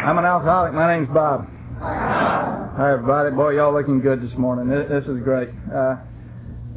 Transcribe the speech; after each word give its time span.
I'm 0.00 0.16
an 0.16 0.24
alcoholic. 0.24 0.72
My 0.72 0.96
name's 0.96 1.12
Bob. 1.12 1.46
Hi, 1.78 2.92
everybody. 2.94 3.36
Boy, 3.36 3.56
y'all 3.56 3.74
looking 3.74 4.00
good 4.00 4.22
this 4.22 4.36
morning. 4.38 4.66
This 4.70 5.04
is 5.04 5.22
great. 5.22 5.50
Uh, 5.68 5.96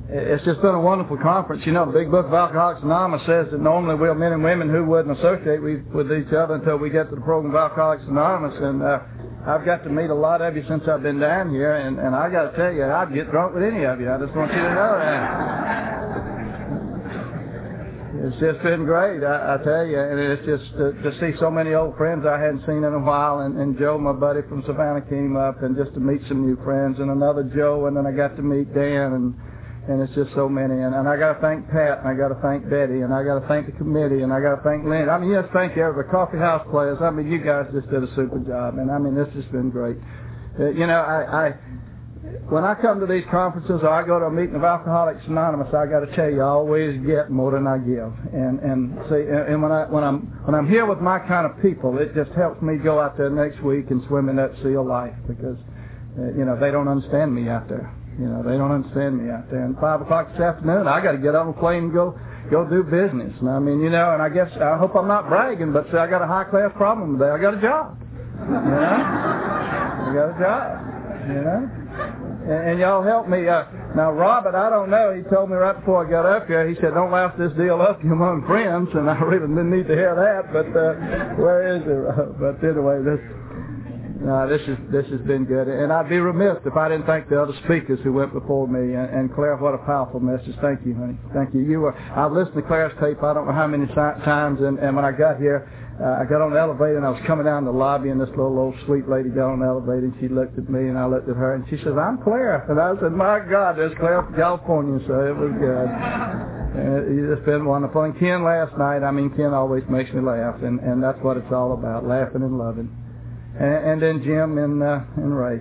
it's 0.09 0.43
just 0.43 0.61
been 0.61 0.75
a 0.75 0.81
wonderful 0.81 1.15
conference. 1.17 1.63
You 1.65 1.71
know, 1.71 1.85
the 1.85 1.97
Big 1.97 2.11
Book 2.11 2.25
of 2.25 2.33
Alcoholics 2.33 2.83
Anonymous 2.83 3.25
says 3.25 3.47
that 3.51 3.61
normally 3.61 3.95
we're 3.95 4.13
men 4.13 4.33
and 4.33 4.43
women 4.43 4.69
who 4.69 4.83
wouldn't 4.83 5.17
associate 5.17 5.63
with 5.63 6.11
each 6.11 6.33
other 6.33 6.55
until 6.55 6.75
we 6.75 6.89
get 6.89 7.09
to 7.11 7.15
the 7.15 7.21
program 7.21 7.55
of 7.55 7.61
Alcoholics 7.61 8.03
Anonymous. 8.09 8.59
And 8.59 8.83
uh, 8.83 8.99
I've 9.47 9.63
got 9.63 9.85
to 9.85 9.89
meet 9.89 10.09
a 10.09 10.15
lot 10.15 10.41
of 10.41 10.57
you 10.57 10.65
since 10.67 10.83
I've 10.89 11.01
been 11.01 11.21
down 11.21 11.49
here, 11.49 11.75
and, 11.75 11.99
and 11.99 12.13
I 12.13 12.29
got 12.29 12.51
to 12.51 12.57
tell 12.57 12.73
you, 12.73 12.83
I'd 12.83 13.13
get 13.13 13.31
drunk 13.31 13.55
with 13.55 13.63
any 13.63 13.85
of 13.85 14.01
you. 14.01 14.11
I 14.11 14.19
just 14.19 14.35
want 14.35 14.51
you 14.51 14.59
to 14.59 14.73
know 14.75 14.99
that. 14.99 15.82
It's 18.23 18.39
just 18.39 18.63
been 18.63 18.85
great, 18.85 19.19
I, 19.21 19.55
I 19.55 19.63
tell 19.65 19.85
you, 19.85 19.99
and 19.99 20.17
it's 20.17 20.45
just 20.47 20.71
to, 20.79 20.95
to 21.03 21.11
see 21.19 21.37
so 21.43 21.51
many 21.51 21.73
old 21.73 21.97
friends 21.97 22.25
I 22.25 22.39
hadn't 22.39 22.63
seen 22.65 22.79
in 22.79 22.93
a 22.95 22.99
while, 23.03 23.39
and, 23.41 23.59
and 23.59 23.77
Joe, 23.77 23.97
my 23.97 24.13
buddy 24.13 24.39
from 24.47 24.63
Savannah, 24.65 25.03
came 25.11 25.35
up, 25.35 25.61
and 25.61 25.75
just 25.75 25.93
to 25.95 25.99
meet 25.99 26.21
some 26.29 26.39
new 26.47 26.55
friends, 26.63 26.99
and 26.99 27.11
another 27.11 27.43
Joe, 27.53 27.87
and 27.87 27.97
then 27.97 28.07
I 28.07 28.15
got 28.15 28.37
to 28.37 28.41
meet 28.41 28.73
Dan, 28.73 29.11
and 29.11 29.35
and 29.89 30.01
it's 30.01 30.15
just 30.15 30.31
so 30.33 30.47
many. 30.47 30.71
And, 30.71 30.95
and 30.95 31.09
I 31.09 31.17
got 31.17 31.33
to 31.35 31.41
thank 31.41 31.67
Pat, 31.67 31.99
and 31.99 32.07
I 32.07 32.15
got 32.15 32.31
to 32.31 32.39
thank 32.39 32.63
Betty, 32.69 33.03
and 33.03 33.13
I 33.13 33.27
got 33.27 33.43
to 33.43 33.47
thank 33.51 33.65
the 33.65 33.75
committee, 33.75 34.23
and 34.23 34.31
I 34.31 34.39
got 34.39 34.55
to 34.55 34.61
thank 34.63 34.87
Lynn. 34.87 35.09
I 35.09 35.19
mean, 35.19 35.31
yes, 35.31 35.43
thank 35.51 35.75
you, 35.75 35.83
the 35.91 36.07
coffee 36.07 36.39
house 36.39 36.65
players. 36.71 36.99
I 37.01 37.11
mean, 37.11 37.29
you 37.29 37.43
guys 37.43 37.67
just 37.75 37.91
did 37.91 38.03
a 38.03 38.07
super 38.15 38.39
job, 38.39 38.79
and 38.79 38.87
I 38.89 38.97
mean, 38.99 39.15
this 39.15 39.27
has 39.35 39.43
been 39.51 39.69
great. 39.69 39.97
Uh, 40.57 40.71
you 40.71 40.87
know, 40.87 41.03
I, 41.03 41.51
I 41.51 41.53
when 42.47 42.63
I 42.63 42.75
come 42.75 42.99
to 43.01 43.05
these 43.05 43.25
conferences 43.29 43.81
or 43.83 43.89
I 43.89 44.05
go 44.05 44.19
to 44.19 44.25
a 44.25 44.31
meeting 44.31 44.55
of 44.55 44.63
Alcoholics 44.63 45.25
Anonymous, 45.27 45.73
I 45.73 45.87
got 45.87 46.07
to 46.07 46.15
tell 46.15 46.29
you, 46.29 46.41
I 46.41 46.55
always 46.55 46.95
get 47.05 47.29
more 47.29 47.51
than 47.51 47.67
I 47.67 47.77
give. 47.77 48.13
And 48.31 48.59
and 48.63 48.95
see, 49.09 49.27
and 49.27 49.61
when 49.61 49.71
I 49.71 49.85
when 49.91 50.03
I'm 50.03 50.31
when 50.45 50.55
I'm 50.55 50.69
here 50.69 50.85
with 50.85 50.99
my 50.99 51.19
kind 51.19 51.45
of 51.45 51.61
people, 51.61 51.97
it 51.99 52.15
just 52.15 52.31
helps 52.31 52.61
me 52.61 52.77
go 52.77 52.99
out 52.99 53.17
there 53.17 53.29
next 53.29 53.61
week 53.61 53.91
and 53.91 54.03
swim 54.07 54.29
in 54.29 54.37
that 54.37 54.55
sea 54.63 54.75
of 54.75 54.85
life 54.85 55.15
because, 55.27 55.57
uh, 56.17 56.31
you 56.37 56.45
know, 56.45 56.55
they 56.59 56.71
don't 56.71 56.87
understand 56.87 57.33
me 57.33 57.49
out 57.49 57.67
there. 57.67 57.91
You 58.19 58.27
know, 58.29 58.43
they 58.43 58.55
don't 58.55 58.71
understand 58.71 59.17
me 59.17 59.31
out 59.31 59.49
there. 59.49 59.65
And 59.65 59.75
five 59.79 59.99
o'clock 59.99 60.31
this 60.31 60.39
afternoon, 60.39 60.87
I 60.87 61.03
got 61.03 61.13
to 61.13 61.17
get 61.17 61.35
on 61.35 61.49
a 61.49 61.53
plane 61.53 61.91
and 61.91 61.93
go 61.93 62.17
go 62.49 62.63
do 62.63 62.83
business. 62.83 63.33
And 63.41 63.49
I 63.49 63.59
mean, 63.59 63.81
you 63.81 63.89
know, 63.89 64.13
and 64.13 64.21
I 64.21 64.29
guess 64.29 64.51
I 64.61 64.77
hope 64.77 64.95
I'm 64.95 65.07
not 65.07 65.27
bragging, 65.27 65.73
but 65.73 65.91
see, 65.91 65.97
I 65.97 66.07
got 66.07 66.21
a 66.21 66.27
high 66.27 66.45
class 66.45 66.71
problem 66.77 67.19
today. 67.19 67.31
I 67.31 67.37
got 67.39 67.55
a 67.55 67.61
job. 67.61 67.99
You 68.47 68.53
know, 68.53 68.95
I 70.07 70.11
got 70.15 70.29
a 70.29 70.39
job. 70.39 70.92
Know, 71.27 71.69
and, 72.43 72.69
and 72.71 72.79
y'all 72.79 73.03
help 73.03 73.27
me. 73.27 73.47
Uh, 73.47 73.63
now, 73.95 74.11
Robert, 74.11 74.55
I 74.55 74.69
don't 74.69 74.89
know. 74.89 75.13
He 75.15 75.23
told 75.29 75.49
me 75.49 75.55
right 75.55 75.77
before 75.77 76.05
I 76.05 76.09
got 76.09 76.25
up 76.25 76.47
here. 76.47 76.67
He 76.67 76.75
said, 76.75 76.93
"Don't 76.93 77.11
laugh 77.11 77.37
this 77.37 77.53
deal 77.53 77.81
up 77.81 78.01
among 78.03 78.45
friends," 78.45 78.89
and 78.93 79.09
I 79.09 79.19
really 79.21 79.47
didn't 79.47 79.71
need 79.71 79.87
to 79.87 79.95
hear 79.95 80.15
that. 80.15 80.51
But 80.51 80.67
uh, 80.75 81.35
where 81.41 81.75
is 81.75 81.83
it? 81.85 82.03
But 82.43 82.63
anyway, 82.63 82.99
this 83.03 83.21
no, 84.23 84.47
this 84.47 84.61
is 84.67 84.77
this 84.89 85.05
has 85.11 85.19
been 85.27 85.43
good, 85.43 85.67
and 85.67 85.91
I'd 85.91 86.07
be 86.07 86.17
remiss 86.17 86.57
if 86.65 86.77
I 86.77 86.87
didn't 86.87 87.05
thank 87.05 87.27
the 87.27 87.41
other 87.41 87.53
speakers 87.65 87.99
who 88.03 88.13
went 88.13 88.31
before 88.31 88.67
me. 88.67 88.95
And, 88.95 89.09
and 89.09 89.35
Claire, 89.35 89.57
what 89.57 89.73
a 89.73 89.79
powerful 89.79 90.21
message! 90.21 90.55
Thank 90.61 90.85
you, 90.85 90.95
honey. 90.95 91.17
Thank 91.33 91.53
you. 91.53 91.59
You 91.59 91.81
were. 91.81 91.93
I've 91.93 92.31
listened 92.31 92.55
to 92.55 92.61
Claire's 92.61 92.93
tape. 93.01 93.21
I 93.21 93.33
don't 93.33 93.47
know 93.47 93.53
how 93.53 93.67
many 93.67 93.85
times, 93.87 94.61
and, 94.61 94.79
and 94.79 94.95
when 94.95 95.03
I 95.03 95.11
got 95.11 95.39
here, 95.39 95.67
uh, 96.01 96.21
I 96.21 96.25
got 96.25 96.41
on 96.41 96.53
the 96.53 96.59
elevator 96.59 96.97
and 96.97 97.05
I 97.05 97.09
was 97.09 97.21
coming 97.27 97.45
down 97.45 97.65
the 97.65 97.71
lobby, 97.71 98.09
and 98.09 98.19
this 98.19 98.29
little 98.29 98.57
old 98.57 98.75
sweet 98.85 99.07
lady 99.07 99.29
got 99.29 99.51
on 99.51 99.59
the 99.59 99.65
elevator, 99.65 100.09
and 100.09 100.15
she 100.19 100.27
looked 100.27 100.57
at 100.57 100.69
me, 100.69 100.89
and 100.89 100.97
I 100.97 101.05
looked 101.05 101.29
at 101.29 101.35
her, 101.35 101.55
and 101.55 101.65
she 101.69 101.77
says, 101.77 101.93
"I'm 101.97 102.17
Claire," 102.23 102.65
and 102.69 102.79
I 102.79 102.93
said, 103.01 103.11
"My 103.11 103.39
God, 103.39 103.77
there's 103.77 103.93
Claire 103.97 104.23
from 104.23 104.35
California." 104.35 104.99
So 105.05 105.13
it 105.27 105.35
was 105.37 105.53
good. 105.59 105.89
And 106.73 107.29
it's 107.29 107.45
been 107.45 107.65
wonderful. 107.65 108.01
And 108.01 108.17
Ken 108.17 108.43
last 108.43 108.75
night, 108.77 109.03
I 109.03 109.11
mean, 109.11 109.29
Ken 109.37 109.53
always 109.53 109.83
makes 109.89 110.11
me 110.13 110.21
laugh, 110.21 110.61
and 110.63 110.79
and 110.79 111.03
that's 111.03 111.21
what 111.21 111.37
it's 111.37 111.51
all 111.51 111.73
about, 111.73 112.05
laughing 112.05 112.41
and 112.41 112.57
loving 112.57 112.89
and, 113.59 113.85
and 113.85 114.01
then 114.01 114.23
Jim 114.23 114.57
and 114.57 114.81
uh, 114.81 114.99
and 115.17 115.37
Ray. 115.37 115.59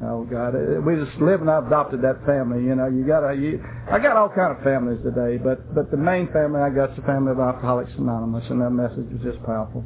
Oh 0.00 0.24
God, 0.24 0.56
we 0.80 0.96
just 0.96 1.12
live 1.20 1.44
and 1.44 1.50
I 1.50 1.60
adopted 1.60 2.00
that 2.00 2.24
family. 2.24 2.64
You 2.64 2.74
know, 2.74 2.88
you 2.88 3.04
gotta. 3.04 3.36
You, 3.36 3.62
I 3.92 3.98
got 3.98 4.16
all 4.16 4.32
kind 4.32 4.56
of 4.56 4.64
families 4.64 4.96
today, 5.04 5.36
but 5.36 5.60
but 5.74 5.90
the 5.90 6.00
main 6.00 6.32
family 6.32 6.58
I 6.60 6.70
got 6.72 6.92
is 6.92 6.96
the 6.96 7.02
family 7.02 7.32
of 7.32 7.38
Alcoholics 7.38 7.92
Anonymous, 7.98 8.48
and 8.48 8.62
that 8.62 8.70
message 8.70 9.04
was 9.12 9.20
just 9.20 9.44
powerful. 9.44 9.84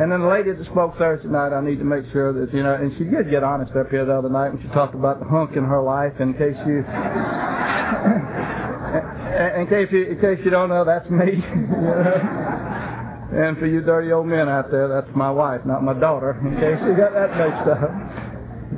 And 0.00 0.10
then 0.10 0.24
the 0.24 0.32
lady 0.32 0.56
that 0.56 0.64
spoke 0.64 0.96
Thursday 0.96 1.28
night, 1.28 1.52
I 1.52 1.60
need 1.60 1.76
to 1.76 1.84
make 1.84 2.08
sure 2.10 2.32
that 2.32 2.56
you 2.56 2.62
know, 2.62 2.72
and 2.72 2.90
she 2.96 3.04
did 3.04 3.28
get 3.28 3.44
honest 3.44 3.76
up 3.76 3.90
here 3.90 4.06
the 4.06 4.16
other 4.16 4.32
night 4.32 4.56
when 4.56 4.62
she 4.64 4.68
talked 4.72 4.94
about 4.94 5.20
the 5.20 5.28
hunk 5.28 5.52
in 5.52 5.64
her 5.64 5.82
life. 5.84 6.16
In 6.24 6.32
case 6.32 6.56
you, 6.64 6.80
in 9.60 9.68
case 9.68 9.92
you, 9.92 10.16
in 10.16 10.20
case 10.24 10.40
you 10.40 10.48
don't 10.48 10.72
know, 10.72 10.88
that's 10.88 11.10
me. 11.12 11.36
you 11.52 11.68
know? 11.68 12.40
And 13.30 13.56
for 13.58 13.66
you 13.66 13.80
dirty 13.80 14.10
old 14.10 14.26
men 14.26 14.48
out 14.48 14.72
there, 14.72 14.88
that's 14.88 15.06
my 15.14 15.30
wife, 15.30 15.60
not 15.64 15.84
my 15.84 15.94
daughter, 15.94 16.34
in 16.42 16.56
case 16.58 16.82
you 16.82 16.96
got 16.96 17.14
that 17.14 17.30
mixed 17.38 17.68
up. 17.68 17.78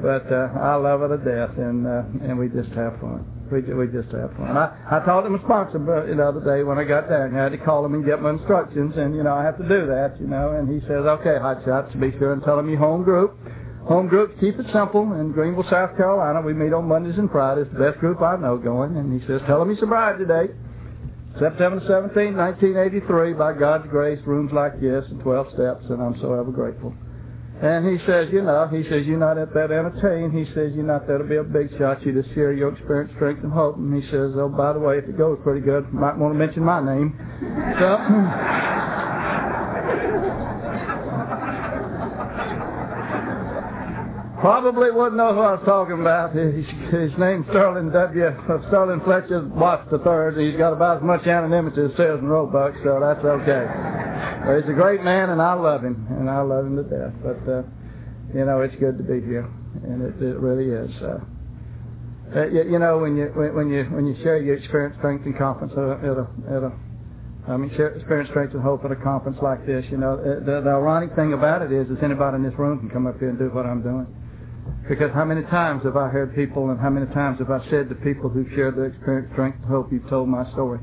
But 0.02 0.26
uh, 0.26 0.50
I 0.58 0.74
love 0.74 0.98
her 1.06 1.14
to 1.14 1.22
death, 1.22 1.54
and 1.56 1.86
uh, 1.86 2.26
and 2.26 2.34
we 2.34 2.50
just 2.50 2.74
have 2.74 2.98
fun. 2.98 3.22
We 3.54 3.62
we 3.62 3.86
just 3.86 4.10
have 4.10 4.34
fun. 4.34 4.58
I 4.58 4.74
I 4.90 4.98
told 5.06 5.24
him 5.24 5.38
a 5.38 5.42
sponsor 5.46 5.78
the 5.78 6.18
other 6.18 6.42
day 6.42 6.66
when 6.66 6.76
I 6.76 6.82
got 6.82 7.08
there, 7.08 7.30
I 7.30 7.30
had 7.30 7.52
to 7.54 7.62
call 7.62 7.86
him 7.86 7.94
and 7.94 8.04
get 8.04 8.20
my 8.20 8.30
instructions, 8.30 8.98
and 8.98 9.14
you 9.14 9.22
know 9.22 9.32
I 9.32 9.44
have 9.46 9.56
to 9.62 9.68
do 9.68 9.86
that, 9.86 10.18
you 10.18 10.26
know. 10.26 10.58
And 10.58 10.66
he 10.66 10.82
says, 10.90 11.06
okay, 11.22 11.38
hot 11.38 11.62
shots, 11.64 11.94
be 11.94 12.10
sure 12.18 12.32
and 12.32 12.42
tell 12.42 12.58
him 12.58 12.68
you 12.68 12.78
home 12.78 13.04
group. 13.04 13.38
Home 13.86 14.08
group, 14.08 14.38
keep 14.38 14.58
it 14.58 14.66
simple. 14.72 15.02
In 15.14 15.32
Greenville, 15.32 15.66
South 15.70 15.96
Carolina, 15.96 16.40
we 16.40 16.54
meet 16.54 16.72
on 16.72 16.86
Mondays 16.86 17.18
and 17.18 17.30
Fridays. 17.30 17.66
The 17.72 17.78
best 17.90 17.98
group 17.98 18.22
I 18.22 18.36
know 18.36 18.56
going. 18.56 18.96
And 18.96 19.10
he 19.10 19.26
says, 19.26 19.40
tell 19.46 19.60
him 19.60 19.70
he's 19.70 19.80
sobriety 19.80 20.24
today. 20.24 20.54
September 21.38 21.82
17, 21.86 22.36
1983, 22.36 23.32
by 23.34 23.52
God's 23.54 23.88
grace, 23.88 24.20
rooms 24.26 24.52
like 24.52 24.80
this 24.80 25.04
and 25.10 25.20
12 25.22 25.46
steps, 25.54 25.84
and 25.88 26.02
I'm 26.02 26.14
so 26.20 26.34
ever 26.34 26.52
grateful. 26.52 26.94
And 27.62 27.86
he 27.86 28.04
says, 28.06 28.28
you 28.32 28.42
know, 28.42 28.66
he 28.66 28.82
says, 28.90 29.06
you're 29.06 29.18
not 29.18 29.38
at 29.38 29.54
that 29.54 29.70
entertain. 29.70 30.32
He 30.32 30.52
says, 30.52 30.72
you're 30.74 30.82
not 30.82 31.06
there 31.06 31.18
to 31.18 31.24
be 31.24 31.36
a 31.36 31.44
big 31.44 31.70
shot. 31.78 32.04
You 32.04 32.12
just 32.12 32.34
share 32.34 32.52
your 32.52 32.74
experience, 32.74 33.12
strength, 33.14 33.44
and 33.44 33.52
hope. 33.52 33.76
And 33.76 33.94
he 33.94 34.02
says, 34.10 34.32
oh, 34.34 34.48
by 34.48 34.72
the 34.72 34.80
way, 34.80 34.98
if 34.98 35.04
it 35.04 35.16
goes 35.16 35.38
pretty 35.44 35.60
good, 35.60 35.92
might 35.94 36.18
want 36.18 36.34
to 36.34 36.38
mention 36.38 36.64
my 36.64 36.82
name. 36.82 37.14
So, 37.78 37.98
Probably 44.42 44.90
wouldn't 44.90 45.14
know 45.14 45.32
who 45.32 45.38
I 45.38 45.54
was 45.54 45.62
talking 45.64 46.02
about. 46.02 46.34
His, 46.34 46.66
his 46.90 47.14
name's 47.14 47.46
Sterling 47.54 47.94
W. 47.94 48.26
Uh, 48.26 48.58
Sterling 48.74 48.98
Fletcher's 49.06 49.46
Watts 49.54 49.86
the 49.86 50.02
third. 50.02 50.34
He's 50.34 50.58
got 50.58 50.74
about 50.74 50.96
as 50.98 51.02
much 51.06 51.22
anonymity 51.30 51.78
as 51.86 51.94
Sears 51.94 52.18
and 52.18 52.26
Roebuck, 52.26 52.74
so 52.82 52.98
that's 52.98 53.22
okay. 53.22 53.70
But 54.42 54.58
he's 54.58 54.66
a 54.66 54.74
great 54.74 55.06
man, 55.06 55.30
and 55.30 55.38
I 55.38 55.54
love 55.54 55.86
him, 55.86 55.94
and 56.18 56.26
I 56.28 56.42
love 56.42 56.66
him 56.66 56.74
to 56.74 56.82
death. 56.82 57.14
But 57.22 57.38
uh, 57.46 57.62
you 58.34 58.42
know, 58.42 58.66
it's 58.66 58.74
good 58.82 58.98
to 58.98 59.06
be 59.06 59.22
here, 59.22 59.46
and 59.86 60.02
it, 60.02 60.18
it 60.18 60.34
really 60.42 60.74
is. 60.74 60.90
Uh, 60.98 61.22
uh, 62.34 62.46
you, 62.50 62.74
you 62.74 62.78
know, 62.82 62.98
when 62.98 63.14
you 63.14 63.30
when, 63.38 63.70
you 63.70 63.86
when 63.94 64.10
you 64.10 64.18
share 64.26 64.42
your 64.42 64.58
experience, 64.58 64.98
strength, 64.98 65.22
and 65.22 65.38
confidence 65.38 65.70
at 65.78 65.86
a, 65.86 65.94
at 66.02 66.18
a, 66.18 66.26
at 66.50 66.62
a 66.66 66.72
I 67.46 67.56
mean, 67.56 67.70
experience, 67.70 68.30
strength, 68.30 68.54
and 68.54 68.62
hope 68.62 68.84
at 68.84 68.90
a 68.90 68.98
conference 68.98 69.38
like 69.40 69.64
this. 69.70 69.86
You 69.88 69.98
know, 69.98 70.18
uh, 70.18 70.42
the, 70.42 70.66
the 70.66 70.70
ironic 70.74 71.14
thing 71.14 71.32
about 71.32 71.62
it 71.62 71.70
is, 71.70 71.86
is 71.86 72.02
anybody 72.02 72.36
in 72.38 72.42
this 72.42 72.58
room 72.58 72.80
can 72.80 72.90
come 72.90 73.06
up 73.06 73.20
here 73.22 73.30
and 73.30 73.38
do 73.38 73.46
what 73.54 73.66
I'm 73.66 73.86
doing. 73.86 74.10
Because 74.88 75.12
how 75.14 75.24
many 75.24 75.42
times 75.42 75.84
have 75.84 75.96
I 75.96 76.08
heard 76.08 76.34
people 76.34 76.70
and 76.70 76.80
how 76.80 76.90
many 76.90 77.06
times 77.14 77.38
have 77.38 77.50
I 77.50 77.62
said 77.70 77.88
to 77.88 77.94
people 77.96 78.28
who've 78.28 78.50
shared 78.54 78.76
their 78.76 78.86
experience, 78.86 79.30
strength, 79.32 79.58
and 79.62 79.66
hope, 79.66 79.92
you've 79.92 80.08
told 80.08 80.28
my 80.28 80.50
story. 80.52 80.80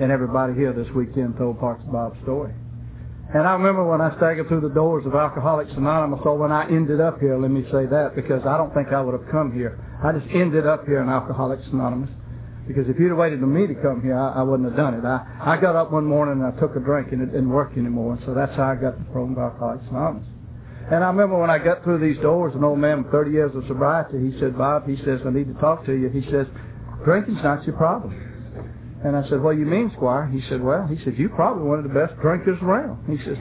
And 0.00 0.10
everybody 0.10 0.54
here 0.54 0.72
this 0.72 0.88
weekend 0.94 1.36
told 1.36 1.60
parts 1.60 1.82
of 1.84 1.92
Bob's 1.92 2.20
story. 2.22 2.54
And 3.32 3.46
I 3.46 3.52
remember 3.52 3.86
when 3.86 4.00
I 4.00 4.16
staggered 4.16 4.48
through 4.48 4.62
the 4.62 4.74
doors 4.74 5.06
of 5.06 5.14
Alcoholics 5.14 5.70
Anonymous, 5.76 6.20
or 6.24 6.36
when 6.36 6.50
I 6.50 6.66
ended 6.66 7.00
up 7.00 7.20
here, 7.20 7.38
let 7.38 7.50
me 7.50 7.62
say 7.70 7.86
that, 7.86 8.16
because 8.16 8.44
I 8.44 8.56
don't 8.56 8.74
think 8.74 8.88
I 8.88 9.00
would 9.00 9.14
have 9.14 9.30
come 9.30 9.52
here. 9.54 9.78
I 10.02 10.10
just 10.10 10.26
ended 10.34 10.66
up 10.66 10.84
here 10.86 11.00
in 11.00 11.08
Alcoholics 11.08 11.62
Anonymous. 11.72 12.10
Because 12.66 12.88
if 12.88 12.98
you'd 12.98 13.10
have 13.10 13.18
waited 13.18 13.38
for 13.40 13.46
me 13.46 13.66
to 13.66 13.74
come 13.74 14.02
here, 14.02 14.18
I, 14.18 14.40
I 14.40 14.42
wouldn't 14.42 14.68
have 14.68 14.76
done 14.76 14.94
it. 14.94 15.04
I, 15.04 15.26
I 15.40 15.56
got 15.60 15.76
up 15.76 15.92
one 15.92 16.06
morning 16.06 16.42
and 16.42 16.54
I 16.54 16.58
took 16.58 16.74
a 16.74 16.80
drink 16.80 17.12
and 17.12 17.22
it 17.22 17.26
didn't 17.26 17.50
work 17.50 17.72
anymore. 17.76 18.18
So 18.26 18.34
that's 18.34 18.54
how 18.56 18.64
I 18.64 18.74
got 18.74 18.98
the 18.98 19.04
program 19.12 19.38
of 19.38 19.52
Alcoholics 19.52 19.84
Anonymous. 19.90 20.26
And 20.90 21.04
I 21.04 21.06
remember 21.06 21.38
when 21.38 21.50
I 21.50 21.58
got 21.58 21.84
through 21.84 22.00
these 22.00 22.20
doors, 22.20 22.52
an 22.56 22.64
old 22.64 22.78
man 22.78 23.04
with 23.04 23.12
30 23.12 23.30
years 23.30 23.54
of 23.54 23.62
sobriety, 23.68 24.18
he 24.18 24.38
said, 24.40 24.58
Bob, 24.58 24.88
he 24.88 24.96
says, 25.04 25.20
I 25.24 25.30
need 25.30 25.46
to 25.46 25.60
talk 25.60 25.86
to 25.86 25.92
you. 25.92 26.10
He 26.10 26.22
says, 26.30 26.46
drinking's 27.04 27.42
not 27.44 27.64
your 27.64 27.76
problem. 27.76 28.10
And 29.04 29.16
I 29.16 29.22
said, 29.30 29.40
what 29.40 29.54
do 29.54 29.60
you 29.60 29.66
mean, 29.66 29.90
Squire? 29.94 30.26
He 30.26 30.42
said, 30.48 30.60
well, 30.60 30.86
he 30.86 31.02
said, 31.04 31.16
you're 31.16 31.30
probably 31.30 31.62
one 31.62 31.78
of 31.78 31.84
the 31.84 31.94
best 31.94 32.18
drinkers 32.20 32.58
around. 32.60 33.06
He 33.06 33.16
says, 33.24 33.38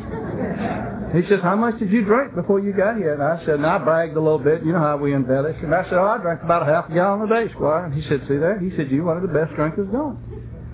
he 1.11 1.27
says, 1.27 1.41
how 1.41 1.55
much 1.57 1.79
did 1.79 1.91
you 1.91 2.05
drink 2.05 2.35
before 2.35 2.61
you 2.61 2.71
got 2.71 2.95
here? 2.95 3.13
And 3.13 3.23
I 3.23 3.43
said, 3.43 3.55
and 3.55 3.65
I 3.65 3.79
bragged 3.79 4.15
a 4.15 4.21
little 4.21 4.39
bit. 4.39 4.63
You 4.63 4.71
know 4.71 4.79
how 4.79 4.95
we 4.97 5.13
embellish. 5.13 5.57
And 5.61 5.73
I 5.73 5.83
said, 5.83 5.97
oh, 5.97 6.05
I 6.05 6.17
drank 6.19 6.43
about 6.43 6.61
a 6.61 6.65
half 6.65 6.89
a 6.89 6.93
gallon 6.93 7.25
a 7.25 7.27
day, 7.27 7.51
Squire. 7.51 7.85
And 7.85 7.93
he 7.93 8.07
said, 8.07 8.21
see 8.29 8.37
there? 8.37 8.59
He 8.59 8.69
said, 8.77 8.91
you're 8.91 9.03
one 9.03 9.17
of 9.17 9.23
the 9.23 9.33
best 9.33 9.55
drinkers 9.55 9.89
going. 9.89 10.21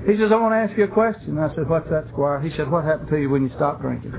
He 0.05 0.19
says, 0.19 0.29
I 0.31 0.35
want 0.35 0.53
to 0.53 0.59
ask 0.59 0.77
you 0.77 0.83
a 0.83 0.91
question. 0.91 1.39
And 1.39 1.41
I 1.41 1.55
said, 1.55 1.69
what's 1.69 1.89
that, 1.89 2.05
Squire? 2.11 2.41
He 2.41 2.51
said, 2.55 2.69
what 2.69 2.83
happened 2.83 3.09
to 3.09 3.17
you 3.17 3.29
when 3.29 3.47
you 3.47 3.51
stopped 3.55 3.81
drinking? 3.81 4.13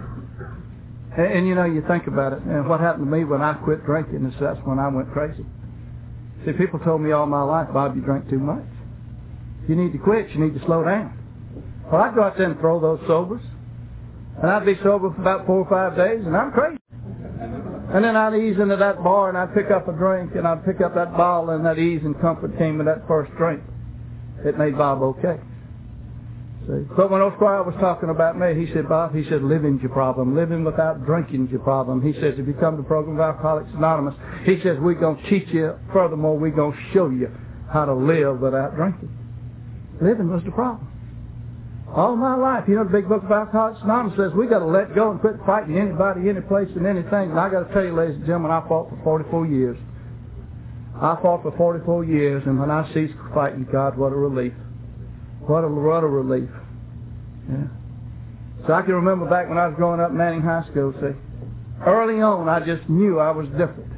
And, 1.17 1.27
and 1.27 1.47
you 1.47 1.55
know, 1.55 1.65
you 1.65 1.83
think 1.89 2.07
about 2.07 2.33
it, 2.33 2.43
and 2.43 2.69
what 2.69 2.81
happened 2.81 3.07
to 3.07 3.11
me 3.11 3.25
when 3.25 3.43
I 3.43 3.55
quit 3.55 3.85
drinking 3.85 4.27
is 4.27 4.35
that's 4.41 4.61
when 4.65 4.79
I 4.79 4.89
went 4.89 5.13
crazy. 5.13 5.45
See, 6.45 6.53
people 6.53 6.79
told 6.81 7.01
me 7.01 7.13
all 7.13 7.27
my 7.27 7.43
life, 7.43 7.69
Bob, 7.73 7.97
you 7.97 8.03
drink 8.03 8.29
too 8.31 8.39
much. 8.39 8.65
You 9.69 9.75
need 9.75 9.93
to 9.93 9.99
quit. 9.99 10.31
You 10.31 10.45
need 10.45 10.59
to 10.59 10.65
slow 10.67 10.85
down. 10.85 11.19
Well, 11.91 12.03
I'd 12.03 12.15
go 12.15 12.23
out 12.23 12.37
there 12.37 12.51
and 12.51 12.61
throw 12.61 12.81
those 12.81 13.01
sobers. 13.07 13.43
And 14.41 14.51
I'd 14.51 14.67
be 14.67 14.77
sober 14.83 15.11
for 15.11 15.21
about 15.21 15.47
four 15.47 15.65
or 15.65 15.69
five 15.69 15.97
days, 15.97 16.25
and 16.25 16.37
I'm 16.37 16.53
crazy. 16.53 16.79
And 17.93 18.05
then 18.05 18.17
I'd 18.17 18.35
ease 18.35 18.59
into 18.61 18.77
that 18.77 19.03
bar 19.03 19.29
and 19.29 19.39
I'd 19.39 19.55
pick 19.55 19.71
up 19.71 19.89
a 19.89 19.93
drink 19.93 20.35
and 20.35 20.47
I'd 20.47 20.65
pick 20.65 20.81
up 20.81 20.95
that 20.97 21.17
bottle 21.17 21.51
and 21.51 21.65
that 21.65 21.79
ease 21.79 22.03
and 22.05 22.21
comfort 22.21 22.59
came 22.59 22.79
with 22.79 22.87
that 22.87 23.07
first 23.07 23.31
drink. 23.37 23.63
It 24.45 24.59
made 24.59 24.77
Bob 24.77 25.03
okay. 25.03 25.41
See? 26.67 26.83
But 26.97 27.11
when 27.11 27.21
old 27.21 27.35
Squire 27.35 27.63
was 27.63 27.77
talking 27.79 28.11
about 28.11 28.37
me, 28.39 28.55
he 28.59 28.73
said, 28.73 28.89
Bob, 28.89 29.15
he 29.15 29.23
said, 29.29 29.43
living's 29.43 29.83
your 29.83 29.93
problem. 29.93 30.35
Living 30.35 30.65
without 30.65 31.07
drinking's 31.07 31.51
your 31.51 31.61
problem. 31.61 32.03
He 32.03 32.13
says, 32.21 32.35
if 32.39 32.47
you 32.47 32.55
come 32.55 32.77
to 32.77 32.83
the 32.83 32.89
program 32.89 33.15
of 33.17 33.21
Alcoholics 33.21 33.71
Anonymous, 33.75 34.15
he 34.45 34.61
says, 34.63 34.77
we're 34.81 34.95
going 34.95 35.23
to 35.23 35.31
teach 35.31 35.49
you, 35.55 35.79
furthermore, 35.93 36.37
we're 36.37 36.51
going 36.51 36.73
to 36.73 36.93
show 36.93 37.09
you 37.09 37.31
how 37.73 37.85
to 37.85 37.95
live 37.95 38.41
without 38.41 38.75
drinking. 38.75 39.11
Living 40.03 40.29
was 40.29 40.43
the 40.45 40.51
problem. 40.51 40.91
All 41.95 42.17
my 42.17 42.35
life, 42.35 42.65
you 42.67 42.75
know, 42.75 42.83
the 42.83 42.91
big 42.91 43.09
book 43.09 43.23
of 43.23 43.31
Alcoholics 43.31 43.81
Anonymous 43.85 44.19
says 44.19 44.33
we 44.35 44.49
got 44.49 44.59
to 44.59 44.67
let 44.67 44.93
go 44.95 45.13
and 45.13 45.21
quit 45.21 45.37
fighting 45.47 45.79
anybody, 45.79 46.29
any 46.29 46.41
place, 46.41 46.69
and 46.75 46.85
anything. 46.85 47.31
And 47.31 47.39
I 47.39 47.49
got 47.49 47.69
to 47.69 47.73
tell 47.73 47.85
you, 47.85 47.95
ladies 47.95 48.17
and 48.17 48.27
gentlemen, 48.27 48.51
I 48.51 48.67
fought 48.67 48.91
for 48.91 48.99
44 49.05 49.47
years. 49.47 49.79
I 50.97 51.17
fought 51.23 51.43
for 51.43 51.57
44 51.57 52.05
years, 52.05 52.43
and 52.45 52.59
when 52.59 52.73
I 52.73 52.93
ceased 52.93 53.15
fighting, 53.33 53.69
God, 53.71 53.97
what 53.97 54.13
a 54.13 54.17
relief. 54.17 54.53
What 55.47 55.63
a, 55.65 55.69
what 55.69 56.03
a 56.03 56.09
relief. 56.09 56.51
Yeah. 57.49 57.69
So 58.67 58.73
I 58.73 58.83
can 58.83 58.95
remember 58.95 59.31
back 59.31 59.49
when 59.49 59.59
I 59.59 59.69
was 59.69 59.77
growing 59.77 60.01
up 60.01 60.11
in 60.11 60.17
Manning 60.17 60.43
High 60.43 60.65
School, 60.71 60.93
see, 61.01 61.15
early 61.87 62.21
on 62.21 62.49
I 62.49 62.59
just 62.67 62.89
knew 62.89 63.21
I 63.21 63.31
was 63.31 63.47
different. 63.51 63.93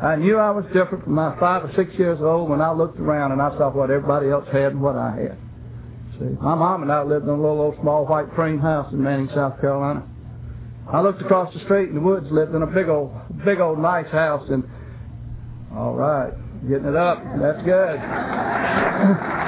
I 0.00 0.16
knew 0.16 0.36
I 0.36 0.50
was 0.50 0.64
different 0.74 1.04
from 1.04 1.14
my 1.14 1.38
five 1.40 1.64
or 1.64 1.72
six 1.74 1.94
years 1.98 2.18
old 2.20 2.50
when 2.50 2.60
I 2.60 2.72
looked 2.72 2.98
around 2.98 3.32
and 3.32 3.40
I 3.40 3.56
saw 3.56 3.70
what 3.70 3.90
everybody 3.90 4.28
else 4.28 4.46
had 4.52 4.72
and 4.72 4.82
what 4.82 4.96
I 4.96 5.16
had. 5.16 5.38
See, 6.18 6.36
my 6.40 6.54
mom 6.54 6.82
and 6.82 6.92
I 6.92 7.02
lived 7.02 7.24
in 7.24 7.30
a 7.30 7.36
little 7.36 7.60
old 7.60 7.76
small 7.80 8.04
white 8.04 8.26
frame 8.34 8.58
house 8.58 8.92
in 8.92 9.02
Manning, 9.02 9.30
South 9.34 9.58
Carolina. 9.60 10.06
I 10.92 11.00
looked 11.00 11.22
across 11.22 11.54
the 11.54 11.60
street 11.60 11.88
in 11.88 11.94
the 11.94 12.00
woods, 12.00 12.26
lived 12.30 12.54
in 12.54 12.62
a 12.62 12.66
big 12.66 12.88
old, 12.88 13.14
big 13.44 13.60
old 13.60 13.78
nice 13.78 14.10
house, 14.10 14.46
and 14.50 14.64
all 15.74 15.94
right, 15.94 16.32
getting 16.68 16.88
it 16.88 16.96
up. 16.96 17.22
That's 17.40 17.62
good. 17.64 19.40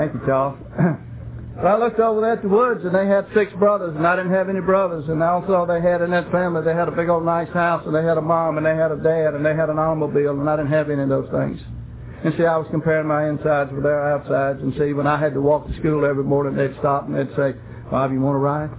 Thank 0.00 0.14
you, 0.14 0.20
Charles. 0.24 0.56
but 1.56 1.66
I 1.66 1.76
looked 1.76 2.00
over 2.00 2.22
there 2.22 2.32
at 2.32 2.40
the 2.40 2.48
woods, 2.48 2.80
and 2.86 2.94
they 2.94 3.04
had 3.04 3.28
six 3.34 3.52
brothers, 3.60 3.94
and 3.94 4.06
I 4.06 4.16
didn't 4.16 4.32
have 4.32 4.48
any 4.48 4.62
brothers. 4.62 5.04
And 5.10 5.22
I 5.22 5.28
also, 5.28 5.66
they 5.68 5.82
had 5.82 6.00
in 6.00 6.10
that 6.12 6.32
family, 6.32 6.64
they 6.64 6.72
had 6.72 6.88
a 6.88 6.90
big 6.90 7.10
old 7.10 7.22
nice 7.22 7.52
house, 7.52 7.84
and 7.84 7.94
they 7.94 8.02
had 8.02 8.16
a 8.16 8.22
mom, 8.22 8.56
and 8.56 8.64
they 8.64 8.74
had 8.74 8.92
a 8.92 8.96
dad, 8.96 9.34
and 9.34 9.44
they 9.44 9.54
had 9.54 9.68
an 9.68 9.78
automobile, 9.78 10.40
and 10.40 10.48
I 10.48 10.56
didn't 10.56 10.72
have 10.72 10.88
any 10.88 11.02
of 11.02 11.10
those 11.10 11.28
things. 11.28 11.60
And 12.24 12.32
see, 12.38 12.46
I 12.46 12.56
was 12.56 12.66
comparing 12.70 13.08
my 13.08 13.28
insides 13.28 13.72
with 13.74 13.82
their 13.82 14.16
outsides, 14.16 14.62
and 14.62 14.72
see, 14.80 14.94
when 14.94 15.06
I 15.06 15.20
had 15.20 15.34
to 15.34 15.42
walk 15.42 15.68
to 15.68 15.76
school 15.76 16.06
every 16.06 16.24
morning, 16.24 16.56
they'd 16.56 16.78
stop 16.78 17.04
and 17.04 17.14
they'd 17.14 17.36
say, 17.36 17.52
Bob, 17.90 18.10
you 18.10 18.22
want 18.22 18.36
to 18.36 18.40
ride? 18.40 18.70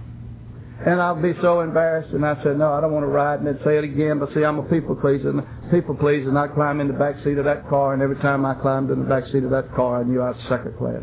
And 0.84 1.00
I'd 1.00 1.22
be 1.22 1.34
so 1.40 1.60
embarrassed, 1.60 2.12
and 2.12 2.26
I'd 2.26 2.42
say, 2.42 2.50
no, 2.50 2.72
I 2.72 2.80
don't 2.80 2.92
want 2.92 3.04
to 3.04 3.14
ride, 3.14 3.38
and 3.38 3.46
they'd 3.46 3.62
say 3.62 3.78
it 3.78 3.84
again, 3.84 4.18
but 4.18 4.34
see, 4.34 4.42
I'm 4.42 4.58
a 4.58 4.64
people 4.64 4.96
pleaser, 4.96 5.30
and 5.30 5.46
people 5.72 5.96
pleaser, 5.96 6.28
and 6.28 6.38
I'd 6.38 6.52
climb 6.52 6.80
in 6.80 6.86
the 6.86 6.94
back 6.94 7.16
seat 7.24 7.38
of 7.38 7.46
that 7.46 7.68
car, 7.68 7.94
and 7.94 8.02
every 8.02 8.16
time 8.16 8.44
I 8.44 8.54
climbed 8.54 8.90
in 8.90 9.00
the 9.00 9.08
back 9.08 9.24
seat 9.32 9.42
of 9.42 9.50
that 9.50 9.74
car, 9.74 10.00
I 10.00 10.04
knew 10.04 10.20
I 10.20 10.30
was 10.30 10.40
second 10.48 10.76
class. 10.76 11.02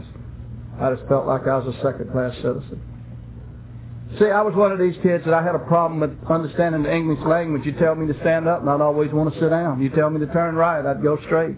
I 0.79 0.93
just 0.93 1.09
felt 1.09 1.25
like 1.25 1.47
I 1.47 1.57
was 1.57 1.75
a 1.75 1.77
second 1.81 2.11
class 2.13 2.35
citizen. 2.35 2.79
See, 4.19 4.29
I 4.29 4.41
was 4.41 4.55
one 4.55 4.71
of 4.71 4.79
these 4.79 4.95
kids 5.01 5.25
that 5.25 5.33
I 5.33 5.43
had 5.43 5.55
a 5.55 5.65
problem 5.65 5.99
with 5.99 6.13
understanding 6.29 6.83
the 6.83 6.93
English 6.93 7.19
language. 7.25 7.65
You 7.65 7.73
tell 7.73 7.95
me 7.95 8.11
to 8.13 8.19
stand 8.21 8.47
up, 8.47 8.61
and 8.61 8.69
I'd 8.69 8.79
always 8.81 9.11
want 9.11 9.33
to 9.33 9.39
sit 9.39 9.49
down. 9.49 9.81
You 9.81 9.89
tell 9.89 10.09
me 10.09 10.19
to 10.21 10.31
turn 10.31 10.55
right, 10.55 10.85
I'd 10.85 11.01
go 11.01 11.17
straight. 11.25 11.57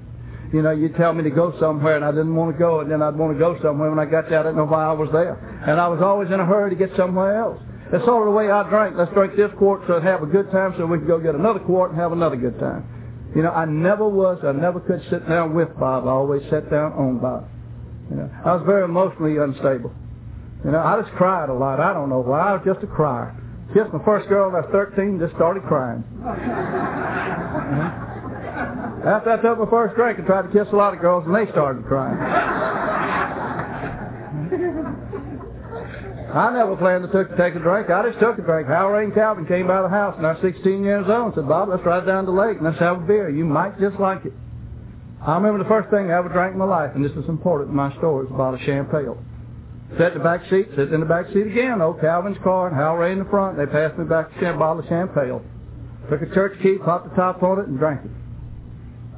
You 0.54 0.62
know, 0.62 0.72
you 0.72 0.90
tell 0.90 1.14
me 1.14 1.24
to 1.24 1.30
go 1.30 1.54
somewhere, 1.60 1.96
and 1.98 2.04
I 2.04 2.12
didn't 2.12 2.36
want 2.36 2.56
to 2.56 2.60
go, 2.60 2.80
and 2.80 2.90
then 2.90 3.02
I'd 3.02 3.16
want 3.16 3.36
to 3.36 3.40
go 3.40 3.60
somewhere. 3.62 3.90
When 3.90 4.00
I 4.00 4.10
got 4.10 4.30
there, 4.30 4.40
I 4.40 4.44
didn't 4.44 4.58
know 4.58 4.66
why 4.66 4.86
I 4.88 4.92
was 4.92 5.10
there. 5.12 5.36
And 5.68 5.80
I 5.80 5.88
was 5.88 6.02
always 6.02 6.32
in 6.32 6.40
a 6.40 6.46
hurry 6.46 6.70
to 6.72 6.76
get 6.76 6.96
somewhere 6.98 7.40
else. 7.40 7.60
That's 7.92 8.04
sort 8.06 8.24
of 8.24 8.32
the 8.32 8.38
way 8.38 8.50
I 8.50 8.68
drank. 8.70 8.96
Let's 8.96 9.12
drink 9.14 9.36
this 9.36 9.52
quart 9.58 9.82
so 9.88 10.00
have 10.00 10.24
a 10.24 10.26
good 10.26 10.50
time 10.52 10.74
so 10.78 10.86
we 10.86 10.98
can 10.98 11.08
go 11.08 11.20
get 11.20 11.36
another 11.36 11.60
quart 11.60 11.92
and 11.92 12.00
have 12.00 12.14
another 12.14 12.38
good 12.38 12.58
time. 12.58 13.01
You 13.36 13.44
know, 13.44 13.52
I 13.52 13.66
never 13.66 14.08
was, 14.08 14.40
I 14.44 14.52
never 14.52 14.80
could 14.80 15.02
sit 15.10 15.28
down 15.28 15.54
with 15.54 15.70
Bob. 15.80 16.06
I 16.06 16.12
always 16.12 16.42
sat 16.50 16.70
down 16.70 16.94
on 16.94 17.20
Bob. 17.20 17.48
You 18.10 18.18
know, 18.18 18.30
I 18.46 18.56
was 18.56 18.64
very 18.66 18.84
emotionally 18.84 19.38
unstable. 19.38 19.94
You 20.66 20.72
know, 20.72 20.80
I 20.80 21.02
just 21.02 21.14
cried 21.16 21.50
a 21.50 21.54
lot. 21.54 21.80
I 21.80 21.94
don't 21.94 22.10
know 22.10 22.20
why. 22.20 22.52
I 22.52 22.54
was 22.54 22.62
just 22.66 22.84
a 22.84 22.88
crier. 22.88 23.36
Kissed 23.74 23.94
my 23.94 24.04
first 24.04 24.28
girl 24.28 24.52
when 24.52 24.62
I 24.62 24.68
was 24.68 24.72
13, 24.72 25.20
just 25.20 25.34
started 25.36 25.64
crying. 25.64 26.04
After 29.02 29.32
I 29.32 29.42
took 29.42 29.58
my 29.58 29.70
first 29.70 29.96
drink, 29.96 30.20
I 30.20 30.24
tried 30.24 30.42
to 30.44 30.50
kiss 30.52 30.68
a 30.72 30.76
lot 30.76 30.94
of 30.94 31.00
girls, 31.00 31.24
and 31.26 31.34
they 31.34 31.50
started 31.52 31.86
crying. 31.86 32.20
I 36.34 36.54
never 36.54 36.78
planned 36.78 37.04
to 37.04 37.12
take, 37.12 37.36
take 37.38 37.56
a 37.56 37.60
drink. 37.60 37.90
I 37.90 38.08
just 38.08 38.20
took 38.20 38.38
a 38.40 38.42
drink. 38.42 38.68
Hal 38.68 38.88
Rain 38.88 39.06
and 39.06 39.14
Calvin 39.14 39.46
came 39.46 39.68
by 39.68 39.82
the 39.82 39.90
house, 39.90 40.16
and 40.18 40.26
I 40.26 40.34
was 40.34 40.42
16 40.42 40.84
years 40.84 41.06
old, 41.10 41.26
and 41.26 41.36
said, 41.36 41.48
Bob, 41.48 41.70
let's 41.70 41.84
ride 41.84 42.06
down 42.06 42.26
the 42.26 42.32
lake, 42.32 42.58
and 42.58 42.66
let's 42.66 42.80
have 42.80 43.04
a 43.04 43.06
beer. 43.06 43.30
You 43.30 43.44
might 43.44 43.80
just 43.80 44.00
like 44.00 44.24
it. 44.26 44.34
I 45.26 45.36
remember 45.36 45.62
the 45.62 45.70
first 45.70 45.90
thing 45.90 46.10
I 46.10 46.18
ever 46.18 46.30
drank 46.30 46.54
in 46.54 46.60
my 46.60 46.66
life, 46.66 46.92
and 46.96 47.04
this 47.04 47.12
is 47.12 47.28
important 47.28 47.70
in 47.70 47.76
my 47.76 47.96
story, 47.98 48.28
a 48.28 48.30
bottle 48.30 48.56
of 48.56 48.62
champagne. 48.62 49.18
Sat 49.98 50.14
in 50.14 50.18
the 50.20 50.24
back 50.24 50.42
seat, 50.50 50.68
sit 50.76 50.94
in 50.94 51.00
the 51.02 51.06
back 51.06 51.28
seat 51.34 51.48
again, 51.48 51.82
old 51.82 52.00
Calvin's 52.00 52.38
car, 52.44 52.68
and 52.68 52.76
Hal 52.76 52.96
Ray 52.96 53.12
in 53.12 53.20
the 53.20 53.26
front. 53.26 53.58
They 53.58 53.66
passed 53.66 54.00
me 54.00 54.06
back 54.06 54.32
a 54.42 54.54
bottle 54.54 54.80
of 54.80 54.88
champagne. 54.88 55.42
Took 56.10 56.22
a 56.22 56.34
church 56.34 56.58
key, 56.64 56.78
popped 56.78 57.10
the 57.10 57.16
top 57.16 57.44
on 57.44 57.60
it, 57.60 57.68
and 57.68 57.78
drank 57.78 58.02
it. 58.06 58.12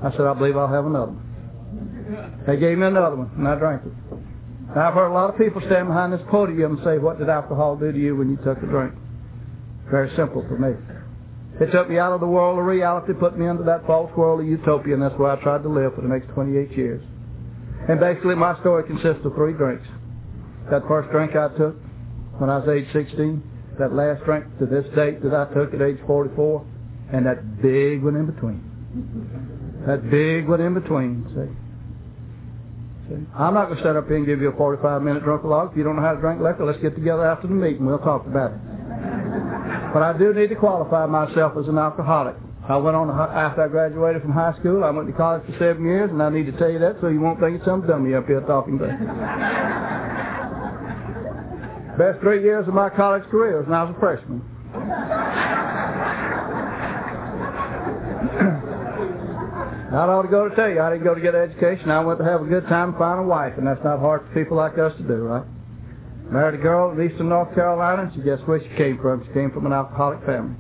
I 0.04 0.12
said, 0.12 0.21
I 0.21 0.33
believe 0.33 0.57
I'll 0.57 0.68
have 0.68 0.86
another 0.86 1.13
one. 1.13 2.44
They 2.48 2.57
gave 2.57 2.77
me 2.77 2.88
another 2.88 3.15
one, 3.15 3.31
and 3.38 3.48
I 3.48 3.56
drank 3.56 3.83
it. 3.86 3.94
Now, 4.75 4.87
I've 4.87 4.93
heard 4.95 5.11
a 5.11 5.13
lot 5.13 5.29
of 5.29 5.37
people 5.37 5.61
stand 5.61 5.87
behind 5.87 6.13
this 6.13 6.21
podium 6.31 6.77
and 6.77 6.83
say, 6.83 6.97
what 6.97 7.19
did 7.19 7.29
alcohol 7.29 7.75
do 7.75 7.91
to 7.91 7.97
you 7.97 8.15
when 8.15 8.31
you 8.31 8.37
took 8.37 8.57
a 8.57 8.65
drink? 8.65 8.93
Very 9.91 10.09
simple 10.15 10.43
for 10.47 10.57
me. 10.57 10.73
It 11.61 11.71
took 11.71 11.89
me 11.89 11.99
out 11.99 12.13
of 12.13 12.19
the 12.19 12.27
world 12.27 12.57
of 12.57 12.65
reality, 12.65 13.13
put 13.13 13.37
me 13.37 13.45
into 13.45 13.63
that 13.63 13.85
false 13.85 14.11
world 14.17 14.41
of 14.41 14.47
utopia, 14.47 14.95
and 14.95 15.03
that's 15.03 15.17
where 15.19 15.29
I 15.29 15.41
tried 15.43 15.61
to 15.61 15.69
live 15.69 15.93
for 15.93 16.01
the 16.01 16.07
next 16.07 16.33
28 16.33 16.75
years. 16.75 17.03
And 17.87 17.99
basically, 17.99 18.33
my 18.33 18.59
story 18.61 18.87
consists 18.87 19.23
of 19.23 19.35
three 19.35 19.53
drinks. 19.53 19.85
That 20.71 20.87
first 20.87 21.11
drink 21.11 21.35
I 21.35 21.49
took 21.55 21.75
when 22.39 22.49
I 22.49 22.57
was 22.57 22.69
age 22.69 22.87
16, 22.93 23.43
that 23.77 23.93
last 23.93 24.23
drink 24.25 24.45
to 24.57 24.65
this 24.65 24.85
date 24.95 25.21
that 25.21 25.35
I 25.35 25.53
took 25.53 25.73
at 25.75 25.81
age 25.81 25.99
44, 26.07 26.65
and 27.13 27.27
that 27.27 27.61
big 27.61 28.01
one 28.01 28.15
in 28.15 28.25
between. 28.25 29.83
That 29.85 30.09
big 30.09 30.47
one 30.47 30.61
in 30.61 30.73
between, 30.73 31.29
see? 31.35 31.62
See? 33.13 33.21
I'm 33.38 33.54
not 33.54 33.69
going 33.69 33.77
to 33.77 33.83
sit 33.83 33.95
up 33.95 34.07
here 34.07 34.18
and 34.18 34.25
give 34.25 34.42
you 34.42 34.50
a 34.50 34.54
45-minute 34.54 35.24
drunk 35.24 35.44
log. 35.44 35.71
If 35.71 35.77
you 35.77 35.83
don't 35.83 35.95
know 35.95 36.01
how 36.01 36.13
to 36.13 36.21
drink 36.21 36.42
liquor, 36.42 36.65
let's 36.65 36.81
get 36.81 36.95
together 36.95 37.25
after 37.25 37.48
the 37.48 37.54
meeting. 37.54 37.86
We'll 37.86 38.00
talk 38.00 38.25
about 38.25 38.54
it. 38.54 38.60
But 39.94 40.01
I 40.01 40.18
do 40.18 40.33
need 40.33 40.50
to 40.50 40.56
qualify 40.56 41.06
myself 41.06 41.53
as 41.58 41.67
an 41.67 41.77
alcoholic. 41.77 42.36
I 42.67 42.77
went 42.77 42.96
on, 42.96 43.10
after 43.10 43.63
I 43.63 43.67
graduated 43.67 44.22
from 44.22 44.32
high 44.32 44.58
school, 44.60 44.84
I 44.84 44.89
went 44.89 45.08
to 45.08 45.13
college 45.13 45.46
for 45.46 45.51
seven 45.60 45.86
years, 45.86 46.10
and 46.10 46.24
I 46.24 46.29
need 46.29 46.46
to 46.46 46.53
tell 46.53 46.72
you 46.72 46.79
that 46.79 46.98
so 47.01 47.10
you 47.10 47.20
won't 47.20 47.39
think 47.39 47.58
it's 47.58 47.65
some 47.65 47.86
dummy 47.86 48.15
up 48.15 48.25
here 48.25 48.41
talking 48.41 48.79
to 48.79 48.86
you. 48.86 48.91
Best 51.98 52.22
three 52.22 52.41
years 52.41 52.67
of 52.67 52.74
my 52.74 52.89
college 52.89 53.24
career 53.29 53.60
was 53.60 53.67
when 53.67 53.75
I 53.75 53.84
was 53.84 53.96
a 53.96 54.00
freshman. 54.00 54.41
I 59.93 60.09
ought 60.09 60.23
to 60.23 60.27
go 60.27 60.50
to 60.50 60.55
tell 60.55 60.69
you, 60.69 60.81
I 60.81 60.89
didn't 60.89 61.03
go 61.03 61.13
to 61.13 61.21
get 61.21 61.35
an 61.35 61.50
education. 61.51 61.91
I 61.91 62.03
went 62.03 62.17
to 62.17 62.25
have 62.25 62.41
a 62.41 62.45
good 62.45 62.67
time 62.67 62.89
and 62.89 62.97
find 62.97 63.19
a 63.19 63.23
wife, 63.23 63.53
and 63.57 63.67
that's 63.67 63.83
not 63.83 64.00
hard 64.00 64.25
for 64.25 64.33
people 64.33 64.57
like 64.57 64.77
us 64.79 64.91
to 64.97 65.03
do, 65.03 65.21
right? 65.29 65.45
Married 66.31 66.59
a 66.59 66.63
girl 66.63 66.89
in 66.91 66.97
eastern 67.00 67.29
North 67.29 67.53
Carolina, 67.53 68.03
and 68.03 68.13
she 68.15 68.21
guess 68.21 68.39
where 68.45 68.59
she 68.59 68.75
came 68.75 68.97
from? 68.97 69.23
She 69.27 69.33
came 69.33 69.51
from 69.51 69.67
an 69.67 69.73
alcoholic 69.73 70.25
family. 70.25 70.55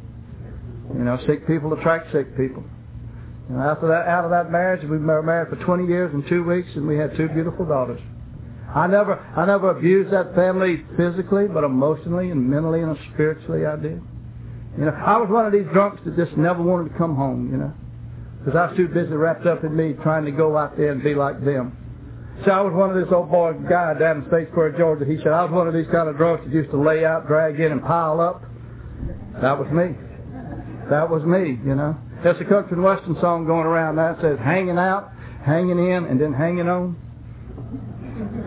You 0.93 1.03
know, 1.03 1.17
sick 1.25 1.47
people 1.47 1.73
attract 1.73 2.11
sick 2.11 2.37
people. 2.37 2.63
And 3.49 3.59
after 3.59 3.87
that, 3.87 4.07
out 4.07 4.23
of 4.23 4.29
that 4.29 4.51
marriage, 4.51 4.83
we 4.83 4.99
were 4.99 5.23
married 5.23 5.49
for 5.49 5.63
20 5.65 5.87
years 5.87 6.13
and 6.13 6.23
two 6.27 6.43
weeks, 6.43 6.69
and 6.75 6.87
we 6.87 6.97
had 6.97 7.17
two 7.17 7.27
beautiful 7.29 7.65
daughters. 7.65 8.01
I 8.69 8.85
never, 8.85 9.17
I 9.35 9.45
never 9.45 9.71
abused 9.71 10.13
that 10.13 10.35
family 10.35 10.85
physically, 10.95 11.47
but 11.47 11.63
emotionally 11.63 12.29
and 12.29 12.49
mentally 12.49 12.81
and 12.81 12.95
spiritually 13.13 13.65
I 13.65 13.77
did. 13.77 14.01
You 14.77 14.85
know, 14.85 14.91
I 14.91 15.17
was 15.17 15.29
one 15.29 15.47
of 15.47 15.53
these 15.53 15.67
drunks 15.73 16.01
that 16.05 16.17
just 16.17 16.37
never 16.37 16.61
wanted 16.61 16.91
to 16.91 16.97
come 16.97 17.15
home, 17.15 17.51
you 17.51 17.57
know. 17.57 17.73
Because 18.43 18.57
I 18.57 18.67
was 18.67 18.75
too 18.75 18.89
busy 18.89 19.13
wrapped 19.13 19.45
up 19.45 19.63
in 19.63 19.75
me 19.75 19.93
trying 20.03 20.25
to 20.25 20.31
go 20.31 20.57
out 20.57 20.75
there 20.75 20.91
and 20.91 21.01
be 21.01 21.15
like 21.15 21.43
them. 21.45 21.77
So 22.43 22.51
I 22.51 22.59
was 22.59 22.73
one 22.73 22.89
of 22.89 22.95
this 22.97 23.13
old 23.13 23.31
boy 23.31 23.53
guy 23.69 23.93
down 23.97 24.17
in 24.17 24.23
Statesboro, 24.23 24.77
Georgia. 24.77 25.05
He 25.05 25.17
said, 25.17 25.27
I 25.27 25.45
was 25.45 25.51
one 25.51 25.67
of 25.67 25.73
these 25.73 25.87
kind 25.91 26.09
of 26.09 26.17
drunks 26.17 26.43
that 26.43 26.53
used 26.53 26.71
to 26.71 26.81
lay 26.81 27.05
out, 27.05 27.25
drag 27.25 27.59
in, 27.59 27.71
and 27.71 27.81
pile 27.81 28.19
up. 28.19 28.43
That 29.41 29.57
was 29.57 29.69
me. 29.71 29.95
That 30.89 31.09
was 31.09 31.23
me, 31.23 31.57
you 31.63 31.75
know. 31.75 31.95
There's 32.21 32.39
a 32.41 32.45
country 32.45 32.73
and 32.73 32.83
western 32.83 33.15
song 33.21 33.45
going 33.45 33.65
around 33.65 33.95
that 33.95 34.19
says, 34.19 34.37
hanging 34.39 34.77
out, 34.77 35.11
hanging 35.45 35.79
in, 35.79 36.05
and 36.05 36.19
then 36.19 36.33
hanging 36.33 36.67
on. 36.67 36.97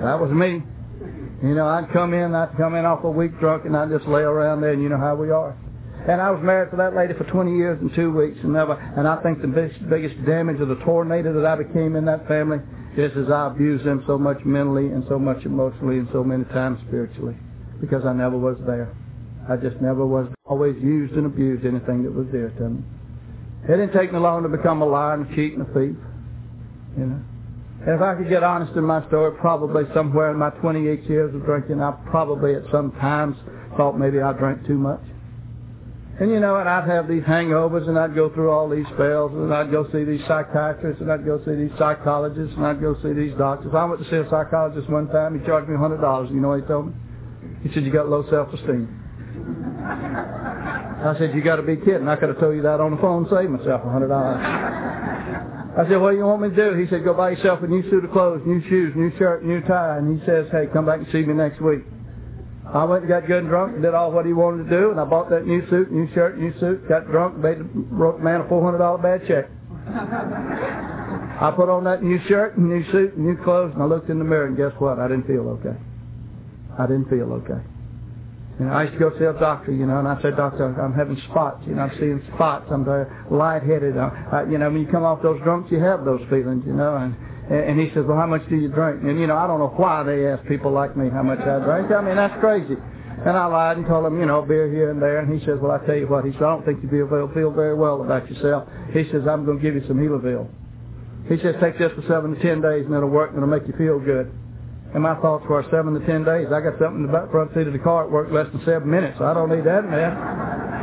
That 0.03 0.21
was 0.21 0.31
me. 0.31 0.63
You 1.43 1.55
know, 1.55 1.67
I'd 1.67 1.91
come 1.93 2.13
in, 2.13 2.35
I'd 2.35 2.57
come 2.59 2.75
in 2.75 2.85
off 2.85 3.05
a 3.05 3.11
week 3.11 3.39
drunk, 3.41 3.65
and 3.65 3.75
I'd 3.75 3.89
just 3.89 4.07
lay 4.07 4.23
around 4.23 4.61
there, 4.61 4.73
and 4.73 4.83
you 4.83 4.91
know 4.91 4.99
how 4.99 5.15
we 5.15 5.31
are. 5.31 5.57
And 6.07 6.21
I 6.21 6.31
was 6.31 6.41
married 6.43 6.71
to 6.71 6.77
that 6.77 6.95
lady 6.95 7.15
for 7.15 7.25
20 7.25 7.57
years 7.57 7.79
and 7.81 7.93
two 7.95 8.13
weeks, 8.13 8.39
and 8.43 8.53
never. 8.53 8.75
And 8.97 9.09
I 9.09 9.21
think 9.23 9.43
the 9.43 9.49
biggest, 9.49 9.83
biggest 9.91 10.15
damage 10.25 10.61
of 10.61 10.69
the 10.69 10.79
tornado 10.87 11.35
that 11.35 11.45
I 11.45 11.57
became 11.57 11.97
in 11.97 12.05
that 12.05 12.29
family 12.29 12.59
is 12.97 13.11
as 13.17 13.31
I 13.31 13.49
abused 13.49 13.85
them 13.85 14.05
so 14.07 14.17
much 14.17 14.39
mentally 14.45 14.87
and 14.87 15.05
so 15.09 15.19
much 15.19 15.45
emotionally 15.45 15.99
and 15.99 16.09
so 16.13 16.23
many 16.23 16.45
times 16.45 16.79
spiritually, 16.87 17.37
because 17.81 18.05
I 18.07 18.13
never 18.13 18.39
was 18.39 18.57
there. 18.67 18.95
I 19.51 19.57
just 19.57 19.81
never 19.83 20.07
was 20.07 20.29
always 20.45 20.77
used 20.81 21.15
and 21.15 21.27
abused 21.27 21.67
anything 21.67 22.05
that 22.05 22.15
was 22.15 22.27
dear 22.31 22.51
to 22.51 22.69
me. 22.71 22.83
It 23.65 23.77
didn't 23.77 23.93
take 23.93 24.13
me 24.13 24.21
long 24.21 24.45
to 24.45 24.49
become 24.49 24.83
a 24.83 24.87
liar 24.87 25.15
and 25.15 25.27
a 25.27 25.35
cheat 25.35 25.55
and 25.55 25.63
a 25.63 25.71
thief. 25.75 25.99
You 26.97 27.07
know. 27.07 27.21
And 27.83 27.95
if 27.95 28.01
I 28.01 28.15
could 28.15 28.29
get 28.29 28.45
honest 28.45 28.73
in 28.77 28.85
my 28.85 29.07
story, 29.09 29.37
probably 29.39 29.85
somewhere 29.93 30.31
in 30.31 30.39
my 30.39 30.51
28 30.51 31.03
years 31.11 31.35
of 31.35 31.45
drinking, 31.45 31.83
I 31.83 31.93
probably 32.11 32.55
at 32.55 32.63
some 32.71 32.93
times 32.93 33.37
thought 33.77 33.99
maybe 33.99 34.21
I 34.21 34.33
drank 34.33 34.67
too 34.67 34.79
much. 34.79 35.03
And 36.19 36.31
you 36.31 36.41
know, 36.41 36.57
and 36.57 36.67
I'd 36.67 36.89
have 36.89 37.09
these 37.09 37.25
hangovers, 37.25 37.87
and 37.89 37.99
I'd 37.99 38.15
go 38.15 38.31
through 38.31 38.51
all 38.51 38.71
these 38.71 38.87
spells, 38.95 39.33
and 39.33 39.53
I'd 39.53 39.71
go 39.71 39.87
see 39.93 40.03
these 40.03 40.23
psychiatrists, 40.27 41.03
and 41.03 41.13
I'd 41.13 41.27
go 41.27 41.39
see 41.45 41.55
these 41.55 41.73
psychologists, 41.77 42.57
and 42.57 42.65
I'd 42.65 42.81
go 42.81 42.97
see 43.03 43.13
these 43.13 43.37
doctors. 43.37 43.75
I 43.75 43.85
went 43.85 44.03
to 44.03 44.09
see 44.09 44.17
a 44.17 44.25
psychologist 44.31 44.89
one 44.89 45.09
time. 45.09 45.39
He 45.39 45.45
charged 45.45 45.69
me 45.69 45.75
a 45.75 45.79
hundred 45.79 46.01
dollars. 46.01 46.31
You 46.33 46.41
know 46.41 46.49
what 46.49 46.61
he 46.63 46.67
told 46.67 46.87
me? 46.87 46.95
He 47.63 47.73
said, 47.75 47.85
"You 47.85 47.93
got 47.93 48.09
low 48.09 48.25
self-esteem." 48.31 48.89
I 51.05 51.15
said, 51.19 51.35
"You 51.35 51.43
got 51.43 51.57
to 51.57 51.63
be 51.63 51.77
kidding! 51.77 52.09
I 52.09 52.17
could 52.17 52.31
have 52.31 52.41
told 52.41 52.57
you 52.57 52.63
that 52.63 52.81
on 52.81 52.93
the 52.93 52.97
phone, 52.97 53.29
save 53.29 53.51
myself 53.51 53.85
a 53.85 53.91
hundred 53.91 54.09
dollars." 54.09 54.41
I 54.41 55.85
said, 55.87 56.01
"What 56.01 56.13
do 56.13 56.17
you 56.17 56.25
want 56.25 56.41
me 56.41 56.49
to 56.49 56.57
do?" 56.57 56.73
He 56.81 56.89
said, 56.89 57.05
"Go 57.05 57.13
buy 57.13 57.33
yourself 57.33 57.63
a 57.63 57.67
new 57.67 57.83
suit 57.91 58.07
of 58.07 58.13
clothes, 58.13 58.41
new 58.47 58.63
shoes, 58.71 58.95
new 58.97 59.13
shirt, 59.19 59.45
new 59.45 59.61
tie." 59.61 59.99
And 59.99 60.19
he 60.19 60.25
says, 60.25 60.49
"Hey, 60.51 60.67
come 60.73 60.87
back 60.87 61.01
and 61.01 61.09
see 61.13 61.25
me 61.25 61.35
next 61.35 61.61
week." 61.61 61.85
I 62.73 62.85
went 62.85 63.03
and 63.03 63.09
got 63.09 63.27
good 63.27 63.39
and 63.39 63.49
drunk 63.49 63.75
and 63.75 63.83
did 63.83 63.95
all 63.95 64.11
what 64.11 64.27
he 64.27 64.33
wanted 64.33 64.65
to 64.65 64.71
do, 64.71 64.91
and 64.91 65.01
I 65.01 65.05
bought 65.05 65.31
that 65.31 65.47
new 65.47 65.69
suit, 65.71 65.93
new 65.93 66.13
shirt, 66.15 66.39
new 66.39 66.53
suit, 66.59 66.89
got 66.89 67.07
drunk, 67.07 67.37
made, 67.39 67.59
wrote 67.75 68.19
the 68.19 68.25
man 68.25 68.41
a 68.41 68.45
$400 68.45 69.03
bad 69.03 69.27
check. 69.29 69.49
I 71.39 71.53
put 71.55 71.69
on 71.69 71.85
that 71.85 72.03
new 72.03 72.19
shirt 72.27 72.57
and 72.57 72.69
new 72.69 72.85
suit 72.91 73.15
and 73.15 73.25
new 73.25 73.37
clothes, 73.45 73.73
and 73.75 73.83
I 73.83 73.87
looked 73.87 74.11
in 74.11 74.19
the 74.19 74.25
mirror, 74.25 74.47
and 74.47 74.57
guess 74.57 74.73
what? 74.79 74.99
I 74.99 75.07
didn't 75.07 75.27
feel 75.27 75.49
okay. 75.61 75.79
I 76.79 76.87
didn't 76.87 77.09
feel 77.09 77.33
okay. 77.45 77.63
Know, 78.59 78.73
I 78.73 78.85
used 78.85 78.95
to 78.95 78.99
go 78.99 79.13
see 79.19 79.25
a 79.25 79.35
doctor, 79.35 79.71
you 79.71 79.85
know, 79.85 79.99
and 79.99 80.09
I 80.09 80.21
said, 80.23 80.37
Doctor, 80.37 80.65
I'm 80.81 80.95
having 80.95 81.21
spots. 81.29 81.63
You 81.67 81.75
know, 81.75 81.83
I'm 81.83 81.99
seeing 82.01 82.23
spots. 82.35 82.65
I'm 82.73 82.87
very 82.87 83.05
lightheaded. 83.31 83.99
I, 83.99 84.09
I, 84.33 84.45
you 84.49 84.57
know, 84.57 84.71
when 84.71 84.81
you 84.81 84.89
come 84.89 85.05
off 85.05 85.21
those 85.23 85.41
drunks, 85.43 85.71
you 85.71 85.79
have 85.81 86.07
those 86.07 86.23
feelings, 86.31 86.65
you 86.67 86.73
know, 86.73 86.97
and 86.97 87.15
and 87.51 87.79
he 87.79 87.89
says, 87.95 88.05
well, 88.07 88.17
how 88.17 88.27
much 88.27 88.43
do 88.49 88.57
you 88.57 88.69
drink? 88.69 89.03
And, 89.05 89.21
you 89.21 89.27
know, 89.27 89.37
I 89.37 89.47
don't 89.47 89.61
know 89.61 89.73
why 89.77 90.03
they 90.03 90.27
ask 90.27 90.47
people 90.49 90.73
like 90.73 90.97
me 90.97 91.09
how 91.11 91.23
much 91.23 91.39
I 91.41 91.61
drink. 91.61 91.93
I 91.93 92.03
mean, 92.03 92.17
that's 92.17 92.35
crazy. 92.41 92.75
And 92.75 93.37
I 93.37 93.47
lied 93.47 93.79
and 93.79 93.87
told 93.87 94.05
him, 94.05 94.19
you 94.21 94.27
know, 94.27 94.43
beer 94.43 94.69
here 94.71 94.91
and 94.91 95.01
there. 95.01 95.21
And 95.21 95.33
he 95.33 95.45
says, 95.47 95.59
well, 95.63 95.73
I 95.73 95.79
tell 95.87 95.97
you 95.97 96.07
what. 96.07 96.25
He 96.25 96.33
said, 96.33 96.43
I 96.43 96.51
don't 96.53 96.67
think 96.67 96.83
you 96.83 96.91
feel, 96.91 97.07
very 97.51 97.75
well 97.75 98.03
about 98.03 98.29
yourself. 98.29 98.69
He 98.93 99.05
says, 99.11 99.23
I'm 99.31 99.47
going 99.47 99.59
to 99.59 99.63
give 99.63 99.75
you 99.75 99.85
some 99.87 99.97
Healerville. 99.97 100.49
He 101.29 101.39
says, 101.43 101.55
take 101.61 101.79
this 101.79 101.93
for 101.95 102.03
seven 102.07 102.35
to 102.35 102.43
ten 102.43 102.61
days 102.61 102.85
and 102.85 102.95
it'll 102.95 103.09
work 103.09 103.31
and 103.31 103.39
it'll 103.39 103.49
make 103.49 103.67
you 103.67 103.75
feel 103.79 103.99
good. 103.99 104.31
And 104.95 105.03
my 105.03 105.15
thoughts 105.21 105.45
were 105.49 105.65
seven 105.71 105.95
to 105.95 106.07
ten 106.07 106.25
days. 106.25 106.47
I 106.53 106.61
got 106.61 106.79
something 106.79 107.07
in 107.07 107.13
the 107.13 107.29
front 107.31 107.55
seat 107.55 107.67
of 107.67 107.73
the 107.73 107.79
car. 107.79 108.05
It 108.05 108.11
worked 108.11 108.33
less 108.33 108.51
than 108.53 108.65
seven 108.65 108.91
minutes. 108.91 109.21
I 109.21 109.35
don't 109.35 109.51
need 109.51 109.65
that 109.65 109.85
in. 109.85 110.76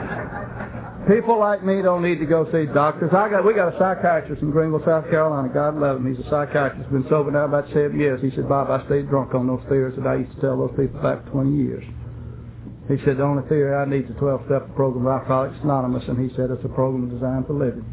People 1.07 1.37
like 1.37 1.65
me 1.65 1.81
don't 1.81 2.01
need 2.01 2.19
to 2.19 2.25
go 2.25 2.49
see 2.51 2.65
doctors. 2.71 3.11
I 3.11 3.27
got 3.29 3.45
we 3.45 3.53
got 3.53 3.75
a 3.75 3.77
psychiatrist 3.77 4.41
in 4.41 4.51
Greenville, 4.51 4.83
South 4.85 5.09
Carolina. 5.09 5.49
God 5.53 5.75
love 5.75 5.97
him. 5.97 6.15
He's 6.15 6.25
a 6.25 6.29
psychiatrist. 6.29 6.89
Been 6.91 7.05
sober 7.09 7.29
now 7.29 7.43
about 7.45 7.67
seven 7.73 7.99
years. 7.99 8.21
He 8.21 8.31
said, 8.31 8.47
Bob, 8.47 8.71
I 8.71 8.85
stayed 8.85 9.09
drunk 9.09 9.35
on 9.35 9.45
those 9.45 9.59
theories 9.67 9.97
that 9.97 10.07
I 10.07 10.15
used 10.23 10.33
to 10.35 10.41
tell 10.41 10.57
those 10.57 10.71
people 10.77 11.01
back 11.01 11.25
20 11.29 11.57
years. 11.57 11.83
He 12.87 12.97
said, 13.03 13.17
the 13.17 13.23
only 13.23 13.47
theory 13.47 13.75
I 13.75 13.85
need 13.85 14.05
is 14.05 14.11
a 14.11 14.19
12-step 14.19 14.75
program 14.75 15.07
of 15.07 15.13
Alcoholics 15.13 15.55
Anonymous, 15.63 16.03
and 16.07 16.19
he 16.19 16.33
said 16.35 16.51
it's 16.51 16.63
a 16.65 16.69
program 16.69 17.09
designed 17.09 17.47
for 17.47 17.53
living. 17.53 17.85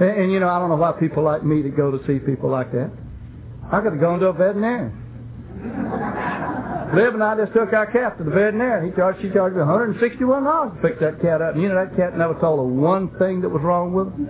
And, 0.00 0.10
and, 0.10 0.32
you 0.32 0.38
know, 0.38 0.48
I 0.48 0.58
don't 0.58 0.70
know 0.70 0.76
why 0.76 0.92
people 0.92 1.22
like 1.24 1.44
me 1.44 1.62
to 1.62 1.70
go 1.70 1.90
to 1.90 1.98
see 2.06 2.18
people 2.18 2.50
like 2.50 2.70
that. 2.72 2.90
I 3.72 3.80
could 3.80 3.92
have 3.92 4.00
gone 4.00 4.20
to 4.20 4.26
a 4.26 4.32
veterinarian. 4.32 4.92
Liv 6.94 7.14
and 7.14 7.22
I 7.22 7.34
just 7.36 7.52
took 7.52 7.72
our 7.72 7.90
cat 7.90 8.18
to 8.18 8.24
the 8.24 8.30
veterinarian. 8.30 8.90
He 8.90 8.96
charged, 8.96 9.20
she 9.20 9.30
charged 9.30 9.56
me 9.56 9.62
$161 9.62 9.98
to 9.98 10.80
pick 10.80 11.00
that 11.00 11.20
cat 11.20 11.42
up. 11.42 11.54
And 11.54 11.62
you 11.62 11.68
know, 11.68 11.74
that 11.74 11.96
cat 11.96 12.16
never 12.16 12.34
told 12.38 12.60
her 12.62 12.64
one 12.64 13.10
thing 13.18 13.40
that 13.42 13.48
was 13.48 13.62
wrong 13.62 13.92
with 13.92 14.14
her. 14.14 14.22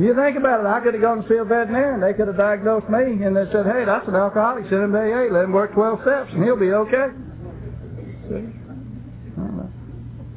you 0.00 0.12
think 0.12 0.36
about 0.36 0.60
it, 0.60 0.66
I 0.66 0.80
could 0.80 0.92
have 0.92 1.02
gone 1.02 1.22
to 1.22 1.28
see 1.28 1.36
a 1.36 1.44
veterinarian. 1.44 2.00
They 2.00 2.12
could 2.12 2.28
have 2.28 2.36
diagnosed 2.36 2.90
me, 2.92 3.24
and 3.24 3.32
they 3.32 3.48
said, 3.52 3.64
hey, 3.64 3.84
that's 3.88 4.06
an 4.06 4.16
alcoholic. 4.16 4.68
Send 4.68 4.84
him 4.84 4.92
to 4.92 5.00
AA. 5.00 5.32
Let 5.32 5.44
him 5.48 5.52
work 5.52 5.72
12 5.72 6.02
steps, 6.04 6.28
and 6.36 6.44
he'll 6.44 6.60
be 6.60 6.72
okay. 6.72 7.08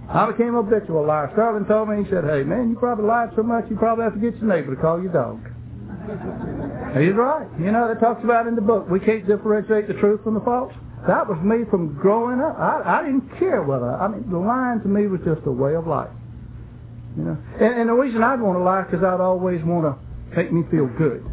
I 0.07 0.31
became 0.31 0.55
a 0.55 0.63
habitual 0.63 1.05
liar. 1.05 1.29
Sterling 1.33 1.65
told 1.65 1.89
me, 1.89 2.03
he 2.03 2.09
said, 2.09 2.23
hey, 2.23 2.43
man, 2.43 2.69
you 2.69 2.77
probably 2.79 3.05
lied 3.05 3.29
so 3.35 3.43
much, 3.43 3.65
you 3.69 3.75
probably 3.75 4.03
have 4.05 4.13
to 4.13 4.19
get 4.19 4.39
your 4.39 4.47
neighbor 4.47 4.75
to 4.75 4.81
call 4.81 5.01
your 5.01 5.12
dog. 5.12 5.41
He's 6.93 7.13
right. 7.13 7.47
You 7.59 7.71
know, 7.71 7.89
it 7.89 8.00
talks 8.00 8.23
about 8.23 8.45
in 8.45 8.55
the 8.55 8.62
book, 8.62 8.89
we 8.89 9.00
can't 9.00 9.25
differentiate 9.25 9.88
the 9.88 9.95
truth 9.95 10.23
from 10.23 10.35
the 10.35 10.41
false. 10.41 10.73
That 11.07 11.27
was 11.27 11.41
me 11.43 11.65
from 11.69 11.97
growing 11.97 12.39
up. 12.39 12.57
I, 12.57 13.00
I 13.00 13.03
didn't 13.03 13.27
care 13.39 13.63
whether, 13.63 13.89
I 13.89 14.07
mean, 14.07 14.29
the 14.29 14.38
lying 14.38 14.79
to 14.81 14.88
me 14.88 15.07
was 15.07 15.19
just 15.25 15.41
a 15.45 15.51
way 15.51 15.75
of 15.75 15.88
life. 15.88 16.13
You 17.17 17.23
know, 17.23 17.38
and, 17.59 17.81
and 17.81 17.89
the 17.89 17.93
reason 17.93 18.23
I'd 18.23 18.39
want 18.41 18.57
to 18.57 18.63
lie 18.63 18.83
because 18.83 19.03
I'd 19.03 19.19
always 19.19 19.62
want 19.63 19.85
to 19.85 20.35
make 20.35 20.51
me 20.51 20.63
feel 20.69 20.88
good. 20.97 21.25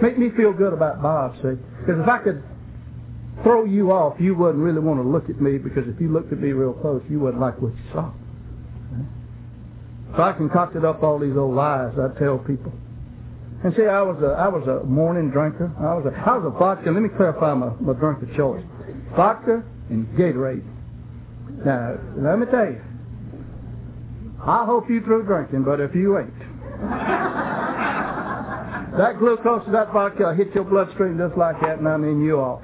Make 0.00 0.18
me 0.18 0.30
feel 0.36 0.52
good 0.52 0.72
about 0.72 1.02
Bob, 1.02 1.36
see? 1.36 1.58
Because 1.80 2.00
if 2.00 2.08
I 2.08 2.18
could 2.18 2.42
throw 3.42 3.64
you 3.64 3.92
off, 3.92 4.16
you 4.18 4.34
wouldn't 4.34 4.62
really 4.62 4.80
want 4.80 5.02
to 5.02 5.08
look 5.08 5.28
at 5.28 5.40
me 5.40 5.58
because 5.58 5.84
if 5.86 6.00
you 6.00 6.08
looked 6.08 6.32
at 6.32 6.40
me 6.40 6.52
real 6.52 6.72
close, 6.72 7.02
you 7.10 7.20
wouldn't 7.20 7.40
like 7.40 7.60
what 7.60 7.74
you 7.74 7.84
saw. 7.92 8.10
So 10.16 10.22
I 10.22 10.32
concocted 10.32 10.84
up 10.84 11.02
all 11.02 11.18
these 11.18 11.36
old 11.36 11.54
lies 11.54 11.92
I'd 11.98 12.16
tell 12.18 12.38
people. 12.38 12.72
And 13.64 13.74
see, 13.74 13.86
I 13.86 14.02
was 14.02 14.22
a 14.22 14.36
I 14.36 14.48
was 14.48 14.68
a 14.68 14.84
morning 14.84 15.30
drinker. 15.30 15.72
I 15.80 15.94
was 15.94 16.04
a 16.04 16.12
I 16.14 16.36
was 16.36 16.44
a 16.44 16.50
vodka. 16.58 16.90
Let 16.90 17.02
me 17.02 17.08
clarify 17.08 17.54
my, 17.54 17.72
my 17.80 17.94
drink 17.94 18.22
of 18.22 18.28
choice: 18.36 18.62
vodka 19.16 19.64
and 19.88 20.06
Gatorade. 20.18 20.62
Now, 21.64 21.96
let 22.18 22.38
me 22.38 22.44
tell 22.50 22.66
you. 22.66 22.82
I 24.44 24.66
hope 24.66 24.90
you 24.90 25.00
through 25.00 25.24
drinking, 25.24 25.64
but 25.64 25.80
if 25.80 25.94
you 25.94 26.18
ain't, 26.18 26.38
that 28.98 29.18
glucose 29.18 29.66
of 29.66 29.72
that 29.72 29.94
vodka 29.94 30.34
hit 30.34 30.54
your 30.54 30.64
bloodstream 30.64 31.16
just 31.16 31.38
like 31.38 31.58
that, 31.62 31.78
and 31.78 31.88
I 31.88 31.96
mean 31.96 32.20
you 32.22 32.36
off. 32.36 32.60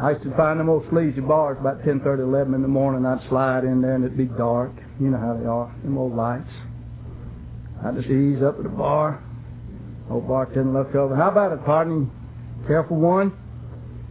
I 0.00 0.10
used 0.10 0.22
to 0.22 0.36
find 0.36 0.60
them 0.60 0.68
old 0.68 0.86
sleazy 0.90 1.22
bars 1.22 1.56
about 1.58 1.82
10:30, 1.82 2.20
11 2.20 2.54
in 2.54 2.62
the 2.62 2.68
morning. 2.68 3.04
I'd 3.04 3.28
slide 3.28 3.64
in 3.64 3.82
there, 3.82 3.96
and 3.96 4.04
it'd 4.04 4.16
be 4.16 4.26
dark. 4.26 4.70
You 5.00 5.10
know 5.10 5.18
how 5.18 5.34
they 5.34 5.46
are, 5.46 5.74
them 5.82 5.98
old 5.98 6.14
lights. 6.14 6.52
I 7.84 7.92
just 7.92 8.08
ease 8.08 8.42
up 8.42 8.56
at 8.58 8.62
the 8.62 8.68
bar. 8.68 9.22
Old 10.10 10.28
bartender 10.28 10.72
looked 10.72 10.94
over. 10.94 11.16
How 11.16 11.30
about 11.30 11.52
it, 11.52 11.64
partner? 11.64 12.06
Care 12.66 12.84
for 12.84 12.94
one? 12.94 13.32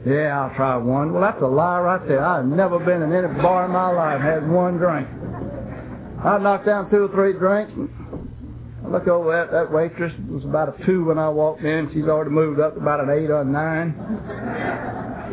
Yeah, 0.05 0.39
I'll 0.39 0.55
try 0.55 0.77
one. 0.77 1.13
Well, 1.13 1.21
that's 1.21 1.41
a 1.41 1.47
lie 1.47 1.79
right 1.79 2.07
there. 2.07 2.23
I've 2.23 2.45
never 2.45 2.79
been 2.79 3.01
in 3.01 3.11
any 3.11 3.27
bar 3.41 3.65
in 3.65 3.71
my 3.71 3.91
life 3.91 4.21
had 4.21 4.47
one 4.49 4.77
drink. 4.77 5.07
I 6.23 6.37
knocked 6.37 6.65
down 6.65 6.89
two 6.89 7.05
or 7.05 7.07
three 7.09 7.33
drinks. 7.33 7.71
I 8.83 8.87
look 8.87 9.07
over 9.07 9.33
at 9.33 9.51
that 9.51 9.71
waitress. 9.71 10.13
It 10.13 10.31
was 10.31 10.43
about 10.43 10.79
a 10.79 10.85
two 10.85 11.05
when 11.05 11.17
I 11.17 11.29
walked 11.29 11.63
in. 11.63 11.89
She's 11.91 12.05
already 12.05 12.31
moved 12.31 12.59
up 12.59 12.75
to 12.75 12.79
about 12.81 12.99
an 12.99 13.09
eight 13.09 13.29
or 13.31 13.41
a 13.41 13.45
nine. 13.45 13.95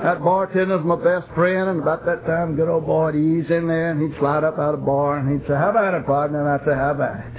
That 0.02 0.22
bartender's 0.22 0.84
my 0.84 0.96
best 0.96 1.28
friend, 1.34 1.68
and 1.68 1.82
about 1.82 2.04
that 2.06 2.24
time, 2.26 2.56
good 2.56 2.68
old 2.68 2.86
boy 2.86 3.12
would 3.12 3.16
ease 3.16 3.50
in 3.50 3.68
there, 3.68 3.90
and 3.90 4.00
he'd 4.00 4.18
slide 4.18 4.42
up 4.42 4.58
out 4.58 4.74
of 4.74 4.80
the 4.80 4.86
bar, 4.86 5.18
and 5.18 5.30
he'd 5.30 5.46
say, 5.46 5.54
how 5.54 5.70
about 5.70 5.94
it, 5.94 6.06
partner? 6.06 6.40
And 6.40 6.48
I'd 6.48 6.66
say, 6.66 6.74
how 6.74 6.90
about 6.92 7.20
it? 7.20 7.31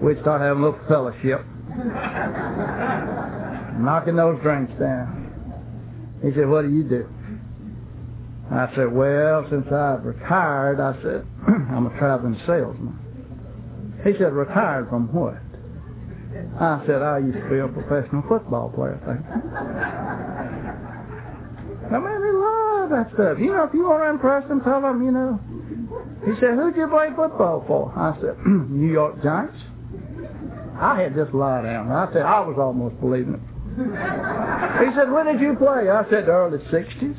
We'd 0.00 0.20
start 0.20 0.40
having 0.40 0.62
a 0.62 0.66
little 0.66 0.80
fellowship. 0.88 1.44
knocking 3.78 4.16
those 4.16 4.40
drinks 4.42 4.72
down. 4.80 5.24
He 6.22 6.32
said, 6.34 6.48
what 6.48 6.62
do 6.62 6.70
you 6.72 6.82
do? 6.82 7.08
I 8.50 8.72
said, 8.74 8.92
well, 8.92 9.46
since 9.50 9.66
I've 9.66 10.04
retired, 10.04 10.80
I 10.80 10.94
said, 11.02 11.26
I'm 11.70 11.86
a 11.86 11.98
traveling 11.98 12.40
salesman. 12.46 12.98
He 14.04 14.12
said, 14.18 14.32
retired 14.32 14.88
from 14.88 15.12
what? 15.12 15.34
I 16.60 16.82
said, 16.86 17.02
I 17.02 17.18
used 17.18 17.36
to 17.38 17.48
be 17.50 17.58
a 17.58 17.68
professional 17.68 18.22
football 18.28 18.70
player, 18.70 19.00
you. 19.02 19.24
I 21.86 21.98
mean, 21.98 22.20
they 22.22 22.34
love 22.34 22.90
that 22.90 23.10
stuff. 23.14 23.38
You 23.38 23.52
know, 23.52 23.64
if 23.64 23.74
you 23.74 23.84
want 23.84 24.02
to 24.04 24.10
impress 24.10 24.46
them, 24.48 24.60
tell 24.62 24.80
them, 24.80 25.02
you 25.04 25.10
know. 25.12 25.40
He 26.24 26.34
said, 26.40 26.54
who'd 26.54 26.76
you 26.76 26.88
play 26.88 27.08
football 27.16 27.64
for? 27.66 27.92
I 27.96 28.14
said, 28.20 28.36
New 28.46 28.90
York 28.90 29.22
Giants. 29.22 29.58
I 30.80 31.02
had 31.02 31.14
just 31.14 31.32
lie 31.32 31.62
down. 31.62 31.90
I 31.90 32.12
said, 32.12 32.22
I 32.22 32.40
was 32.40 32.56
almost 32.58 33.00
believing 33.00 33.34
it. 33.34 33.44
he 33.76 34.88
said, 34.94 35.10
when 35.10 35.26
did 35.26 35.40
you 35.40 35.56
play? 35.56 35.88
I 35.88 36.04
said, 36.10 36.26
the 36.26 36.32
early 36.32 36.58
60s. 36.58 37.16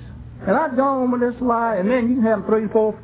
And 0.47 0.55
I'd 0.55 0.77
gone 0.77 1.11
with 1.11 1.21
this 1.21 1.39
lie, 1.41 1.77
and 1.77 1.89
then 1.89 2.09
you 2.09 2.15
can 2.15 2.23
have 2.23 2.41
them 2.41 2.47
three 2.47 2.63
and 2.63 2.71
four 2.71 2.97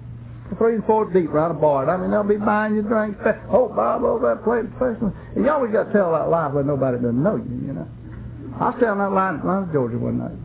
three 0.58 0.76
and 0.76 0.86
four 0.86 1.12
deep 1.12 1.30
around 1.30 1.52
a 1.52 1.56
bar. 1.56 1.90
I 1.90 1.98
mean, 1.98 2.12
they'll 2.12 2.24
be 2.24 2.38
buying 2.38 2.76
you 2.76 2.84
drinks. 2.84 3.20
Oh, 3.50 3.70
Bob 3.70 4.04
over 4.04 4.28
there 4.28 4.36
played 4.38 4.70
professional. 4.78 5.14
And 5.36 5.46
you 5.46 5.50
always 5.50 5.72
got 5.72 5.86
to 5.86 5.94
tell 5.94 6.12
that 6.12 6.30
lie 6.30 6.48
when 6.48 6.68
nobody 6.68 6.98
doesn't 6.98 7.24
know 7.24 7.38
you, 7.38 7.58
you 7.66 7.74
know. 7.74 7.88
I 8.60 8.70
was 8.70 8.76
telling 8.80 9.00
that 9.00 9.12
lie 9.12 9.34
in 9.34 9.42
Georgia 9.74 9.98
one 9.98 10.20
night. 10.20 10.38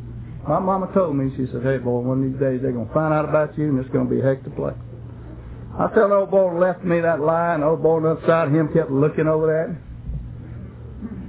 My 0.48 0.60
mama 0.60 0.88
told 0.94 1.14
me, 1.14 1.28
she 1.36 1.44
said, 1.52 1.62
hey, 1.62 1.76
boy, 1.76 2.00
one 2.00 2.24
of 2.24 2.32
these 2.32 2.40
days 2.40 2.62
they're 2.62 2.72
going 2.72 2.88
to 2.88 2.94
find 2.94 3.12
out 3.12 3.28
about 3.28 3.58
you, 3.58 3.68
and 3.68 3.78
it's 3.78 3.90
going 3.92 4.08
to 4.08 4.10
be 4.14 4.20
a 4.20 4.24
heck 4.24 4.42
to 4.44 4.50
play. 4.50 4.72
I 5.78 5.92
tell 5.92 6.10
old 6.10 6.30
boy 6.30 6.56
left 6.56 6.84
me 6.84 7.00
that 7.00 7.20
lie, 7.20 7.54
and 7.54 7.62
old 7.62 7.82
boy 7.82 7.96
on 7.96 8.02
the 8.04 8.10
other 8.16 8.26
side 8.26 8.48
of 8.48 8.54
him 8.54 8.72
kept 8.72 8.90
looking 8.90 9.28
over 9.28 9.52
at 9.52 9.76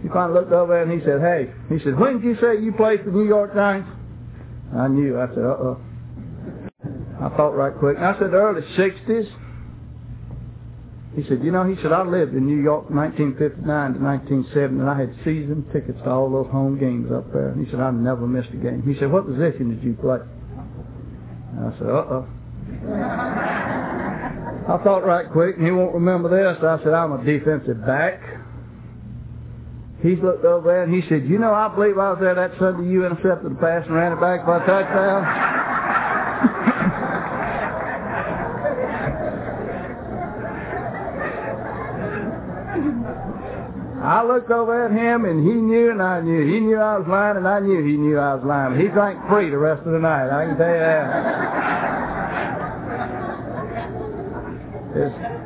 He 0.10 0.13
finally 0.13 0.39
looked 0.39 0.51
over 0.51 0.82
and 0.82 0.92
he 0.92 1.06
said, 1.06 1.22
hey, 1.22 1.54
he 1.70 1.78
said, 1.84 2.00
when 2.00 2.20
did 2.20 2.24
you 2.24 2.36
say 2.42 2.60
you 2.60 2.74
played 2.74 3.01
for 3.01 3.12
the 3.12 3.18
New 3.18 3.28
York 3.28 3.54
Giants? 3.54 3.88
I 4.75 4.88
knew. 4.88 5.20
I 5.20 5.28
said, 5.28 5.38
uh-oh. 5.38 5.80
I 7.22 7.30
thought 7.38 7.54
right 7.56 7.78
quick. 7.78 7.98
And 7.98 8.06
I 8.08 8.13
said, 8.18 8.34
early 8.34 8.62
60s. 8.75 9.32
He 11.16 11.24
said, 11.28 11.44
you 11.44 11.51
know, 11.51 11.63
he 11.63 11.80
said, 11.84 11.92
I 11.92 12.01
lived 12.01 12.34
in 12.34 12.48
New 12.48 12.58
York 12.58 12.89
1959 12.89 13.94
to 13.94 14.00
1970, 14.00 14.80
and 14.82 14.89
I 14.89 14.98
had 14.98 15.13
season 15.24 15.70
tickets 15.72 16.00
to 16.04 16.10
all 16.10 16.32
those 16.32 16.50
home 16.51 16.80
games 16.80 17.12
up 17.12 17.32
there. 17.32 17.50
And 17.50 17.63
he 17.63 17.70
said, 17.70 17.80
I 17.80 17.92
never 17.92 18.25
missed 18.25 18.50
a 18.50 18.58
game. 18.58 18.82
He 18.82 18.98
said, 19.00 19.12
what 19.12 19.28
position 19.28 19.70
did 19.70 19.84
you 19.84 19.94
play? 19.94 20.25
And 21.54 21.70
I 21.70 21.78
said, 21.78 21.86
uh-oh. 21.86 22.25
I 24.74 24.84
thought 24.84 25.06
right 25.06 25.30
quick, 25.32 25.58
and 25.58 25.66
he 25.66 25.72
won't 25.72 25.94
remember 25.94 26.30
this. 26.30 26.58
I 26.63 26.82
said, 26.84 26.94
I'm 26.94 27.12
a 27.13 27.24
defensive 27.24 27.86
back. 27.86 28.38
He 30.01 30.15
looked 30.15 30.46
over 30.46 30.70
there 30.70 30.84
and 30.84 30.94
he 30.94 31.01
said, 31.10 31.27
you 31.27 31.38
know, 31.39 31.53
I 31.53 31.68
believe 31.74 31.98
I 31.98 32.12
was 32.12 32.20
there 32.22 32.36
that 32.36 32.53
Sunday 32.58 32.89
you 32.89 33.06
intercepted 33.06 33.51
the 33.51 33.56
pass 33.56 33.86
and 33.86 33.94
ran 33.94 34.13
it 34.13 34.22
back 34.22 34.46
for 34.46 34.56
a 34.56 34.65
touchdown. 34.65 35.25
I 44.01 44.24
looked 44.24 44.50
over 44.50 44.86
at 44.86 44.91
him 44.91 45.25
and 45.25 45.46
he 45.46 45.53
knew 45.53 45.91
and 45.91 46.01
I 46.01 46.22
knew. 46.22 46.48
He 46.48 46.62
knew 46.62 46.77
I 46.77 46.98
was 46.98 47.08
lying 47.10 47.36
and 47.36 47.46
I 47.46 47.60
knew 47.60 47.84
he 47.84 47.98
knew 47.98 48.18
I 48.18 48.36
was 48.36 48.46
lying. 48.46 48.79
He 48.79 48.88
drank 48.88 49.20
free 49.27 49.50
the 49.50 49.58
rest 49.58 49.86
of 49.86 49.91
the 49.91 50.00
night, 50.00 50.29
I 50.29 50.46
can 50.46 50.58
tell 50.58 50.70
you 50.70 50.79
that. 55.20 55.36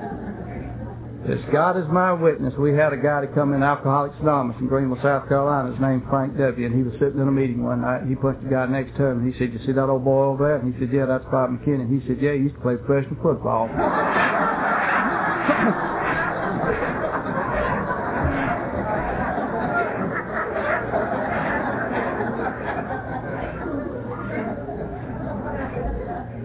As 1.23 1.39
God 1.53 1.77
is 1.77 1.85
my 1.89 2.11
witness, 2.11 2.53
we 2.59 2.73
had 2.73 2.91
a 2.91 2.97
guy 2.97 3.21
to 3.21 3.27
come 3.27 3.53
in 3.53 3.63
Alcoholics 3.63 4.15
Anonymous 4.19 4.57
in 4.59 4.67
Greenville, 4.67 4.99
South 5.01 5.29
Carolina. 5.29 5.71
His 5.71 5.79
name 5.79 6.05
Frank 6.09 6.37
W. 6.37 6.65
And 6.65 6.75
he 6.75 6.83
was 6.83 6.91
sitting 6.99 7.21
in 7.21 7.29
a 7.29 7.31
meeting 7.31 7.63
one 7.63 7.79
night. 7.79 8.03
He 8.05 8.15
punched 8.15 8.43
the 8.43 8.49
guy 8.49 8.65
next 8.65 8.97
to 8.97 9.05
him. 9.05 9.23
And 9.23 9.33
he 9.33 9.39
said, 9.39 9.53
"You 9.53 9.59
see 9.65 9.71
that 9.71 9.87
old 9.87 10.03
boy 10.03 10.25
over 10.25 10.47
there?" 10.47 10.57
And 10.57 10.73
he 10.73 10.79
said, 10.81 10.91
"Yeah, 10.91 11.05
that's 11.05 11.23
Bob 11.31 11.49
McKinney." 11.49 11.87
He 11.87 12.05
said, 12.05 12.21
"Yeah, 12.21 12.33
he 12.33 12.39
used 12.39 12.55
to 12.55 12.61
play 12.61 12.75
professional 12.75 13.15
football." 13.23 13.69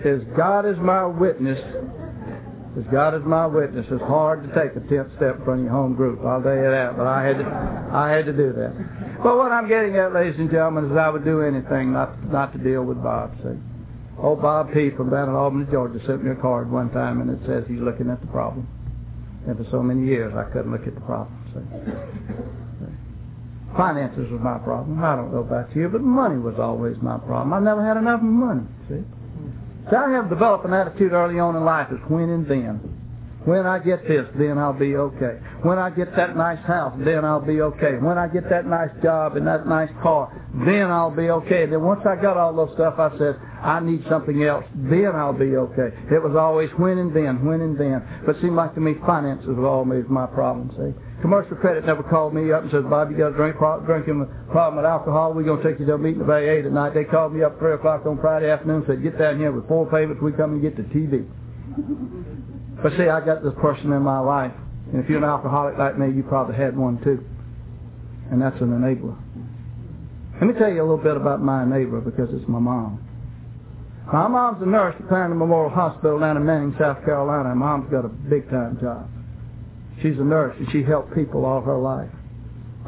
As 0.04 0.20
God 0.36 0.64
is 0.64 0.78
my 0.78 1.04
witness, 1.04 1.58
as 2.78 2.84
God 2.92 3.14
is 3.14 3.22
my 3.24 3.46
witness, 3.46 3.86
it's 3.90 4.02
hard 4.02 4.46
to 4.46 4.48
take 4.54 4.76
a 4.76 4.80
tenth 4.86 5.10
step 5.16 5.42
from 5.44 5.64
your 5.64 5.72
home 5.72 5.94
group. 5.96 6.20
I'll 6.24 6.42
tell 6.42 6.54
you 6.54 6.70
that. 6.70 6.96
But 6.96 7.08
I 7.08 7.26
had 7.26 7.38
to, 7.38 7.90
I 7.92 8.10
had 8.10 8.24
to 8.26 8.32
do 8.32 8.52
that. 8.52 9.18
But 9.22 9.36
what 9.36 9.50
I'm 9.50 9.66
getting 9.66 9.96
at, 9.96 10.14
ladies 10.14 10.38
and 10.38 10.48
gentlemen, 10.48 10.92
is 10.92 10.96
I 10.96 11.08
would 11.08 11.24
do 11.24 11.42
anything 11.42 11.92
not 11.92 12.14
not 12.30 12.52
to 12.52 12.58
deal 12.58 12.84
with 12.84 13.02
Bob. 13.02 13.34
See, 13.42 13.58
old 14.22 14.40
Bob 14.40 14.72
P. 14.72 14.90
from 14.90 15.10
down 15.10 15.28
in 15.28 15.34
Albany, 15.34 15.66
Georgia, 15.72 15.98
sent 16.06 16.22
me 16.22 16.30
a 16.30 16.36
card 16.36 16.70
one 16.70 16.90
time, 16.90 17.20
and 17.20 17.34
it 17.34 17.44
says 17.46 17.64
he's 17.66 17.80
looking 17.80 18.10
at 18.10 18.20
the 18.20 18.28
problem. 18.28 18.68
And 19.48 19.58
for 19.58 19.66
so 19.72 19.82
many 19.82 20.06
years, 20.06 20.32
I 20.36 20.44
couldn't 20.52 20.70
look 20.70 20.86
at 20.86 20.94
the 20.94 21.02
problem. 21.02 21.34
See. 21.50 21.66
Finances 23.76 24.30
was 24.30 24.40
my 24.40 24.58
problem. 24.58 25.02
I 25.02 25.16
don't 25.16 25.32
know 25.32 25.40
about 25.40 25.74
you, 25.74 25.88
but 25.88 26.00
money 26.00 26.38
was 26.38 26.58
always 26.58 26.96
my 27.02 27.18
problem. 27.18 27.52
I 27.52 27.58
never 27.58 27.84
had 27.84 27.96
enough 27.96 28.22
money. 28.22 28.62
See. 28.88 29.02
So 29.90 29.96
I 29.96 30.10
have 30.12 30.28
developed 30.28 30.66
an 30.66 30.74
attitude 30.74 31.12
early 31.12 31.38
on 31.38 31.56
in 31.56 31.64
life 31.64 31.88
is 31.90 31.98
when 32.08 32.28
and 32.30 32.46
then. 32.46 32.98
When 33.44 33.66
I 33.66 33.78
get 33.78 34.06
this, 34.06 34.26
then 34.38 34.58
I'll 34.58 34.78
be 34.78 34.96
okay. 34.96 35.38
When 35.62 35.78
I 35.78 35.88
get 35.88 36.14
that 36.16 36.36
nice 36.36 36.58
house, 36.66 36.92
then 36.98 37.24
I'll 37.24 37.40
be 37.44 37.62
okay. 37.62 37.94
When 37.96 38.18
I 38.18 38.28
get 38.28 38.50
that 38.50 38.66
nice 38.66 38.90
job 39.02 39.36
and 39.36 39.46
that 39.46 39.66
nice 39.66 39.88
car, 40.02 40.28
then 40.66 40.90
I'll 40.90 41.14
be 41.14 41.30
okay. 41.30 41.64
Then 41.64 41.82
once 41.82 42.02
I 42.04 42.20
got 42.20 42.36
all 42.36 42.54
those 42.54 42.74
stuff, 42.74 42.98
I 42.98 43.16
said, 43.16 43.40
I 43.62 43.80
need 43.80 44.04
something 44.10 44.42
else. 44.44 44.64
Then 44.74 45.12
I'll 45.16 45.32
be 45.32 45.56
okay. 45.56 45.96
It 46.12 46.22
was 46.22 46.36
always 46.36 46.68
when 46.76 46.98
and 46.98 47.16
then, 47.16 47.46
when 47.46 47.62
and 47.62 47.78
then. 47.80 48.04
But 48.26 48.36
it 48.36 48.42
seemed 48.42 48.56
like 48.56 48.74
to 48.74 48.80
me 48.80 48.96
finances 49.06 49.48
was 49.48 49.64
always 49.64 50.04
my 50.10 50.26
problem, 50.26 50.70
see. 50.76 51.07
Commercial 51.20 51.56
credit 51.56 51.84
never 51.84 52.02
called 52.04 52.32
me 52.32 52.52
up 52.52 52.62
and 52.62 52.70
said, 52.70 52.88
Bob, 52.88 53.10
you 53.10 53.16
got 53.18 53.32
a 53.32 53.36
drink 53.36 53.56
drinking 53.86 54.26
problem 54.50 54.76
with 54.76 54.84
alcohol. 54.84 55.32
We're 55.34 55.42
going 55.42 55.60
to 55.62 55.68
take 55.68 55.80
you 55.80 55.86
to 55.86 55.94
a 55.94 55.98
meeting 55.98 56.20
of 56.22 56.30
AA 56.30 56.62
tonight. 56.62 56.94
They 56.94 57.04
called 57.04 57.34
me 57.34 57.42
up 57.42 57.58
3 57.58 57.74
o'clock 57.74 58.06
on 58.06 58.20
Friday 58.20 58.50
afternoon 58.50 58.76
and 58.76 58.86
said, 58.86 59.02
get 59.02 59.18
down 59.18 59.38
here 59.38 59.50
with 59.50 59.66
four 59.66 59.90
payments. 59.90 60.22
We 60.22 60.32
come 60.32 60.52
and 60.52 60.62
get 60.62 60.76
the 60.76 60.84
TV. 60.84 61.26
But 62.80 62.92
see, 62.96 63.08
I 63.08 63.18
got 63.18 63.42
this 63.42 63.54
person 63.60 63.90
in 63.90 64.02
my 64.02 64.20
life. 64.20 64.52
And 64.92 65.02
if 65.02 65.10
you're 65.10 65.18
an 65.18 65.24
alcoholic 65.24 65.76
like 65.78 65.98
me, 65.98 66.14
you 66.14 66.22
probably 66.22 66.54
had 66.54 66.76
one 66.76 67.02
too. 67.02 67.24
And 68.30 68.40
that's 68.40 68.54
an 68.60 68.68
enabler. 68.68 69.18
Let 70.34 70.46
me 70.46 70.54
tell 70.54 70.70
you 70.70 70.80
a 70.80 70.86
little 70.86 71.02
bit 71.02 71.16
about 71.16 71.42
my 71.42 71.64
neighbor 71.64 72.00
because 72.00 72.28
it's 72.32 72.48
my 72.48 72.60
mom. 72.60 73.02
My 74.12 74.28
mom's 74.28 74.62
a 74.62 74.66
nurse 74.66 74.94
at 74.98 75.08
Clarendon 75.08 75.38
Memorial 75.38 75.74
Hospital 75.74 76.20
down 76.20 76.36
in 76.36 76.46
Manning, 76.46 76.74
South 76.78 77.04
Carolina. 77.04 77.52
Mom's 77.54 77.90
got 77.90 78.04
a 78.04 78.08
big 78.08 78.48
time 78.48 78.78
job. 78.80 79.10
She's 80.02 80.18
a 80.18 80.24
nurse 80.24 80.56
and 80.58 80.70
she 80.70 80.82
helped 80.82 81.14
people 81.14 81.44
all 81.44 81.60
her 81.60 81.78
life. 81.78 82.10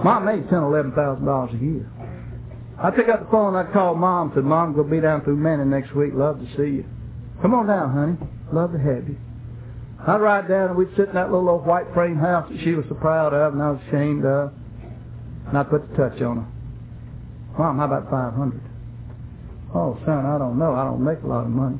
Mom 0.05 0.25
made 0.25 0.49
ten, 0.49 0.62
eleven 0.62 0.92
thousand 0.92 1.27
dollars 1.27 1.51
a 1.55 1.59
year. 1.59 1.90
I 2.79 2.90
pick 2.90 3.09
up 3.09 3.25
the 3.25 3.31
phone 3.31 3.55
and 3.55 3.68
I 3.68 3.73
called 3.73 3.99
mom, 3.99 4.29
and 4.29 4.37
said, 4.37 4.44
Mom, 4.44 4.73
go 4.75 4.83
be 4.83 5.01
down 5.01 5.23
through 5.23 5.37
Manning 5.37 5.68
next 5.68 5.94
week. 5.94 6.12
Love 6.14 6.40
to 6.40 6.46
see 6.57 6.77
you. 6.77 6.85
Come 7.42 7.55
on 7.55 7.66
down, 7.66 7.92
honey. 7.92 8.31
Love 8.53 8.73
to 8.73 8.79
have 8.79 9.09
you. 9.09 9.18
I'd 10.07 10.20
ride 10.20 10.49
down 10.49 10.70
and 10.70 10.79
we'd 10.79 10.88
sit 10.96 11.09
in 11.09 11.14
that 11.14 11.31
little 11.31 11.49
old 11.51 11.66
white 11.66 11.92
frame 11.92 12.16
house 12.16 12.51
that 12.51 12.59
she 12.64 12.73
was 12.73 12.87
so 12.88 12.94
proud 12.94 13.35
of 13.35 13.53
and 13.53 13.62
I 13.62 13.70
was 13.73 13.81
ashamed 13.88 14.25
of. 14.25 14.53
And 15.46 15.59
I'd 15.59 15.68
put 15.68 15.90
the 15.90 15.96
touch 15.96 16.23
on 16.23 16.37
her. 16.38 16.49
Mom, 17.59 17.79
how 17.79 17.85
about 17.85 18.11
five 18.11 18.33
hundred? 18.33 18.62
Oh, 19.75 19.99
son, 20.07 20.25
I 20.25 20.38
don't 20.38 20.59
know. 20.59 20.75
I 20.75 20.85
don't 20.85 21.05
make 21.05 21.23
a 21.23 21.27
lot 21.27 21.44
of 21.44 21.51
money. 21.51 21.79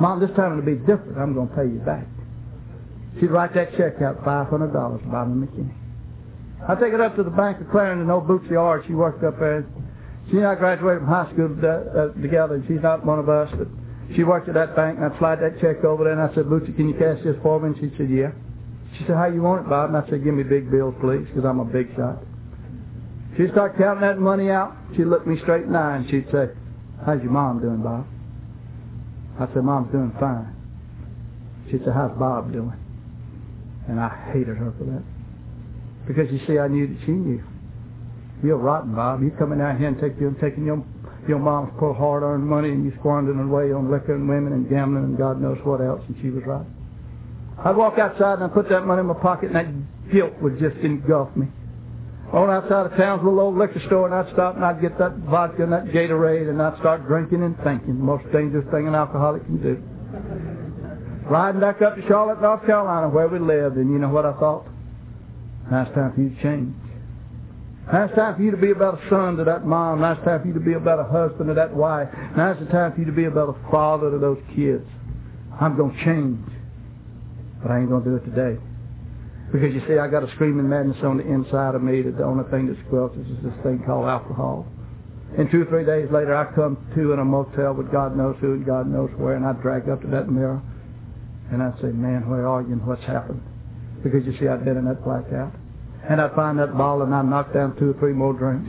Mom, 0.00 0.20
this 0.20 0.30
time 0.36 0.58
it'll 0.58 0.64
be 0.64 0.80
different. 0.80 1.16
I'm 1.16 1.34
going 1.34 1.48
to 1.48 1.54
pay 1.54 1.64
you 1.64 1.78
back. 1.78 2.06
She'd 3.20 3.30
write 3.30 3.54
that 3.54 3.76
check 3.76 4.02
out, 4.02 4.24
$500, 4.24 4.72
Bobby 5.10 5.30
McKinney. 5.32 5.74
I 6.66 6.74
take 6.74 6.94
it 6.94 7.00
up 7.00 7.14
to 7.16 7.22
the 7.22 7.30
Bank 7.30 7.60
of 7.60 7.70
Clarendon, 7.70 8.10
old 8.10 8.26
Bootsy 8.26 8.58
Art. 8.58 8.84
She 8.86 8.94
worked 8.94 9.22
up 9.22 9.38
there. 9.38 9.66
She 10.30 10.38
and 10.38 10.46
I 10.46 10.54
graduated 10.54 11.02
from 11.04 11.08
high 11.08 11.30
school 11.32 11.52
uh, 11.60 12.08
together, 12.20 12.54
and 12.54 12.64
she's 12.66 12.82
not 12.82 13.04
one 13.04 13.18
of 13.18 13.28
us, 13.28 13.52
but 13.56 13.68
she 14.16 14.24
worked 14.24 14.48
at 14.48 14.54
that 14.54 14.74
bank, 14.74 14.98
and 14.98 15.12
I'd 15.12 15.18
slide 15.18 15.40
that 15.40 15.60
check 15.60 15.84
over 15.84 16.04
there, 16.04 16.18
and 16.18 16.22
I 16.22 16.34
said, 16.34 16.46
Bootsy, 16.46 16.74
can 16.74 16.88
you 16.88 16.94
cash 16.94 17.18
this 17.22 17.36
for 17.42 17.60
me? 17.60 17.72
And 17.72 17.76
she 17.76 17.96
said, 17.96 18.08
yeah. 18.10 18.32
She 18.96 19.04
said, 19.04 19.16
how 19.16 19.26
you 19.26 19.42
want 19.42 19.66
it, 19.66 19.68
Bob? 19.68 19.92
And 19.92 19.96
I 19.98 20.08
said, 20.08 20.24
give 20.24 20.34
me 20.34 20.42
big 20.42 20.70
bills, 20.70 20.94
please, 21.00 21.26
because 21.28 21.44
I'm 21.44 21.60
a 21.60 21.64
big 21.64 21.94
shot. 21.96 22.22
She'd 23.36 23.50
start 23.50 23.76
counting 23.76 24.02
that 24.02 24.18
money 24.18 24.50
out. 24.50 24.76
She'd 24.96 25.06
look 25.06 25.26
me 25.26 25.38
straight 25.42 25.64
in 25.64 25.72
the 25.72 25.78
eye, 25.78 25.96
and 25.96 26.08
she'd 26.08 26.26
say, 26.32 26.48
how's 27.04 27.20
your 27.20 27.32
mom 27.32 27.60
doing, 27.60 27.82
Bob? 27.82 28.06
I 29.38 29.52
said, 29.52 29.64
mom's 29.64 29.92
doing 29.92 30.14
fine. 30.18 30.54
She 31.70 31.78
said, 31.78 31.92
how's 31.92 32.16
Bob 32.16 32.52
doing? 32.52 32.72
And 33.88 34.00
I 34.00 34.30
hated 34.32 34.56
her 34.56 34.72
for 34.78 34.84
that. 34.84 35.02
Because 36.06 36.32
you 36.32 36.40
see, 36.46 36.58
I 36.58 36.68
knew 36.68 36.86
that 36.86 36.98
she 37.04 37.12
knew. 37.12 37.42
You're 38.42 38.58
rotten, 38.58 38.94
Bob. 38.94 39.22
You 39.22 39.30
coming 39.38 39.58
down 39.58 39.78
here 39.78 39.88
and 39.88 40.00
take 40.00 40.18
taking 40.40 40.64
your 40.66 40.84
your 41.28 41.38
mom's 41.38 41.72
poor 41.78 41.94
hard 41.94 42.22
earned 42.22 42.46
money 42.46 42.68
and 42.68 42.84
you're 42.84 42.98
squandering 42.98 43.38
it 43.38 43.44
away 43.44 43.72
on 43.72 43.90
liquor 43.90 44.14
and 44.14 44.28
women 44.28 44.52
and 44.52 44.68
gambling 44.68 45.04
and 45.04 45.16
God 45.16 45.40
knows 45.40 45.58
what 45.64 45.80
else, 45.80 46.02
and 46.06 46.16
she 46.20 46.28
was 46.28 46.44
right. 46.44 46.66
I'd 47.64 47.76
walk 47.76 47.98
outside 47.98 48.34
and 48.34 48.44
I'd 48.44 48.52
put 48.52 48.68
that 48.68 48.84
money 48.84 49.00
in 49.00 49.06
my 49.06 49.14
pocket 49.14 49.50
and 49.50 49.56
that 49.56 50.12
guilt 50.12 50.34
would 50.42 50.58
just 50.58 50.76
engulf 50.84 51.34
me. 51.34 51.46
On 52.32 52.50
outside 52.50 52.92
of 52.92 52.96
town's 52.98 53.22
little 53.24 53.40
old 53.40 53.56
liquor 53.56 53.80
store 53.86 54.04
and 54.06 54.14
I'd 54.14 54.32
stop 54.34 54.56
and 54.56 54.64
I'd 54.64 54.82
get 54.82 54.98
that 54.98 55.16
vodka 55.18 55.62
and 55.62 55.72
that 55.72 55.86
Gatorade 55.86 56.50
and 56.50 56.60
I'd 56.60 56.78
start 56.80 57.06
drinking 57.06 57.42
and 57.42 57.56
thinking. 57.64 57.96
The 57.96 58.04
most 58.04 58.24
dangerous 58.32 58.66
thing 58.70 58.88
an 58.88 58.94
alcoholic 58.94 59.44
can 59.46 59.62
do 59.62 59.82
riding 61.30 61.60
back 61.60 61.82
up 61.82 61.96
to 61.96 62.02
Charlotte, 62.06 62.40
North 62.40 62.64
Carolina, 62.66 63.08
where 63.08 63.28
we 63.28 63.38
lived, 63.38 63.76
and 63.76 63.90
you 63.90 63.98
know 63.98 64.08
what 64.08 64.26
I 64.26 64.32
thought? 64.34 64.66
Now 65.70 65.82
it's 65.82 65.94
time 65.94 66.12
for 66.14 66.20
you 66.20 66.30
to 66.30 66.42
change. 66.42 66.74
Now 67.92 68.04
it's 68.04 68.14
time 68.14 68.36
for 68.36 68.42
you 68.42 68.50
to 68.50 68.56
be 68.56 68.70
about 68.70 69.00
a 69.00 69.08
son 69.08 69.36
to 69.36 69.44
that 69.44 69.66
mom. 69.66 70.00
Now 70.00 70.12
it's 70.12 70.24
time 70.24 70.40
for 70.40 70.48
you 70.48 70.54
to 70.54 70.60
be 70.60 70.72
about 70.72 71.00
a 71.00 71.04
husband 71.04 71.48
to 71.48 71.54
that 71.54 71.74
wife. 71.74 72.08
Now 72.36 72.52
it's 72.52 72.60
the 72.60 72.66
time 72.66 72.92
for 72.92 73.00
you 73.00 73.06
to 73.06 73.12
be 73.12 73.24
about 73.24 73.48
a 73.48 73.70
father 73.70 74.10
to 74.10 74.18
those 74.18 74.40
kids. 74.56 74.84
I'm 75.60 75.76
going 75.76 75.96
to 75.96 76.04
change. 76.04 76.40
But 77.62 77.70
I 77.70 77.80
ain't 77.80 77.88
going 77.88 78.04
to 78.04 78.10
do 78.10 78.16
it 78.16 78.24
today. 78.24 78.60
Because 79.52 79.72
you 79.72 79.82
see, 79.86 79.98
I 79.98 80.08
got 80.08 80.24
a 80.24 80.30
screaming 80.34 80.68
madness 80.68 80.96
on 81.04 81.18
the 81.18 81.24
inside 81.24 81.74
of 81.74 81.82
me 81.82 82.02
that 82.02 82.16
the 82.16 82.24
only 82.24 82.44
thing 82.50 82.66
that 82.66 82.76
squelches 82.88 83.24
is 83.30 83.44
this 83.44 83.54
thing 83.62 83.82
called 83.86 84.08
alcohol. 84.08 84.66
And 85.38 85.50
two 85.50 85.62
or 85.62 85.66
three 85.66 85.84
days 85.84 86.10
later, 86.10 86.34
I 86.34 86.52
come 86.54 86.76
to 86.94 87.12
in 87.12 87.18
a 87.18 87.24
motel 87.24 87.74
with 87.74 87.92
God 87.92 88.16
knows 88.16 88.36
who 88.40 88.54
and 88.54 88.66
God 88.66 88.88
knows 88.88 89.10
where, 89.16 89.36
and 89.36 89.44
I 89.44 89.52
drag 89.52 89.88
up 89.88 90.00
to 90.02 90.08
that 90.08 90.28
mirror 90.28 90.62
and 91.50 91.62
I'd 91.62 91.78
say, 91.80 91.88
man, 91.88 92.28
where 92.28 92.46
are 92.48 92.62
you 92.62 92.72
and 92.72 92.86
what's 92.86 93.04
happened? 93.04 93.42
Because 94.02 94.24
you 94.24 94.36
see, 94.38 94.48
I'd 94.48 94.64
been 94.64 94.76
in 94.76 94.84
that 94.86 95.04
blackout. 95.04 95.52
And 96.08 96.20
I'd 96.20 96.34
find 96.34 96.58
that 96.58 96.76
bottle 96.76 97.02
and 97.02 97.14
I'd 97.14 97.26
knock 97.26 97.52
down 97.54 97.76
two 97.78 97.90
or 97.90 97.94
three 97.94 98.12
more 98.12 98.32
drinks. 98.32 98.68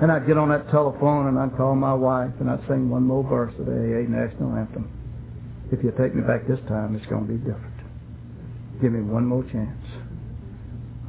And 0.00 0.10
I'd 0.10 0.26
get 0.26 0.38
on 0.38 0.48
that 0.50 0.70
telephone 0.70 1.26
and 1.26 1.38
I'd 1.38 1.56
call 1.56 1.74
my 1.74 1.94
wife 1.94 2.32
and 2.40 2.50
I'd 2.50 2.66
sing 2.68 2.88
one 2.88 3.02
more 3.02 3.24
verse 3.24 3.52
of 3.58 3.66
the 3.66 3.72
AA 3.72 4.08
National 4.08 4.56
Anthem. 4.56 4.88
If 5.72 5.82
you 5.84 5.92
take 5.98 6.14
me 6.14 6.22
back 6.22 6.46
this 6.46 6.60
time, 6.68 6.96
it's 6.96 7.06
going 7.06 7.26
to 7.26 7.32
be 7.32 7.38
different. 7.38 7.74
Give 8.80 8.92
me 8.92 9.02
one 9.02 9.26
more 9.26 9.42
chance. 9.44 9.84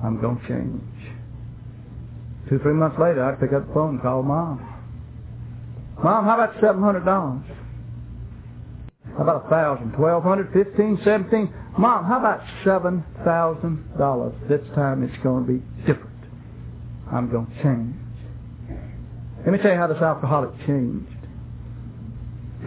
I'm 0.04 0.20
going 0.20 0.40
to 0.42 0.48
change. 0.48 0.82
Two, 2.50 2.60
three 2.60 2.74
months 2.74 2.98
later, 3.00 3.24
I'd 3.24 3.40
pick 3.40 3.54
up 3.54 3.68
the 3.68 3.74
phone 3.74 3.96
and 3.96 4.02
call 4.02 4.24
Mom. 4.24 4.60
Mom, 6.04 6.26
how 6.26 6.36
about 6.36 6.56
$700? 6.58 7.61
How 9.18 9.24
about 9.24 9.46
a 9.46 9.50
thousand, 9.50 9.92
twelve 9.94 10.24
hundred, 10.24 10.52
fifteen, 10.54 11.00
seventeen? 11.04 11.54
Mom, 11.78 12.06
how 12.06 12.20
about 12.20 12.42
seven 12.64 13.04
thousand 13.26 13.98
dollars? 13.98 14.34
This 14.50 14.62
time 14.76 15.04
it's 15.04 15.24
going 15.24 15.46
to 15.46 15.52
be 15.54 15.60
different. 15.86 16.10
I'm 17.12 17.30
going 17.30 17.46
to 17.48 17.64
change. 17.64 17.96
Let 19.44 19.52
me 19.52 19.58
tell 19.60 19.72
you 19.72 19.78
how 19.78 19.88
this 19.88 20.02
alcoholic 20.02 20.52
changed. 20.66 21.10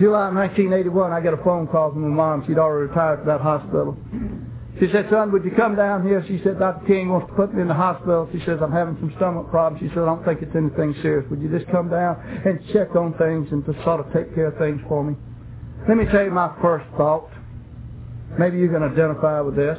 July 0.00 0.28
1981, 0.30 1.12
I 1.12 1.20
get 1.20 1.32
a 1.32 1.36
phone 1.38 1.68
call 1.68 1.92
from 1.92 2.02
my 2.02 2.08
mom. 2.08 2.44
She'd 2.46 2.58
already 2.58 2.88
retired 2.88 3.20
from 3.20 3.28
that 3.28 3.40
hospital. 3.40 3.96
She 4.80 4.90
said, 4.90 5.06
son, 5.08 5.30
would 5.30 5.44
you 5.44 5.52
come 5.52 5.76
down 5.76 6.02
here? 6.02 6.24
She 6.26 6.40
said, 6.42 6.58
Dr. 6.58 6.84
King 6.86 7.10
wants 7.10 7.28
to 7.30 7.34
put 7.34 7.54
me 7.54 7.62
in 7.62 7.68
the 7.68 7.74
hospital. 7.74 8.28
She 8.32 8.40
says, 8.44 8.58
I'm 8.60 8.72
having 8.72 8.96
some 8.98 9.12
stomach 9.16 9.48
problems. 9.50 9.80
She 9.80 9.88
said, 9.94 10.02
I 10.02 10.06
don't 10.06 10.24
think 10.24 10.42
it's 10.42 10.56
anything 10.56 10.96
serious. 11.00 11.30
Would 11.30 11.40
you 11.40 11.48
just 11.48 11.70
come 11.70 11.90
down 11.90 12.18
and 12.44 12.58
check 12.72 12.96
on 12.96 13.14
things 13.14 13.46
and 13.52 13.64
to 13.66 13.72
sort 13.84 14.00
of 14.00 14.12
take 14.12 14.34
care 14.34 14.48
of 14.48 14.58
things 14.58 14.80
for 14.88 15.04
me? 15.04 15.14
Let 15.86 15.98
me 15.98 16.06
tell 16.06 16.24
you 16.24 16.30
my 16.30 16.54
first 16.62 16.86
thought. 16.96 17.28
Maybe 18.38 18.58
you 18.58 18.68
can 18.68 18.82
identify 18.82 19.40
with 19.40 19.54
this. 19.54 19.78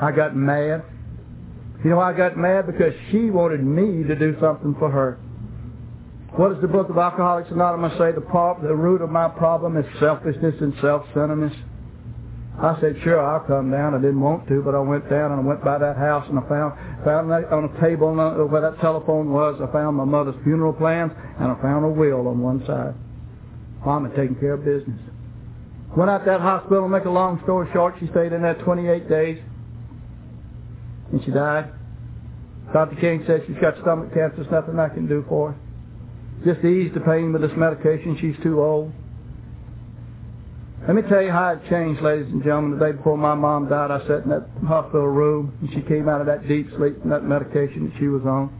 I 0.00 0.12
got 0.12 0.36
mad. 0.36 0.84
You 1.82 1.90
know 1.90 2.00
I 2.00 2.12
got 2.12 2.36
mad? 2.36 2.66
Because 2.66 2.92
she 3.10 3.30
wanted 3.30 3.64
me 3.64 4.06
to 4.06 4.14
do 4.14 4.36
something 4.40 4.76
for 4.78 4.90
her. 4.90 5.18
What 6.36 6.52
does 6.52 6.60
the 6.60 6.68
book 6.68 6.90
of 6.90 6.98
Alcoholics 6.98 7.50
Anonymous 7.50 7.96
say? 7.98 8.12
The, 8.12 8.20
pro- 8.20 8.60
the 8.60 8.74
root 8.74 9.00
of 9.00 9.10
my 9.10 9.28
problem 9.28 9.76
is 9.78 9.86
selfishness 9.98 10.54
and 10.60 10.74
self-centeredness. 10.82 11.54
I 12.60 12.78
said, 12.80 12.96
sure, 13.02 13.18
I'll 13.24 13.46
come 13.46 13.70
down. 13.70 13.94
I 13.94 13.98
didn't 13.98 14.20
want 14.20 14.46
to, 14.48 14.60
but 14.62 14.74
I 14.74 14.80
went 14.80 15.08
down 15.08 15.32
and 15.32 15.40
I 15.40 15.44
went 15.44 15.64
by 15.64 15.78
that 15.78 15.96
house 15.96 16.26
and 16.28 16.38
I 16.38 16.42
found 16.48 17.04
found 17.04 17.30
that 17.30 17.50
on 17.52 17.64
a 17.64 17.80
table 17.80 18.18
uh, 18.20 18.44
where 18.44 18.60
that 18.60 18.80
telephone 18.80 19.32
was. 19.32 19.58
I 19.62 19.72
found 19.72 19.96
my 19.96 20.04
mother's 20.04 20.34
funeral 20.44 20.72
plans 20.72 21.12
and 21.40 21.50
I 21.50 21.62
found 21.62 21.84
a 21.84 21.88
will 21.88 22.26
on 22.28 22.40
one 22.40 22.66
side. 22.66 22.94
Mom 23.84 24.04
had 24.04 24.14
taken 24.16 24.34
care 24.36 24.54
of 24.54 24.64
business. 24.64 25.00
Went 25.96 26.10
out 26.10 26.24
that 26.26 26.40
hospital. 26.40 26.88
Make 26.88 27.04
a 27.04 27.10
long 27.10 27.40
story 27.44 27.68
short, 27.72 27.94
she 28.00 28.06
stayed 28.08 28.32
in 28.32 28.42
there 28.42 28.54
28 28.54 29.08
days 29.08 29.38
and 31.12 31.24
she 31.24 31.30
died. 31.30 31.72
Dr. 32.72 32.96
King 32.96 33.24
said 33.26 33.44
she's 33.46 33.56
got 33.60 33.74
stomach 33.80 34.12
cancer. 34.12 34.36
There's 34.36 34.50
nothing 34.50 34.78
I 34.78 34.88
can 34.88 35.06
do 35.06 35.24
for 35.28 35.52
her. 35.52 35.58
Just 36.44 36.64
ease 36.64 36.92
the 36.92 37.00
pain 37.00 37.32
with 37.32 37.42
this 37.42 37.56
medication. 37.56 38.16
She's 38.20 38.36
too 38.42 38.62
old. 38.62 38.92
Let 40.86 40.94
me 40.94 41.02
tell 41.02 41.22
you 41.22 41.30
how 41.30 41.50
it 41.50 41.68
changed, 41.68 42.00
ladies 42.02 42.28
and 42.30 42.42
gentlemen. 42.42 42.78
The 42.78 42.86
day 42.86 42.92
before 42.92 43.18
my 43.18 43.34
mom 43.34 43.68
died, 43.68 43.90
I 43.90 44.00
sat 44.06 44.24
in 44.24 44.30
that 44.30 44.46
hospital 44.66 45.08
room, 45.08 45.56
and 45.60 45.70
she 45.70 45.82
came 45.82 46.08
out 46.08 46.20
of 46.20 46.26
that 46.28 46.46
deep 46.46 46.68
sleep 46.76 47.00
from 47.00 47.10
that 47.10 47.24
medication 47.24 47.90
that 47.90 47.98
she 47.98 48.06
was 48.06 48.22
on. 48.22 48.54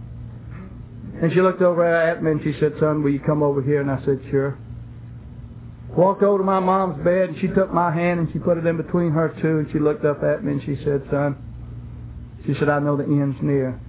And 1.22 1.32
she 1.32 1.40
looked 1.40 1.62
over 1.62 1.84
at 1.84 2.22
me 2.22 2.32
and 2.32 2.42
she 2.42 2.58
said, 2.60 2.74
son, 2.80 3.02
will 3.02 3.10
you 3.10 3.20
come 3.20 3.42
over 3.42 3.62
here? 3.62 3.80
And 3.80 3.90
I 3.90 4.04
said, 4.04 4.20
sure. 4.30 4.58
Walked 5.96 6.22
over 6.22 6.38
to 6.38 6.44
my 6.44 6.60
mom's 6.60 7.02
bed 7.02 7.30
and 7.30 7.40
she 7.40 7.48
took 7.48 7.72
my 7.72 7.92
hand 7.92 8.20
and 8.20 8.32
she 8.32 8.38
put 8.38 8.58
it 8.58 8.66
in 8.66 8.76
between 8.76 9.10
her 9.10 9.34
two 9.40 9.58
and 9.58 9.72
she 9.72 9.78
looked 9.78 10.04
up 10.04 10.22
at 10.22 10.44
me 10.44 10.52
and 10.52 10.62
she 10.62 10.76
said, 10.84 11.02
son, 11.10 11.36
she 12.46 12.54
said, 12.54 12.68
I 12.68 12.78
know 12.78 12.96
the 12.96 13.04
end's 13.04 13.38
near. 13.42 13.80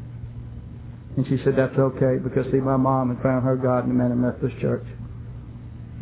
And 1.18 1.28
she 1.28 1.38
said, 1.44 1.56
that's 1.56 1.78
okay 1.78 2.18
because 2.24 2.46
see, 2.52 2.58
my 2.60 2.78
mom 2.78 3.14
had 3.14 3.22
found 3.22 3.44
her 3.44 3.56
God 3.56 3.84
in 3.84 3.90
the 3.90 3.96
Man 3.96 4.20
Methodist 4.22 4.60
Church. 4.62 4.86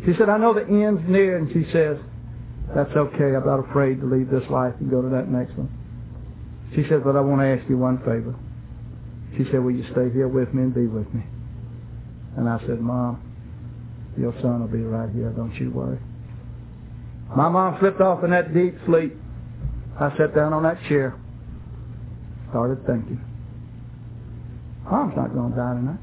She 0.05 0.13
said, 0.17 0.29
I 0.29 0.37
know 0.37 0.53
the 0.53 0.65
end's 0.67 1.01
near. 1.09 1.37
And 1.37 1.51
she 1.51 1.69
says, 1.71 1.97
that's 2.75 2.91
okay. 2.91 3.35
I'm 3.35 3.45
not 3.45 3.67
afraid 3.69 3.99
to 4.01 4.05
leave 4.05 4.29
this 4.29 4.47
life 4.49 4.73
and 4.79 4.89
go 4.89 5.01
to 5.01 5.09
that 5.09 5.29
next 5.29 5.57
one. 5.57 5.69
She 6.75 6.83
said, 6.87 7.03
but 7.03 7.15
I 7.15 7.21
want 7.21 7.41
to 7.41 7.47
ask 7.47 7.67
you 7.69 7.77
one 7.77 7.97
favor. 7.99 8.35
She 9.37 9.45
said, 9.51 9.63
will 9.63 9.71
you 9.71 9.83
stay 9.91 10.11
here 10.13 10.27
with 10.27 10.53
me 10.53 10.63
and 10.63 10.73
be 10.73 10.87
with 10.87 11.11
me? 11.13 11.23
And 12.35 12.47
I 12.47 12.59
said, 12.59 12.79
Mom, 12.79 13.26
your 14.17 14.33
son 14.41 14.61
will 14.61 14.67
be 14.67 14.83
right 14.83 15.09
here. 15.13 15.29
Don't 15.29 15.53
you 15.55 15.71
worry. 15.71 15.99
My 17.35 17.49
mom 17.49 17.77
slipped 17.79 18.01
off 18.01 18.23
in 18.23 18.31
that 18.31 18.53
deep 18.53 18.75
sleep. 18.85 19.13
I 19.99 20.15
sat 20.17 20.35
down 20.35 20.53
on 20.53 20.63
that 20.63 20.77
chair. 20.87 21.15
Started 22.49 22.85
thinking. 22.85 23.21
Mom's 24.89 25.15
not 25.17 25.33
going 25.33 25.51
to 25.51 25.57
die 25.57 25.73
tonight. 25.73 25.99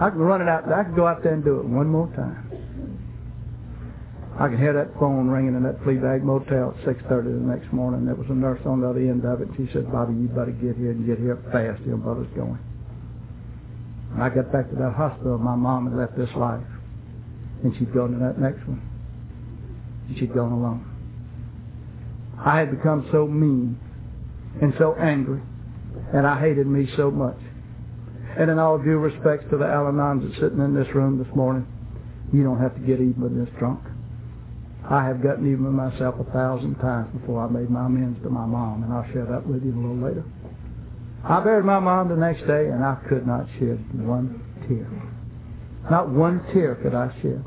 I 0.00 0.10
can 0.10 0.18
run 0.18 0.40
it 0.40 0.48
out. 0.48 0.64
I 0.72 0.82
can 0.82 0.96
go 0.96 1.06
out 1.06 1.22
there 1.22 1.34
and 1.34 1.44
do 1.44 1.60
it 1.60 1.66
one 1.66 1.86
more 1.86 2.08
time. 2.16 2.50
I 4.40 4.48
can 4.48 4.56
hear 4.56 4.72
that 4.72 4.98
phone 4.98 5.28
ringing 5.28 5.54
in 5.54 5.62
that 5.64 5.78
Fleabag 5.84 6.22
Motel 6.22 6.72
at 6.72 6.86
6.30 6.86 7.24
the 7.24 7.44
next 7.44 7.72
morning. 7.72 8.06
There 8.06 8.14
was 8.14 8.26
a 8.30 8.34
nurse 8.34 8.60
on 8.64 8.80
the 8.80 8.88
other 8.88 9.00
end 9.00 9.24
of 9.26 9.42
it. 9.42 9.48
She 9.56 9.68
said, 9.72 9.92
Bobby, 9.92 10.14
you 10.14 10.28
better 10.28 10.52
get 10.52 10.76
here 10.76 10.92
and 10.92 11.06
get 11.06 11.18
here 11.18 11.36
fast. 11.52 11.82
Your 11.84 11.98
brother's 11.98 12.32
going. 12.34 12.58
When 14.10 14.22
I 14.22 14.28
got 14.28 14.52
back 14.52 14.68
to 14.70 14.76
that 14.76 14.94
hospital, 14.94 15.38
my 15.38 15.54
mom 15.54 15.90
had 15.90 15.98
left 15.98 16.16
this 16.16 16.30
life. 16.36 16.64
And 17.62 17.76
she'd 17.76 17.92
gone 17.94 18.12
to 18.12 18.18
that 18.18 18.38
next 18.38 18.66
one. 18.66 18.80
And 20.08 20.18
she'd 20.18 20.34
gone 20.34 20.52
alone. 20.52 20.86
I 22.38 22.58
had 22.58 22.70
become 22.70 23.08
so 23.12 23.26
mean 23.26 23.78
and 24.60 24.74
so 24.78 24.94
angry. 24.94 25.42
And 26.12 26.26
I 26.26 26.40
hated 26.40 26.66
me 26.66 26.88
so 26.96 27.10
much. 27.10 27.38
And 28.38 28.50
in 28.50 28.58
all 28.58 28.78
due 28.78 28.98
respects 28.98 29.44
to 29.50 29.58
the 29.58 29.66
Al-Anons 29.66 30.26
that's 30.26 30.40
sitting 30.40 30.60
in 30.60 30.74
this 30.74 30.88
room 30.94 31.18
this 31.18 31.34
morning, 31.34 31.66
you 32.32 32.42
don't 32.42 32.60
have 32.60 32.74
to 32.74 32.80
get 32.80 33.00
even 33.00 33.20
with 33.20 33.36
this 33.36 33.52
drunk. 33.58 33.80
I 34.88 35.04
have 35.04 35.22
gotten 35.22 35.46
even 35.46 35.64
with 35.64 35.74
myself 35.74 36.14
a 36.18 36.24
thousand 36.32 36.76
times 36.76 37.12
before 37.20 37.44
I 37.44 37.50
made 37.50 37.70
my 37.70 37.86
amends 37.86 38.22
to 38.22 38.30
my 38.30 38.46
mom, 38.46 38.82
and 38.82 38.92
I'll 38.92 39.06
share 39.12 39.26
that 39.26 39.46
with 39.46 39.62
you 39.62 39.74
a 39.74 39.78
little 39.78 40.02
later. 40.02 40.24
I 41.24 41.40
buried 41.40 41.64
my 41.64 41.78
mom 41.80 42.08
the 42.08 42.16
next 42.16 42.46
day, 42.46 42.66
and 42.66 42.84
I 42.84 42.96
could 43.08 43.26
not 43.26 43.46
shed 43.58 43.78
one 44.06 44.42
tear. 44.66 44.88
Not 45.90 46.08
one 46.08 46.44
tear 46.52 46.76
could 46.76 46.94
I 46.94 47.12
shed. 47.20 47.44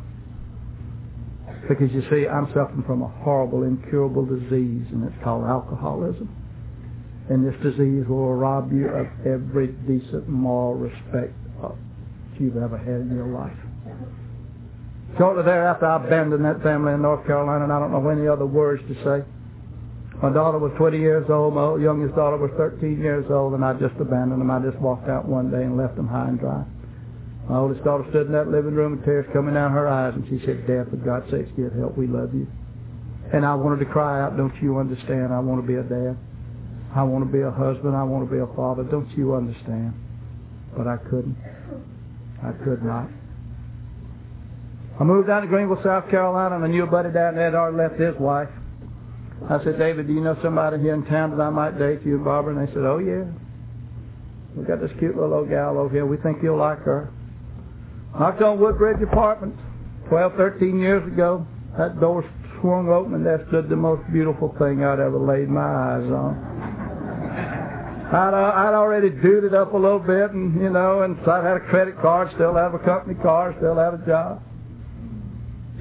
Because 1.68 1.92
you 1.92 2.02
see, 2.10 2.28
I'm 2.28 2.48
suffering 2.48 2.84
from 2.86 3.02
a 3.02 3.08
horrible, 3.08 3.64
incurable 3.64 4.26
disease, 4.26 4.86
and 4.92 5.04
it's 5.06 5.24
called 5.24 5.46
alcoholism. 5.46 6.30
And 7.30 7.48
this 7.48 7.56
disease 7.64 8.06
will 8.08 8.34
rob 8.36 8.72
you 8.72 8.88
of 8.90 9.08
every 9.26 9.68
decent 9.88 10.28
moral 10.28 10.76
respect 10.76 11.34
you've 12.40 12.58
ever 12.58 12.78
had 12.78 13.02
in 13.02 13.16
your 13.16 13.28
life. 13.28 13.58
Shortly 15.18 15.44
thereafter, 15.44 15.86
I 15.86 16.04
abandoned 16.06 16.44
that 16.46 16.62
family 16.64 16.94
in 16.94 17.02
North 17.02 17.26
Carolina, 17.26 17.64
and 17.64 17.74
I 17.74 17.80
don't 17.80 17.92
know 17.92 18.10
any 18.10 18.28
other 18.28 18.46
words 18.46 18.84
to 18.88 18.96
say. 19.04 19.24
My 20.24 20.32
daughter 20.32 20.58
was 20.58 20.72
20 20.78 20.98
years 21.00 21.28
old. 21.30 21.54
My 21.54 21.76
youngest 21.76 22.16
daughter 22.16 22.38
was 22.38 22.50
13 22.56 22.96
years 22.98 23.28
old, 23.30 23.60
and 23.60 23.66
I 23.66 23.74
just 23.74 24.00
abandoned 24.00 24.40
them. 24.40 24.48
I 24.50 24.64
just 24.64 24.80
walked 24.80 25.10
out 25.10 25.28
one 25.28 25.52
day 25.52 25.68
and 25.68 25.76
left 25.76 25.98
them 25.98 26.08
high 26.08 26.32
and 26.32 26.40
dry. 26.40 26.64
My 27.50 27.60
oldest 27.60 27.84
daughter 27.84 28.08
stood 28.08 28.28
in 28.28 28.32
that 28.32 28.48
living 28.48 28.72
room 28.72 28.96
with 28.96 29.04
tears 29.04 29.28
coming 29.34 29.54
down 29.54 29.76
her 29.76 29.84
eyes, 29.86 30.16
and 30.16 30.24
she 30.32 30.40
said, 30.48 30.64
Dad, 30.64 30.88
for 30.88 30.96
God's 30.96 31.28
sake, 31.28 31.52
get 31.60 31.76
help. 31.76 31.98
We 31.98 32.08
love 32.08 32.34
you. 32.34 32.48
And 33.36 33.46
I 33.46 33.54
wanted 33.56 33.84
to 33.84 33.92
cry 33.92 34.24
out, 34.24 34.38
don't 34.38 34.56
you 34.64 34.80
understand? 34.80 35.34
I 35.34 35.44
want 35.44 35.60
to 35.60 35.68
be 35.68 35.76
a 35.76 35.84
dad. 35.84 36.16
I 36.96 37.04
want 37.04 37.28
to 37.28 37.30
be 37.30 37.44
a 37.44 37.52
husband. 37.52 37.92
I 37.92 38.04
want 38.08 38.24
to 38.24 38.32
be 38.32 38.40
a 38.40 38.48
father. 38.56 38.88
Don't 38.88 39.12
you 39.20 39.36
understand? 39.36 39.92
But 40.72 40.88
I 40.88 41.04
couldn't. 41.04 41.36
I 42.40 42.56
could 42.64 42.80
not. 42.80 43.12
I 45.02 45.04
moved 45.04 45.28
down 45.28 45.42
to 45.42 45.50
Greenville, 45.50 45.84
South 45.84 46.08
Carolina, 46.10 46.56
and 46.56 46.64
I 46.64 46.68
knew 46.68 46.84
a 46.84 46.88
buddy 46.88 47.12
down 47.12 47.36
there 47.36 47.52
had 47.52 47.56
already 47.56 47.76
left 47.76 48.00
his 48.00 48.16
wife. 48.16 48.48
I 49.50 49.64
said, 49.64 49.78
David, 49.78 50.08
do 50.08 50.14
you 50.14 50.22
know 50.22 50.38
somebody 50.42 50.80
here 50.80 50.94
in 50.94 51.06
town 51.06 51.36
that 51.36 51.44
I 51.44 51.50
might 51.50 51.78
date 51.78 52.00
you 52.06 52.18
Barbara? 52.20 52.56
And 52.56 52.68
they 52.68 52.72
said, 52.72 52.84
oh, 52.84 53.00
yeah. 53.00 53.26
We 54.56 54.64
got 54.64 54.80
this 54.80 54.92
cute 55.00 55.16
little 55.16 55.34
old 55.34 55.50
gal 55.50 55.78
over 55.78 55.94
here. 55.94 56.06
We 56.06 56.18
think 56.18 56.38
you'll 56.42 56.60
like 56.60 56.80
her. 56.80 57.12
Knocked 58.18 58.42
on 58.42 58.60
Woodbridge 58.60 59.02
Apartments 59.02 59.60
12, 60.08 60.34
13 60.38 60.80
years 60.80 61.06
ago. 61.12 61.46
That 61.78 62.00
door 62.00 62.24
swung 62.62 62.88
open, 62.88 63.16
and 63.16 63.26
there 63.26 63.44
stood 63.50 63.68
the 63.68 63.76
most 63.76 64.04
beautiful 64.14 64.56
thing 64.60 64.84
I'd 64.84 65.00
ever 65.00 65.18
laid 65.20 65.50
my 65.50 65.60
eyes 65.60 66.08
on. 66.08 66.54
I'd, 68.14 68.34
uh, 68.34 68.54
I'd 68.56 68.76
already 68.78 69.10
duded 69.10 69.56
up 69.56 69.74
a 69.74 69.78
little 69.78 70.00
bit, 70.00 70.32
and 70.32 70.62
you 70.62 70.70
know, 70.70 71.02
and 71.02 71.18
so 71.26 71.32
I 71.32 71.44
had 71.44 71.58
a 71.58 71.66
credit 71.68 72.00
card, 72.00 72.30
still 72.36 72.54
have 72.54 72.76
a 72.76 72.80
company 72.80 73.16
car, 73.16 73.56
still 73.58 73.76
have 73.76 73.96
a 73.96 74.06
job. 74.06 74.42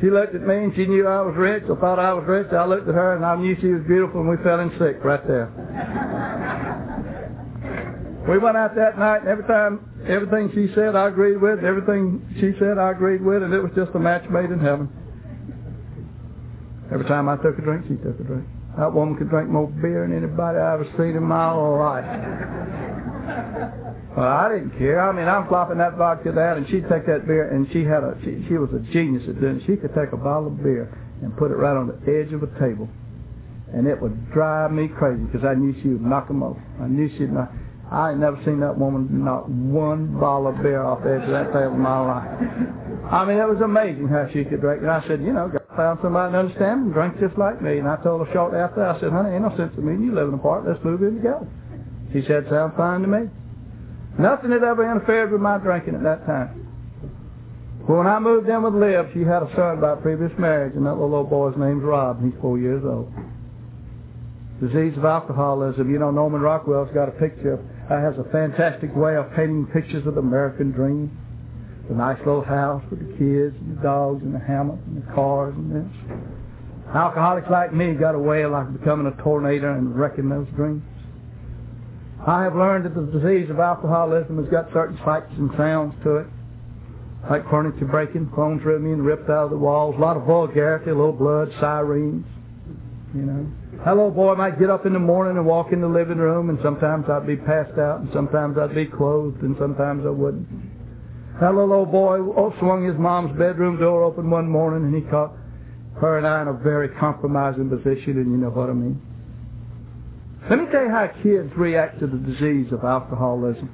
She 0.02 0.10
looked 0.10 0.34
at 0.34 0.42
me 0.42 0.56
and 0.56 0.74
she 0.74 0.84
knew 0.84 1.06
I 1.06 1.22
was 1.22 1.36
rich 1.36 1.62
or 1.68 1.76
thought 1.76 2.00
I 2.00 2.12
was 2.12 2.26
rich. 2.26 2.50
I 2.50 2.66
looked 2.66 2.88
at 2.88 2.94
her 2.94 3.14
and 3.14 3.24
I 3.24 3.36
knew 3.36 3.54
she 3.60 3.68
was 3.68 3.86
beautiful 3.86 4.20
and 4.20 4.28
we 4.28 4.36
fell 4.42 4.58
in 4.58 4.70
sick 4.74 4.98
right 5.04 5.22
there. 5.28 5.46
we 8.28 8.36
went 8.38 8.56
out 8.56 8.74
that 8.74 8.98
night 8.98 9.20
and 9.22 9.28
every 9.28 9.46
time, 9.46 9.78
everything 10.08 10.50
she 10.58 10.74
said 10.74 10.96
I 10.96 11.06
agreed 11.06 11.40
with, 11.40 11.62
everything 11.62 12.18
she 12.34 12.50
said 12.58 12.78
I 12.78 12.90
agreed 12.90 13.22
with, 13.22 13.44
and 13.44 13.54
it 13.54 13.62
was 13.62 13.70
just 13.76 13.94
a 13.94 14.00
match 14.00 14.28
made 14.28 14.50
in 14.50 14.58
heaven. 14.58 14.90
Every 16.92 17.06
time 17.06 17.28
I 17.28 17.36
took 17.36 17.56
a 17.56 17.62
drink, 17.62 17.86
she 17.86 17.94
took 17.94 18.18
a 18.18 18.24
drink. 18.24 18.44
That 18.76 18.92
woman 18.92 19.14
could 19.16 19.30
drink 19.30 19.50
more 19.50 19.68
beer 19.68 20.02
than 20.02 20.16
anybody 20.18 20.58
I 20.58 20.74
ever 20.74 20.84
seen 20.98 21.14
in 21.14 21.22
my 21.22 21.52
life. 21.52 22.81
Well, 24.16 24.28
I 24.28 24.52
didn't 24.52 24.76
care. 24.78 25.00
I 25.00 25.12
mean, 25.12 25.26
I'm 25.26 25.48
flopping 25.48 25.78
that 25.78 25.96
vodka 25.96 26.32
down, 26.32 26.58
and 26.58 26.68
she'd 26.68 26.88
take 26.88 27.06
that 27.06 27.26
beer, 27.26 27.48
and 27.48 27.66
she 27.72 27.84
had 27.84 28.04
a 28.04 28.16
she, 28.24 28.44
she 28.48 28.54
was 28.60 28.68
a 28.76 28.80
genius 28.92 29.24
at 29.28 29.40
doing. 29.40 29.60
She 29.66 29.76
could 29.76 29.94
take 29.94 30.12
a 30.12 30.20
bottle 30.20 30.48
of 30.48 30.62
beer 30.62 30.92
and 31.22 31.36
put 31.36 31.50
it 31.50 31.56
right 31.56 31.76
on 31.76 31.88
the 31.88 31.96
edge 32.04 32.32
of 32.32 32.42
a 32.42 32.50
table, 32.60 32.88
and 33.72 33.86
it 33.86 34.00
would 34.00 34.30
drive 34.32 34.70
me 34.70 34.88
crazy 34.88 35.22
because 35.24 35.46
I 35.46 35.54
knew 35.54 35.72
she 35.82 35.88
would 35.88 36.04
knock 36.04 36.28
them 36.28 36.42
over. 36.42 36.60
I 36.82 36.88
knew 36.88 37.08
she'd 37.16 37.32
knock. 37.32 37.50
I 37.90 38.12
ain't 38.12 38.20
never 38.20 38.40
seen 38.44 38.60
that 38.60 38.76
woman 38.78 39.08
not 39.24 39.48
one 39.48 40.18
bottle 40.18 40.48
of 40.48 40.62
beer 40.62 40.82
off 40.82 41.04
the 41.04 41.12
edge 41.12 41.24
of 41.24 41.32
that 41.36 41.52
table 41.52 41.76
in 41.76 41.80
my 41.80 42.00
life. 42.00 42.28
I 43.12 43.24
mean, 43.24 43.36
it 43.36 43.48
was 43.48 43.60
amazing 43.60 44.08
how 44.08 44.28
she 44.32 44.44
could 44.44 44.60
drink. 44.60 44.80
And 44.80 44.90
I 44.90 45.04
said, 45.06 45.20
you 45.20 45.32
know, 45.32 45.48
God 45.52 45.68
found 45.76 45.98
somebody 46.00 46.32
to 46.32 46.38
understand 46.38 46.88
and 46.88 46.92
drink 46.94 47.20
just 47.20 47.36
like 47.36 47.60
me. 47.60 47.76
And 47.78 47.88
I 47.88 47.96
told 48.00 48.26
her 48.26 48.32
shortly 48.32 48.60
after, 48.60 48.80
I 48.80 48.98
said, 49.00 49.12
honey, 49.12 49.36
ain't 49.36 49.44
no 49.44 49.52
sense 49.56 49.76
in 49.76 49.84
me 49.84 49.92
you 50.00 50.14
living 50.14 50.32
apart. 50.32 50.64
Let's 50.64 50.82
move 50.82 51.02
in 51.02 51.16
together. 51.20 51.44
She 52.12 52.22
said, 52.26 52.46
sounds 52.50 52.74
fine 52.76 53.00
to 53.02 53.08
me. 53.08 53.28
Nothing 54.18 54.50
had 54.50 54.62
ever 54.62 54.84
interfered 54.84 55.32
with 55.32 55.40
my 55.40 55.58
drinking 55.58 55.94
at 55.94 56.02
that 56.02 56.26
time. 56.26 56.62
When 57.86 58.06
I 58.06 58.20
moved 58.20 58.48
in 58.48 58.62
with 58.62 58.74
Liv, 58.74 59.10
she 59.12 59.20
had 59.20 59.42
a 59.42 59.50
son 59.56 59.80
by 59.80 59.94
a 59.94 59.96
previous 59.96 60.30
marriage, 60.38 60.76
and 60.76 60.86
that 60.86 60.94
little 60.94 61.14
old 61.14 61.30
boy's 61.30 61.56
name's 61.56 61.82
Rob. 61.82 62.22
He's 62.22 62.34
four 62.40 62.58
years 62.58 62.84
old. 62.84 63.12
Disease 64.60 64.96
of 64.96 65.04
alcoholism. 65.04 65.90
You 65.90 65.98
know, 65.98 66.12
Norman 66.12 66.40
Rockwell's 66.40 66.92
got 66.94 67.08
a 67.08 67.12
picture. 67.12 67.58
Uh, 67.90 67.98
has 68.00 68.14
a 68.18 68.30
fantastic 68.30 68.94
way 68.94 69.16
of 69.16 69.32
painting 69.34 69.66
pictures 69.72 70.06
of 70.06 70.14
the 70.14 70.20
American 70.20 70.70
dream. 70.70 71.10
The 71.88 71.96
nice 71.96 72.18
little 72.18 72.44
house 72.44 72.84
with 72.88 73.00
the 73.00 73.12
kids 73.18 73.56
and 73.58 73.76
the 73.76 73.82
dogs 73.82 74.22
and 74.22 74.32
the 74.32 74.38
hammock 74.38 74.78
and 74.86 75.02
the 75.02 75.12
cars 75.12 75.54
and 75.56 75.74
this. 75.74 75.90
Alcoholics 76.94 77.48
like 77.50 77.74
me 77.74 77.94
got 77.94 78.14
a 78.14 78.18
way 78.18 78.42
of 78.42 78.52
like 78.52 78.72
becoming 78.72 79.06
a 79.06 79.22
tornado 79.22 79.72
and 79.74 79.98
wrecking 79.98 80.28
those 80.28 80.46
dreams. 80.54 80.84
I 82.26 82.44
have 82.44 82.54
learned 82.54 82.84
that 82.86 82.94
the 82.94 83.18
disease 83.18 83.50
of 83.50 83.58
alcoholism 83.58 84.38
has 84.38 84.46
got 84.50 84.72
certain 84.72 84.98
sights 85.04 85.32
and 85.36 85.50
sounds 85.56 85.94
to 86.04 86.16
it 86.18 86.26
like 87.30 87.48
furniture 87.50 87.84
breaking, 87.84 88.30
phones 88.34 88.64
ripping 88.64 88.98
ripped 88.98 89.30
out 89.30 89.44
of 89.44 89.50
the 89.50 89.56
walls, 89.56 89.94
a 89.96 90.00
lot 90.00 90.16
of 90.16 90.24
vulgarity, 90.24 90.90
a 90.90 90.94
little 90.94 91.12
blood, 91.12 91.52
sirens, 91.60 92.26
you 93.14 93.22
know. 93.22 93.46
That 93.84 93.96
little 93.96 94.10
boy 94.10 94.34
might 94.34 94.58
get 94.58 94.70
up 94.70 94.86
in 94.86 94.92
the 94.92 94.98
morning 94.98 95.36
and 95.36 95.46
walk 95.46 95.72
in 95.72 95.80
the 95.80 95.88
living 95.88 96.18
room, 96.18 96.50
and 96.50 96.58
sometimes 96.62 97.06
I'd 97.08 97.26
be 97.26 97.36
passed 97.36 97.78
out, 97.78 98.00
and 98.00 98.10
sometimes 98.12 98.58
I'd 98.58 98.74
be 98.74 98.86
clothed, 98.86 99.42
and 99.42 99.56
sometimes 99.58 100.04
I 100.06 100.10
wouldn't. 100.10 100.48
That 101.40 101.54
little 101.54 101.72
old 101.72 101.92
boy 101.92 102.18
oh, 102.18 102.54
swung 102.58 102.84
his 102.86 102.98
mom's 102.98 103.36
bedroom 103.38 103.78
door 103.78 104.02
open 104.02 104.30
one 104.30 104.48
morning, 104.48 104.84
and 104.84 104.94
he 104.94 105.08
caught 105.08 105.32
her 106.00 106.18
and 106.18 106.26
I 106.26 106.42
in 106.42 106.48
a 106.48 106.52
very 106.52 106.88
compromising 106.88 107.70
position, 107.70 108.18
and 108.18 108.30
you 108.30 108.38
know 108.38 108.50
what 108.50 108.70
I 108.70 108.72
mean. 108.72 109.00
Let 110.50 110.58
me 110.58 110.66
tell 110.72 110.82
you 110.82 110.90
how 110.90 111.08
kids 111.22 111.52
react 111.56 112.00
to 112.00 112.06
the 112.06 112.18
disease 112.18 112.72
of 112.72 112.82
alcoholism. 112.82 113.70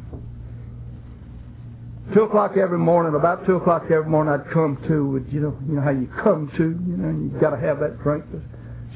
Two 2.14 2.22
o'clock 2.22 2.57
every 2.57 2.78
morning, 2.78 3.14
about 3.14 3.46
two 3.46 3.57
o'clock 3.57 3.85
every 3.85 4.09
morning, 4.09 4.35
I'd 4.35 4.52
come 4.52 4.78
to 4.88 5.07
with, 5.07 5.26
you 5.33 5.40
know, 5.40 5.57
you 5.66 5.76
know 5.76 5.83
how 5.83 5.90
you 5.90 6.09
come 6.22 6.50
to, 6.57 6.64
you 6.64 6.96
know, 6.96 7.09
you 7.09 7.40
got 7.40 7.50
to 7.50 7.61
have 7.61 7.81
that 7.81 8.02
drink 8.02 8.24
to 8.33 8.40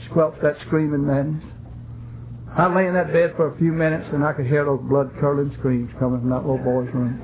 squelch 0.09 0.35
that 0.43 0.57
screaming 0.67 1.07
madness. 1.07 1.45
I'd 2.57 2.75
lay 2.75 2.87
in 2.87 2.95
that 2.95 3.13
bed 3.13 3.33
for 3.37 3.55
a 3.55 3.59
few 3.59 3.73
minutes 3.73 4.05
and 4.13 4.23
I 4.25 4.33
could 4.35 4.47
hear 4.47 4.65
those 4.65 4.81
blood-curdling 4.83 5.57
screams 5.59 5.91
coming 5.99 6.21
from 6.21 6.31
that 6.31 6.45
little 6.45 6.59
boy's 6.59 6.93
room. 6.93 7.21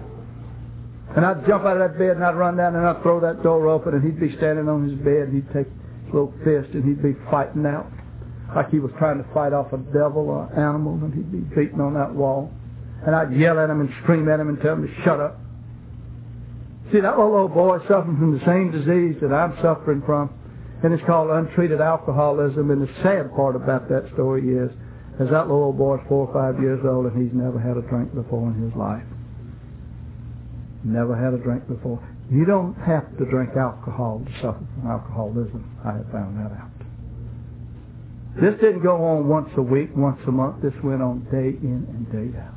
And 1.16 1.24
I'd 1.24 1.46
jump 1.46 1.64
out 1.64 1.80
of 1.80 1.90
that 1.90 1.98
bed 1.98 2.16
and 2.16 2.24
I'd 2.24 2.36
run 2.36 2.56
down 2.56 2.74
and 2.74 2.86
I'd 2.86 3.02
throw 3.02 3.20
that 3.20 3.42
door 3.42 3.68
open 3.68 3.94
and 3.94 4.04
he'd 4.04 4.20
be 4.20 4.34
standing 4.36 4.68
on 4.68 4.88
his 4.88 4.98
bed 5.00 5.28
and 5.28 5.34
he'd 5.34 5.52
take 5.52 5.68
his 5.68 6.14
little 6.14 6.32
fist 6.44 6.72
and 6.72 6.84
he'd 6.84 7.02
be 7.02 7.16
fighting 7.30 7.66
out 7.66 7.92
like 8.54 8.70
he 8.70 8.78
was 8.78 8.90
trying 8.98 9.22
to 9.22 9.28
fight 9.34 9.52
off 9.52 9.72
a 9.72 9.78
devil 9.92 10.30
or 10.30 10.48
animal 10.58 10.94
and 10.94 11.14
he'd 11.14 11.30
be 11.30 11.44
beating 11.54 11.80
on 11.80 11.94
that 11.94 12.14
wall. 12.14 12.50
And 13.06 13.14
I'd 13.14 13.32
yell 13.36 13.58
at 13.58 13.70
him 13.70 13.80
and 13.80 13.90
scream 14.02 14.28
at 14.28 14.40
him 14.40 14.48
and 14.48 14.60
tell 14.60 14.74
him 14.74 14.86
to 14.86 15.02
shut 15.04 15.20
up. 15.20 15.38
See, 16.90 17.00
that 17.00 17.18
little 17.18 17.36
old 17.36 17.54
boy 17.54 17.78
suffering 17.86 18.16
from 18.16 18.38
the 18.38 18.44
same 18.46 18.72
disease 18.72 19.20
that 19.20 19.32
I'm 19.32 19.54
suffering 19.60 20.02
from, 20.06 20.32
and 20.82 20.94
it's 20.94 21.04
called 21.04 21.30
untreated 21.30 21.82
alcoholism. 21.82 22.70
And 22.70 22.80
the 22.80 22.92
sad 23.02 23.30
part 23.36 23.56
about 23.56 23.88
that 23.90 24.08
story 24.14 24.48
is, 24.48 24.70
is 25.20 25.28
that 25.30 25.46
little 25.46 25.68
old 25.68 25.78
boy's 25.78 26.00
four 26.08 26.26
or 26.26 26.32
five 26.32 26.60
years 26.62 26.80
old, 26.88 27.06
and 27.06 27.14
he's 27.22 27.34
never 27.36 27.58
had 27.60 27.76
a 27.76 27.82
drink 27.82 28.14
before 28.14 28.48
in 28.48 28.62
his 28.64 28.74
life. 28.74 29.04
Never 30.82 31.14
had 31.14 31.34
a 31.34 31.42
drink 31.42 31.68
before. 31.68 32.00
You 32.30 32.46
don't 32.46 32.74
have 32.80 33.04
to 33.18 33.24
drink 33.26 33.50
alcohol 33.56 34.22
to 34.24 34.32
suffer 34.40 34.64
from 34.80 34.90
alcoholism. 34.90 35.64
I 35.84 35.92
have 35.92 36.10
found 36.10 36.38
that 36.38 36.56
out. 36.56 36.77
This 38.40 38.54
didn't 38.60 38.82
go 38.82 39.02
on 39.04 39.26
once 39.26 39.50
a 39.56 39.62
week, 39.62 39.90
once 39.96 40.20
a 40.26 40.30
month. 40.30 40.62
This 40.62 40.74
went 40.84 41.02
on 41.02 41.26
day 41.30 41.58
in 41.58 41.86
and 41.90 42.06
day 42.12 42.38
out. 42.38 42.54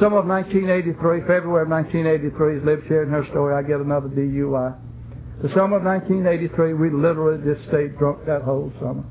Summer 0.00 0.18
of 0.18 0.26
1983, 0.26 1.20
February 1.22 1.62
of 1.62 1.70
1983, 1.70 2.58
as 2.58 2.64
Liv 2.64 2.82
shared 2.88 3.08
in 3.08 3.14
her 3.14 3.24
story, 3.30 3.54
I 3.54 3.62
get 3.62 3.80
another 3.80 4.08
DUI. 4.08 4.76
The 5.40 5.48
summer 5.54 5.78
of 5.78 5.84
1983, 5.84 6.74
we 6.74 6.90
literally 6.90 7.40
just 7.46 7.66
stayed 7.68 7.96
drunk 7.96 8.26
that 8.26 8.42
whole 8.42 8.72
summer. 8.80 9.04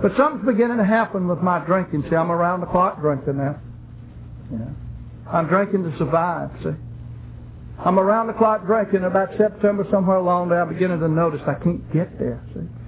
But 0.00 0.16
something's 0.16 0.46
beginning 0.46 0.78
to 0.78 0.84
happen 0.84 1.28
with 1.28 1.40
my 1.40 1.58
drinking. 1.66 2.06
See, 2.08 2.16
I'm 2.16 2.30
around 2.30 2.60
the 2.60 2.66
clock 2.66 3.00
drinking 3.00 3.36
now. 3.36 3.60
Yeah. 4.50 4.70
I'm 5.30 5.48
drinking 5.48 5.84
to 5.84 5.98
survive, 5.98 6.50
see. 6.62 6.74
I'm 7.84 7.98
around 7.98 8.28
the 8.28 8.34
clock 8.34 8.64
drinking. 8.64 9.04
About 9.04 9.36
September, 9.36 9.86
somewhere 9.90 10.16
along 10.16 10.48
there, 10.48 10.62
I'm 10.62 10.72
beginning 10.72 11.00
to 11.00 11.08
notice 11.08 11.40
I 11.46 11.54
can't 11.54 11.84
get 11.92 12.18
there, 12.18 12.40
see. 12.54 12.79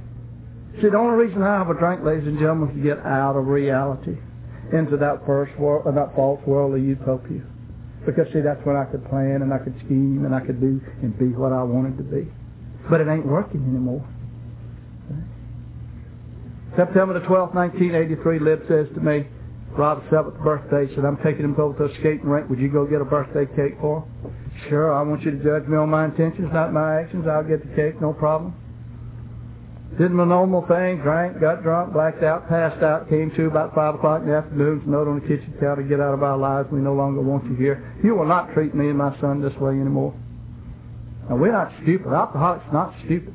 See, 0.81 0.89
the 0.89 0.97
only 0.97 1.27
reason 1.27 1.43
I 1.43 1.59
have 1.59 1.69
a 1.69 1.79
drink, 1.79 2.03
ladies 2.03 2.27
and 2.27 2.39
gentlemen, 2.39 2.71
is 2.71 2.77
to 2.77 2.83
get 2.83 2.99
out 3.05 3.37
of 3.37 3.47
reality 3.47 4.17
into 4.73 4.97
that 4.97 5.27
first 5.27 5.53
world, 5.59 5.85
that 5.85 6.17
false 6.17 6.41
world 6.47 6.75
of 6.75 6.83
utopia. 6.83 7.43
Because 8.07 8.27
see, 8.33 8.41
that's 8.41 8.65
when 8.65 8.75
I 8.75 8.85
could 8.87 9.05
plan 9.09 9.43
and 9.43 9.53
I 9.53 9.59
could 9.59 9.77
scheme 9.85 10.25
and 10.25 10.35
I 10.35 10.41
could 10.41 10.61
do 10.61 10.81
and 11.03 11.17
be 11.19 11.29
what 11.37 11.53
I 11.53 11.63
wanted 11.63 11.99
to 11.99 12.03
be. 12.03 12.27
But 12.91 13.01
it 13.01 13.07
ain't 13.09 13.27
working 13.27 13.63
anymore. 13.63 14.03
September 16.75 17.15
the 17.21 17.27
12th, 17.27 17.55
1983, 17.55 18.39
Liv 18.41 18.63
says 18.67 18.89
to 18.95 19.01
me, 19.01 19.29
Rob's 19.77 20.05
seventh 20.11 20.41
birthday, 20.41 20.93
said, 20.95 21.05
I'm 21.05 21.19
taking 21.19 21.45
him 21.45 21.55
over 21.61 21.77
to 21.87 21.93
a 21.93 21.95
skating 22.01 22.25
rink. 22.25 22.49
Would 22.49 22.59
you 22.59 22.73
go 22.73 22.87
get 22.87 23.01
a 23.01 23.05
birthday 23.05 23.45
cake 23.55 23.77
for 23.81 24.01
him? 24.03 24.35
Sure, 24.69 24.93
I 24.93 25.03
want 25.03 25.23
you 25.23 25.31
to 25.33 25.45
judge 25.45 25.69
me 25.69 25.77
on 25.77 25.91
my 25.91 26.07
intentions, 26.07 26.49
not 26.53 26.73
my 26.73 27.01
actions. 27.01 27.27
I'll 27.29 27.45
get 27.45 27.61
the 27.61 27.75
cake, 27.77 28.01
no 28.01 28.13
problem. 28.13 28.55
Did 29.99 30.11
my 30.11 30.25
normal 30.25 30.63
thing, 30.67 31.03
drank, 31.03 31.39
got 31.39 31.63
drunk, 31.63 31.93
blacked 31.93 32.23
out, 32.23 32.49
passed 32.49 32.83
out, 32.83 33.11
came 33.11 33.31
to 33.37 33.47
about 33.47 33.75
5 33.75 33.97
o'clock 33.97 34.23
in 34.23 34.29
the 34.29 34.37
afternoon, 34.37 34.83
note 34.87 35.07
on 35.07 35.21
the 35.21 35.29
kitchen 35.29 35.53
counter, 35.61 35.83
get 35.83 36.01
out 36.01 36.15
of 36.15 36.23
our 36.23 36.39
lives, 36.39 36.71
we 36.73 36.81
no 36.81 36.95
longer 36.95 37.21
want 37.21 37.45
you 37.45 37.55
here. 37.57 37.95
You 38.03 38.15
will 38.15 38.25
not 38.25 38.55
treat 38.55 38.75
me 38.75 38.89
and 38.89 38.97
my 38.97 39.15
son 39.21 39.43
this 39.43 39.53
way 39.61 39.73
anymore. 39.73 40.15
Now, 41.29 41.37
we're 41.37 41.53
not 41.53 41.71
stupid. 41.83 42.11
Alcoholics 42.11 42.65
not 42.73 42.95
stupid. 43.05 43.35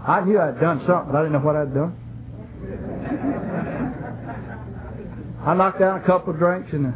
I 0.00 0.24
knew 0.24 0.40
I'd 0.40 0.58
done 0.60 0.82
something, 0.88 1.12
but 1.12 1.18
I 1.18 1.22
didn't 1.24 1.34
know 1.34 1.44
what 1.44 1.56
I'd 1.56 1.74
done. 1.74 1.92
I 5.44 5.54
knocked 5.54 5.80
down 5.80 6.00
a 6.00 6.06
couple 6.06 6.32
of 6.32 6.38
drinks 6.38 6.72
and 6.72 6.94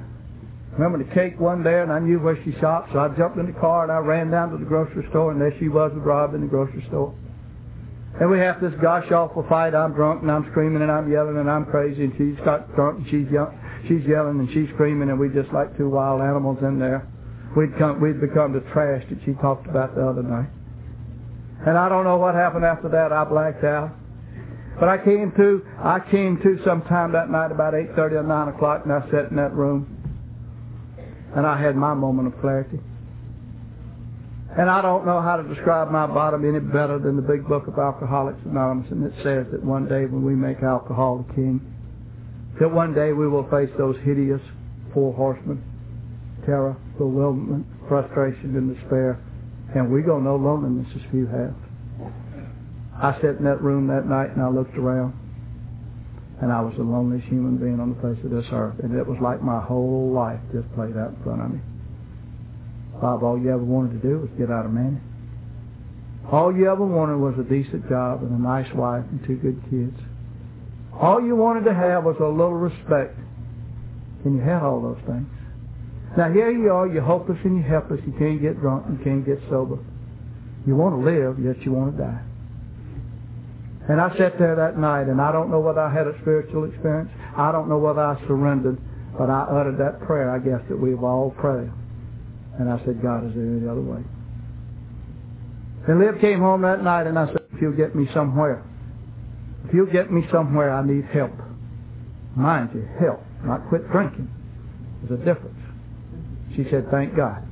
remember 0.73 1.05
the 1.05 1.15
cake 1.15 1.39
wasn't 1.39 1.65
there 1.65 1.83
and 1.83 1.93
I 1.93 1.99
knew 1.99 2.19
where 2.19 2.43
she 2.45 2.55
shopped, 2.61 2.93
so 2.93 2.99
I 2.99 3.09
jumped 3.17 3.37
in 3.37 3.45
the 3.47 3.61
car 3.61 3.83
and 3.85 3.93
I 3.93 3.99
ran 3.99 4.31
down 4.31 4.53
to 4.53 4.59
the 4.59 4.65
grocery 4.65 5.07
store 5.11 5.33
and 5.33 5.41
there 5.41 5.53
she 5.59 5.69
was 5.69 5.93
with 5.95 6.03
Rob 6.03 6.33
in 6.35 6.41
the 6.41 6.47
grocery 6.47 6.83
store. 6.89 7.15
And 8.21 8.31
we 8.31 8.39
have 8.39 8.61
this 8.61 8.73
gosh 8.81 9.11
awful 9.11 9.45
fight. 9.49 9.75
I'm 9.75 9.93
drunk 9.93 10.23
and 10.23 10.31
I'm 10.31 10.49
screaming 10.53 10.83
and 10.83 10.91
I'm 10.91 11.11
yelling 11.11 11.37
and 11.37 11.51
I'm 11.51 11.67
crazy 11.67 12.05
and 12.05 12.13
she's 12.17 12.39
got 12.45 12.73
drunk 12.77 12.99
and 12.99 13.07
she's 13.11 13.27
yelling, 13.33 13.59
she's 13.89 14.07
yelling 14.07 14.39
and 14.39 14.49
she's 14.55 14.69
screaming 14.75 15.11
and 15.11 15.19
we 15.19 15.29
just 15.31 15.53
like 15.53 15.77
two 15.77 15.89
wild 15.89 16.23
animals 16.23 16.59
in 16.63 16.79
there. 16.79 17.09
We'd 17.57 17.77
come, 17.77 18.01
we'd 18.01 18.21
become 18.21 18.53
the 18.53 18.63
trash 18.73 19.03
that 19.11 19.19
she 19.25 19.35
talked 19.35 19.67
about 19.67 19.97
the 19.97 20.07
other 20.07 20.23
night. 20.23 20.49
And 21.67 21.77
I 21.77 21.89
don't 21.89 22.05
know 22.05 22.17
what 22.17 22.35
happened 22.35 22.65
after 22.65 22.89
that. 22.91 23.13
I 23.13 23.25
blacked 23.25 23.65
out. 23.65 23.91
But 24.79 24.89
I 24.89 24.99
came 24.99 25.33
to, 25.37 25.67
I 25.83 25.99
came 25.99 26.39
to 26.43 26.59
sometime 26.65 27.13
that 27.13 27.31
night 27.31 27.51
about 27.51 27.75
8.30 27.75 27.99
or 27.99 28.23
9 28.23 28.49
o'clock 28.49 28.83
and 28.85 28.93
I 28.93 29.01
sat 29.11 29.31
in 29.31 29.37
that 29.37 29.55
room. 29.55 29.91
And 31.35 31.45
I 31.45 31.61
had 31.61 31.75
my 31.75 31.95
moment 31.95 32.33
of 32.33 32.41
clarity. 32.41 32.79
And 34.57 34.71
I 34.71 34.83
don't 34.83 35.05
know 35.05 35.21
how 35.21 35.37
to 35.37 35.43
describe 35.43 35.91
my 35.91 36.07
bottom 36.07 36.47
any 36.47 36.61
better 36.61 37.01
than 37.01 37.17
the 37.17 37.23
big 37.23 37.49
book 37.49 37.67
of 37.67 37.77
Alcoholics 37.77 38.39
Anonymous. 38.45 38.87
And 38.93 39.05
it 39.05 39.15
says 39.25 39.47
that 39.51 39.65
one 39.65 39.89
day 39.89 40.07
when 40.07 40.25
we 40.25 40.35
make 40.35 40.63
alcohol 40.63 41.27
the 41.27 41.35
king, 41.35 41.61
that 42.61 42.71
one 42.71 42.95
day 42.95 43.13
we 43.13 43.27
will 43.27 43.51
face 43.51 43.71
those 43.77 43.97
hideous 44.05 44.41
four 44.93 45.13
horsemen, 45.13 45.59
terror, 46.47 46.77
bewilderment, 46.99 47.67
frustration, 47.89 48.55
and 48.55 48.77
despair. 48.77 49.19
And 49.75 49.91
we 49.91 50.03
go 50.03 50.21
no 50.21 50.37
loneliness 50.37 50.87
as 50.95 51.03
few 51.11 51.27
have. 51.27 51.55
I 52.95 53.13
sat 53.21 53.43
in 53.43 53.45
that 53.45 53.61
room 53.61 53.89
that 53.89 54.07
night 54.07 54.31
and 54.31 54.41
I 54.41 54.49
looked 54.51 54.79
around. 54.79 55.19
And 56.41 56.53
I 56.53 56.61
was 56.61 56.75
the 56.77 56.85
loneliest 56.85 57.27
human 57.27 57.57
being 57.57 57.81
on 57.81 57.95
the 57.95 58.01
face 58.03 58.25
of 58.25 58.31
this 58.31 58.47
earth. 58.53 58.79
And 58.85 58.95
it 58.95 59.05
was 59.05 59.19
like 59.21 59.43
my 59.43 59.61
whole 59.61 60.13
life 60.15 60.39
just 60.53 60.73
played 60.75 60.97
out 60.97 61.11
in 61.19 61.23
front 61.25 61.43
of 61.43 61.51
me. 61.51 61.61
Bob, 63.05 63.23
all 63.23 63.39
you 63.39 63.53
ever 63.53 63.63
wanted 63.63 64.01
to 64.01 64.09
do 64.09 64.19
was 64.21 64.31
get 64.39 64.51
out 64.51 64.65
of 64.65 64.73
Manning. 64.73 64.99
All 66.33 66.57
you 66.57 66.71
ever 66.73 66.87
wanted 66.87 67.19
was 67.19 67.35
a 67.39 67.45
decent 67.45 67.87
job 67.87 68.23
and 68.23 68.33
a 68.33 68.41
nice 68.43 68.73
wife 68.73 69.05
and 69.11 69.21
two 69.27 69.37
good 69.37 69.61
kids. 69.69 69.93
All 70.99 71.21
you 71.21 71.37
wanted 71.37 71.69
to 71.69 71.75
have 71.75 72.05
was 72.05 72.17
a 72.19 72.25
little 72.25 72.57
respect. 72.57 73.13
And 74.25 74.37
you 74.37 74.41
had 74.41 74.63
all 74.63 74.81
those 74.81 75.05
things. 75.05 75.29
Now 76.17 76.33
here 76.33 76.51
you 76.51 76.73
are, 76.73 76.89
you're 76.89 77.03
hopeless 77.03 77.37
and 77.45 77.61
you're 77.61 77.69
helpless. 77.69 78.01
You 78.07 78.15
can't 78.19 78.41
get 78.41 78.59
drunk, 78.59 78.87
you 78.89 79.05
can't 79.05 79.27
get 79.27 79.39
sober. 79.51 79.77
You 80.67 80.75
want 80.75 80.97
to 80.97 81.05
live, 81.05 81.37
yet 81.45 81.61
you 81.61 81.73
want 81.73 81.99
to 81.99 82.03
die. 82.03 82.23
And 83.87 84.01
I 84.01 84.17
sat 84.17 84.39
there 84.39 84.57
that 84.57 84.79
night, 84.79 85.09
and 85.13 85.21
I 85.21 85.31
don't 85.31 85.51
know 85.51 85.61
whether 85.61 85.81
I 85.81 85.93
had 85.93 86.07
a 86.07 86.19
spiritual 86.23 86.65
experience. 86.65 87.11
I 87.37 87.53
don't 87.53 87.69
know 87.69 87.77
whether 87.77 88.01
I 88.01 88.17
surrendered, 88.27 88.79
But 89.13 89.29
I 89.29 89.43
uttered 89.43 89.77
that 89.77 90.01
prayer, 90.01 90.31
I 90.31 90.39
guess, 90.39 90.63
that 90.71 90.81
we've 90.81 91.05
all 91.05 91.33
prayed. 91.37 91.69
And 92.59 92.71
I 92.71 92.79
said, 92.85 93.03
God, 93.03 93.27
is 93.27 93.35
there 93.35 93.45
any 93.45 93.69
other 93.69 93.81
way? 93.81 94.03
And 95.89 95.99
Liv 95.99 96.21
came 96.21 96.41
home 96.41 96.63
that 96.63 96.83
night 96.83 97.07
and 97.07 97.19
I 97.19 97.27
said, 97.27 97.43
if 97.53 97.61
you'll 97.61 97.77
get 97.77 97.95
me 97.95 98.09
somewhere, 98.15 98.65
if 99.67 99.75
you'll 99.75 99.91
get 99.91 100.11
me 100.11 100.23
somewhere, 100.31 100.73
I 100.73 100.87
need 100.87 101.05
help. 101.07 101.33
Mind 102.37 102.71
you, 102.75 102.89
help, 103.01 103.21
not 103.45 103.69
quit 103.69 103.91
drinking. 103.91 104.31
There's 105.03 105.21
a 105.21 105.25
difference. 105.25 105.61
She 106.57 106.65
said, 106.71 106.87
thank 106.91 107.17
God. 107.17 107.43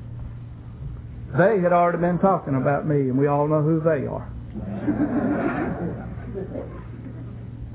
They 1.37 1.61
had 1.61 1.73
already 1.73 1.99
been 1.99 2.19
talking 2.19 2.55
about 2.57 2.87
me, 2.87 3.09
and 3.09 3.19
we 3.19 3.27
all 3.27 3.49
know 3.49 3.63
who 3.63 3.81
they 3.81 4.07
are. 4.07 4.29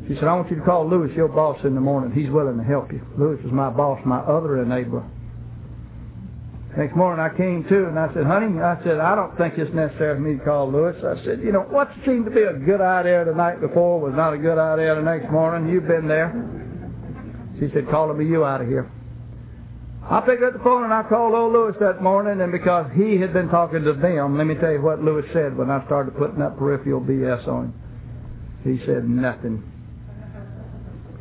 She 0.08 0.16
said, 0.16 0.26
I 0.26 0.36
want 0.36 0.50
you 0.50 0.58
to 0.58 0.63
call 0.63 0.88
Lewis, 0.88 1.12
your 1.16 1.28
boss, 1.28 1.60
in 1.63 1.76
the 1.76 1.82
morning. 1.82 2.12
He's 2.12 2.30
willing 2.30 2.58
to 2.58 2.63
help 2.63 2.92
you. 2.94 3.02
Lewis 3.18 3.40
is 3.44 3.52
my 3.52 3.70
boss, 3.70 4.00
my 4.06 4.20
other 4.20 4.63
enabler. 4.63 5.10
Next 6.78 6.96
morning 6.96 7.20
I 7.20 7.36
came 7.36 7.63
to 7.63 7.88
and 7.88 7.98
I 7.98 8.13
said, 8.13 8.28
honey, 8.28 8.62
I 8.62 8.78
said, 8.84 9.00
I 9.00 9.16
don't 9.16 9.36
think 9.36 9.58
it's 9.58 9.74
necessary 9.74 10.13
for 10.13 10.22
me 10.22 10.38
to 10.38 10.46
call 10.46 10.72
Lewis. 10.72 10.96
I 11.02 11.18
said, 11.26 11.40
you 11.42 11.52
know, 11.52 11.66
what 11.74 11.90
seemed 12.06 12.26
to 12.26 12.32
be 12.32 12.44
a 12.44 12.54
good 12.54 12.82
idea 12.82 13.26
the 13.26 13.34
night 13.34 13.60
before 13.60 14.00
was 14.00 14.13
not 14.16 14.34
a 14.34 14.38
good 14.38 14.60
idea 14.60 14.94
the 14.94 15.02
next 15.02 15.32
morning. 15.32 15.74
You've 15.74 15.88
been 15.88 16.08
there. 16.08 16.30
She 17.60 17.74
said, 17.74 17.90
calling 17.90 18.20
me 18.20 18.26
you 18.30 18.46
out 18.46 18.62
of 18.62 18.68
here. 18.68 18.92
I 20.08 20.22
picked 20.22 20.44
up 20.44 20.54
the 20.54 20.60
phone 20.60 20.84
and 20.84 20.94
I 20.94 21.02
called 21.10 21.34
old 21.34 21.52
Lewis 21.52 21.76
that 21.80 22.04
morning, 22.04 22.40
and 22.42 22.52
because 22.52 22.86
he 22.96 23.18
had 23.18 23.34
been 23.34 23.50
talking 23.50 23.84
to 23.84 23.94
them, 23.94 24.38
let 24.38 24.46
me 24.46 24.54
tell 24.54 24.72
you 24.72 24.82
what 24.82 25.02
Lewis 25.02 25.26
said 25.34 25.58
when 25.58 25.72
I 25.72 25.84
started 25.88 26.16
putting 26.16 26.38
that 26.40 26.58
peripheral 26.58 27.02
BS 27.02 27.48
on 27.48 27.74
him. 27.74 27.74
He 28.63 28.86
said 28.86 29.10
nothing. 29.10 29.66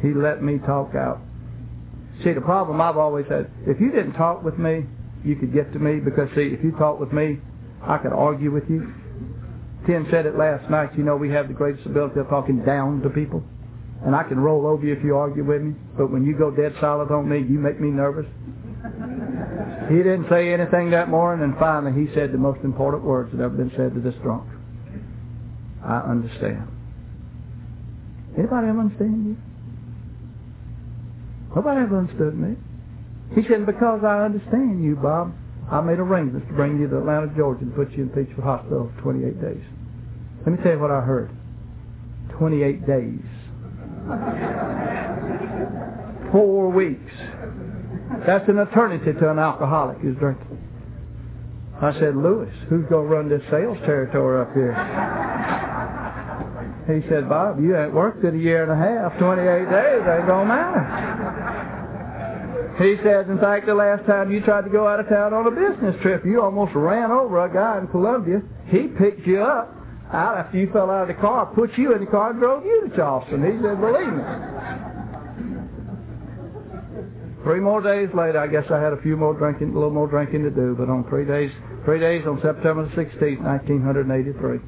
He 0.02 0.12
let 0.12 0.42
me 0.42 0.58
talk 0.58 0.94
out. 0.94 1.22
See, 2.22 2.34
the 2.34 2.42
problem 2.42 2.78
I've 2.78 2.98
always 2.98 3.24
had, 3.26 3.50
if 3.66 3.80
you 3.80 3.90
didn't 3.90 4.12
talk 4.12 4.44
with 4.44 4.58
me, 4.58 4.84
you 5.26 5.36
could 5.36 5.52
get 5.52 5.72
to 5.72 5.78
me 5.78 6.00
because 6.00 6.28
see, 6.34 6.54
if 6.54 6.62
you 6.62 6.72
talk 6.78 7.00
with 7.00 7.12
me, 7.12 7.38
I 7.82 7.98
could 7.98 8.12
argue 8.12 8.50
with 8.50 8.64
you. 8.70 8.92
Tim 9.86 10.06
said 10.10 10.26
it 10.26 10.36
last 10.36 10.70
night. 10.70 10.96
You 10.96 11.04
know, 11.04 11.16
we 11.16 11.30
have 11.30 11.48
the 11.48 11.54
greatest 11.54 11.86
ability 11.86 12.20
of 12.20 12.28
talking 12.28 12.64
down 12.64 13.02
to 13.02 13.10
people, 13.10 13.42
and 14.04 14.14
I 14.14 14.22
can 14.24 14.38
roll 14.38 14.66
over 14.66 14.84
you 14.84 14.92
if 14.94 15.04
you 15.04 15.16
argue 15.16 15.44
with 15.44 15.62
me. 15.62 15.74
But 15.96 16.10
when 16.10 16.24
you 16.24 16.36
go 16.36 16.50
dead 16.50 16.74
solid 16.80 17.10
on 17.10 17.28
me, 17.28 17.38
you 17.38 17.58
make 17.58 17.80
me 17.80 17.90
nervous. 17.90 18.26
He 19.88 19.96
didn't 19.98 20.26
say 20.28 20.52
anything 20.52 20.90
that 20.90 21.08
morning, 21.08 21.44
and 21.44 21.58
finally 21.58 21.92
he 22.06 22.12
said 22.14 22.32
the 22.32 22.38
most 22.38 22.60
important 22.64 23.04
words 23.04 23.30
that 23.32 23.42
ever 23.42 23.54
been 23.54 23.72
said 23.76 23.94
to 23.94 24.00
this 24.00 24.14
drunk. 24.22 24.48
I 25.84 25.98
understand. 25.98 26.68
Anybody 28.36 28.68
ever 28.68 28.80
understand 28.80 29.26
you? 29.26 29.36
Nobody 31.54 31.80
ever 31.80 31.98
understood 31.98 32.36
me. 32.36 32.56
He 33.34 33.42
said, 33.48 33.66
because 33.66 34.04
I 34.04 34.24
understand 34.24 34.84
you, 34.84 34.94
Bob, 34.96 35.34
I 35.70 35.80
made 35.80 35.98
arrangements 35.98 36.46
to 36.48 36.54
bring 36.54 36.78
you 36.78 36.86
to 36.88 36.98
Atlanta, 36.98 37.26
Georgia, 37.36 37.62
and 37.62 37.74
put 37.74 37.90
you 37.92 38.04
in 38.04 38.10
Peachford 38.10 38.44
Hospital 38.44 38.92
for 38.96 39.02
28 39.02 39.40
days. 39.42 39.64
Let 40.46 40.56
me 40.56 40.62
tell 40.62 40.72
you 40.72 40.78
what 40.78 40.92
I 40.92 41.00
heard. 41.00 41.30
28 42.38 42.86
days. 42.86 43.20
Four 46.32 46.70
weeks. 46.70 47.12
That's 48.26 48.48
an 48.48 48.58
eternity 48.58 49.12
to 49.12 49.30
an 49.30 49.38
alcoholic 49.38 49.98
who's 49.98 50.16
drinking. 50.18 50.58
I 51.82 51.92
said, 51.94 52.16
Lewis, 52.16 52.54
who's 52.68 52.86
going 52.88 53.08
to 53.08 53.14
run 53.14 53.28
this 53.28 53.42
sales 53.50 53.76
territory 53.84 54.40
up 54.40 54.52
here? 54.54 54.72
He 56.86 57.02
said, 57.08 57.28
Bob, 57.28 57.60
you 57.60 57.76
ain't 57.76 57.92
worked 57.92 58.24
it 58.24 58.34
a 58.34 58.38
year 58.38 58.62
and 58.62 58.70
a 58.70 58.76
half. 58.76 59.18
28 59.18 59.44
days 59.44 60.06
ain't 60.06 60.26
going 60.26 60.48
to 60.48 60.54
matter. 60.54 61.75
He 62.78 62.96
says, 63.02 63.24
in 63.28 63.38
fact, 63.38 63.64
the 63.64 63.74
last 63.74 64.04
time 64.04 64.30
you 64.30 64.42
tried 64.42 64.64
to 64.64 64.70
go 64.70 64.86
out 64.86 65.00
of 65.00 65.08
town 65.08 65.32
on 65.32 65.46
a 65.46 65.50
business 65.50 65.96
trip, 66.02 66.26
you 66.26 66.42
almost 66.42 66.74
ran 66.74 67.10
over 67.10 67.42
a 67.42 67.52
guy 67.52 67.78
in 67.78 67.88
Columbia. 67.88 68.42
He 68.68 68.88
picked 68.88 69.26
you 69.26 69.40
up 69.40 69.72
out 70.12 70.36
after 70.36 70.58
you 70.58 70.70
fell 70.72 70.90
out 70.90 71.08
of 71.08 71.16
the 71.16 71.20
car, 71.20 71.46
put 71.54 71.76
you 71.78 71.94
in 71.94 72.04
the 72.04 72.10
car, 72.10 72.30
and 72.30 72.38
drove 72.38 72.64
you 72.64 72.86
to 72.86 72.94
Charleston. 72.94 73.42
He 73.42 73.56
said, 73.64 73.80
believe 73.80 74.12
me. 74.12 74.22
Three 77.44 77.60
more 77.60 77.80
days 77.80 78.10
later, 78.12 78.38
I 78.38 78.46
guess 78.46 78.70
I 78.70 78.78
had 78.78 78.92
a 78.92 79.00
few 79.00 79.16
more 79.16 79.32
drinking, 79.32 79.70
a 79.70 79.74
little 79.74 79.90
more 79.90 80.08
drinking 80.08 80.42
to 80.42 80.50
do, 80.50 80.74
but 80.76 80.90
on 80.90 81.08
three 81.08 81.24
days, 81.24 81.50
three 81.84 81.98
days 81.98 82.26
on 82.26 82.42
September 82.42 82.84
the 82.84 82.92
16th, 82.92 83.40
1983, 83.40 84.58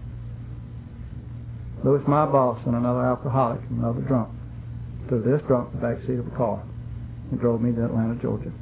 Lewis, 1.84 2.02
my 2.08 2.24
boss, 2.24 2.58
and 2.64 2.74
another 2.74 3.04
alcoholic, 3.04 3.60
another 3.68 4.00
drunk, 4.00 4.30
threw 5.08 5.20
this 5.22 5.42
drunk 5.46 5.74
in 5.74 5.80
the 5.80 5.86
back 5.86 6.00
seat 6.06 6.18
of 6.18 6.26
a 6.26 6.36
car 6.36 6.62
and 7.30 7.40
drove 7.40 7.60
me 7.60 7.72
to 7.72 7.84
Atlanta, 7.84 8.14
Georgia. 8.20 8.52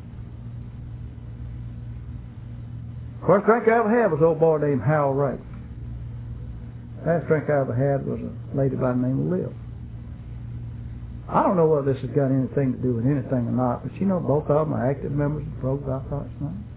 First 3.27 3.47
drink 3.47 3.67
I 3.67 3.79
ever 3.79 3.91
had 3.91 4.13
was 4.13 4.21
an 4.21 4.27
old 4.27 4.41
boy 4.41 4.59
named 4.59 4.83
Harold 4.83 5.19
Ray. 5.19 5.39
Last 7.05 7.27
drink 7.27 7.51
I 7.51 7.61
ever 7.61 7.75
had 7.75 8.07
was 8.07 8.21
a 8.21 8.57
lady 8.57 8.77
by 8.77 8.93
the 8.93 8.99
name 8.99 9.27
of 9.27 9.39
Liv. 9.39 9.53
I 11.29 11.43
don't 11.43 11.57
know 11.57 11.67
whether 11.67 11.93
this 11.93 12.01
has 12.03 12.11
got 12.11 12.31
anything 12.31 12.73
to 12.75 12.79
do 12.79 12.95
with 12.95 13.07
anything 13.07 13.51
or 13.51 13.55
not, 13.55 13.83
but 13.83 13.99
you 14.01 14.07
know 14.07 14.21
both 14.21 14.47
of 14.47 14.69
them 14.69 14.75
are 14.75 14.91
active 14.91 15.11
members 15.11 15.43
of 15.43 15.61
the 15.61 15.67
Rogues 15.67 15.89
Alcoholics 15.89 16.31
Anonymous. 16.39 16.76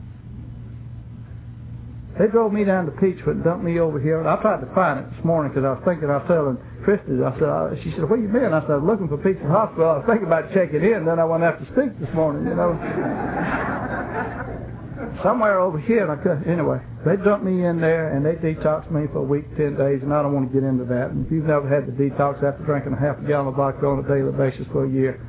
They 2.19 2.27
drove 2.27 2.51
me 2.51 2.65
down 2.65 2.85
to 2.85 2.91
Peachford 2.91 3.39
and 3.39 3.43
dumped 3.45 3.63
me 3.63 3.79
over 3.79 3.97
here. 3.97 4.19
And 4.19 4.27
I 4.27 4.35
tried 4.43 4.59
to 4.59 4.67
find 4.75 4.99
it 4.99 5.07
this 5.15 5.23
morning 5.23 5.55
because 5.55 5.63
I 5.63 5.71
was 5.71 5.79
thinking 5.87 6.11
I 6.11 6.19
was 6.19 6.27
telling 6.27 6.59
Christy. 6.83 7.15
I 7.15 7.31
said, 7.39 7.47
uh, 7.47 7.71
she 7.79 7.95
said, 7.95 8.11
where 8.11 8.19
you 8.19 8.27
been? 8.27 8.51
I 8.51 8.59
said, 8.67 8.75
I 8.75 8.83
was 8.83 8.91
looking 8.91 9.07
for 9.07 9.15
Peachford 9.15 9.47
Hospital. 9.47 9.87
I 9.87 10.03
was 10.03 10.05
thinking 10.05 10.27
about 10.27 10.51
checking 10.51 10.83
in. 10.83 11.07
Then 11.07 11.15
I 11.15 11.23
went 11.23 11.47
out 11.47 11.63
to 11.63 11.65
speak 11.71 11.95
this 11.95 12.11
morning, 12.11 12.43
you 12.43 12.59
know. 12.59 12.75
Somewhere 15.23 15.63
over 15.63 15.79
here, 15.79 16.03
and 16.03 16.11
I 16.11 16.19
could, 16.19 16.43
anyway, 16.43 16.83
they 17.07 17.15
dumped 17.15 17.47
me 17.47 17.63
in 17.63 17.79
there 17.79 18.11
and 18.11 18.19
they 18.19 18.35
detoxed 18.35 18.91
me 18.91 19.07
for 19.15 19.19
a 19.19 19.23
week, 19.23 19.47
10 19.55 19.79
days, 19.79 20.03
and 20.03 20.11
I 20.11 20.19
don't 20.19 20.35
want 20.35 20.51
to 20.51 20.53
get 20.53 20.67
into 20.67 20.83
that. 20.91 21.15
And 21.15 21.23
if 21.25 21.31
you've 21.31 21.47
never 21.47 21.71
had 21.71 21.87
the 21.87 21.95
detox 21.95 22.43
after 22.43 22.67
drinking 22.67 22.91
a 22.93 22.99
half 22.99 23.19
a 23.19 23.21
gallon 23.23 23.47
of 23.47 23.55
vodka 23.55 23.87
on 23.87 24.03
a 24.03 24.07
daily 24.07 24.35
basis 24.35 24.67
for 24.75 24.83
a 24.83 24.91
year, 24.91 25.23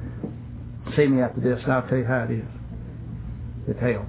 see 0.98 1.06
me 1.06 1.22
after 1.22 1.38
this 1.38 1.62
and 1.62 1.72
I'll 1.72 1.86
tell 1.86 1.98
you 1.98 2.04
how 2.04 2.26
it 2.26 2.34
is. 2.34 2.50
It's 3.70 3.78
hell. 3.78 4.02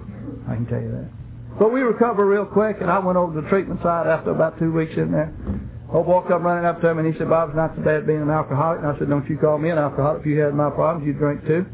I 0.49 0.57
can 0.57 0.65
tell 0.65 0.81
you 0.81 0.89
that. 0.97 1.20
But 1.59 1.71
we 1.71 1.81
recovered 1.81 2.25
real 2.25 2.45
quick, 2.45 2.77
and 2.81 2.89
I 2.89 2.99
went 2.99 3.17
over 3.17 3.35
to 3.35 3.41
the 3.41 3.49
treatment 3.49 3.81
side 3.81 4.07
after 4.07 4.31
about 4.31 4.57
two 4.59 4.71
weeks 4.71 4.93
in 4.97 5.11
there. 5.11 5.33
Old 5.93 6.05
boy 6.05 6.23
come 6.27 6.43
running 6.43 6.65
up 6.65 6.79
to 6.81 6.93
me, 6.95 7.03
and 7.03 7.13
he 7.13 7.19
said, 7.19 7.29
Bob, 7.29 7.49
it's 7.49 7.55
not 7.57 7.75
so 7.75 7.81
bad 7.81 8.07
being 8.07 8.21
an 8.21 8.29
alcoholic. 8.29 8.79
And 8.79 8.87
I 8.87 8.97
said, 8.97 9.09
don't 9.09 9.27
you 9.29 9.37
call 9.37 9.57
me 9.57 9.69
an 9.69 9.77
alcoholic. 9.77 10.21
If 10.21 10.27
you 10.27 10.39
had 10.39 10.55
my 10.55 10.69
problems, 10.69 11.05
you'd 11.05 11.17
drink 11.17 11.45
too. 11.45 11.65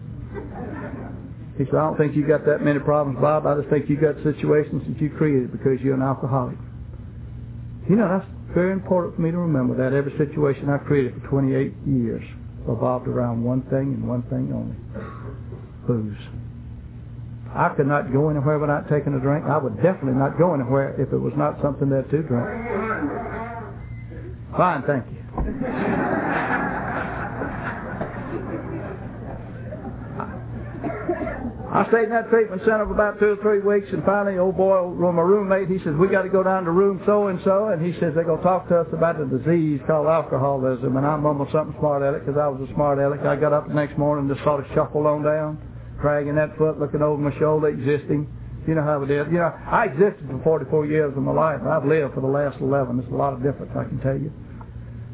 He 1.57 1.65
said, 1.65 1.75
I 1.75 1.85
don't 1.85 1.97
think 1.97 2.15
you've 2.15 2.27
got 2.27 2.45
that 2.45 2.61
many 2.61 2.79
problems, 2.79 3.19
Bob. 3.21 3.45
I 3.45 3.55
just 3.55 3.69
think 3.69 3.89
you've 3.89 4.01
got 4.01 4.15
situations 4.23 4.83
that 4.87 5.01
you 5.01 5.09
created 5.09 5.51
because 5.51 5.79
you're 5.81 5.95
an 5.95 6.01
alcoholic. 6.01 6.57
You 7.89 7.95
know, 7.95 8.09
that's 8.09 8.29
very 8.53 8.73
important 8.73 9.15
for 9.15 9.21
me 9.21 9.31
to 9.31 9.37
remember 9.37 9.77
that 9.77 9.95
every 9.95 10.17
situation 10.17 10.69
I 10.69 10.77
created 10.77 11.13
for 11.21 11.27
28 11.29 11.73
years 11.85 12.23
revolved 12.67 13.07
around 13.07 13.43
one 13.43 13.61
thing 13.69 13.93
and 13.93 14.07
one 14.07 14.23
thing 14.23 14.51
only. 14.53 14.75
Booze. 15.87 16.17
I 17.57 17.73
could 17.75 17.87
not 17.87 18.13
go 18.13 18.29
anywhere 18.29 18.59
without 18.59 18.87
taking 18.87 19.15
a 19.15 19.19
drink. 19.19 19.45
I 19.49 19.57
would 19.57 19.77
definitely 19.77 20.13
not 20.13 20.37
go 20.37 20.53
anywhere 20.53 20.93
if 21.01 21.11
it 21.11 21.17
was 21.17 21.33
not 21.35 21.59
something 21.59 21.89
there 21.89 22.03
to 22.03 22.21
drink. 22.21 22.45
Fine, 24.55 24.83
thank 24.85 25.09
you. 25.09 25.17
I 31.67 31.85
stayed 31.89 32.05
in 32.05 32.09
that 32.11 32.29
treatment 32.29 32.61
center 32.61 32.85
for 32.85 32.93
about 32.93 33.19
two 33.19 33.37
or 33.37 33.41
three 33.41 33.59
weeks, 33.59 33.89
and 33.91 34.03
finally, 34.05 34.37
old 34.37 34.55
boy, 34.55 34.93
my 34.93 35.21
roommate, 35.21 35.67
he 35.67 35.77
says, 35.83 35.93
we 35.97 36.07
got 36.07 36.23
to 36.23 36.29
go 36.29 36.43
down 36.43 36.63
to 36.65 36.71
room 36.71 37.01
so-and-so, 37.05 37.69
and 37.73 37.83
he 37.83 37.93
says, 37.99 38.13
they're 38.13 38.23
going 38.23 38.37
to 38.37 38.43
talk 38.43 38.69
to 38.69 38.81
us 38.81 38.87
about 38.93 39.19
a 39.19 39.25
disease 39.25 39.81
called 39.85 40.07
alcoholism, 40.07 40.95
and 40.95 41.05
I 41.05 41.17
mumbled 41.17 41.49
something 41.51 41.75
smart 41.79 42.01
aleck 42.03 42.25
because 42.25 42.39
I 42.39 42.47
was 42.47 42.69
a 42.69 42.73
smart 42.73 42.99
aleck. 42.99 43.21
I 43.25 43.35
got 43.35 43.53
up 43.53 43.67
the 43.67 43.73
next 43.73 43.97
morning 43.97 44.29
and 44.29 44.33
just 44.35 44.45
sort 44.45 44.63
of 44.63 44.69
shuffled 44.73 45.05
on 45.05 45.23
down 45.23 45.57
dragging 46.01 46.35
that 46.35 46.57
foot, 46.57 46.79
looking 46.79 47.01
over 47.01 47.21
my 47.21 47.37
shoulder, 47.39 47.67
existing. 47.69 48.27
You 48.67 48.75
know 48.75 48.83
how 48.83 49.01
it 49.01 49.11
is. 49.11 49.27
You 49.31 49.39
know, 49.39 49.53
I 49.65 49.85
existed 49.85 50.27
for 50.27 50.41
44 50.43 50.85
years 50.87 51.15
of 51.15 51.23
my 51.23 51.31
life. 51.31 51.61
I've 51.63 51.85
lived 51.85 52.13
for 52.13 52.21
the 52.21 52.27
last 52.27 52.59
11. 52.59 52.97
There's 52.97 53.11
a 53.11 53.15
lot 53.15 53.33
of 53.33 53.41
difference, 53.41 53.71
I 53.71 53.85
can 53.87 53.99
tell 54.01 54.17
you. 54.17 54.31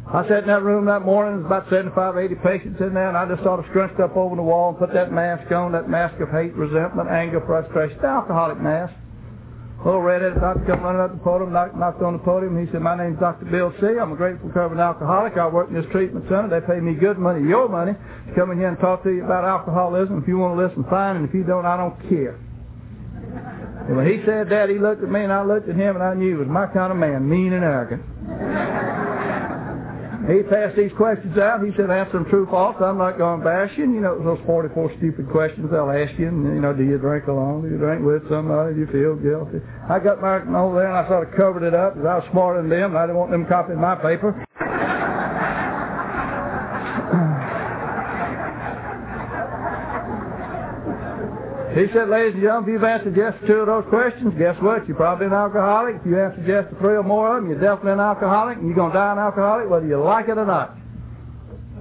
I 0.09 0.27
sat 0.27 0.43
in 0.43 0.47
that 0.47 0.63
room 0.63 0.85
that 0.85 1.05
morning. 1.05 1.39
There's 1.39 1.45
about 1.45 1.69
75, 1.69 2.17
80 2.17 2.35
patients 2.43 2.81
in 2.81 2.93
there, 2.93 3.07
and 3.07 3.17
I 3.17 3.25
just 3.29 3.43
sort 3.43 3.59
of 3.59 3.65
scrunched 3.69 3.99
up 3.99 4.17
over 4.17 4.35
the 4.35 4.41
wall 4.41 4.69
and 4.69 4.79
put 4.79 4.91
that 4.93 5.13
mask 5.13 5.51
on, 5.51 5.71
that 5.71 5.87
mask 5.87 6.19
of 6.19 6.29
hate, 6.29 6.53
resentment, 6.55 7.09
anger, 7.09 7.41
frustration, 7.45 7.97
the 8.01 8.07
alcoholic 8.07 8.59
mask. 8.59 8.93
Little 9.83 9.99
redheaded 9.99 10.39
doctor 10.39 10.63
come 10.63 10.79
running 10.79 11.01
up 11.01 11.11
the 11.11 11.19
podium, 11.19 11.51
knocked, 11.51 11.75
knocked 11.75 12.01
on 12.01 12.13
the 12.13 12.23
podium. 12.23 12.55
He 12.55 12.71
said, 12.71 12.79
my 12.81 12.95
name's 12.95 13.19
Dr. 13.19 13.43
Bill 13.51 13.73
C. 13.81 13.99
I'm 13.99 14.13
a 14.13 14.15
grateful 14.15 14.47
recovering 14.47 14.79
alcoholic. 14.79 15.35
I 15.35 15.45
work 15.45 15.67
in 15.67 15.75
this 15.75 15.85
treatment 15.91 16.23
center. 16.31 16.47
They 16.47 16.65
pay 16.65 16.79
me 16.79 16.93
good 16.93 17.19
money, 17.19 17.45
your 17.45 17.67
money, 17.67 17.91
to 17.91 18.31
come 18.33 18.51
in 18.51 18.57
here 18.57 18.69
and 18.69 18.79
talk 18.79 19.03
to 19.03 19.11
you 19.11 19.25
about 19.25 19.43
alcoholism. 19.43 20.21
If 20.23 20.27
you 20.27 20.37
want 20.37 20.57
to 20.57 20.65
listen, 20.65 20.85
fine. 20.89 21.17
And 21.17 21.27
if 21.27 21.35
you 21.35 21.43
don't, 21.43 21.65
I 21.65 21.75
don't 21.75 21.99
care. 22.07 22.39
And 23.87 23.97
when 23.97 24.07
he 24.07 24.23
said 24.25 24.47
that, 24.55 24.69
he 24.69 24.79
looked 24.79 25.03
at 25.03 25.11
me 25.11 25.19
and 25.27 25.33
I 25.33 25.43
looked 25.43 25.67
at 25.67 25.75
him 25.75 25.95
and 25.99 26.03
I 26.03 26.13
knew 26.13 26.29
he 26.31 26.39
was 26.39 26.47
my 26.47 26.67
kind 26.67 26.91
of 26.91 26.97
man, 26.97 27.27
mean 27.27 27.51
and 27.51 27.63
arrogant. 27.63 28.92
He 30.27 30.43
passed 30.43 30.75
these 30.77 30.91
questions 30.95 31.37
out. 31.37 31.63
He 31.65 31.71
said, 31.75 31.91
answer 31.91 32.13
them 32.13 32.25
true, 32.29 32.47
false. 32.49 32.75
I'm 32.79 32.97
not 32.97 33.17
going 33.17 33.39
to 33.39 33.45
bash 33.45 33.71
you. 33.77 33.83
And, 33.83 33.93
you 33.93 34.01
know, 34.01 34.15
those 34.23 34.39
44 34.45 34.95
stupid 34.97 35.29
questions 35.29 35.69
they'll 35.71 35.91
ask 35.91 36.17
you. 36.17 36.27
And, 36.27 36.55
you 36.55 36.61
know, 36.61 36.73
do 36.73 36.83
you 36.83 36.97
drink 36.97 37.27
alone? 37.27 37.63
Do 37.63 37.69
you 37.69 37.77
drink 37.77 38.05
with 38.05 38.23
somebody? 38.29 38.75
Do 38.75 38.79
you 38.79 38.87
feel 38.87 39.15
guilty? 39.19 39.59
I 39.89 39.99
got 39.99 40.21
my 40.21 40.39
over 40.55 40.79
there 40.79 40.87
and 40.87 40.97
I 40.97 41.07
sort 41.07 41.27
of 41.27 41.35
covered 41.35 41.67
it 41.67 41.75
up 41.75 41.95
because 41.95 42.07
I 42.07 42.15
was 42.23 42.27
smarter 42.31 42.61
than 42.61 42.69
them 42.69 42.95
and 42.95 42.97
I 42.97 43.03
didn't 43.03 43.17
want 43.17 43.31
them 43.31 43.45
copying 43.47 43.79
my 43.79 43.95
paper. 43.95 44.31
He 51.73 51.87
said, 51.91 52.07
ladies 52.07 52.37
and 52.37 52.43
gentlemen, 52.43 52.69
if 52.69 52.73
you've 52.73 52.83
answered 52.83 53.15
to 53.15 53.47
two 53.47 53.65
of 53.65 53.67
those 53.67 53.85
questions, 53.89 54.37
guess 54.37 54.53
what? 54.61 54.87
You're 54.87 54.95
probably 54.95 55.25
an 55.25 55.33
alcoholic. 55.33 55.95
If 55.95 56.05
you 56.05 56.21
answered 56.21 56.45
just 56.45 56.69
three 56.77 56.93
or 56.93 57.01
more 57.01 57.35
of 57.35 57.41
them, 57.41 57.49
you're 57.49 57.59
definitely 57.59 57.93
an 57.93 57.99
alcoholic, 57.99 58.57
and 58.57 58.67
you're 58.67 58.75
going 58.75 58.91
to 58.91 58.97
die 58.97 59.11
an 59.11 59.17
alcoholic 59.17 59.67
whether 59.71 59.87
you 59.87 59.97
like 59.97 60.29
it 60.29 60.37
or 60.37 60.45
not. 60.45 60.77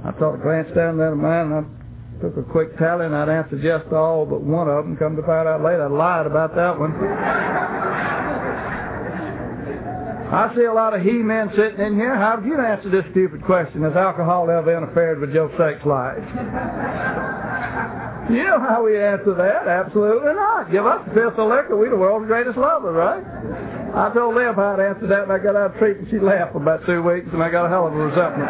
I 0.01 0.17
sort 0.19 0.37
of 0.37 0.43
glanced 0.43 0.75
down 0.75 0.97
there 0.97 1.13
at 1.13 1.21
mine, 1.21 1.53
and 1.53 1.67
I 1.69 2.25
took 2.25 2.39
a 2.39 2.43
quick 2.43 2.79
tally, 2.79 3.05
and 3.05 3.15
I'd 3.15 3.29
answered 3.29 3.61
just 3.61 3.93
all 3.93 4.25
but 4.25 4.41
one 4.41 4.67
of 4.67 4.85
them. 4.89 4.97
Come 4.97 5.15
to 5.17 5.23
find 5.29 5.47
out 5.47 5.61
later, 5.61 5.85
I 5.85 5.89
lied 5.93 6.25
about 6.25 6.57
that 6.57 6.81
one. 6.81 6.97
I 10.33 10.57
see 10.57 10.65
a 10.65 10.73
lot 10.73 10.95
of 10.97 11.03
he-men 11.03 11.53
sitting 11.55 11.85
in 11.85 11.97
here. 11.97 12.17
How 12.17 12.37
did 12.37 12.47
you 12.47 12.59
answer 12.59 12.89
this 12.89 13.05
stupid 13.11 13.45
question? 13.45 13.83
Has 13.83 13.93
alcohol 13.93 14.49
ever 14.49 14.75
interfered 14.75 15.21
with 15.21 15.35
your 15.35 15.53
sex 15.61 15.85
life? 15.85 16.25
You 18.31 18.45
know 18.45 18.61
how 18.61 18.85
we 18.85 18.97
answer 18.97 19.35
that? 19.35 19.67
Absolutely 19.67 20.33
not. 20.35 20.71
Give 20.71 20.87
us 20.87 21.01
the 21.09 21.15
fifth 21.15 21.39
of 21.39 21.51
liquor. 21.51 21.77
We're 21.77 21.91
the 21.91 21.97
world's 21.97 22.27
greatest 22.27 22.57
lovers, 22.57 22.95
right? 22.95 23.25
I 23.95 24.15
told 24.15 24.37
Liv 24.37 24.55
how 24.55 24.77
to 24.77 24.83
answer 24.83 25.07
that, 25.09 25.25
and 25.25 25.33
I 25.33 25.39
got 25.39 25.57
out 25.57 25.75
of 25.75 25.79
treatment. 25.79 26.09
She 26.11 26.19
laughed 26.19 26.53
for 26.53 26.63
about 26.63 26.87
two 26.87 27.03
weeks, 27.03 27.29
and 27.33 27.43
I 27.43 27.51
got 27.51 27.67
a 27.67 27.69
hell 27.69 27.87
of 27.87 27.93
a 27.93 27.97
resentment. 27.97 28.49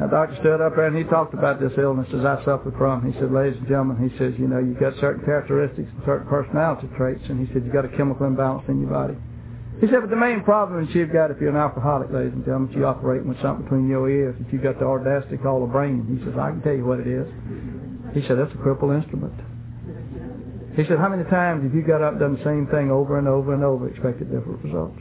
The 0.00 0.06
doctor 0.08 0.36
stood 0.38 0.60
up 0.60 0.76
there 0.76 0.86
and 0.86 0.96
he 0.96 1.02
talked 1.04 1.34
about 1.34 1.58
this 1.58 1.72
illness 1.78 2.06
as 2.14 2.24
I 2.24 2.38
suffered 2.44 2.74
from. 2.78 3.10
He 3.10 3.18
said, 3.18 3.32
ladies 3.32 3.58
and 3.58 3.66
gentlemen, 3.66 4.08
he 4.08 4.16
says, 4.18 4.34
you 4.38 4.46
know, 4.46 4.60
you've 4.60 4.78
got 4.78 4.94
certain 5.00 5.24
characteristics 5.24 5.88
and 5.90 6.02
certain 6.04 6.28
personality 6.28 6.88
traits, 6.96 7.24
and 7.28 7.40
he 7.40 7.52
said, 7.52 7.64
you've 7.64 7.74
got 7.74 7.84
a 7.84 7.96
chemical 7.96 8.26
imbalance 8.26 8.68
in 8.68 8.80
your 8.80 8.90
body. 8.90 9.16
He 9.80 9.86
said, 9.88 10.00
but 10.00 10.08
the 10.08 10.16
main 10.16 10.42
problem 10.42 10.86
that 10.86 10.94
you've 10.94 11.12
got 11.12 11.30
if 11.30 11.36
you're 11.38 11.50
an 11.50 11.56
alcoholic, 11.56 12.10
ladies 12.10 12.32
and 12.32 12.44
gentlemen, 12.44 12.72
you 12.72 12.86
operating 12.86 13.28
with 13.28 13.40
something 13.42 13.64
between 13.64 13.88
your 13.88 14.08
ears 14.08 14.34
that 14.40 14.50
you've 14.50 14.62
got 14.62 14.78
the 14.78 14.86
audacity 14.86 15.36
to 15.36 15.42
call 15.42 15.64
a 15.64 15.66
brain. 15.66 16.00
He 16.08 16.24
says, 16.24 16.32
I 16.38 16.48
can 16.48 16.62
tell 16.62 16.74
you 16.74 16.86
what 16.86 17.00
it 17.00 17.06
is. 17.06 17.28
He 18.14 18.22
said, 18.26 18.38
that's 18.38 18.54
a 18.54 18.56
crippled 18.56 18.96
instrument. 18.96 19.34
He 20.76 20.84
said, 20.84 20.96
how 20.98 21.08
many 21.08 21.28
times 21.28 21.64
have 21.64 21.74
you 21.74 21.82
got 21.82 22.00
up 22.00 22.12
and 22.12 22.20
done 22.20 22.36
the 22.36 22.44
same 22.44 22.66
thing 22.72 22.90
over 22.90 23.18
and 23.18 23.28
over 23.28 23.52
and 23.52 23.64
over, 23.64 23.88
expected 23.88 24.32
different 24.32 24.64
results? 24.64 25.00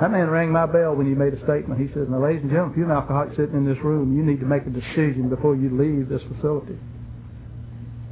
That 0.00 0.10
man 0.10 0.30
rang 0.30 0.50
my 0.50 0.66
bell 0.66 0.94
when 0.94 1.06
you 1.06 1.14
made 1.14 1.34
a 1.34 1.42
statement. 1.42 1.78
He 1.80 1.88
says, 1.94 2.06
now, 2.10 2.22
ladies 2.22 2.42
and 2.42 2.50
gentlemen, 2.50 2.72
if 2.74 2.78
you're 2.78 2.90
an 2.90 2.96
alcoholic 2.96 3.38
sitting 3.38 3.54
in 3.54 3.66
this 3.66 3.78
room, 3.82 4.16
you 4.16 4.22
need 4.22 4.38
to 4.40 4.46
make 4.46 4.66
a 4.66 4.70
decision 4.70 5.28
before 5.28 5.54
you 5.54 5.70
leave 5.70 6.08
this 6.08 6.22
facility 6.34 6.78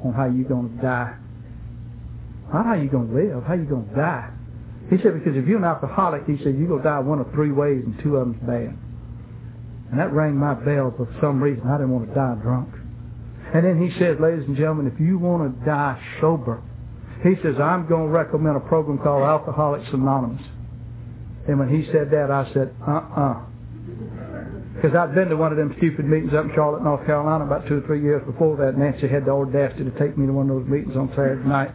on 0.04 0.14
how 0.14 0.26
you're 0.26 0.48
going 0.48 0.70
to 0.70 0.82
die. 0.82 1.14
Not 2.52 2.66
how 2.66 2.74
you're 2.74 2.94
going 2.94 3.10
to 3.10 3.14
live, 3.14 3.42
how 3.42 3.54
you're 3.54 3.66
going 3.70 3.88
to 3.90 3.94
die. 3.94 4.30
He 4.90 4.96
said, 5.02 5.14
because 5.14 5.36
if 5.36 5.46
you're 5.46 5.58
an 5.58 5.64
alcoholic, 5.64 6.26
he 6.26 6.36
said, 6.38 6.56
you're 6.56 6.78
to 6.78 6.82
die 6.84 7.00
one 7.00 7.18
of 7.18 7.30
three 7.32 7.50
ways 7.50 7.82
and 7.84 7.98
two 8.02 8.16
of 8.16 8.26
them's 8.26 8.42
bad. 8.46 8.78
And 9.90 9.98
that 9.98 10.12
rang 10.12 10.36
my 10.36 10.54
bell 10.54 10.94
for 10.96 11.08
some 11.20 11.42
reason. 11.42 11.66
I 11.66 11.78
didn't 11.78 11.90
want 11.90 12.08
to 12.08 12.14
die 12.14 12.34
drunk. 12.42 12.70
And 13.54 13.64
then 13.64 13.80
he 13.80 13.96
said, 13.98 14.20
ladies 14.20 14.46
and 14.46 14.56
gentlemen, 14.56 14.90
if 14.92 15.00
you 15.00 15.18
want 15.18 15.42
to 15.46 15.64
die 15.64 16.00
sober, 16.20 16.62
he 17.22 17.34
says, 17.42 17.56
I'm 17.60 17.88
going 17.88 18.06
to 18.06 18.12
recommend 18.12 18.56
a 18.56 18.60
program 18.60 18.98
called 18.98 19.22
Alcoholics 19.22 19.88
Anonymous. 19.92 20.42
And 21.48 21.58
when 21.58 21.68
he 21.68 21.86
said 21.92 22.10
that, 22.10 22.30
I 22.30 22.52
said, 22.52 22.74
uh-uh. 22.86 23.42
Because 24.74 24.94
I'd 24.94 25.14
been 25.14 25.28
to 25.28 25.36
one 25.36 25.52
of 25.52 25.58
them 25.58 25.74
stupid 25.78 26.04
meetings 26.04 26.34
up 26.34 26.44
in 26.44 26.52
Charlotte, 26.54 26.82
North 26.82 27.06
Carolina 27.06 27.44
about 27.44 27.66
two 27.66 27.78
or 27.78 27.86
three 27.86 28.02
years 28.02 28.22
before 28.26 28.56
that. 28.58 28.76
Nancy 28.76 29.08
had 29.08 29.24
the 29.24 29.30
audacity 29.30 29.84
to 29.84 29.90
take 29.98 30.18
me 30.18 30.26
to 30.26 30.32
one 30.32 30.50
of 30.50 30.56
those 30.58 30.68
meetings 30.68 30.96
on 30.96 31.08
Saturday 31.10 31.48
night. 31.48 31.70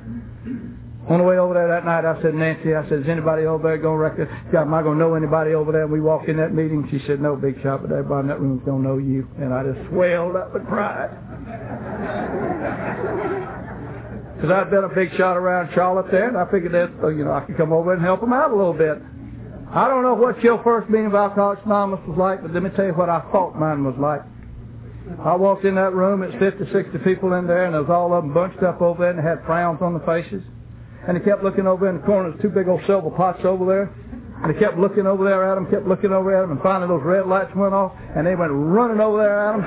On 1.12 1.20
the 1.20 1.26
way 1.26 1.38
over 1.38 1.53
there 1.53 1.68
that 1.68 1.84
night, 1.84 2.05
I 2.07 2.16
said, 2.22 2.36
Nancy, 2.36 2.74
I 2.74 2.88
said, 2.88 3.03
is 3.03 3.09
anybody 3.09 3.43
over 3.43 3.68
there 3.68 3.78
going 3.78 3.99
to 3.99 4.24
record? 4.24 4.32
Am 4.55 4.74
I 4.74 4.82
going 4.82 4.97
to 4.97 5.03
know 5.03 5.16
anybody 5.16 5.51
over 5.51 5.74
there? 5.74 5.84
And 5.84 5.91
we 5.91 5.99
walked 5.99 6.30
in 6.30 6.38
that 6.38 6.55
meeting. 6.55 6.88
She 6.88 7.03
said, 7.05 7.20
no, 7.20 7.36
big 7.36 7.62
shot, 7.62 7.82
but 7.82 7.91
everybody 7.91 8.22
in 8.22 8.28
that 8.30 8.39
room 8.39 8.59
is 8.59 8.64
going 8.64 8.82
to 8.82 8.88
know 8.88 8.97
you. 8.97 9.28
And 9.36 9.53
I 9.53 9.68
just 9.68 9.91
swelled 9.91 10.39
up 10.39 10.53
with 10.55 10.64
pride. 10.72 11.12
Because 14.39 14.51
I'd 14.55 14.72
been 14.72 14.88
a 14.88 14.95
big 14.95 15.12
shot 15.20 15.36
around 15.36 15.76
Charlotte 15.76 16.07
there, 16.16 16.30
and 16.32 16.38
I 16.38 16.49
figured 16.49 16.72
that, 16.72 17.03
uh, 17.03 17.09
you 17.12 17.26
know, 17.26 17.34
I 17.34 17.41
could 17.41 17.57
come 17.57 17.74
over 17.74 17.91
and 17.91 18.01
help 18.01 18.22
them 18.22 18.32
out 18.32 18.51
a 18.51 18.55
little 18.55 18.72
bit. 18.72 18.95
I 19.68 19.89
don't 19.89 20.03
know 20.03 20.16
what 20.16 20.41
your 20.41 20.64
first 20.64 20.89
meeting 20.89 21.07
of 21.07 21.16
Alcoholics 21.16 21.64
Anonymous 21.66 22.07
was 22.07 22.18
like, 22.18 22.41
but 22.41 22.53
let 22.53 22.64
me 22.64 22.70
tell 22.70 22.86
you 22.86 22.95
what 22.95 23.09
I 23.09 23.20
thought 23.36 23.59
mine 23.59 23.84
was 23.84 23.99
like. 23.99 24.22
I 25.20 25.36
walked 25.36 25.66
in 25.66 25.76
that 25.76 25.91
room, 25.91 26.24
it's 26.24 26.39
50, 26.39 26.72
60 26.72 26.99
people 26.99 27.34
in 27.34 27.47
there, 27.47 27.66
and 27.66 27.74
there 27.76 27.84
was 27.84 27.91
all 27.91 28.14
of 28.14 28.24
them 28.24 28.34
bunched 28.34 28.64
up 28.64 28.82
over 28.82 29.03
there, 29.03 29.09
and 29.09 29.20
they 29.20 29.28
had 29.28 29.43
frowns 29.43 29.82
on 29.82 29.99
their 29.99 30.07
faces. 30.07 30.41
And 31.08 31.18
he 31.18 31.24
kept 31.24 31.43
looking 31.43 31.68
over 31.68 31.89
in 31.89 31.97
the 31.97 32.04
corner. 32.04 32.30
There's 32.30 32.41
two 32.41 32.49
big 32.49 32.68
old 32.68 32.82
silver 32.86 33.10
pots 33.10 33.43
over 33.43 33.66
there. 33.66 33.93
And 34.43 34.54
he 34.54 34.60
kept 34.60 34.78
looking 34.78 35.06
over 35.06 35.24
there 35.24 35.43
at 35.45 35.56
them, 35.56 35.70
kept 35.70 35.86
looking 35.86 36.12
over 36.12 36.36
at 36.36 36.41
them, 36.41 36.52
and 36.52 36.62
finally 36.62 36.88
those 36.88 37.04
red 37.06 37.28
lights 37.28 37.54
went 37.56 37.76
off, 37.76 37.93
and 38.16 38.26
they 38.26 38.34
went 38.34 38.52
running 38.52 38.99
over 38.99 39.22
there 39.22 39.38
at 39.38 39.54
them. 39.54 39.62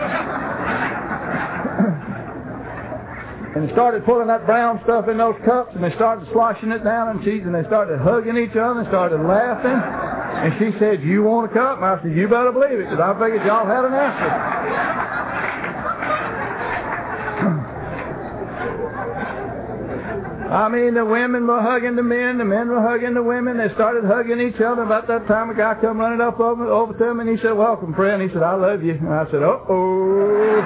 and 3.55 3.68
they 3.68 3.72
started 3.72 4.05
pulling 4.05 4.26
that 4.26 4.47
brown 4.47 4.80
stuff 4.82 5.07
in 5.07 5.16
those 5.16 5.37
cups, 5.45 5.70
and 5.76 5.85
they 5.85 5.95
started 5.95 6.26
sloshing 6.32 6.72
it 6.72 6.82
down 6.82 7.16
in 7.16 7.22
cheese, 7.22 7.43
and 7.47 7.55
they 7.55 7.62
started 7.70 8.01
hugging 8.01 8.37
each 8.37 8.59
other, 8.59 8.80
and 8.82 8.89
started 8.89 9.22
laughing. 9.22 9.78
And 9.78 10.59
she 10.59 10.76
said, 10.80 11.05
you 11.07 11.22
want 11.22 11.53
a 11.53 11.55
cup? 11.55 11.78
And 11.78 11.87
I 11.87 12.03
said, 12.03 12.11
you 12.11 12.26
better 12.26 12.51
believe 12.51 12.82
it, 12.82 12.91
because 12.91 12.99
I 12.99 13.14
figured 13.14 13.47
y'all 13.47 13.70
had 13.70 13.85
an 13.87 13.95
answer. 13.95 15.64
I 20.55 20.68
mean, 20.68 20.94
the 20.94 21.05
women 21.05 21.48
were 21.48 21.61
hugging 21.61 21.96
the 21.96 22.02
men, 22.05 22.38
the 22.38 22.44
men 22.44 22.68
were 22.68 22.80
hugging 22.80 23.12
the 23.12 23.22
women. 23.24 23.59
They 23.59 23.74
started 23.74 24.05
hugging 24.05 24.38
each 24.40 24.61
other. 24.62 24.82
About 24.82 25.09
that 25.09 25.26
time, 25.26 25.50
a 25.50 25.55
guy 25.55 25.74
come 25.80 25.98
running 25.98 26.20
up 26.20 26.38
over, 26.38 26.70
over 26.70 26.94
to 26.94 27.05
him, 27.11 27.18
and 27.18 27.28
he 27.28 27.36
said, 27.42 27.59
welcome, 27.59 27.92
friend. 27.92 28.22
He 28.22 28.28
said, 28.28 28.44
I 28.44 28.55
love 28.55 28.84
you. 28.84 28.92
And 28.92 29.12
I 29.12 29.24
said, 29.32 29.42
uh-oh. 29.42 30.62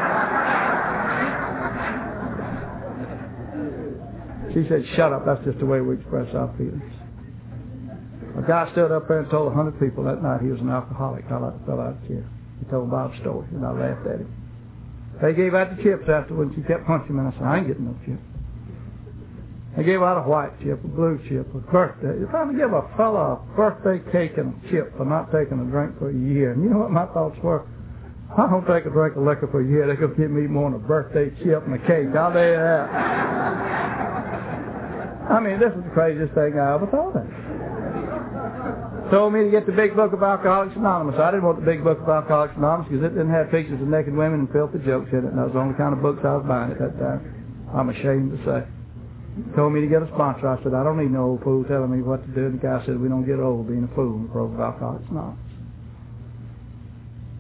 She 4.53 4.68
said, 4.68 4.84
shut 4.95 5.11
up. 5.11 5.24
That's 5.24 5.43
just 5.47 5.59
the 5.59 5.64
way 5.64 5.80
we 5.80 5.95
express 5.97 6.34
our 6.34 6.53
feelings. 6.59 6.84
A 8.36 8.43
guy 8.47 8.70
stood 8.72 8.93
up 8.93 9.09
there 9.09 9.20
and 9.20 9.30
told 9.30 9.51
a 9.51 9.55
hundred 9.55 9.80
people 9.80 10.05
that 10.05 10.22
night 10.22 10.43
he 10.43 10.49
was 10.49 10.61
an 10.61 10.68
alcoholic. 10.68 11.24
I 11.30 11.39
like 11.39 11.64
fell 11.64 11.80
out 11.80 11.97
of 11.97 12.07
chair. 12.07 12.28
He 12.61 12.66
told 12.68 12.91
Bob's 12.91 13.18
story, 13.20 13.49
and 13.57 13.64
I 13.64 13.72
laughed 13.72 14.07
at 14.07 14.20
him. 14.20 14.28
They 15.22 15.32
gave 15.32 15.55
out 15.55 15.74
the 15.74 15.82
chips 15.82 16.05
afterwards. 16.12 16.53
He 16.55 16.62
kept 16.62 16.84
punching 16.84 17.16
me, 17.16 17.24
and 17.24 17.32
I 17.32 17.39
said, 17.39 17.43
I 17.43 17.57
ain't 17.57 17.68
getting 17.68 17.86
no 17.86 17.97
chips. 18.05 18.28
They 19.79 19.85
gave 19.85 20.03
out 20.03 20.18
a 20.18 20.26
white 20.26 20.59
chip, 20.59 20.83
a 20.83 20.89
blue 20.91 21.22
chip, 21.31 21.47
a 21.55 21.62
birthday. 21.70 22.18
You're 22.18 22.26
trying 22.35 22.51
to 22.51 22.59
give 22.59 22.74
a 22.74 22.83
fella 22.99 23.39
a 23.39 23.43
birthday 23.55 24.03
cake 24.11 24.35
and 24.35 24.51
a 24.51 24.57
chip 24.74 24.91
for 24.99 25.07
not 25.07 25.31
taking 25.31 25.62
a 25.62 25.66
drink 25.70 25.95
for 26.03 26.11
a 26.11 26.18
year. 26.18 26.51
And 26.51 26.66
you 26.66 26.70
know 26.70 26.83
what 26.83 26.91
my 26.91 27.07
thoughts 27.14 27.39
were? 27.47 27.62
I 28.35 28.51
don't 28.51 28.66
take 28.66 28.87
a 28.87 28.91
drink 28.91 29.14
of 29.14 29.22
liquor 29.22 29.47
for 29.47 29.62
a 29.62 29.66
year. 29.70 29.87
They 29.87 29.95
could 29.95 30.18
give 30.18 30.35
me 30.35 30.51
more 30.51 30.68
than 30.74 30.83
a 30.83 30.83
birthday 30.83 31.31
chip 31.47 31.62
and 31.62 31.79
a 31.79 31.83
cake. 31.87 32.11
I'll 32.11 32.35
tell 32.35 32.43
you 32.43 32.59
that. 32.59 32.91
I 35.31 35.39
mean, 35.39 35.62
this 35.62 35.70
is 35.70 35.79
the 35.87 35.95
craziest 35.95 36.35
thing 36.35 36.59
I 36.59 36.74
ever 36.74 36.91
thought 36.91 37.14
of. 37.14 37.22
Told 39.14 39.31
me 39.31 39.47
to 39.47 39.51
get 39.55 39.62
the 39.64 39.79
big 39.79 39.95
book 39.95 40.11
of 40.12 40.26
Alcoholics 40.26 40.74
Anonymous. 40.74 41.22
I 41.22 41.31
didn't 41.31 41.47
want 41.47 41.62
the 41.62 41.70
big 41.70 41.87
book 41.87 42.03
of 42.03 42.09
Alcoholics 42.09 42.59
Anonymous 42.59 42.91
because 42.91 43.07
it 43.07 43.14
didn't 43.14 43.31
have 43.31 43.55
pictures 43.55 43.79
of 43.81 43.87
naked 43.87 44.11
women 44.11 44.43
and 44.43 44.51
filthy 44.51 44.83
jokes 44.83 45.14
in 45.14 45.22
it, 45.22 45.31
and 45.31 45.39
that 45.39 45.47
was 45.47 45.55
the 45.55 45.62
only 45.62 45.79
kind 45.79 45.95
of 45.95 46.03
books 46.03 46.18
I 46.26 46.35
was 46.35 46.43
buying 46.51 46.74
at 46.74 46.83
that 46.83 46.99
time. 46.99 47.22
I'm 47.70 47.95
ashamed 47.95 48.35
to 48.35 48.43
say 48.43 48.66
told 49.55 49.72
me 49.72 49.80
to 49.80 49.86
get 49.86 50.03
a 50.03 50.09
sponsor. 50.14 50.49
I 50.49 50.62
said, 50.62 50.74
I 50.74 50.82
don't 50.82 50.99
need 50.99 51.11
no 51.11 51.36
old 51.36 51.43
fool 51.43 51.64
telling 51.64 51.91
me 51.91 52.03
what 52.03 52.24
to 52.26 52.30
do. 52.34 52.47
And 52.47 52.59
the 52.59 52.62
guy 52.62 52.84
said, 52.86 52.99
we 52.99 53.09
don't 53.09 53.26
get 53.26 53.39
old 53.39 53.68
being 53.68 53.84
a 53.84 53.95
fool 53.95 54.16
in 54.16 54.22
the 54.24 54.32
program 54.32 54.61
of 54.61 54.74
Alcoholics 54.74 55.09
Anonymous. 55.11 55.39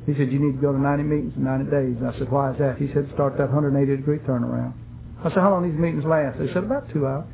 He 0.06 0.14
said, 0.14 0.32
you 0.32 0.40
need 0.40 0.56
to 0.56 0.62
go 0.62 0.72
to 0.72 0.80
90 0.80 1.04
meetings 1.04 1.34
in 1.36 1.44
90 1.44 1.70
days. 1.70 1.96
I 2.00 2.16
said, 2.18 2.30
why 2.32 2.52
is 2.52 2.58
that? 2.58 2.78
He 2.78 2.88
said, 2.94 3.10
start 3.12 3.36
that 3.36 3.52
180 3.52 3.76
degree 4.00 4.18
turnaround. 4.24 4.72
I 5.20 5.28
said, 5.28 5.44
how 5.44 5.50
long 5.50 5.68
these 5.68 5.78
meetings 5.78 6.04
last? 6.04 6.38
They 6.38 6.48
said, 6.48 6.64
about 6.64 6.88
two 6.92 7.06
hours. 7.06 7.28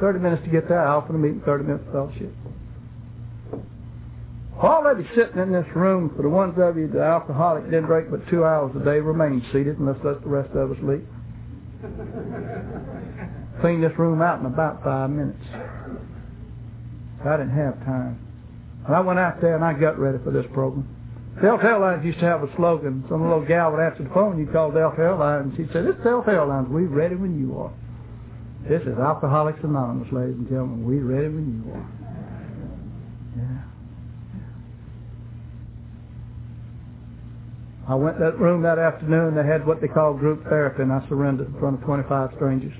30 0.00 0.20
minutes 0.20 0.42
to 0.44 0.50
get 0.50 0.68
there, 0.68 0.80
out 0.80 1.06
for 1.06 1.12
the 1.12 1.18
meeting, 1.18 1.42
30 1.44 1.64
minutes 1.64 1.84
fellowship. 1.92 2.32
Already 4.56 5.06
sitting 5.14 5.38
in 5.40 5.52
this 5.52 5.66
room, 5.74 6.12
for 6.16 6.22
the 6.22 6.28
ones 6.28 6.54
of 6.56 6.76
you 6.78 6.88
the 6.88 7.02
alcoholic 7.02 7.64
didn't 7.64 7.84
drink 7.84 8.08
but 8.10 8.26
two 8.30 8.44
hours 8.44 8.72
a 8.76 8.84
day, 8.84 9.00
remain 9.00 9.44
seated 9.52 9.78
unless 9.78 9.96
let 10.04 10.22
the 10.22 10.28
rest 10.28 10.52
of 10.56 10.72
us 10.72 10.78
leave 10.80 11.06
clean 13.60 13.80
this 13.80 13.92
room 13.98 14.22
out 14.22 14.40
in 14.40 14.46
about 14.46 14.82
five 14.82 15.10
minutes. 15.10 15.44
I 17.24 17.36
didn't 17.36 17.56
have 17.56 17.84
time. 17.84 18.20
And 18.86 18.94
I 18.94 19.00
went 19.00 19.18
out 19.18 19.40
there 19.40 19.56
and 19.56 19.64
I 19.64 19.72
got 19.72 19.98
ready 19.98 20.18
for 20.22 20.30
this 20.30 20.46
program. 20.52 20.88
Delta 21.42 21.64
Airlines 21.64 22.04
used 22.04 22.18
to 22.20 22.24
have 22.24 22.42
a 22.42 22.56
slogan. 22.56 23.04
Some 23.08 23.22
little 23.22 23.44
gal 23.44 23.72
would 23.72 23.80
answer 23.80 24.04
the 24.04 24.10
phone, 24.10 24.38
you 24.38 24.46
call 24.46 24.70
Delta 24.70 25.00
Airlines, 25.00 25.48
and 25.48 25.56
she'd 25.56 25.72
say, 25.72 25.80
it's 25.80 26.02
Delta 26.02 26.30
Airlines, 26.30 26.68
we're 26.70 26.88
ready 26.88 27.14
when 27.14 27.38
you 27.38 27.58
are. 27.58 27.72
This 28.66 28.82
is 28.82 28.96
Alcoholics 28.98 29.60
Anonymous, 29.62 30.10
ladies 30.12 30.36
and 30.36 30.48
gentlemen, 30.48 30.86
We're 30.86 31.04
ready 31.04 31.28
when 31.28 31.62
you 31.62 31.72
are. 31.72 31.86
Yeah. 33.36 33.62
I 37.92 37.94
went 37.94 38.18
that 38.18 38.38
room 38.38 38.62
that 38.62 38.78
afternoon, 38.78 39.36
they 39.36 39.44
had 39.46 39.66
what 39.66 39.82
they 39.82 39.88
called 39.88 40.18
group 40.18 40.42
therapy, 40.44 40.82
and 40.82 40.92
I 40.92 41.06
surrendered 41.08 41.48
in 41.48 41.60
front 41.60 41.78
of 41.78 41.84
25 41.84 42.30
strangers. 42.36 42.72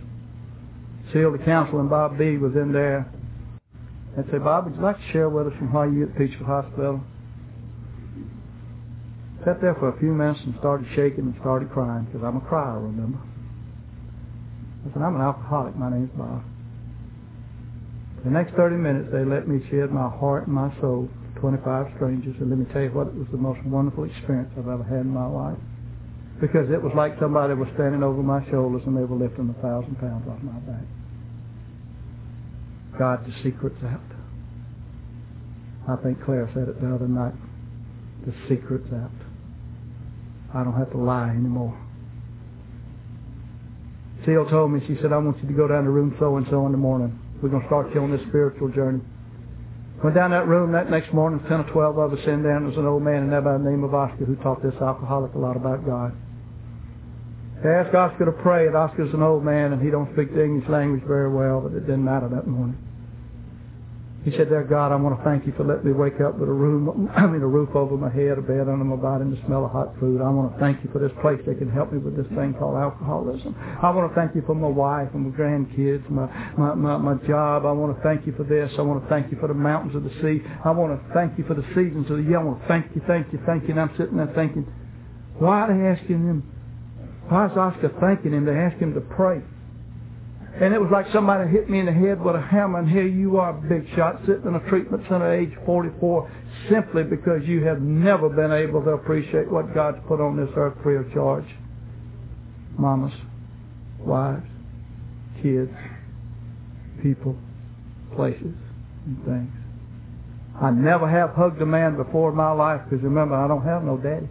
Seal 1.13 1.33
the 1.33 1.39
counsel 1.39 1.81
and 1.81 1.89
Bob 1.89 2.19
B 2.19 2.37
was 2.37 2.55
in 2.55 2.73
there. 2.73 3.11
I'd 4.19 4.31
say, 4.31 4.39
Bob, 4.39 4.65
would 4.65 4.75
you 4.75 4.83
like 4.83 4.97
to 4.97 5.13
share 5.13 5.29
with 5.29 5.47
us 5.47 5.53
from 5.59 5.73
why 5.73 5.87
you 5.87 6.05
at 6.05 6.15
Peachford 6.17 6.47
Hospital? 6.47 7.01
Sat 9.45 9.61
there 9.61 9.75
for 9.75 9.91
a 9.95 9.99
few 10.01 10.13
minutes 10.13 10.41
and 10.45 10.55
started 10.59 10.89
shaking 10.97 11.27
and 11.31 11.35
started 11.41 11.71
crying 11.71 12.07
because 12.07 12.23
I'm 12.25 12.37
a 12.37 12.41
crier, 12.41 12.81
remember? 12.81 13.19
I 14.83 14.93
said, 14.93 15.03
I'm 15.03 15.15
an 15.15 15.23
alcoholic. 15.23 15.77
My 15.77 15.91
name's 15.91 16.11
Bob. 16.17 16.43
The 18.25 18.31
next 18.31 18.55
30 18.55 18.77
minutes, 18.77 19.09
they 19.13 19.25
let 19.25 19.47
me 19.47 19.61
shed 19.71 19.93
my 19.93 20.09
heart 20.09 20.47
and 20.47 20.55
my 20.57 20.75
soul 20.81 21.09
to 21.35 21.41
25 21.41 21.93
strangers. 21.95 22.35
And 22.41 22.51
let 22.51 22.59
me 22.59 22.67
tell 22.73 22.83
you 22.83 22.91
what, 22.91 23.09
it 23.09 23.15
was 23.15 23.29
the 23.31 23.39
most 23.39 23.63
wonderful 23.65 24.05
experience 24.05 24.51
I've 24.59 24.67
ever 24.67 24.83
had 24.83 25.07
in 25.07 25.11
my 25.11 25.27
life. 25.27 25.59
Because 26.41 26.69
it 26.71 26.83
was 26.83 26.93
like 26.95 27.19
somebody 27.19 27.55
was 27.55 27.69
standing 27.75 28.03
over 28.03 28.23
my 28.23 28.45
shoulders 28.51 28.83
and 28.87 28.97
they 28.97 29.05
were 29.05 29.17
lifting 29.17 29.49
a 29.49 29.63
thousand 29.63 29.97
pounds 29.99 30.29
off 30.29 30.43
my 30.43 30.59
back. 30.69 30.85
God, 32.99 33.25
the 33.27 33.33
secret's 33.43 33.83
out. 33.85 34.01
I 35.89 35.97
think 36.03 36.23
Claire 36.25 36.51
said 36.53 36.69
it 36.69 36.81
the 36.81 36.95
other 36.95 37.09
night. 37.09 37.35
The 38.27 38.35
secret's 38.49 38.93
out. 38.93 39.11
I 40.55 40.65
don't 40.65 40.77
have 40.77 40.91
to 40.93 40.99
lie 40.99 41.31
anymore. 41.31 41.79
Seal 44.25 44.49
told 44.51 44.73
me, 44.73 44.81
she 44.87 44.97
said, 45.01 45.13
I 45.13 45.19
want 45.19 45.41
you 45.43 45.49
to 45.49 45.55
go 45.55 45.69
down 45.69 45.85
to 45.85 45.91
room 45.91 46.17
so 46.19 46.37
and 46.37 46.47
so 46.51 46.67
in 46.67 46.73
the 46.73 46.79
morning. 46.79 47.19
We're 47.41 47.51
going 47.51 47.63
to 47.63 47.69
start 47.69 47.95
you 47.95 48.01
on 48.01 48.11
this 48.11 48.27
spiritual 48.29 48.69
journey. 48.69 49.01
Went 50.03 50.17
down 50.17 50.31
that 50.33 50.47
room 50.47 50.73
that 50.73 50.91
next 50.91 51.13
morning, 51.15 51.41
10 51.49 51.61
or 51.61 51.71
12 51.71 51.99
of 51.99 52.13
us 52.13 52.19
in 52.27 52.43
there, 52.43 52.57
and 52.57 52.67
there 52.67 52.71
was 52.71 52.79
an 52.79 52.87
old 52.87 53.03
man 53.03 53.25
in 53.25 53.31
there 53.31 53.41
by 53.41 53.53
the 53.53 53.65
name 53.65 53.85
of 53.85 53.95
Oscar 53.95 54.25
who 54.25 54.37
taught 54.37 54.63
this 54.63 54.75
alcoholic 54.81 55.35
a 55.35 55.39
lot 55.39 55.57
about 55.57 55.87
God. 55.87 56.13
They 57.63 57.71
asked 57.71 57.95
Oscar 57.95 58.27
to 58.27 58.33
pray, 58.33 58.67
and 58.67 58.77
Oscar's 58.77 59.13
an 59.15 59.23
old 59.23 59.45
man, 59.45 59.73
and 59.73 59.83
he 59.83 59.91
don't 59.91 60.13
speak 60.13 60.35
the 60.35 60.45
English 60.45 60.69
language 60.69 61.03
very 61.07 61.33
well, 61.33 61.61
but 61.61 61.73
it 61.77 61.81
didn't 61.81 62.05
matter 62.05 62.29
that 62.29 62.47
morning. 62.47 62.77
He 64.27 64.33
said, 64.33 64.51
Dear 64.51 64.67
God, 64.67 64.91
I 64.91 64.97
want 64.99 65.17
to 65.17 65.23
thank 65.23 65.47
you 65.47 65.55
for 65.55 65.63
letting 65.63 65.87
me 65.87 65.95
wake 65.95 66.19
up 66.19 66.35
with 66.35 66.51
a 66.51 66.53
room, 66.53 67.09
I 67.17 67.31
mean 67.31 67.41
a 67.43 67.47
roof 67.47 67.71
over 67.79 67.97
my 67.97 68.11
head, 68.11 68.37
a 68.37 68.43
bed 68.43 68.67
under 68.67 68.83
my 68.83 68.99
body, 68.99 69.23
and 69.23 69.31
the 69.31 69.39
smell 69.47 69.65
of 69.65 69.71
hot 69.71 69.95
food. 70.01 70.21
I 70.21 70.27
want 70.29 70.51
to 70.53 70.59
thank 70.59 70.83
you 70.83 70.91
for 70.91 70.99
this 70.99 71.15
place 71.23 71.39
that 71.47 71.63
can 71.63 71.71
help 71.71 71.93
me 71.95 72.03
with 72.03 72.19
this 72.19 72.27
thing 72.35 72.53
called 72.59 72.75
alcoholism. 72.75 73.55
I 73.55 73.89
want 73.95 74.11
to 74.11 74.15
thank 74.19 74.35
you 74.35 74.43
for 74.43 74.59
my 74.59 74.67
wife 74.67 75.15
and 75.15 75.31
my 75.31 75.33
grandkids, 75.33 76.03
my, 76.11 76.27
my, 76.59 76.75
my, 76.75 76.99
my 76.99 77.15
job. 77.23 77.65
I 77.67 77.71
want 77.71 77.95
to 77.95 78.03
thank 78.03 78.27
you 78.27 78.35
for 78.35 78.43
this. 78.43 78.67
I 78.77 78.83
want 78.83 78.99
to 79.01 79.09
thank 79.09 79.31
you 79.31 79.39
for 79.39 79.47
the 79.47 79.55
mountains 79.55 79.95
of 79.95 80.03
the 80.03 80.11
sea. 80.19 80.43
I 80.43 80.75
want 80.75 80.91
to 80.91 80.99
thank 81.15 81.39
you 81.39 81.47
for 81.47 81.55
the 81.55 81.65
seasons 81.79 82.11
of 82.11 82.19
the 82.19 82.27
year. 82.27 82.43
I 82.43 82.43
want 82.43 82.61
to 82.61 82.67
thank 82.67 82.91
you, 82.99 83.03
thank 83.07 83.33
you, 83.33 83.39
thank 83.47 83.63
you. 83.71 83.79
And 83.79 83.81
I'm 83.81 83.95
sitting 83.95 84.19
there 84.19 84.35
thinking, 84.35 84.67
why 85.39 85.63
are 85.63 85.71
they 85.71 85.87
asking 85.87 86.27
him? 86.27 86.56
Why 87.29 87.47
is 87.47 87.57
Oscar 87.57 87.93
thanking 88.01 88.33
him? 88.33 88.45
They 88.45 88.55
ask 88.55 88.77
him 88.77 88.95
to 88.95 89.01
pray. 89.01 89.43
And 90.61 90.73
it 90.73 90.81
was 90.81 90.91
like 90.91 91.07
somebody 91.13 91.51
hit 91.51 91.69
me 91.69 91.81
in 91.81 91.87
the 91.87 91.93
head 91.93 92.23
with 92.23 92.35
a 92.35 92.41
hammer, 92.41 92.79
and 92.79 92.89
here 92.89 93.07
you 93.07 93.37
are, 93.37 93.53
big 93.53 93.87
shot, 93.95 94.21
sitting 94.27 94.47
in 94.47 94.55
a 94.55 94.69
treatment 94.71 95.03
center 95.03 95.31
age 95.31 95.53
44, 95.67 96.31
simply 96.71 97.03
because 97.03 97.43
you 97.45 97.63
have 97.65 97.83
never 97.83 98.31
been 98.31 98.53
able 98.53 98.83
to 98.83 98.91
appreciate 98.91 99.51
what 99.51 99.75
God's 99.75 99.99
put 100.09 100.19
on 100.19 100.37
this 100.37 100.49
earth 100.57 100.75
free 100.83 100.97
of 100.97 101.13
charge. 101.13 101.45
Mamas, 102.79 103.13
wives, 104.01 104.47
kids, 105.43 105.73
people, 107.03 107.37
places, 108.15 108.55
and 109.05 109.25
things. 109.27 109.53
I 110.61 110.71
never 110.71 111.07
have 111.07 111.35
hugged 111.35 111.61
a 111.61 111.67
man 111.67 111.97
before 111.97 112.31
in 112.31 112.37
my 112.37 112.53
life 112.53 112.81
because 112.89 113.05
remember, 113.05 113.35
I 113.35 113.47
don't 113.47 113.65
have 113.65 113.85
no 113.85 113.99
daddy. 113.99 114.29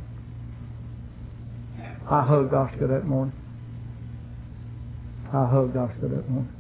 I 2.10 2.22
hugged 2.22 2.54
Oscar 2.54 2.88
that 2.88 3.06
morning. 3.06 3.34
I 5.34 5.46
hugged 5.46 5.76
Oscar 5.76 6.08
that 6.08 6.30
morning. 6.30 6.54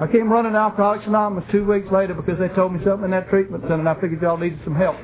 I 0.00 0.06
came 0.06 0.30
running 0.30 0.54
out 0.54 0.76
to 0.76 0.82
Alcoholics 0.82 1.06
Anonymous 1.06 1.44
two 1.50 1.64
weeks 1.64 1.88
later 1.90 2.14
because 2.14 2.38
they 2.38 2.48
told 2.54 2.72
me 2.72 2.80
something 2.84 3.06
in 3.06 3.10
that 3.10 3.28
treatment 3.28 3.64
center 3.64 3.80
and 3.80 3.88
I 3.88 3.94
figured 4.00 4.22
y'all 4.22 4.36
needed 4.36 4.60
some 4.64 4.76
help. 4.76 4.96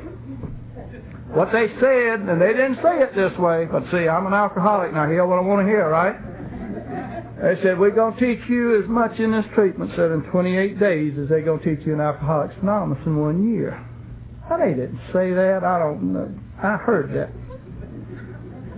What 1.35 1.51
they 1.51 1.67
said, 1.81 2.21
and 2.21 2.41
they 2.41 2.53
didn't 2.53 2.77
say 2.77 3.03
it 3.03 3.15
this 3.17 3.37
way, 3.39 3.67
but 3.67 3.83
see, 3.91 4.07
I'm 4.07 4.27
an 4.27 4.35
alcoholic 4.35 4.95
now. 4.95 5.09
Hear 5.09 5.27
what 5.27 5.39
I 5.39 5.43
want 5.43 5.67
to 5.67 5.67
hear, 5.67 5.89
right? 5.89 6.15
They 7.43 7.61
said, 7.63 7.79
we're 7.79 7.91
going 7.91 8.15
to 8.17 8.21
teach 8.21 8.49
you 8.49 8.81
as 8.81 8.89
much 8.89 9.19
in 9.19 9.33
this 9.33 9.45
treatment 9.53 9.91
center 9.91 10.15
in 10.15 10.31
28 10.31 10.79
days 10.79 11.19
as 11.19 11.29
they're 11.29 11.43
going 11.43 11.59
to 11.61 11.77
teach 11.77 11.85
you 11.85 11.95
in 11.95 12.01
Alcoholics 12.01 12.55
Anonymous 12.63 13.05
in 13.05 13.19
one 13.19 13.53
year. 13.53 13.85
Now, 14.49 14.59
they 14.59 14.75
didn't 14.75 15.01
say 15.13 15.35
that. 15.35 15.65
I 15.65 15.79
don't 15.81 16.13
know. 16.13 16.33
I 16.63 16.77
heard 16.77 17.13
that. 17.15 17.44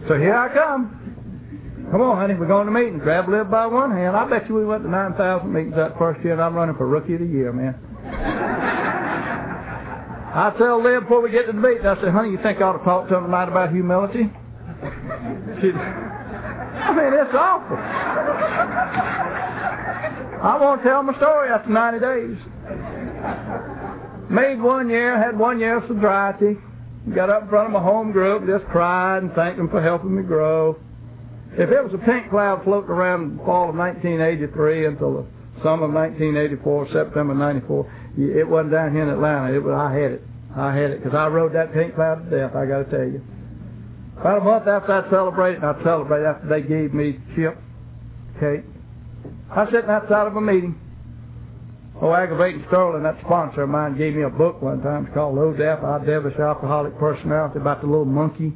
So 0.08 0.14
here 0.14 0.36
I 0.36 0.54
come. 0.54 1.88
Come 1.90 2.00
on, 2.00 2.16
honey, 2.16 2.34
we're 2.34 2.46
going 2.46 2.66
to 2.66 2.72
meetings. 2.72 3.02
Grab 3.02 3.28
Liv 3.28 3.50
by 3.50 3.66
one 3.66 3.90
hand. 3.90 4.16
I 4.16 4.28
bet 4.28 4.48
you 4.48 4.54
we 4.54 4.64
went 4.64 4.84
to 4.84 4.90
9,000 4.90 5.52
meetings 5.52 5.74
that 5.74 5.98
first 5.98 6.22
year, 6.22 6.32
and 6.34 6.42
I'm 6.42 6.54
running 6.54 6.76
for 6.76 6.86
Rookie 6.86 7.14
of 7.14 7.20
the 7.20 7.26
Year, 7.26 7.52
man. 7.52 7.74
I 10.34 10.50
tell 10.58 10.82
Liv 10.82 11.02
before 11.02 11.22
we 11.22 11.30
get 11.30 11.46
to 11.46 11.52
the 11.52 11.58
meeting, 11.58 11.86
I 11.86 12.00
said, 12.00 12.12
honey, 12.12 12.30
you 12.30 12.38
think 12.42 12.60
I 12.60 12.64
ought 12.64 12.78
to 12.78 12.84
talk 12.84 13.08
to 13.08 13.16
him 13.16 13.24
tonight 13.24 13.48
about 13.48 13.72
humility? 13.72 14.30
She, 15.60 15.72
I 15.72 16.92
mean, 16.94 17.12
it's 17.14 17.34
awful. 17.34 17.76
I 20.42 20.58
won't 20.60 20.82
tell 20.82 21.02
my 21.02 21.16
story 21.16 21.48
after 21.50 21.70
90 21.70 21.98
days. 21.98 22.36
Made 24.30 24.60
one 24.60 24.88
year, 24.88 25.16
had 25.16 25.38
one 25.38 25.58
year 25.58 25.78
of 25.78 25.88
sobriety. 25.88 26.58
Got 27.14 27.30
up 27.30 27.42
in 27.42 27.48
front 27.48 27.66
of 27.66 27.72
my 27.72 27.82
home 27.82 28.10
group, 28.10 28.42
and 28.42 28.50
just 28.50 28.70
cried 28.70 29.22
and 29.22 29.32
thanked 29.32 29.58
them 29.58 29.68
for 29.68 29.80
helping 29.80 30.16
me 30.16 30.22
grow. 30.22 30.76
If 31.52 31.70
it 31.70 31.82
was 31.82 31.94
a 31.94 32.04
pink 32.04 32.30
cloud 32.30 32.64
floating 32.64 32.90
around 32.90 33.38
the 33.38 33.44
fall 33.44 33.70
of 33.70 33.76
1983 33.76 34.86
until 34.86 35.12
the 35.14 35.26
summer 35.62 35.86
of 35.86 35.92
1984, 35.94 36.88
September 36.92 37.34
94, 37.34 37.92
it 38.18 38.48
wasn't 38.48 38.72
down 38.72 38.92
here 38.92 39.04
in 39.04 39.08
Atlanta. 39.10 39.54
It 39.54 39.62
was, 39.62 39.72
I 39.72 39.92
had 39.94 40.12
it. 40.12 40.22
I 40.56 40.74
had 40.74 40.90
it 40.90 41.02
because 41.02 41.16
I 41.16 41.28
rode 41.28 41.54
that 41.54 41.72
pink 41.72 41.94
cloud 41.94 42.28
to 42.28 42.36
death, 42.36 42.56
I 42.56 42.66
got 42.66 42.90
to 42.90 42.90
tell 42.90 43.06
you. 43.06 43.22
About 44.18 44.42
a 44.42 44.44
month 44.44 44.66
after 44.66 44.92
I 44.92 45.10
celebrated, 45.10 45.62
and 45.62 45.76
I 45.76 45.82
celebrated 45.84 46.26
after 46.26 46.48
they 46.48 46.62
gave 46.62 46.92
me 46.92 47.20
chip, 47.36 47.56
cake, 48.40 48.64
I 49.50 49.62
was 49.62 49.72
sitting 49.72 49.90
outside 49.90 50.26
of 50.26 50.36
a 50.36 50.40
meeting. 50.40 50.80
Oh, 52.02 52.12
Aggravating 52.12 52.64
Sterling, 52.68 53.02
that 53.04 53.16
sponsor 53.24 53.62
of 53.62 53.70
mine, 53.70 53.96
gave 53.96 54.14
me 54.14 54.22
a 54.22 54.30
book 54.30 54.60
one 54.60 54.82
time. 54.82 55.06
It's 55.06 55.14
called 55.14 55.36
Death, 55.56 55.80
Our 55.82 56.04
Devilish 56.04 56.38
Alcoholic 56.38 56.98
Personality, 56.98 57.58
about 57.58 57.80
the 57.80 57.86
little 57.86 58.04
monkey 58.04 58.52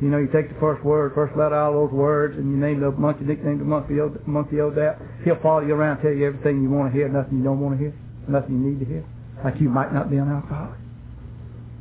you 0.00 0.08
know, 0.08 0.16
you 0.16 0.28
take 0.32 0.48
the 0.48 0.58
first 0.58 0.82
word, 0.82 1.12
first 1.14 1.36
letter 1.36 1.54
out 1.54 1.74
of 1.74 1.90
those 1.90 1.92
words, 1.92 2.36
and 2.38 2.50
you 2.50 2.56
name 2.56 2.80
the 2.80 2.90
monkey, 2.90 3.24
nickname 3.24 3.58
the 3.58 3.64
monkey, 3.68 4.00
monkey 4.24 4.56
that. 4.56 4.96
He'll 5.24 5.40
follow 5.42 5.60
you 5.60 5.74
around, 5.74 6.00
tell 6.00 6.10
you 6.10 6.26
everything 6.26 6.62
you 6.62 6.70
want 6.70 6.90
to 6.90 6.96
hear, 6.96 7.06
nothing 7.08 7.38
you 7.38 7.44
don't 7.44 7.60
want 7.60 7.76
to 7.76 7.84
hear, 7.84 7.94
nothing 8.26 8.64
you 8.64 8.70
need 8.72 8.80
to 8.80 8.86
hear. 8.86 9.04
Like 9.44 9.60
you 9.60 9.68
might 9.68 9.92
not 9.92 10.10
be 10.10 10.16
an 10.16 10.32
alcoholic. 10.32 10.80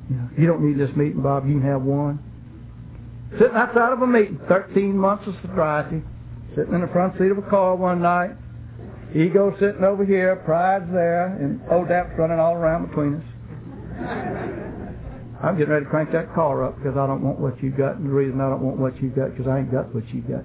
You 0.09 0.15
know, 0.17 0.29
you 0.37 0.47
don't 0.47 0.67
need 0.67 0.77
this 0.77 0.93
meeting, 0.97 1.21
Bob. 1.21 1.47
You 1.47 1.59
can 1.59 1.67
have 1.69 1.81
one. 1.81 2.19
Sitting 3.39 3.55
outside 3.55 3.93
of 3.93 4.01
a 4.01 4.07
meeting, 4.07 4.39
13 4.49 4.97
months 4.97 5.23
of 5.25 5.35
sobriety, 5.41 6.03
sitting 6.57 6.73
in 6.73 6.81
the 6.81 6.91
front 6.91 7.15
seat 7.17 7.31
of 7.31 7.37
a 7.37 7.47
car 7.47 7.75
one 7.77 8.01
night, 8.01 8.31
ego 9.15 9.55
sitting 9.59 9.83
over 9.83 10.05
here, 10.05 10.35
pride's 10.37 10.91
there, 10.91 11.27
and 11.35 11.59
ODAP's 11.61 12.17
running 12.17 12.39
all 12.39 12.55
around 12.55 12.87
between 12.89 13.15
us. 13.15 13.23
I'm 15.41 15.57
getting 15.57 15.71
ready 15.71 15.85
to 15.85 15.89
crank 15.89 16.11
that 16.11 16.33
car 16.33 16.65
up 16.65 16.77
because 16.77 16.97
I 16.97 17.07
don't 17.07 17.23
want 17.23 17.39
what 17.39 17.61
you've 17.63 17.77
got. 17.77 17.95
And 17.95 18.05
the 18.05 18.13
reason 18.13 18.41
I 18.41 18.49
don't 18.49 18.61
want 18.61 18.77
what 18.77 19.01
you've 19.01 19.15
got 19.15 19.31
because 19.31 19.47
I 19.47 19.59
ain't 19.59 19.71
got 19.71 19.93
what 19.95 20.07
you've 20.13 20.27
got. 20.27 20.43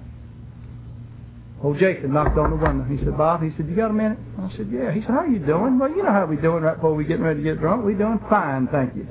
Old 1.63 1.79
Jason 1.79 2.13
knocked 2.13 2.37
on 2.37 2.51
the 2.51 2.55
window. 2.55 2.85
He 2.85 3.03
said, 3.03 3.17
Bob, 3.17 3.41
he 3.41 3.49
said, 3.57 3.67
you 3.67 3.75
got 3.75 3.89
a 3.89 3.93
minute? 3.93 4.19
I 4.39 4.49
said, 4.55 4.69
yeah. 4.71 4.91
He 4.91 5.01
said, 5.01 5.09
how 5.09 5.19
are 5.19 5.27
you 5.27 5.39
doing? 5.39 5.79
Well, 5.79 5.89
you 5.89 6.03
know 6.03 6.11
how 6.11 6.25
we 6.25 6.35
doing 6.37 6.63
right 6.63 6.75
before 6.75 6.93
we 6.93 7.05
getting 7.05 7.23
ready 7.23 7.39
to 7.39 7.43
get 7.43 7.59
drunk. 7.59 7.85
We 7.85 7.93
doing 7.93 8.19
fine, 8.29 8.67
thank 8.67 8.95
you. 8.95 9.07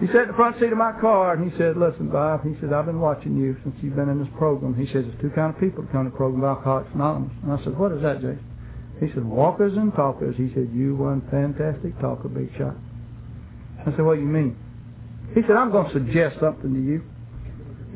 He 0.00 0.06
sat 0.06 0.22
in 0.22 0.28
the 0.28 0.34
front 0.34 0.58
seat 0.58 0.72
of 0.72 0.78
my 0.78 0.92
car 0.98 1.34
and 1.34 1.50
he 1.50 1.56
said, 1.58 1.76
listen, 1.76 2.08
Bob, 2.08 2.42
he 2.42 2.56
said, 2.60 2.72
I've 2.72 2.86
been 2.86 3.00
watching 3.00 3.36
you 3.36 3.56
since 3.62 3.76
you've 3.82 3.96
been 3.96 4.08
in 4.08 4.18
this 4.18 4.32
program. 4.38 4.74
He 4.74 4.86
says, 4.86 5.04
there's 5.04 5.20
two 5.20 5.30
kind 5.30 5.54
of 5.54 5.60
people 5.60 5.84
that 5.84 5.92
come 5.92 6.04
to 6.04 6.10
the 6.10 6.16
program 6.16 6.42
of 6.42 6.56
Alcoholics 6.56 6.90
Anonymous. 6.94 7.32
And 7.42 7.52
I 7.52 7.62
said, 7.62 7.76
what 7.76 7.92
is 7.92 8.00
that, 8.02 8.16
Jason? 8.24 8.44
He 8.98 9.08
said, 9.12 9.24
walkers 9.24 9.76
and 9.76 9.92
talkers. 9.94 10.36
He 10.36 10.50
said, 10.54 10.70
you 10.72 10.96
one 10.96 11.20
fantastic 11.30 11.98
talker, 12.00 12.28
big 12.28 12.50
shot. 12.56 12.76
I 13.80 13.92
said, 13.92 14.04
what 14.04 14.16
do 14.16 14.20
you 14.20 14.28
mean? 14.28 14.56
He 15.34 15.42
said, 15.42 15.56
I'm 15.56 15.70
going 15.70 15.86
to 15.86 15.92
suggest 15.92 16.40
something 16.40 16.72
to 16.72 16.80
you. 16.80 17.04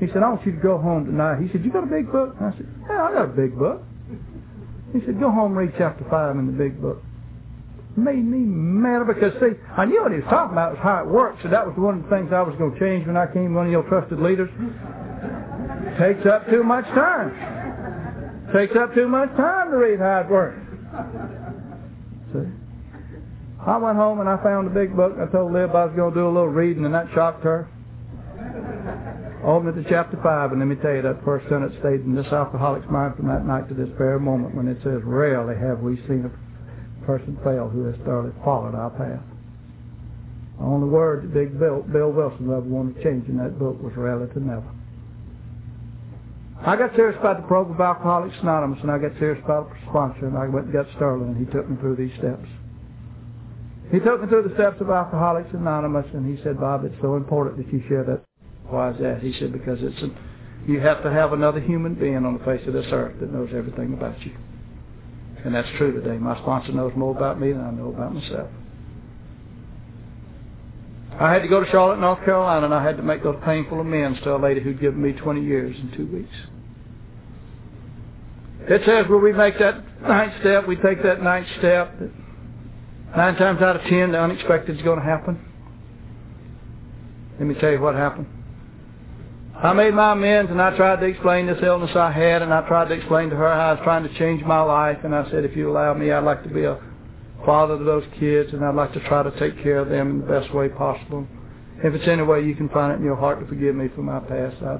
He 0.01 0.07
said, 0.13 0.23
I 0.23 0.29
want 0.29 0.45
you 0.45 0.53
to 0.53 0.61
go 0.61 0.79
home 0.79 1.07
tonight. 1.07 1.41
He 1.41 1.49
said, 1.53 1.65
you 1.65 1.73
got 1.73 1.85
a 1.85 1.93
big 1.93 2.11
book? 2.11 2.37
I 2.41 2.51
said, 2.57 2.69
yeah, 2.89 3.05
I 3.05 3.13
got 3.13 3.25
a 3.25 3.37
big 3.37 3.57
book. 3.59 3.83
He 4.93 5.01
said, 5.05 5.19
go 5.19 5.31
home 5.31 5.57
read 5.57 5.73
chapter 5.79 6.05
5 6.09 6.37
in 6.37 6.47
the 6.47 6.53
big 6.53 6.81
book. 6.81 7.03
Made 7.97 8.27
me 8.27 8.39
mad 8.39 9.07
because, 9.07 9.33
see, 9.39 9.55
I 9.77 9.85
knew 9.85 10.03
what 10.03 10.11
he 10.11 10.19
was 10.19 10.27
talking 10.29 10.53
about 10.53 10.73
was 10.73 10.83
how 10.83 11.05
it 11.05 11.07
works, 11.07 11.39
so 11.43 11.49
that 11.49 11.65
was 11.65 11.77
one 11.79 11.99
of 11.99 12.03
the 12.03 12.11
things 12.11 12.33
I 12.33 12.43
was 12.43 12.57
going 12.59 12.75
to 12.75 12.79
change 12.81 13.07
when 13.07 13.17
I 13.17 13.31
came 13.31 13.55
one 13.55 13.67
of 13.67 13.73
your 13.73 13.85
trusted 13.85 14.19
leaders. 14.19 14.51
Takes 15.99 16.27
up 16.27 16.51
too 16.51 16.65
much 16.65 16.85
time. 16.87 17.31
Takes 18.53 18.75
up 18.75 18.95
too 18.95 19.07
much 19.07 19.31
time 19.37 19.71
to 19.71 19.77
read 19.77 20.01
how 20.01 20.27
it 20.27 20.29
works. 20.29 20.59
See? 22.35 22.51
I 23.65 23.77
went 23.79 23.97
home 23.97 24.19
and 24.21 24.29
I 24.29 24.43
found 24.43 24.67
a 24.67 24.75
big 24.75 24.97
book. 24.97 25.15
I 25.17 25.31
told 25.31 25.53
Liv 25.53 25.71
I 25.71 25.87
was 25.87 25.95
going 25.95 26.13
to 26.13 26.19
do 26.19 26.27
a 26.27 26.35
little 26.35 26.51
reading, 26.51 26.85
and 26.85 26.95
that 26.95 27.07
shocked 27.15 27.45
her. 27.45 27.69
Opened 29.47 29.77
it 29.77 29.83
to 29.83 29.89
chapter 29.89 30.19
5, 30.21 30.51
and 30.51 30.59
let 30.59 30.67
me 30.67 30.77
tell 30.83 30.95
you, 30.95 31.03
that 31.03 31.23
first 31.25 31.49
sentence 31.49 31.75
stayed 31.79 32.01
in 32.01 32.15
this 32.15 32.27
alcoholic's 32.33 32.91
mind 32.91 33.15
from 33.15 33.29
that 33.29 33.47
night 33.47 33.69
to 33.69 33.75
this 33.75 33.89
very 33.97 34.19
moment 34.19 34.55
when 34.55 34.67
it 34.67 34.79
says, 34.83 34.99
Rarely 35.05 35.55
have 35.55 35.81
we 35.81 35.97
seen 36.09 36.25
a 36.27 36.54
person 37.07 37.39
fail 37.45 37.69
who 37.69 37.85
has 37.85 37.97
thoroughly 38.05 38.33
followed 38.45 38.75
our 38.75 38.91
path. 38.91 39.23
The 40.59 40.65
only 40.65 40.89
word 40.89 41.25
that 41.25 41.35
Big 41.35 41.59
Bill, 41.59 41.83
Bill 41.83 42.11
Wilson 42.11 42.47
ever 42.47 42.61
wanted 42.61 42.97
to 42.97 43.03
change 43.03 43.29
in 43.29 43.39
that 43.39 43.59
book 43.59 43.81
was 43.83 43.93
rarely 43.97 44.33
to 44.33 44.41
never. 44.41 44.71
I 46.65 46.77
got 46.77 46.95
serious 46.97 47.19
about 47.21 47.43
the 47.43 47.49
program 47.49 47.75
of 47.75 47.81
Alcoholics 47.81 48.37
Anonymous, 48.41 48.79
and 48.81 48.91
I 48.91 48.99
got 48.99 49.13
serious 49.19 49.43
about 49.45 49.69
the 49.69 49.77
sponsor, 49.91 50.27
and 50.27 50.39
I 50.39 50.49
went 50.49 50.67
and 50.67 50.73
got 50.73 50.87
Sterling, 50.97 51.37
and 51.37 51.47
he 51.47 51.53
took 51.53 51.69
me 51.69 51.77
through 51.81 51.97
these 51.97 52.15
steps. 52.19 52.49
He 53.93 53.99
took 54.01 54.23
me 54.23 54.29
through 54.29 54.49
the 54.49 54.55
steps 54.55 54.81
of 54.81 54.89
Alcoholics 54.89 55.51
Anonymous, 55.53 56.07
and 56.15 56.25
he 56.25 56.43
said, 56.43 56.59
Bob, 56.59 56.85
it's 56.85 56.97
so 57.03 57.17
important 57.17 57.59
that 57.59 57.73
you 57.73 57.83
share 57.89 58.05
that. 58.05 58.25
Why 58.71 58.91
is 58.91 59.01
that? 59.01 59.21
He 59.21 59.35
said, 59.39 59.53
because 59.53 59.79
it's 59.83 60.01
you 60.67 60.81
have 60.81 61.03
to 61.03 61.13
have 61.13 61.35
another 61.35 61.61
human 61.61 61.95
being 61.95 62.25
on 62.25 62.39
the 62.39 62.45
face 62.45 62.67
of 62.67 62.73
this 62.73 62.87
earth 62.91 63.21
that 63.21 63.31
knows 63.31 63.51
everything 63.55 63.93
about 63.93 64.19
you. 64.25 64.33
And 65.45 65.55
that's 65.55 65.69
true 65.77 65.93
today. 65.93 66.17
My 66.17 66.39
sponsor 66.41 66.73
knows 66.73 66.93
more 66.97 67.15
about 67.15 67.39
me 67.39 67.53
than 67.53 67.61
I 67.61 67.71
know 67.71 67.89
about 67.89 68.15
myself. 68.15 68.49
I 71.21 71.33
had 71.33 71.43
to 71.43 71.49
go 71.49 71.63
to 71.63 71.71
Charlotte, 71.71 72.01
North 72.01 72.25
Carolina, 72.25 72.65
and 72.65 72.75
I 72.75 72.83
had 72.83 72.97
to 72.97 73.03
make 73.03 73.23
those 73.23 73.37
painful 73.45 73.79
amends 73.79 74.21
to 74.23 74.35
a 74.35 74.39
lady 74.39 74.61
who'd 74.61 74.81
given 74.81 75.01
me 75.01 75.13
20 75.13 75.43
years 75.43 75.77
in 75.77 75.93
two 75.97 76.07
weeks. 76.07 76.35
It 78.67 78.83
says 78.87 79.07
when 79.09 79.23
we 79.23 79.33
make 79.33 79.59
that 79.59 79.85
ninth 80.03 80.33
step, 80.41 80.67
we 80.67 80.77
take 80.77 81.03
that 81.03 81.23
ninth 81.23 81.47
step, 81.59 81.95
nine 83.15 83.37
times 83.37 83.61
out 83.61 83.77
of 83.77 83.83
ten, 83.83 84.13
the 84.13 84.21
unexpected 84.21 84.77
is 84.77 84.83
going 84.83 84.99
to 84.99 85.05
happen. 85.05 85.39
Let 87.39 87.47
me 87.47 87.55
tell 87.55 87.71
you 87.71 87.81
what 87.81 87.95
happened. 87.95 88.27
I 89.63 89.73
made 89.73 89.95
my 89.95 90.13
amends 90.13 90.51
and 90.51 90.61
I 90.61 90.77
tried 90.77 91.01
to 91.01 91.07
explain 91.07 91.47
this 91.47 91.63
illness 91.63 91.95
I 91.95 92.11
had 92.11 92.43
and 92.43 92.53
I 92.53 92.67
tried 92.67 92.89
to 92.89 92.95
explain 92.95 93.31
to 93.31 93.37
her 93.37 93.55
how 93.55 93.71
I 93.71 93.73
was 93.75 93.81
trying 93.85 94.03
to 94.03 94.19
change 94.19 94.45
my 94.45 94.61
life 94.61 94.99
and 95.05 95.15
I 95.15 95.31
said, 95.31 95.45
if 95.45 95.57
you 95.57 95.71
allow 95.71 95.95
me, 95.95 96.11
I'd 96.11 96.25
like 96.25 96.43
to 96.43 96.49
be 96.49 96.65
a 96.65 96.81
father 97.47 97.79
to 97.79 97.85
those 97.85 98.05
kids 98.19 98.53
and 98.53 98.65
I'd 98.65 98.75
like 98.75 98.93
to 98.95 99.01
try 99.09 99.23
to 99.23 99.31
take 99.39 99.63
care 99.63 99.79
of 99.79 99.89
them 99.89 100.11
in 100.11 100.21
the 100.21 100.27
best 100.27 100.53
way 100.53 100.69
possible. 100.69 101.27
If 101.85 101.95
it's 101.95 102.09
any 102.09 102.23
way 102.23 102.43
you 102.43 102.57
can 102.57 102.69
find 102.69 102.93
it 102.93 102.97
in 102.97 103.05
your 103.05 103.17
heart 103.17 103.41
to 103.41 103.47
forgive 103.47 103.77
me 103.77 103.89
for 103.95 104.03
my 104.03 104.19
past, 104.21 104.57
I, 104.61 104.79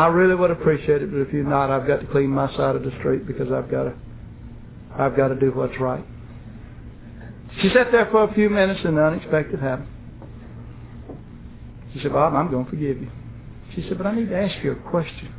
I 0.00 0.06
really 0.06 0.34
would 0.34 0.50
appreciate 0.50 1.02
it, 1.02 1.10
but 1.10 1.18
if 1.18 1.32
you're 1.32 1.44
not, 1.44 1.70
I've 1.70 1.86
got 1.86 2.00
to 2.00 2.06
clean 2.06 2.30
my 2.30 2.48
side 2.56 2.74
of 2.74 2.82
the 2.82 2.92
street 3.00 3.26
because 3.26 3.52
I've 3.52 3.70
got 3.70 3.84
to, 3.84 3.94
I've 4.98 5.16
got 5.16 5.28
to 5.28 5.36
do 5.36 5.52
what's 5.52 5.78
right. 5.78 6.04
She 7.60 7.68
sat 7.68 7.92
there 7.92 8.08
for 8.10 8.24
a 8.24 8.32
few 8.32 8.48
minutes 8.48 8.80
and 8.82 8.96
the 8.96 9.04
unexpected 9.04 9.60
happened. 9.60 9.88
She 11.92 12.00
said, 12.00 12.12
Bob, 12.12 12.34
I'm 12.34 12.50
going 12.50 12.64
to 12.64 12.70
forgive 12.70 13.02
you. 13.02 13.10
She 13.74 13.82
said, 13.88 13.98
but 13.98 14.06
I 14.06 14.14
need 14.14 14.28
to 14.28 14.36
ask 14.36 14.62
you 14.62 14.72
a 14.72 14.90
question. 14.90 15.32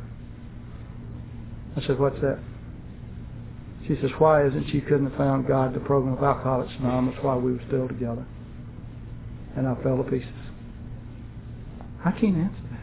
I 1.76 1.80
said, 1.86 1.98
what's 1.98 2.20
that? 2.20 2.38
She 3.86 3.96
says, 4.00 4.10
why 4.18 4.46
isn't 4.46 4.70
she 4.70 4.80
couldn't 4.80 5.10
have 5.10 5.18
found 5.18 5.46
God 5.46 5.74
the 5.74 5.80
program 5.80 6.16
of 6.16 6.22
Alcoholics 6.24 6.72
Anonymous 6.78 7.16
while 7.22 7.40
we 7.40 7.52
were 7.52 7.62
still 7.68 7.86
together? 7.86 8.26
And 9.56 9.68
I 9.68 9.74
fell 9.82 9.98
to 9.98 10.04
pieces. 10.04 10.28
I 12.04 12.10
can't 12.12 12.36
answer 12.36 12.62
that. 12.70 12.80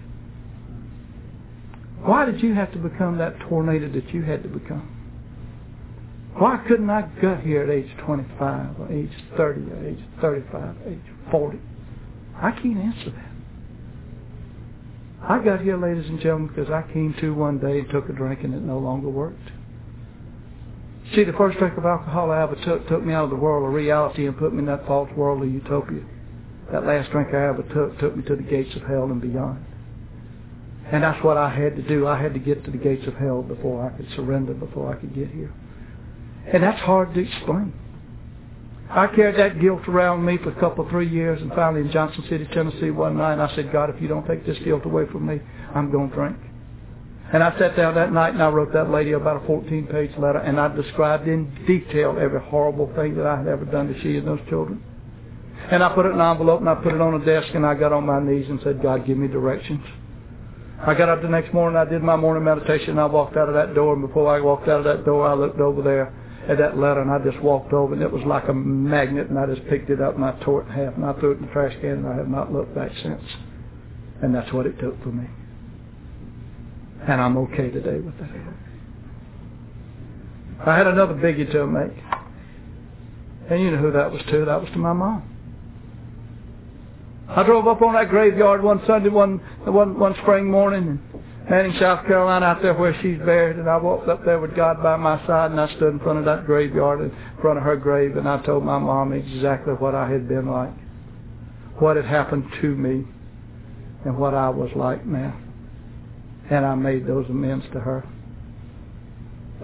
Why 2.07 2.25
did 2.25 2.41
you 2.41 2.53
have 2.53 2.71
to 2.73 2.79
become 2.79 3.17
that 3.17 3.39
tornado 3.49 3.91
that 3.91 4.13
you 4.13 4.23
had 4.23 4.43
to 4.43 4.49
become? 4.49 4.87
Why 6.37 6.63
couldn't 6.67 6.89
I 6.89 7.01
get 7.21 7.41
here 7.41 7.63
at 7.63 7.69
age 7.69 7.89
25 8.05 8.79
or 8.79 8.91
age 8.91 9.11
30 9.37 9.71
or 9.71 9.85
age 9.85 9.99
35, 10.21 10.75
age 10.87 10.99
40? 11.29 11.59
I 12.35 12.51
can't 12.51 12.77
answer 12.77 13.11
that. 13.11 13.30
I 15.23 15.39
got 15.43 15.61
here, 15.61 15.77
ladies 15.77 16.09
and 16.09 16.19
gentlemen, 16.19 16.47
because 16.47 16.71
I 16.71 16.81
came 16.91 17.13
to 17.21 17.33
one 17.33 17.59
day 17.59 17.79
and 17.79 17.89
took 17.89 18.09
a 18.09 18.13
drink 18.13 18.43
and 18.43 18.53
it 18.53 18.61
no 18.61 18.79
longer 18.79 19.09
worked. 19.09 19.51
See, 21.13 21.23
the 21.23 21.33
first 21.33 21.59
drink 21.59 21.77
of 21.77 21.85
alcohol 21.85 22.31
I 22.31 22.41
ever 22.41 22.55
took 22.63 22.87
took 22.87 23.03
me 23.03 23.13
out 23.13 23.25
of 23.25 23.29
the 23.29 23.35
world 23.35 23.67
of 23.67 23.73
reality 23.73 24.25
and 24.25 24.37
put 24.37 24.53
me 24.53 24.59
in 24.59 24.65
that 24.65 24.87
false 24.87 25.09
world 25.15 25.43
of 25.43 25.51
utopia. 25.51 26.03
That 26.71 26.85
last 26.85 27.11
drink 27.11 27.33
I 27.33 27.49
ever 27.49 27.63
took 27.73 27.99
took 27.99 28.15
me 28.15 28.23
to 28.23 28.35
the 28.35 28.43
gates 28.43 28.75
of 28.75 28.83
hell 28.83 29.03
and 29.03 29.21
beyond. 29.21 29.63
And 30.91 31.03
that's 31.03 31.23
what 31.23 31.37
I 31.37 31.49
had 31.49 31.75
to 31.75 31.81
do. 31.81 32.07
I 32.07 32.19
had 32.21 32.33
to 32.33 32.39
get 32.39 32.65
to 32.65 32.71
the 32.71 32.77
gates 32.77 33.05
of 33.07 33.13
hell 33.15 33.41
before 33.43 33.85
I 33.85 33.95
could 33.95 34.07
surrender, 34.15 34.53
before 34.53 34.93
I 34.93 34.99
could 34.99 35.13
get 35.13 35.29
here. 35.29 35.53
And 36.51 36.63
that's 36.63 36.79
hard 36.81 37.13
to 37.13 37.19
explain. 37.19 37.73
I 38.93 39.07
carried 39.07 39.39
that 39.39 39.61
guilt 39.61 39.87
around 39.87 40.25
me 40.25 40.37
for 40.37 40.49
a 40.49 40.59
couple, 40.59 40.87
three 40.89 41.07
years, 41.07 41.41
and 41.41 41.49
finally 41.53 41.79
in 41.79 41.91
Johnson 41.91 42.25
City, 42.29 42.45
Tennessee, 42.53 42.91
one 42.91 43.15
night, 43.15 43.39
I 43.39 43.55
said, 43.55 43.71
God, 43.71 43.89
if 43.89 44.01
you 44.01 44.09
don't 44.09 44.27
take 44.27 44.45
this 44.45 44.57
guilt 44.65 44.83
away 44.83 45.05
from 45.09 45.25
me, 45.25 45.39
I'm 45.73 45.91
going 45.91 46.09
to 46.09 46.15
drink. 46.15 46.37
And 47.31 47.41
I 47.41 47.57
sat 47.57 47.77
down 47.77 47.95
that 47.95 48.11
night 48.11 48.33
and 48.33 48.43
I 48.43 48.49
wrote 48.49 48.73
that 48.73 48.91
lady 48.91 49.13
about 49.13 49.37
a 49.37 49.47
14-page 49.47 50.17
letter, 50.17 50.39
and 50.39 50.59
I 50.59 50.75
described 50.75 51.25
in 51.29 51.65
detail 51.65 52.17
every 52.19 52.41
horrible 52.41 52.91
thing 52.93 53.15
that 53.15 53.25
I 53.25 53.37
had 53.37 53.47
ever 53.47 53.63
done 53.63 53.87
to 53.93 54.01
she 54.01 54.17
and 54.17 54.27
those 54.27 54.41
children. 54.49 54.83
And 55.71 55.81
I 55.81 55.95
put 55.95 56.05
it 56.05 56.09
in 56.09 56.19
an 56.19 56.31
envelope 56.31 56.59
and 56.59 56.67
I 56.67 56.75
put 56.75 56.93
it 56.93 56.99
on 56.99 57.21
a 57.21 57.23
desk 57.23 57.53
and 57.53 57.65
I 57.65 57.75
got 57.75 57.93
on 57.93 58.05
my 58.05 58.19
knees 58.19 58.49
and 58.49 58.59
said, 58.61 58.81
God, 58.81 59.05
give 59.05 59.17
me 59.17 59.29
directions. 59.29 59.85
I 60.85 60.95
got 60.95 61.07
up 61.07 61.21
the 61.21 61.29
next 61.29 61.53
morning, 61.53 61.77
I 61.77 61.85
did 61.85 62.03
my 62.03 62.17
morning 62.17 62.43
meditation, 62.43 62.89
and 62.89 62.99
I 62.99 63.05
walked 63.05 63.37
out 63.37 63.47
of 63.47 63.53
that 63.53 63.73
door, 63.73 63.93
and 63.93 64.05
before 64.05 64.35
I 64.35 64.41
walked 64.41 64.67
out 64.67 64.79
of 64.79 64.83
that 64.83 65.05
door, 65.05 65.27
I 65.27 65.33
looked 65.33 65.59
over 65.61 65.81
there 65.81 66.13
at 66.47 66.57
that 66.57 66.77
letter, 66.77 67.01
and 67.01 67.11
I 67.11 67.19
just 67.19 67.41
walked 67.41 67.73
over, 67.73 67.93
and 67.93 68.01
it 68.01 68.11
was 68.11 68.23
like 68.23 68.47
a 68.47 68.53
magnet, 68.53 69.29
and 69.29 69.37
I 69.37 69.45
just 69.45 69.67
picked 69.67 69.89
it 69.89 70.01
up, 70.01 70.15
and 70.15 70.25
I 70.25 70.31
tore 70.43 70.61
it 70.63 70.67
in 70.67 70.73
half, 70.73 70.95
and 70.95 71.05
I 71.05 71.13
threw 71.13 71.31
it 71.31 71.39
in 71.39 71.45
the 71.45 71.51
trash 71.51 71.73
can, 71.81 71.89
and 71.91 72.07
I 72.07 72.15
have 72.15 72.29
not 72.29 72.51
looked 72.51 72.73
back 72.73 72.91
since. 73.01 73.21
And 74.21 74.33
that's 74.33 74.51
what 74.53 74.65
it 74.65 74.79
took 74.79 75.01
for 75.03 75.09
me. 75.09 75.27
And 77.07 77.19
I'm 77.21 77.37
okay 77.37 77.69
today 77.69 77.99
with 77.99 78.17
that. 78.19 78.29
I 80.65 80.77
had 80.77 80.87
another 80.87 81.15
biggie 81.15 81.51
to 81.51 81.65
make. 81.65 81.91
And 83.49 83.61
you 83.61 83.71
know 83.71 83.77
who 83.77 83.91
that 83.91 84.11
was 84.11 84.21
to. 84.29 84.45
That 84.45 84.61
was 84.61 84.69
to 84.71 84.77
my 84.77 84.93
mom. 84.93 85.27
I 87.27 87.43
drove 87.43 87.67
up 87.67 87.81
on 87.81 87.93
that 87.93 88.09
graveyard 88.09 88.61
one 88.61 88.81
Sunday, 88.85 89.09
one 89.09 89.39
one 89.63 89.97
one 89.97 90.15
spring 90.21 90.51
morning, 90.51 90.99
Manning, 91.49 91.75
South 91.79 92.05
Carolina, 92.05 92.45
out 92.45 92.61
there 92.61 92.73
where 92.73 92.93
she's 93.01 93.17
buried, 93.19 93.57
and 93.57 93.69
I 93.69 93.77
walked 93.77 94.07
up 94.07 94.23
there 94.23 94.39
with 94.39 94.55
God 94.55 94.81
by 94.81 94.95
my 94.95 95.25
side, 95.27 95.51
and 95.51 95.59
I 95.59 95.67
stood 95.75 95.91
in 95.91 95.99
front 95.99 96.19
of 96.19 96.25
that 96.25 96.45
graveyard, 96.45 97.01
in 97.01 97.11
front 97.41 97.57
of 97.57 97.63
her 97.63 97.75
grave, 97.75 98.15
and 98.15 98.27
I 98.27 98.41
told 98.45 98.63
my 98.63 98.79
mom 98.79 99.11
exactly 99.11 99.73
what 99.73 99.95
I 99.95 100.09
had 100.09 100.29
been 100.29 100.47
like, 100.49 100.71
what 101.79 101.97
had 101.97 102.05
happened 102.05 102.45
to 102.61 102.75
me, 102.75 103.05
and 104.05 104.17
what 104.17 104.33
I 104.33 104.49
was 104.49 104.69
like 104.75 105.05
now. 105.05 105.37
And 106.49 106.65
I 106.65 106.75
made 106.75 107.07
those 107.07 107.25
amends 107.27 107.65
to 107.73 107.79
her. 107.79 108.07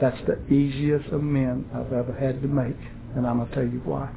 That's 0.02 0.18
the 0.26 0.46
easiest 0.54 1.10
amend 1.12 1.70
I've 1.74 1.94
ever 1.94 2.14
had 2.14 2.42
to 2.42 2.48
make, 2.48 2.78
and 3.16 3.26
I'm 3.26 3.38
going 3.38 3.50
to 3.50 3.56
tell 3.56 3.64
you 3.64 3.82
why. 3.86 4.10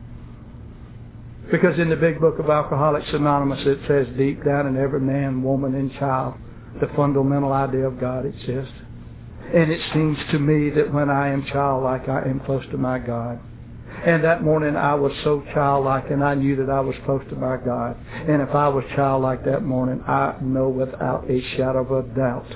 Because 1.51 1.79
in 1.79 1.89
the 1.89 1.97
big 1.97 2.21
book 2.21 2.39
of 2.39 2.49
Alcoholics 2.49 3.09
Anonymous, 3.13 3.67
it 3.67 3.79
says 3.87 4.07
deep 4.17 4.45
down 4.45 4.67
in 4.67 4.77
every 4.77 5.01
man, 5.01 5.43
woman, 5.43 5.75
and 5.75 5.93
child, 5.95 6.35
the 6.79 6.89
fundamental 6.95 7.53
idea 7.53 7.87
of 7.87 7.99
God 7.99 8.27
exists. 8.27 8.75
And 9.53 9.73
it 9.73 9.81
seems 9.93 10.17
to 10.31 10.39
me 10.39 10.71
that 10.71 10.93
when 10.93 11.11
I 11.11 11.29
am 11.29 11.45
childlike, 11.47 12.09
I 12.09 12.23
am 12.23 12.41
close 12.41 12.65
to 12.71 12.79
my 12.79 12.99
God. 12.99 13.41
And 14.07 14.25
that 14.25 14.43
morning 14.43 14.77
I 14.77 14.95
was 14.95 15.13
so 15.25 15.43
childlike 15.53 16.11
and 16.11 16.23
I 16.23 16.35
knew 16.35 16.57
that 16.57 16.71
I 16.71 16.81
was 16.81 16.95
close 17.05 17.23
to 17.31 17.37
my 17.37 17.57
God. 17.57 17.97
And 18.29 18.41
if 18.41 18.55
I 18.55 18.69
was 18.69 18.85
childlike 18.95 19.45
that 19.45 19.63
morning, 19.63 20.03
I 20.07 20.37
know 20.41 20.69
without 20.69 21.29
a 21.29 21.41
shadow 21.57 21.81
of 21.81 21.91
a 21.91 22.15
doubt, 22.15 22.47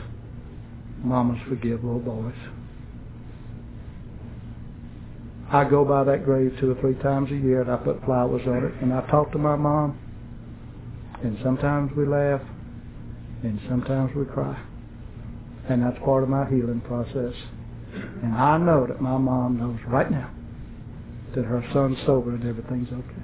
mamas 1.02 1.40
forgive 1.48 1.84
little 1.84 2.00
boys. 2.00 2.34
I 5.50 5.64
go 5.64 5.84
by 5.84 6.04
that 6.04 6.24
grave 6.24 6.56
two 6.60 6.70
or 6.70 6.80
three 6.80 6.94
times 7.02 7.30
a 7.30 7.36
year 7.36 7.60
and 7.60 7.70
I 7.70 7.76
put 7.76 8.02
flowers 8.04 8.42
on 8.46 8.64
it 8.64 8.72
and 8.80 8.92
I 8.94 9.06
talk 9.10 9.30
to 9.32 9.38
my 9.38 9.56
mom. 9.56 9.98
And 11.22 11.38
sometimes 11.42 11.92
we 11.96 12.06
laugh 12.06 12.40
and 13.44 13.60
sometimes 13.68 14.14
we 14.14 14.24
cry. 14.24 14.60
And 15.68 15.82
that's 15.82 15.98
part 16.04 16.22
of 16.22 16.28
my 16.28 16.48
healing 16.48 16.80
process. 16.80 17.34
And 18.22 18.34
I 18.34 18.58
know 18.58 18.86
that 18.86 19.00
my 19.00 19.16
mom 19.16 19.58
knows 19.58 19.78
right 19.86 20.10
now 20.10 20.30
that 21.34 21.44
her 21.44 21.64
son's 21.72 21.98
sober 22.06 22.30
and 22.30 22.46
everything's 22.46 22.88
okay. 22.88 23.22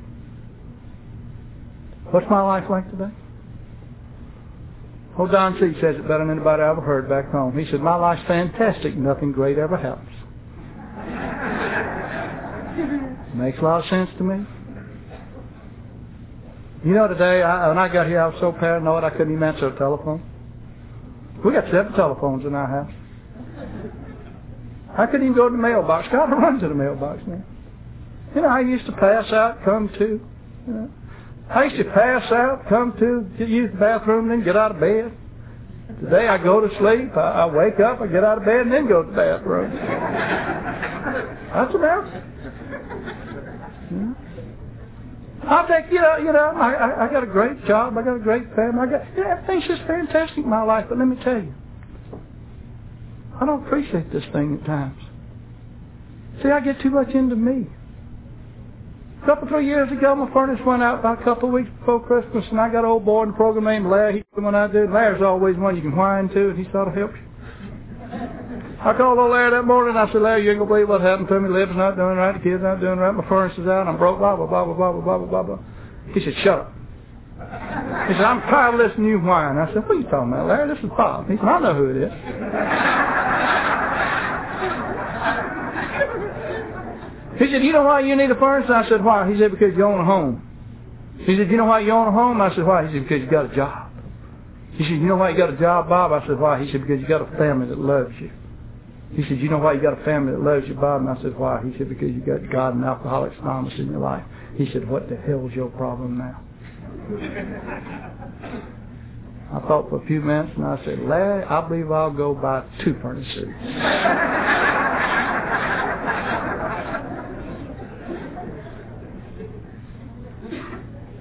What's 2.10 2.26
my 2.30 2.42
life 2.42 2.64
like 2.68 2.90
today? 2.90 3.12
Oh, 5.18 5.26
Don 5.26 5.54
C. 5.54 5.72
says 5.80 5.96
it 5.96 6.02
better 6.02 6.18
than 6.18 6.30
anybody 6.30 6.62
I 6.62 6.70
ever 6.70 6.80
heard 6.80 7.08
back 7.08 7.30
home. 7.30 7.58
He 7.58 7.70
said, 7.70 7.80
my 7.80 7.96
life's 7.96 8.26
fantastic. 8.26 8.96
Nothing 8.96 9.32
great 9.32 9.58
ever 9.58 9.76
happens. 9.76 10.08
Makes 13.34 13.58
a 13.58 13.62
lot 13.62 13.84
of 13.84 13.90
sense 13.90 14.10
to 14.18 14.24
me. 14.24 14.46
You 16.84 16.94
know, 16.94 17.08
today, 17.08 17.42
I, 17.42 17.68
when 17.68 17.76
I 17.76 17.88
got 17.92 18.06
here, 18.06 18.22
I 18.22 18.28
was 18.28 18.36
so 18.40 18.52
paranoid 18.52 19.04
I 19.04 19.10
couldn't 19.10 19.32
even 19.32 19.42
answer 19.42 19.68
a 19.68 19.78
telephone. 19.78 20.22
We 21.44 21.52
got 21.52 21.64
seven 21.70 21.92
telephones 21.92 22.46
in 22.46 22.54
our 22.54 22.66
house. 22.66 22.92
I 24.96 25.06
couldn't 25.06 25.22
even 25.22 25.36
go 25.36 25.48
to 25.48 25.56
the 25.56 25.60
mailbox. 25.60 26.08
Got 26.10 26.26
to 26.26 26.36
run 26.36 26.58
to 26.60 26.68
the 26.68 26.74
mailbox 26.74 27.22
now. 27.26 27.44
You 28.34 28.42
know, 28.42 28.48
I 28.48 28.60
used 28.60 28.86
to 28.86 28.92
pass 28.92 29.30
out, 29.30 29.62
come 29.64 29.90
to. 29.98 30.20
You 30.66 30.72
know. 30.72 30.90
I 31.50 31.64
used 31.64 31.76
to 31.76 31.92
pass 31.92 32.30
out, 32.32 32.66
come 32.68 32.94
to, 32.98 33.26
get, 33.36 33.48
use 33.48 33.70
the 33.72 33.78
bathroom, 33.78 34.28
then 34.28 34.42
get 34.44 34.56
out 34.56 34.70
of 34.70 34.80
bed. 34.80 35.12
Today 36.00 36.28
I 36.28 36.38
go 36.38 36.60
to 36.60 36.68
sleep, 36.78 37.16
I, 37.16 37.42
I 37.42 37.46
wake 37.46 37.80
up, 37.80 38.00
I 38.00 38.06
get 38.06 38.24
out 38.24 38.38
of 38.38 38.44
bed, 38.44 38.60
and 38.60 38.72
then 38.72 38.88
go 38.88 39.02
to 39.02 39.10
the 39.10 39.16
bathroom. 39.16 39.74
That's 41.52 41.74
about 41.74 42.06
it. 42.06 42.24
Yeah. 43.92 44.14
I 45.42 45.66
think, 45.66 45.92
you 45.92 46.00
know, 46.00 46.16
you 46.18 46.32
know, 46.32 46.52
I, 46.54 46.72
I, 46.72 47.06
I 47.06 47.12
got 47.12 47.22
a 47.22 47.26
great 47.26 47.64
job, 47.66 47.96
I 47.96 48.02
got 48.02 48.16
a 48.16 48.20
great 48.20 48.44
family, 48.54 48.80
I 48.80 48.86
got, 48.90 49.16
you 49.16 49.24
know, 49.24 49.30
everything's 49.30 49.66
just 49.66 49.82
fantastic 49.86 50.38
in 50.38 50.48
my 50.48 50.62
life, 50.62 50.86
but 50.88 50.98
let 50.98 51.08
me 51.08 51.16
tell 51.24 51.38
you, 51.42 51.54
I 53.40 53.46
don't 53.46 53.66
appreciate 53.66 54.12
this 54.12 54.24
thing 54.32 54.58
at 54.60 54.66
times. 54.66 55.00
See, 56.42 56.50
I 56.50 56.60
get 56.60 56.80
too 56.82 56.90
much 56.90 57.10
into 57.10 57.36
me. 57.36 57.66
A 59.22 59.26
couple, 59.26 59.48
three 59.48 59.66
years 59.66 59.90
ago, 59.92 60.14
my 60.14 60.32
furnace 60.32 60.60
went 60.66 60.82
out 60.82 61.00
about 61.00 61.20
a 61.20 61.24
couple 61.24 61.48
of 61.48 61.54
weeks 61.54 61.70
before 61.78 62.00
Christmas, 62.06 62.44
and 62.50 62.60
I 62.60 62.70
got 62.70 62.80
an 62.80 62.86
old 62.86 63.04
boy 63.04 63.24
in 63.24 63.30
the 63.30 63.34
program 63.34 63.64
named 63.64 63.86
Larry. 63.86 64.18
He 64.18 64.24
told 64.34 64.38
me 64.38 64.44
what 64.46 64.54
I 64.54 64.66
do. 64.66 64.88
Larry's 64.90 65.22
always 65.22 65.56
one 65.56 65.76
you 65.76 65.82
can 65.82 65.94
whine 65.94 66.28
to, 66.30 66.50
and 66.50 66.58
he 66.58 66.70
sort 66.72 66.88
of 66.88 66.94
helps 66.94 67.14
you. 67.16 67.29
I 68.80 68.94
called 68.96 69.18
old 69.18 69.30
Larry 69.30 69.50
that 69.50 69.66
morning, 69.66 69.94
I 69.94 70.10
said, 70.10 70.22
Larry, 70.22 70.44
you 70.44 70.52
ain't 70.52 70.60
to 70.60 70.64
believe 70.64 70.88
what 70.88 71.02
happened 71.02 71.28
to 71.28 71.38
me. 71.38 71.50
Liv's 71.50 71.76
not 71.76 71.96
doing 71.96 72.16
right, 72.16 72.32
the 72.32 72.40
kids 72.40 72.62
not 72.62 72.80
doing 72.80 72.98
right, 72.98 73.12
my 73.12 73.28
furnace 73.28 73.52
is 73.58 73.66
out, 73.66 73.86
I'm 73.86 73.98
broke, 73.98 74.18
blah, 74.18 74.36
blah, 74.36 74.46
blah, 74.46 74.64
blah, 74.64 74.74
blah, 74.74 74.92
blah, 74.92 75.18
blah, 75.18 75.26
blah, 75.26 75.42
blah. 75.42 75.58
He 76.14 76.20
said, 76.24 76.32
shut 76.42 76.60
up. 76.60 76.72
He 78.08 78.14
said, 78.16 78.24
I'm 78.24 78.40
tired 78.48 78.74
of 78.74 78.80
listening 78.80 79.04
to 79.04 79.10
you 79.10 79.20
whine. 79.20 79.58
I 79.58 79.66
said, 79.74 79.82
what 79.84 79.90
are 79.90 80.00
you 80.00 80.04
talking 80.04 80.32
about, 80.32 80.48
Larry? 80.48 80.74
This 80.74 80.82
is 80.82 80.90
Bob. 80.96 81.28
He 81.28 81.36
said, 81.36 81.44
I 81.44 81.60
know 81.60 81.74
who 81.74 81.90
it 81.90 81.96
is. 82.08 82.12
He 87.38 87.52
said, 87.52 87.62
you 87.64 87.72
know 87.72 87.82
why 87.82 88.00
you 88.00 88.16
need 88.16 88.30
a 88.30 88.34
furnace? 88.36 88.70
I 88.70 88.88
said, 88.88 89.04
why? 89.04 89.30
He 89.30 89.38
said, 89.38 89.50
because 89.50 89.76
you 89.76 89.84
own 89.84 90.00
a 90.00 90.04
home. 90.04 90.46
He 91.18 91.36
said, 91.36 91.50
you 91.50 91.58
know 91.58 91.66
why 91.66 91.80
you 91.80 91.92
own 91.92 92.08
a 92.08 92.12
home? 92.12 92.40
I 92.40 92.54
said, 92.54 92.64
why? 92.64 92.86
He 92.86 92.94
said, 92.94 93.02
because 93.06 93.20
you 93.20 93.30
got 93.30 93.52
a 93.52 93.54
job. 93.54 93.90
He 94.72 94.84
said, 94.84 94.92
you 94.92 95.06
know 95.06 95.16
why 95.16 95.30
you 95.30 95.36
got 95.36 95.52
a 95.52 95.56
job, 95.58 95.90
Bob? 95.90 96.12
I 96.12 96.26
said, 96.26 96.40
why? 96.40 96.64
He 96.64 96.72
said, 96.72 96.80
because 96.80 96.98
you 96.98 97.06
got 97.06 97.20
a 97.20 97.36
family 97.36 97.68
that 97.68 97.78
loves 97.78 98.14
you. 98.18 98.30
He 99.12 99.22
said, 99.24 99.38
you 99.40 99.48
know 99.50 99.58
why 99.58 99.72
you 99.72 99.82
got 99.82 100.00
a 100.00 100.04
family 100.04 100.32
that 100.32 100.40
loves 100.40 100.66
you, 100.68 100.74
Bob? 100.74 101.00
And 101.00 101.10
I 101.10 101.20
said, 101.22 101.36
why? 101.36 101.60
He 101.64 101.76
said, 101.78 101.88
because 101.88 102.10
you 102.10 102.20
got 102.20 102.48
God 102.50 102.74
and 102.74 102.84
Alcoholics 102.84 103.36
Anonymous 103.40 103.78
in 103.78 103.90
your 103.90 104.00
life. 104.00 104.24
He 104.56 104.70
said, 104.72 104.88
what 104.88 105.08
the 105.08 105.16
hell's 105.16 105.52
your 105.52 105.68
problem 105.70 106.18
now? 106.18 106.40
I 109.52 109.58
thought 109.66 109.90
for 109.90 110.00
a 110.02 110.06
few 110.06 110.20
minutes 110.20 110.52
and 110.56 110.64
I 110.64 110.84
said, 110.84 111.00
Larry, 111.00 111.42
I 111.44 111.66
believe 111.66 111.90
I'll 111.90 112.12
go 112.12 112.34
buy 112.34 112.62
two 112.84 112.96
furnaces. 113.02 113.48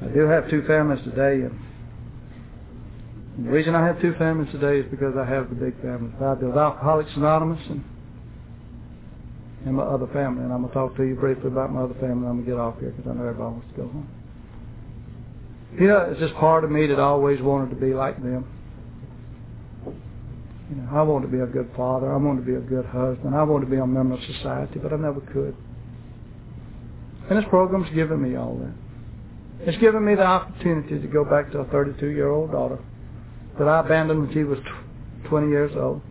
I 0.01 0.07
do 0.13 0.27
have 0.27 0.49
two 0.49 0.63
families 0.67 1.03
today, 1.03 1.45
and 1.45 1.59
the 3.45 3.51
reason 3.51 3.75
I 3.75 3.85
have 3.85 4.01
two 4.01 4.13
families 4.17 4.51
today 4.51 4.79
is 4.79 4.91
because 4.91 5.15
I 5.15 5.25
have 5.25 5.49
the 5.49 5.55
big 5.55 5.79
families. 5.81 6.13
I 6.19 6.29
have 6.29 6.43
Alcoholics 6.43 7.11
Anonymous 7.15 7.61
and, 7.69 7.83
and 9.65 9.75
my 9.75 9.83
other 9.83 10.07
family, 10.07 10.43
and 10.43 10.51
I'm 10.51 10.61
going 10.61 10.69
to 10.69 10.73
talk 10.73 10.97
to 10.97 11.03
you 11.03 11.15
briefly 11.15 11.47
about 11.47 11.71
my 11.71 11.83
other 11.83 11.93
family. 11.95 12.27
I'm 12.27 12.43
going 12.43 12.45
to 12.45 12.51
get 12.51 12.59
off 12.59 12.79
here 12.79 12.89
because 12.91 13.09
I 13.09 13.13
know 13.13 13.27
everybody 13.29 13.53
wants 13.53 13.67
to 13.71 13.77
go 13.77 13.87
home. 13.87 14.09
You 15.79 15.87
know, 15.87 16.09
it's 16.11 16.19
just 16.19 16.33
part 16.35 16.63
of 16.63 16.71
me 16.71 16.87
that 16.87 16.99
I 16.99 17.03
always 17.03 17.39
wanted 17.41 17.69
to 17.69 17.75
be 17.75 17.93
like 17.93 18.21
them. 18.21 18.45
You 20.69 20.75
know, 20.75 20.89
I 20.91 21.01
wanted 21.03 21.27
to 21.27 21.31
be 21.31 21.39
a 21.39 21.47
good 21.47 21.69
father. 21.77 22.11
I 22.11 22.17
wanted 22.17 22.45
to 22.45 22.45
be 22.45 22.55
a 22.55 22.61
good 22.61 22.85
husband. 22.85 23.35
I 23.35 23.43
wanted 23.43 23.65
to 23.65 23.71
be 23.71 23.77
a 23.77 23.87
member 23.87 24.15
of 24.15 24.21
society, 24.23 24.79
but 24.79 24.91
I 24.91 24.97
never 24.97 25.21
could. 25.21 25.55
And 27.29 27.37
this 27.37 27.45
program's 27.49 27.89
given 27.93 28.21
me 28.21 28.35
all 28.35 28.57
that. 28.57 29.67
It's 29.67 29.77
given 29.77 30.03
me 30.03 30.15
the 30.15 30.25
opportunity 30.25 30.99
to 30.99 31.07
go 31.07 31.23
back 31.23 31.51
to 31.51 31.59
a 31.59 31.65
32-year-old 31.65 32.51
daughter 32.51 32.79
that 33.57 33.67
I 33.67 33.79
abandoned 33.79 34.21
when 34.21 34.33
she 34.33 34.43
was 34.43 34.59
20 35.27 35.49
years 35.49 35.71
old. 35.75 36.01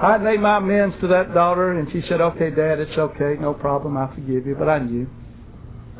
I 0.00 0.16
made 0.16 0.40
my 0.40 0.56
amends 0.56 0.96
to 1.02 1.08
that 1.08 1.34
daughter, 1.34 1.78
and 1.78 1.90
she 1.92 2.02
said, 2.08 2.20
okay, 2.20 2.50
Dad, 2.50 2.80
it's 2.80 2.96
okay, 2.96 3.36
no 3.38 3.52
problem, 3.52 3.96
I 3.96 4.12
forgive 4.14 4.46
you. 4.46 4.56
But 4.58 4.68
I 4.68 4.78
knew. 4.78 5.06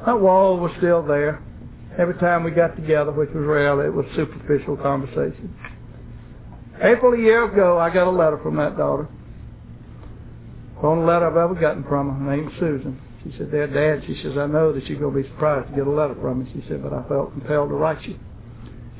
That 0.06 0.18
wall 0.18 0.56
was 0.58 0.72
still 0.78 1.02
there. 1.02 1.42
Every 1.98 2.14
time 2.14 2.44
we 2.44 2.50
got 2.50 2.76
together, 2.76 3.12
which 3.12 3.28
was 3.34 3.44
rare, 3.44 3.84
it 3.84 3.92
was 3.92 4.06
superficial 4.16 4.76
conversation. 4.78 5.54
April 6.82 7.12
a 7.12 7.18
year 7.18 7.44
ago, 7.44 7.78
I 7.78 7.92
got 7.92 8.06
a 8.06 8.10
letter 8.10 8.38
from 8.42 8.56
that 8.56 8.78
daughter. 8.78 9.06
The 10.80 10.86
only 10.86 11.04
letter 11.04 11.26
I've 11.26 11.36
ever 11.36 11.54
gotten 11.54 11.84
from 11.84 12.08
her. 12.08 12.24
Her 12.24 12.36
name's 12.36 12.52
Susan. 12.58 12.98
She 13.22 13.34
said, 13.36 13.52
Dad, 13.52 13.74
Dad, 13.74 14.02
she 14.06 14.18
says, 14.22 14.38
I 14.38 14.46
know 14.46 14.72
that 14.72 14.86
you're 14.86 14.98
going 14.98 15.14
to 15.14 15.22
be 15.22 15.28
surprised 15.28 15.68
to 15.68 15.76
get 15.76 15.86
a 15.86 15.90
letter 15.90 16.14
from 16.14 16.42
me. 16.42 16.50
She 16.54 16.66
said, 16.68 16.82
but 16.82 16.94
I 16.94 17.06
felt 17.06 17.32
compelled 17.32 17.68
to 17.68 17.74
write 17.74 18.02
you. 18.08 18.18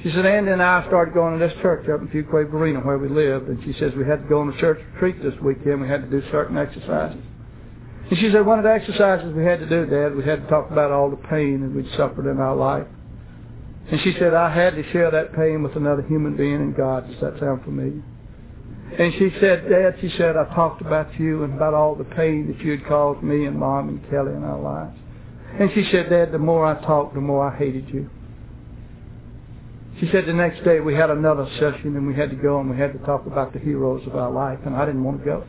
She 0.03 0.11
said, 0.13 0.25
Andy 0.25 0.51
and 0.51 0.63
I 0.63 0.87
started 0.87 1.13
going 1.13 1.39
to 1.39 1.47
this 1.47 1.55
church 1.61 1.87
up 1.91 2.01
in 2.01 2.09
Fuquay-Varina 2.09 2.81
where 2.81 2.97
we 2.97 3.09
lived, 3.09 3.49
and 3.49 3.63
she 3.65 3.79
says 3.79 3.93
we 3.95 4.07
had 4.07 4.23
to 4.23 4.29
go 4.29 4.41
on 4.41 4.49
a 4.49 4.59
church 4.59 4.79
retreat 4.95 5.23
this 5.23 5.39
weekend. 5.43 5.83
We 5.83 5.89
had 5.89 6.03
to 6.03 6.11
do 6.11 6.23
certain 6.31 6.57
exercises. 6.57 7.23
And 8.09 8.19
she 8.19 8.33
said, 8.33 8.47
one 8.47 8.59
of 8.59 8.65
the 8.65 8.73
exercises 8.73 9.35
we 9.35 9.45
had 9.45 9.61
to 9.61 9.69
do, 9.69 9.85
Dad, 9.85 10.17
we 10.17 10.25
had 10.25 10.43
to 10.43 10.49
talk 10.49 10.71
about 10.71 10.91
all 10.91 11.11
the 11.11 11.29
pain 11.29 11.61
that 11.61 11.71
we'd 11.71 11.91
suffered 11.97 12.31
in 12.31 12.39
our 12.39 12.57
life. 12.57 12.87
And 13.91 14.01
she 14.01 14.15
said, 14.19 14.33
I 14.33 14.55
had 14.55 14.75
to 14.75 14.91
share 14.91 15.11
that 15.11 15.35
pain 15.35 15.63
with 15.63 15.77
another 15.77 16.03
human 16.03 16.37
being 16.37 16.57
and 16.57 16.75
God. 16.75 17.07
Does 17.07 17.21
that 17.21 17.39
sound 17.39 17.63
familiar? 17.65 18.03
And 18.99 19.13
she 19.15 19.31
said, 19.39 19.69
Dad, 19.69 19.97
she 20.01 20.11
said, 20.17 20.37
I 20.37 20.53
talked 20.55 20.81
about 20.81 21.19
you 21.21 21.45
and 21.45 21.55
about 21.55 21.75
all 21.75 21.95
the 21.95 22.05
pain 22.05 22.49
that 22.49 22.65
you 22.65 22.73
had 22.73 22.87
caused 22.87 23.23
me 23.23 23.45
and 23.45 23.57
Mom 23.59 23.89
and 23.89 24.11
Kelly 24.11 24.33
in 24.33 24.45
our 24.45 24.61
lives. 24.61 24.97
And 25.59 25.71
she 25.75 25.89
said, 25.93 26.09
Dad, 26.09 26.33
the 26.33 26.39
more 26.39 26.65
I 26.65 26.81
talked, 26.85 27.15
the 27.15 27.21
more 27.21 27.49
I 27.49 27.57
hated 27.57 27.89
you. 27.91 28.09
She 30.01 30.09
said 30.11 30.25
the 30.25 30.33
next 30.33 30.65
day 30.65 30.81
we 30.81 30.95
had 30.95 31.11
another 31.11 31.47
session 31.59 31.95
and 31.95 32.07
we 32.07 32.15
had 32.15 32.31
to 32.31 32.37
go 32.37 32.59
and 32.59 32.71
we 32.71 32.79
had 32.79 32.95
to 32.95 32.99
talk 33.01 33.27
about 33.27 33.53
the 33.53 33.59
heroes 33.59 34.07
of 34.07 34.17
our 34.17 34.31
life 34.31 34.59
and 34.65 34.75
I 34.75 34.87
didn't 34.87 35.05
want 35.05 35.19
to 35.19 35.25
go. 35.25 35.45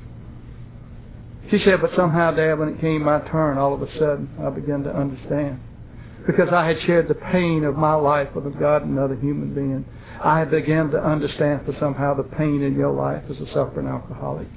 She 1.49 1.59
said, 1.63 1.79
but 1.79 1.91
somehow, 1.95 2.31
Dad, 2.31 2.59
when 2.59 2.67
it 2.69 2.81
came 2.81 3.03
my 3.03 3.19
turn, 3.29 3.57
all 3.57 3.73
of 3.73 3.81
a 3.81 3.91
sudden 3.93 4.29
I 4.45 4.49
began 4.49 4.83
to 4.83 4.89
understand. 4.89 5.61
Because 6.27 6.49
I 6.51 6.67
had 6.67 6.81
shared 6.81 7.07
the 7.07 7.15
pain 7.15 7.63
of 7.63 7.77
my 7.77 7.93
life 7.93 8.27
with 8.35 8.45
a 8.45 8.51
God 8.51 8.83
and 8.83 8.97
another 8.97 9.15
human 9.15 9.53
being. 9.53 9.85
I 10.21 10.43
began 10.43 10.91
to 10.91 10.97
understand 10.97 11.65
for 11.65 11.73
somehow 11.79 12.13
the 12.13 12.23
pain 12.23 12.61
in 12.61 12.75
your 12.75 12.91
life 12.91 13.23
as 13.29 13.37
a 13.37 13.47
suffering 13.53 13.87
alcoholic. 13.87 14.47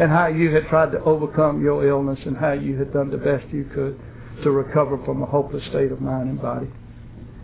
And 0.00 0.10
how 0.10 0.26
you 0.26 0.52
had 0.52 0.66
tried 0.66 0.90
to 0.92 1.02
overcome 1.04 1.62
your 1.62 1.86
illness 1.86 2.18
and 2.26 2.36
how 2.36 2.52
you 2.52 2.76
had 2.76 2.92
done 2.92 3.10
the 3.10 3.16
best 3.16 3.46
you 3.52 3.70
could 3.72 3.98
to 4.42 4.50
recover 4.50 4.98
from 5.04 5.22
a 5.22 5.26
hopeless 5.26 5.64
state 5.70 5.92
of 5.92 6.00
mind 6.00 6.28
and 6.28 6.42
body. 6.42 6.68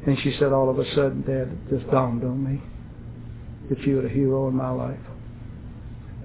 And 0.06 0.18
she 0.20 0.36
said, 0.38 0.52
all 0.52 0.68
of 0.68 0.78
a 0.78 0.84
sudden, 0.94 1.22
Dad, 1.22 1.48
it 1.48 1.78
just 1.78 1.90
dawned 1.90 2.22
on 2.24 2.44
me 2.44 2.62
that 3.70 3.80
you 3.86 3.96
were 3.96 4.06
a 4.06 4.10
hero 4.10 4.48
in 4.48 4.54
my 4.54 4.70
life. 4.70 5.00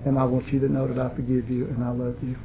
And 0.05 0.17
I 0.17 0.25
want 0.25 0.51
you 0.51 0.59
to 0.59 0.69
know 0.69 0.87
that 0.87 0.99
I 0.99 1.15
forgive 1.15 1.49
you 1.49 1.65
and 1.65 1.83
I 1.83 1.91
love 1.91 2.15
you. 2.21 2.35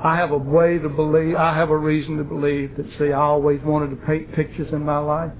I 0.00 0.16
have 0.16 0.30
a 0.30 0.38
way 0.38 0.78
to 0.78 0.88
believe, 0.88 1.34
I 1.34 1.56
have 1.56 1.70
a 1.70 1.76
reason 1.76 2.18
to 2.18 2.24
believe 2.24 2.76
that, 2.76 2.86
see, 2.98 3.12
I 3.12 3.20
always 3.20 3.60
wanted 3.62 3.90
to 3.90 4.06
paint 4.06 4.32
pictures 4.32 4.72
in 4.72 4.84
my 4.84 4.98
life. 4.98 5.32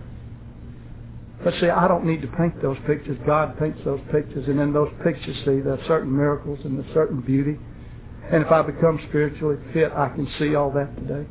But 1.44 1.55
see, 1.61 1.68
I 1.68 1.86
don't 1.86 2.05
need 2.05 2.22
to 2.22 2.28
paint 2.28 2.61
those 2.61 2.76
pictures. 2.84 3.16
God 3.24 3.57
paints 3.59 3.78
those 3.84 4.01
pictures. 4.11 4.49
And 4.49 4.59
in 4.59 4.72
those 4.72 4.90
pictures, 5.05 5.36
see, 5.44 5.61
there 5.61 5.74
are 5.74 5.84
certain 5.86 6.14
miracles 6.14 6.59
and 6.64 6.76
there's 6.76 6.92
certain 6.92 7.20
beauty. 7.20 7.57
And 8.32 8.44
if 8.44 8.51
I 8.51 8.62
become 8.62 8.99
spiritually 9.09 9.59
fit, 9.72 9.92
I 9.92 10.09
can 10.09 10.28
see 10.40 10.57
all 10.57 10.72
that 10.72 10.96
today. 10.96 11.28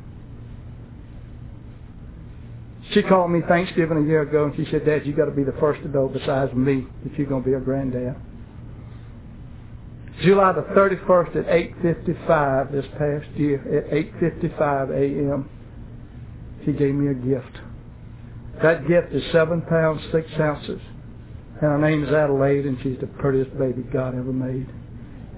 She 2.94 3.04
called 3.04 3.32
me 3.32 3.42
Thanksgiving 3.48 3.98
a 3.98 4.08
year 4.08 4.22
ago 4.22 4.46
and 4.46 4.56
she 4.56 4.70
said, 4.72 4.86
Dad, 4.86 5.06
you 5.06 5.14
got 5.14 5.26
to 5.26 5.32
be 5.32 5.44
the 5.44 5.56
first 5.60 5.82
to 5.82 5.90
know 5.90 6.08
besides 6.08 6.54
me 6.54 6.88
that 7.04 7.18
you're 7.18 7.28
going 7.28 7.44
to 7.44 7.50
be 7.50 7.56
a 7.56 7.60
granddad. 7.60 8.16
July 10.22 10.52
the 10.54 10.62
31st 10.62 11.36
at 11.36 11.46
8.55 11.84 12.72
this 12.72 12.86
past 12.98 13.28
year, 13.38 13.60
at 13.78 13.92
8.55 13.92 14.90
a.m., 14.92 15.50
she 16.66 16.72
gave 16.72 16.96
me 16.96 17.12
a 17.12 17.14
gift. 17.14 17.60
That 18.64 18.88
gift 18.88 19.14
is 19.14 19.24
seven 19.32 19.62
pounds, 19.62 20.02
six 20.12 20.28
ounces. 20.40 20.82
And 21.62 21.72
her 21.72 21.78
name 21.78 22.04
is 22.04 22.12
Adelaide, 22.12 22.66
and 22.66 22.78
she's 22.82 23.00
the 23.00 23.08
prettiest 23.08 23.56
baby 23.58 23.84
God 23.84 24.16
ever 24.16 24.34
made. 24.34 24.68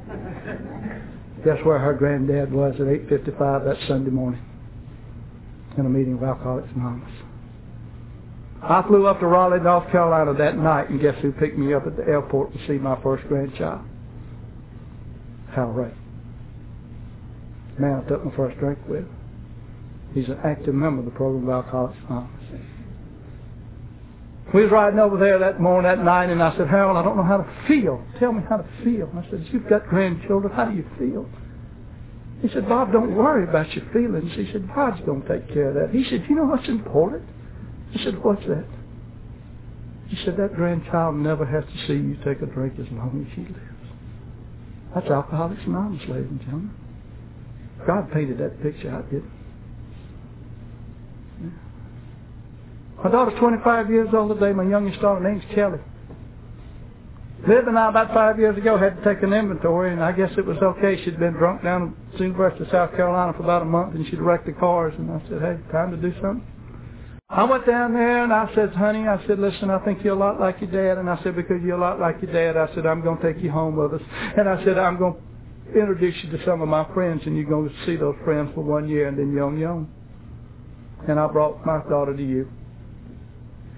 Guess 1.46 1.66
where 1.66 1.80
her 1.80 1.94
granddad 1.94 2.52
was 2.52 2.76
at 2.76 2.88
8.55 2.88 3.66
that 3.66 3.88
Sunday 3.88 4.12
morning? 4.12 4.42
In 5.78 5.86
a 5.86 5.90
meeting 5.90 6.16
of 6.16 6.24
Alcoholics 6.24 6.70
Anonymous. 6.76 7.29
I 8.62 8.82
flew 8.88 9.08
up 9.08 9.20
to 9.22 9.26
Raleigh, 9.26 9.62
North 9.62 9.90
Carolina 9.92 10.34
that 10.34 10.58
night, 10.58 10.90
and 10.90 11.00
guess 11.00 11.16
who 11.22 11.32
picked 11.32 11.58
me 11.58 11.74
up 11.74 11.88
at 11.88 11.96
the 11.96 12.04
airport 12.04 12.54
to 12.54 12.60
see 12.68 12.74
my 12.74 13.02
first 13.02 13.26
grandchild? 13.28 13.82
Hal 15.54 15.68
Ray. 15.68 15.92
Man 17.78 18.04
I 18.06 18.10
took 18.10 18.26
my 18.26 18.36
first 18.36 18.58
drink 18.60 18.80
with. 18.88 19.06
He's 20.14 20.28
an 20.28 20.40
active 20.44 20.74
member 20.74 21.00
of 21.00 21.06
the 21.06 21.12
program 21.12 21.48
of 21.48 21.66
Alcoholics 21.66 21.98
Anonymous. 22.10 22.36
We 24.54 24.64
was 24.64 24.72
riding 24.72 25.00
over 25.00 25.18
there 25.18 25.38
that 25.40 25.62
morning, 25.62 25.84
that 25.84 26.04
night, 26.04 26.30
and 26.30 26.42
I 26.42 26.56
said, 26.58 26.68
Harold, 26.68 26.98
I 26.98 27.04
don't 27.04 27.16
know 27.16 27.24
how 27.24 27.38
to 27.38 27.68
feel. 27.68 28.04
Tell 28.18 28.34
me 28.34 28.42
how 28.50 28.58
to 28.58 28.68
feel. 28.84 29.10
I 29.16 29.30
said, 29.30 29.48
you've 29.52 29.70
got 29.70 29.88
grandchildren. 29.88 30.52
How 30.52 30.66
do 30.66 30.76
you 30.76 30.86
feel? 30.98 31.30
He 32.42 32.50
said, 32.50 32.68
Bob, 32.68 32.92
don't 32.92 33.16
worry 33.16 33.44
about 33.44 33.72
your 33.76 33.86
feelings. 33.94 34.32
He 34.34 34.52
said, 34.52 34.68
God's 34.74 35.00
going 35.06 35.22
to 35.22 35.28
take 35.28 35.54
care 35.54 35.70
of 35.70 35.76
that. 35.76 35.96
He 35.96 36.04
said, 36.10 36.26
you 36.28 36.36
know 36.36 36.46
what's 36.46 36.68
important? 36.68 37.24
I 37.96 38.04
said, 38.04 38.24
what's 38.24 38.46
that? 38.48 38.66
He 40.08 40.18
said, 40.26 40.38
that 40.38 40.56
grandchild 40.56 41.16
never 41.16 41.46
has 41.46 41.64
to 41.64 41.88
see 41.88 41.94
you 41.94 42.18
take 42.26 42.42
a 42.42 42.46
drink 42.46 42.74
as 42.80 42.88
long 42.92 43.26
as 43.28 43.36
she 43.36 43.42
lives. 43.42 43.60
That's 44.94 45.08
Alcoholics 45.08 45.62
Anonymous, 45.66 46.02
ladies 46.10 46.30
and 46.30 46.40
gentlemen. 46.42 46.72
God 47.86 48.12
painted 48.12 48.40
that 48.40 48.62
picture 48.62 48.90
out, 48.90 49.10
didn't? 49.10 49.32
Yeah. 51.42 51.50
My 53.04 53.12
daughter's 53.12 53.40
25 53.40 53.90
years 53.90 54.10
old 54.14 54.34
today. 54.34 54.52
My 54.52 54.64
youngest 54.64 55.00
daughter, 55.00 55.22
name's 55.22 55.44
Kelly. 55.54 55.80
Liv 57.48 57.68
and 57.68 57.80
I, 57.80 57.90
about 57.90 58.14
five 58.14 58.38
years 58.38 58.58
ago, 58.58 58.78
had 58.78 59.02
to 59.02 59.14
take 59.14 59.24
an 59.24 59.32
inventory, 59.32 59.94
and 59.94 60.04
I 60.04 60.12
guess 60.12 60.32
it 60.38 60.46
was 60.46 60.58
okay. 60.58 61.02
She'd 61.06 61.20
been 61.20 61.34
drunk 61.34 61.64
down 61.64 61.96
at 62.12 62.18
the 62.18 62.26
University 62.26 62.66
of 62.66 62.72
South 62.72 62.92
Carolina 62.92 63.32
for 63.34 63.44
about 63.44 63.62
a 63.62 63.66
month, 63.66 63.96
and 63.96 64.06
she'd 64.08 64.20
wrecked 64.20 64.46
the 64.46 64.52
cars. 64.52 64.94
And 64.98 65.10
I 65.10 65.22
said, 65.30 65.42
hey, 65.42 65.72
time 65.72 65.92
to 65.92 65.98
do 65.98 66.12
something. 66.20 66.46
I 67.32 67.44
went 67.44 67.68
down 67.68 67.94
there 67.94 68.24
and 68.24 68.34
I 68.34 68.52
said, 68.56 68.74
honey, 68.74 69.08
I 69.08 69.24
said, 69.28 69.38
listen, 69.38 69.70
I 69.70 69.78
think 69.86 70.04
you're 70.04 70.16
a 70.16 70.20
lot 70.20 70.40
like 70.40 70.60
your 70.62 70.72
dad. 70.72 70.98
And 70.98 71.08
I 71.08 71.22
said, 71.22 71.36
because 71.36 71.62
you're 71.64 71.78
a 71.78 71.80
lot 71.80 72.00
like 72.00 72.20
your 72.24 72.34
dad, 72.34 72.58
I 72.58 72.74
said, 72.74 72.88
I'm 72.88 73.04
going 73.04 73.20
to 73.20 73.34
take 73.34 73.44
you 73.44 73.52
home 73.52 73.76
with 73.76 73.94
us. 73.94 74.02
And 74.36 74.50
I 74.50 74.64
said, 74.66 74.80
I'm 74.80 74.98
going 74.98 75.14
to 75.14 75.80
introduce 75.80 76.16
you 76.24 76.36
to 76.36 76.44
some 76.44 76.64
of 76.64 76.68
my 76.68 76.92
friends 76.92 77.22
and 77.28 77.38
you're 77.38 77.46
going 77.46 77.70
to 77.70 77.86
see 77.86 77.98
those 77.98 78.16
friends 78.26 78.50
for 78.56 78.62
one 78.62 78.90
year 78.90 79.08
and 79.08 79.18
then 79.18 79.32
you're 79.32 79.46
on 79.46 79.60
your 79.60 79.70
own. 79.70 79.92
And 81.08 81.20
I 81.20 81.28
brought 81.28 81.64
my 81.68 81.84
daughter 81.88 82.18
to 82.18 82.24
you. 82.24 82.50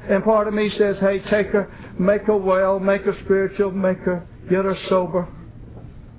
And 0.10 0.24
part 0.24 0.48
of 0.48 0.54
me 0.54 0.72
says, 0.78 0.96
hey, 1.02 1.20
take 1.30 1.48
her, 1.48 1.70
make 2.00 2.24
her 2.24 2.38
well, 2.38 2.80
make 2.80 3.02
her 3.02 3.16
spiritual, 3.26 3.72
make 3.72 3.98
her, 4.00 4.26
get 4.50 4.64
her 4.64 4.78
sober. 4.88 5.28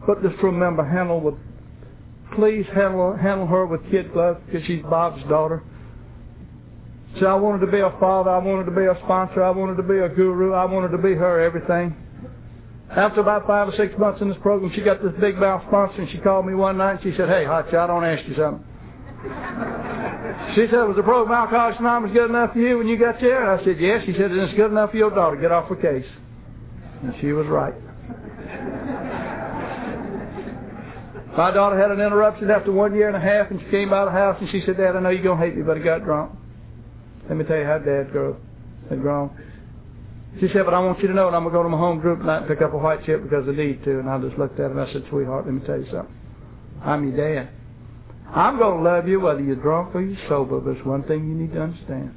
But 0.06 0.22
just 0.22 0.40
remember, 0.42 0.84
handle 0.84 1.20
with, 1.20 1.34
please 2.36 2.66
handle, 2.74 3.16
handle 3.16 3.46
her 3.46 3.64
with 3.64 3.90
kid 3.90 4.12
gloves 4.12 4.40
because 4.44 4.66
she's 4.66 4.82
Bob's 4.82 5.22
daughter. 5.30 5.64
So 7.20 7.26
I 7.26 7.34
wanted 7.34 7.64
to 7.66 7.70
be 7.70 7.80
a 7.80 7.90
father. 8.00 8.30
I 8.30 8.38
wanted 8.38 8.64
to 8.64 8.70
be 8.70 8.86
a 8.86 8.96
sponsor. 9.04 9.42
I 9.42 9.50
wanted 9.50 9.76
to 9.76 9.82
be 9.82 9.98
a 9.98 10.08
guru. 10.08 10.52
I 10.52 10.64
wanted 10.64 10.90
to 10.92 10.98
be 10.98 11.14
her 11.14 11.40
everything. 11.40 11.94
After 12.90 13.20
about 13.20 13.46
five 13.46 13.68
or 13.68 13.76
six 13.76 13.96
months 13.98 14.20
in 14.20 14.28
this 14.28 14.38
program, 14.42 14.72
she 14.74 14.82
got 14.82 15.02
this 15.02 15.12
big 15.20 15.36
mouth 15.36 15.62
sponsor, 15.68 16.02
and 16.02 16.10
she 16.10 16.18
called 16.18 16.46
me 16.46 16.54
one 16.54 16.76
night 16.76 17.02
and 17.02 17.02
she 17.02 17.16
said, 17.16 17.28
"Hey, 17.28 17.44
Hotshot, 17.44 17.74
I 17.74 17.86
don't 17.86 18.04
ask 18.04 18.26
you 18.28 18.34
something." 18.34 18.64
She 20.54 20.66
said, 20.68 20.84
"Was 20.84 20.96
the 20.96 21.02
program 21.02 21.34
Alcoholics 21.34 21.78
Anonymous 21.78 22.12
good 22.12 22.28
enough 22.30 22.52
for 22.52 22.58
you 22.58 22.78
when 22.78 22.88
you 22.88 22.98
got 22.98 23.20
there?" 23.20 23.50
I 23.50 23.64
said, 23.64 23.78
"Yes." 23.78 24.04
She 24.04 24.12
said, 24.12 24.30
"And 24.30 24.40
it's 24.40 24.54
good 24.54 24.70
enough 24.70 24.90
for 24.90 24.96
your 24.96 25.10
daughter. 25.10 25.36
Get 25.36 25.52
off 25.52 25.68
her 25.68 25.76
case." 25.76 26.06
And 27.02 27.14
she 27.20 27.32
was 27.32 27.46
right. 27.46 27.74
My 31.36 31.50
daughter 31.50 31.78
had 31.78 31.90
an 31.90 32.00
interruption 32.00 32.50
after 32.50 32.72
one 32.72 32.94
year 32.94 33.08
and 33.08 33.16
a 33.16 33.20
half, 33.20 33.50
and 33.50 33.58
she 33.60 33.66
came 33.70 33.88
by 33.88 34.04
the 34.04 34.10
house 34.10 34.36
and 34.40 34.50
she 34.50 34.60
said, 34.66 34.76
"Dad, 34.76 34.96
I 34.96 35.00
know 35.00 35.08
you're 35.08 35.22
gonna 35.22 35.40
hate 35.40 35.56
me, 35.56 35.62
but 35.62 35.78
I 35.78 35.80
got 35.80 36.04
drunk." 36.04 36.32
Let 37.32 37.38
me 37.38 37.44
tell 37.46 37.56
you 37.56 37.64
how 37.64 37.78
Dad 37.78 38.12
grew, 38.12 38.36
had 38.90 39.00
grown. 39.00 39.30
She 40.38 40.48
said, 40.48 40.66
but 40.66 40.74
I 40.74 40.80
want 40.80 41.00
you 41.00 41.08
to 41.08 41.14
know 41.14 41.30
that 41.30 41.34
I'm 41.34 41.44
going 41.44 41.54
to 41.54 41.58
go 41.60 41.62
to 41.62 41.68
my 41.70 41.78
home 41.78 41.98
group 41.98 42.18
tonight 42.18 42.40
and 42.40 42.46
pick 42.46 42.60
up 42.60 42.74
a 42.74 42.76
white 42.76 43.06
chip 43.06 43.22
because 43.22 43.48
I 43.48 43.52
need 43.52 43.82
to. 43.84 44.00
And 44.00 44.10
I 44.10 44.18
just 44.18 44.36
looked 44.36 44.60
at 44.60 44.68
her 44.68 44.78
and 44.78 44.78
I 44.78 44.92
said, 44.92 45.06
sweetheart, 45.08 45.46
let 45.46 45.54
me 45.54 45.62
tell 45.64 45.78
you 45.78 45.86
something. 45.90 46.14
I'm 46.84 47.08
your 47.08 47.16
dad. 47.16 47.48
I'm 48.28 48.58
going 48.58 48.84
to 48.84 48.84
love 48.84 49.08
you 49.08 49.18
whether 49.20 49.40
you're 49.40 49.56
drunk 49.56 49.94
or 49.94 50.02
you're 50.02 50.28
sober. 50.28 50.60
But 50.60 50.74
there's 50.74 50.84
one 50.84 51.04
thing 51.04 51.26
you 51.26 51.34
need 51.34 51.54
to 51.54 51.62
understand. 51.62 52.14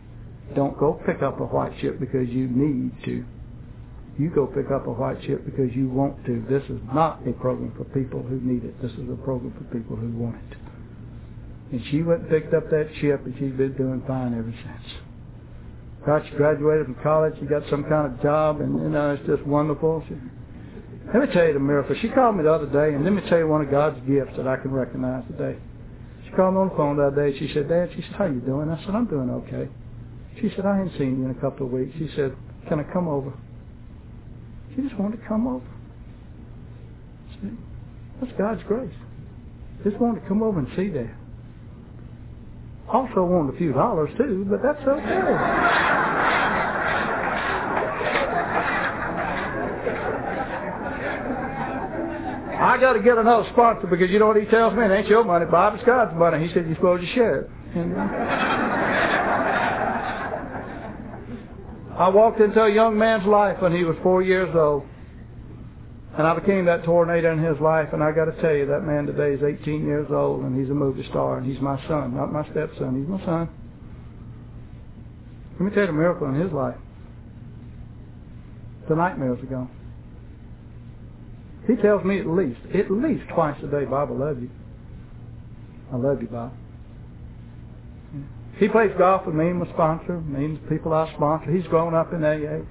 Don't 0.54 0.78
go 0.78 1.00
pick 1.06 1.24
up 1.24 1.40
a 1.40 1.46
white 1.46 1.80
chip 1.80 1.98
because 1.98 2.28
you 2.28 2.50
need 2.50 2.92
to. 3.06 3.24
You 4.20 4.30
go 4.36 4.48
pick 4.48 4.70
up 4.70 4.86
a 4.86 4.92
white 4.92 5.22
chip 5.22 5.46
because 5.46 5.74
you 5.74 5.88
want 5.88 6.26
to. 6.26 6.44
This 6.50 6.64
is 6.64 6.82
not 6.94 7.26
a 7.26 7.32
program 7.32 7.72
for 7.78 7.86
people 7.98 8.22
who 8.22 8.42
need 8.42 8.66
it. 8.66 8.82
This 8.82 8.92
is 8.92 9.08
a 9.10 9.16
program 9.24 9.54
for 9.54 9.64
people 9.74 9.96
who 9.96 10.10
want 10.10 10.36
it. 10.52 10.65
And 11.72 11.82
she 11.90 12.04
went 12.04 12.22
and 12.22 12.30
picked 12.30 12.54
up 12.54 12.70
that 12.70 12.90
chip, 13.02 13.26
and 13.26 13.34
she's 13.40 13.54
been 13.54 13.74
doing 13.74 14.04
fine 14.08 14.38
ever 14.38 14.54
since. 14.54 15.02
God, 16.06 16.24
she 16.30 16.36
graduated 16.36 16.86
from 16.86 16.96
college. 17.02 17.34
She 17.40 17.46
got 17.48 17.64
some 17.70 17.84
kind 17.84 18.14
of 18.14 18.22
job, 18.22 18.62
and 18.62 18.80
you 18.80 18.90
know 18.90 19.14
it's 19.14 19.26
just 19.26 19.42
wonderful. 19.48 20.04
She, 20.08 20.16
let 21.12 21.28
me 21.28 21.34
tell 21.34 21.48
you 21.48 21.54
the 21.54 21.60
miracle. 21.60 21.96
She 22.02 22.10
called 22.10 22.38
me 22.38 22.44
the 22.44 22.54
other 22.54 22.68
day, 22.68 22.94
and 22.94 23.04
let 23.04 23.14
me 23.14 23.28
tell 23.28 23.40
you 23.40 23.48
one 23.48 23.62
of 23.62 23.72
God's 23.72 23.98
gifts 24.08 24.38
that 24.38 24.48
I 24.48 24.58
can 24.58 24.72
recognize 24.72 25.24
today. 25.26 25.58
She 26.26 26.32
called 26.32 26.54
me 26.54 26.60
on 26.62 26.70
the 26.70 26.76
phone 26.76 27.00
other 27.00 27.32
day. 27.32 27.38
She 27.40 27.52
said, 27.54 27.68
"Dad," 27.68 27.90
she 27.96 28.02
said, 28.04 28.12
"How 28.12 28.26
you 28.26 28.40
doing?" 28.42 28.70
I 28.70 28.78
said, 28.86 28.94
"I'm 28.94 29.06
doing 29.08 29.30
okay." 29.32 29.68
She 30.40 30.52
said, 30.56 30.66
"I 30.66 30.82
ain't 30.82 30.92
seen 30.98 31.18
you 31.20 31.26
in 31.26 31.32
a 31.32 31.42
couple 31.42 31.66
of 31.66 31.72
weeks." 31.72 31.96
She 31.98 32.10
said, 32.16 32.36
"Can 32.68 32.80
I 32.80 32.84
come 32.94 33.08
over?" 33.08 33.34
She 34.76 34.84
just 34.84 35.00
wanted 35.00 35.22
to 35.22 35.28
come 35.28 35.48
over. 35.48 35.66
See, 37.42 37.50
that's 38.22 38.38
God's 38.38 38.62
grace. 38.68 38.94
Just 39.84 39.98
wanted 39.98 40.22
to 40.22 40.28
come 40.28 40.44
over 40.44 40.60
and 40.60 40.68
see 40.76 40.90
Dad. 40.90 41.16
Also 42.92 43.24
wanted 43.24 43.56
a 43.56 43.58
few 43.58 43.74
dollars 43.74 44.10
too, 44.18 44.46
but 44.50 44.62
that's 44.62 44.82
okay. 44.88 46.06
I 52.58 52.78
got 52.80 52.94
to 52.94 53.00
get 53.02 53.18
another 53.18 53.48
sponsor 53.52 53.88
because 53.88 54.10
you 54.10 54.20
know 54.20 54.28
what 54.28 54.38
he 54.38 54.46
tells 54.46 54.74
me? 54.76 54.86
It 54.86 54.92
ain't 54.92 55.08
your 55.08 55.24
money, 55.24 55.46
Bob. 55.46 55.76
It's 55.76 55.84
God's 55.84 56.16
money. 56.18 56.48
He 56.48 56.54
said 56.54 56.66
you're 56.66 56.76
supposed 56.76 57.04
to 57.04 57.14
share 57.14 57.42
it. 57.42 57.50
Uh, 57.76 57.76
I 61.98 62.10
walked 62.10 62.40
into 62.40 62.62
a 62.62 62.72
young 62.74 62.98
man's 62.98 63.26
life 63.26 63.62
when 63.62 63.76
he 63.76 63.84
was 63.84 63.96
four 64.04 64.22
years 64.22 64.54
old. 64.56 64.84
And 66.18 66.26
I 66.26 66.40
became 66.40 66.66
that 66.66 66.86
tornado 66.86 67.34
in 67.34 67.44
his 67.44 67.60
life, 67.60 67.90
and 67.92 68.02
I 68.02 68.12
got 68.12 68.26
to 68.26 68.42
tell 68.42 68.54
you, 68.54 68.66
that 68.68 68.82
man 68.82 69.06
today 69.06 69.34
is 69.34 69.44
18 69.44 69.86
years 69.86 70.08
old, 70.10 70.44
and 70.44 70.58
he's 70.58 70.70
a 70.72 70.74
movie 70.74 71.06
star, 71.10 71.38
and 71.38 71.46
he's 71.46 71.62
my 71.62 71.78
son, 71.88 72.16
not 72.16 72.32
my 72.32 72.44
stepson. 72.52 73.00
He's 73.00 73.10
my 73.10 73.24
son. 73.26 73.50
Let 75.54 75.62
me 75.62 75.72
tell 75.72 75.84
you 75.84 75.90
a 75.90 75.94
miracle 75.94 76.28
in 76.28 76.40
his 76.40 76.52
life. 76.54 76.78
The 78.88 78.96
nightmares 78.96 79.40
are 79.42 79.46
gone. 79.46 79.70
He 81.68 81.76
tells 81.76 82.06
me 82.06 82.20
at 82.20 82.28
least, 82.28 82.60
at 82.74 82.92
least 82.92 83.24
twice 83.34 83.58
a 83.64 83.68
day, 83.68 83.86
Bob, 83.86 84.10
I 84.12 84.14
love 84.14 84.42
you. 84.42 84.50
I 85.92 85.98
love 85.98 86.22
you, 86.22 86.28
Bob. 86.28 86.54
He 88.58 88.70
plays 88.70 88.92
golf 88.98 89.26
with 89.26 89.36
me 89.36 89.50
and 89.50 89.60
my 89.60 89.68
sponsor, 89.74 90.22
me 90.22 90.46
and 90.46 90.58
the 90.58 90.70
people 90.70 90.94
I 90.94 91.12
sponsor. 91.14 91.52
He's 91.52 91.68
grown 91.68 91.94
up 91.94 92.14
in 92.14 92.24
AA. 92.24 92.64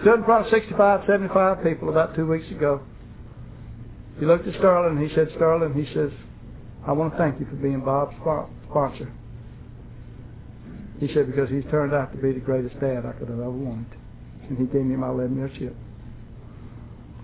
Stood 0.00 0.18
in 0.20 0.24
front 0.24 0.46
of 0.46 0.52
65, 0.52 1.04
75 1.06 1.62
people 1.62 1.88
about 1.88 2.14
two 2.14 2.26
weeks 2.26 2.50
ago. 2.50 2.80
He 4.18 4.26
looked 4.26 4.46
at 4.46 4.54
Sterling 4.54 4.98
and 4.98 5.08
he 5.08 5.14
said, 5.14 5.28
Sterling, 5.36 5.74
he 5.74 5.92
says, 5.94 6.10
I 6.86 6.92
want 6.92 7.12
to 7.12 7.18
thank 7.18 7.40
you 7.40 7.46
for 7.46 7.56
being 7.56 7.80
Bob's 7.80 8.14
sponsor. 8.70 9.12
He 11.00 11.12
said, 11.12 11.26
because 11.26 11.50
he's 11.50 11.64
turned 11.70 11.92
out 11.92 12.12
to 12.12 12.18
be 12.18 12.32
the 12.32 12.40
greatest 12.40 12.78
dad 12.80 13.04
I 13.06 13.12
could 13.12 13.28
have 13.28 13.40
ever 13.40 13.50
wanted. 13.50 13.86
And 14.48 14.58
he 14.58 14.64
gave 14.64 14.84
me 14.84 14.96
my 14.96 15.08
11 15.08 15.36
year 15.36 15.50
chip. 15.58 15.76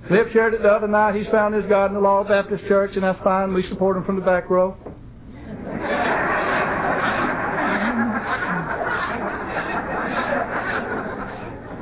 Cliff 0.09 0.33
shared 0.33 0.55
it 0.55 0.63
the 0.63 0.71
other 0.71 0.89
night. 0.89 1.15
He's 1.15 1.29
found 1.29 1.55
his 1.55 1.65
God 1.67 1.87
in 1.87 1.95
the 1.95 2.01
Law 2.01 2.25
Baptist 2.25 2.67
Church, 2.67 2.93
and 2.95 3.05
that's 3.05 3.23
fine. 3.23 3.53
We 3.53 3.69
support 3.69 3.97
him 3.97 4.05
from 4.05 4.17
the 4.17 4.25
back 4.25 4.49
row. 4.49 4.77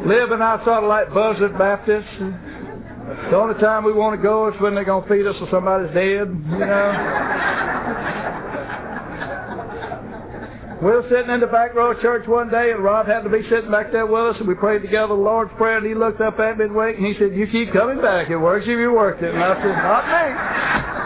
Liv 0.07 0.31
and 0.31 0.43
I 0.43 0.65
sort 0.65 0.85
of 0.85 0.89
like 0.89 1.13
Buzzard 1.13 1.59
Baptists. 1.59 2.07
The 3.31 3.37
only 3.37 3.59
time 3.61 3.85
we 3.85 3.93
want 3.93 4.19
to 4.19 4.23
go 4.23 4.49
is 4.49 4.61
when 4.61 4.75
they're 4.75 4.85
going 4.85 5.03
to 5.03 5.09
feed 5.09 5.27
us 5.27 5.37
or 5.41 5.49
somebody's 5.51 5.93
dead, 5.95 6.29
you 6.29 6.59
know. 6.59 6.93
we 10.83 10.87
were 10.87 11.07
sitting 11.11 11.31
in 11.31 11.41
the 11.41 11.47
back 11.47 11.75
row 11.75 11.93
of 11.93 12.01
church 12.01 12.29
one 12.29 12.51
day, 12.51 12.71
and 12.71 12.85
Rob 12.85 13.07
happened 13.07 13.33
to 13.33 13.39
be 13.39 13.49
sitting 13.49 13.71
back 13.71 13.91
there 13.93 14.07
with 14.07 14.23
us, 14.23 14.37
and 14.39 14.47
we 14.47 14.55
prayed 14.55 14.83
together 14.83 15.09
the 15.09 15.15
Lord's 15.15 15.51
Prayer, 15.57 15.79
and 15.79 15.87
he 15.87 15.95
looked 15.95 16.21
up 16.21 16.39
at 16.39 16.59
me 16.59 16.67
and 16.67 16.75
winked, 16.75 16.99
and 17.01 17.07
he 17.07 17.15
said, 17.19 17.35
you 17.35 17.47
keep 17.49 17.73
coming 17.73 18.01
back. 18.01 18.31
It 18.31 18.37
works 18.37 18.65
if 18.65 18.79
you 18.79 18.93
work 18.93 19.23
it. 19.23 19.35
And 19.35 19.43
I 19.43 19.55
said, 19.57 19.75
not 19.75 20.05
me. 20.07 20.98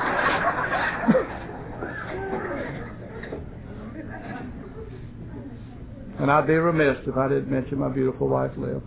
And 6.23 6.31
I'd 6.31 6.47
be 6.47 6.55
remiss 6.55 6.99
if 7.09 7.16
I 7.16 7.29
didn't 7.29 7.51
mention 7.51 7.81
my 7.81 7.89
beautiful 7.89 8.29
wife, 8.29 8.53
Liv. 8.57 8.81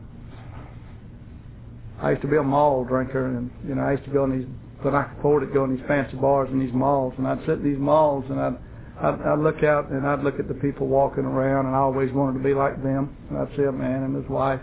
I 2.02 2.12
used 2.12 2.22
to 2.22 2.30
be 2.30 2.38
a 2.38 2.44
mall 2.44 2.86
drinker, 2.86 3.28
and 3.28 3.52
you 3.68 3.76
know 3.76 3.82
I 3.82 3.92
used 3.92 4.06
to 4.06 4.10
go 4.10 4.24
in 4.24 4.40
these, 4.40 4.48
but 4.82 4.96
I 4.96 5.04
could 5.04 5.20
afford 5.20 5.44
it, 5.44 5.54
go 5.54 5.66
in 5.66 5.76
these 5.76 5.86
fancy 5.86 6.16
bars 6.16 6.48
in 6.50 6.60
these 6.60 6.74
malls, 6.74 7.14
and 7.18 7.28
I'd 7.28 7.40
sit 7.42 7.60
in 7.60 7.64
these 7.64 7.78
malls, 7.78 8.24
and 8.30 8.40
I'd, 8.40 8.56
I'd 9.02 9.22
I'd 9.22 9.40
look 9.40 9.64
out 9.64 9.90
and 9.90 10.08
I'd 10.08 10.24
look 10.24 10.40
at 10.40 10.48
the 10.48 10.54
people 10.54 10.88
walking 10.88 11.26
around, 11.26 11.66
and 11.66 11.76
I 11.76 11.80
always 11.80 12.10
wanted 12.14 12.38
to 12.38 12.44
be 12.44 12.54
like 12.54 12.82
them. 12.82 13.14
And 13.30 13.38
I'd 13.38 13.54
see 13.58 13.64
a 13.64 13.72
man 13.72 14.04
and 14.04 14.16
his 14.16 14.30
wife, 14.30 14.62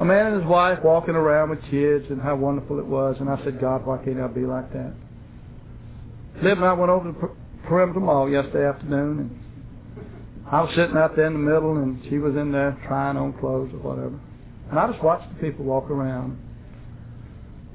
a 0.00 0.04
man 0.04 0.26
and 0.26 0.40
his 0.42 0.50
wife 0.50 0.80
walking 0.82 1.14
around 1.14 1.50
with 1.50 1.62
kids, 1.70 2.04
and 2.10 2.20
how 2.20 2.34
wonderful 2.34 2.80
it 2.80 2.86
was. 2.86 3.14
And 3.20 3.30
I 3.30 3.40
said, 3.44 3.60
God, 3.60 3.86
why 3.86 3.98
can't 3.98 4.20
I 4.20 4.26
be 4.26 4.44
like 4.44 4.72
that? 4.72 4.92
Liv 6.42 6.58
and 6.58 6.66
I 6.66 6.72
went 6.72 6.90
over 6.90 7.12
to 7.12 7.28
Perimeter 7.68 8.00
Mall 8.00 8.28
yesterday 8.28 8.66
afternoon, 8.66 9.18
and 9.20 9.39
I 10.50 10.62
was 10.62 10.70
sitting 10.74 10.96
out 10.96 11.14
there 11.14 11.26
in 11.26 11.32
the 11.32 11.38
middle, 11.38 11.76
and 11.76 12.02
she 12.08 12.18
was 12.18 12.34
in 12.34 12.50
there 12.50 12.76
trying 12.88 13.16
on 13.16 13.32
clothes 13.34 13.70
or 13.72 13.78
whatever. 13.78 14.18
And 14.70 14.78
I 14.78 14.90
just 14.90 15.02
watched 15.02 15.28
the 15.32 15.40
people 15.40 15.64
walk 15.64 15.90
around. 15.90 16.38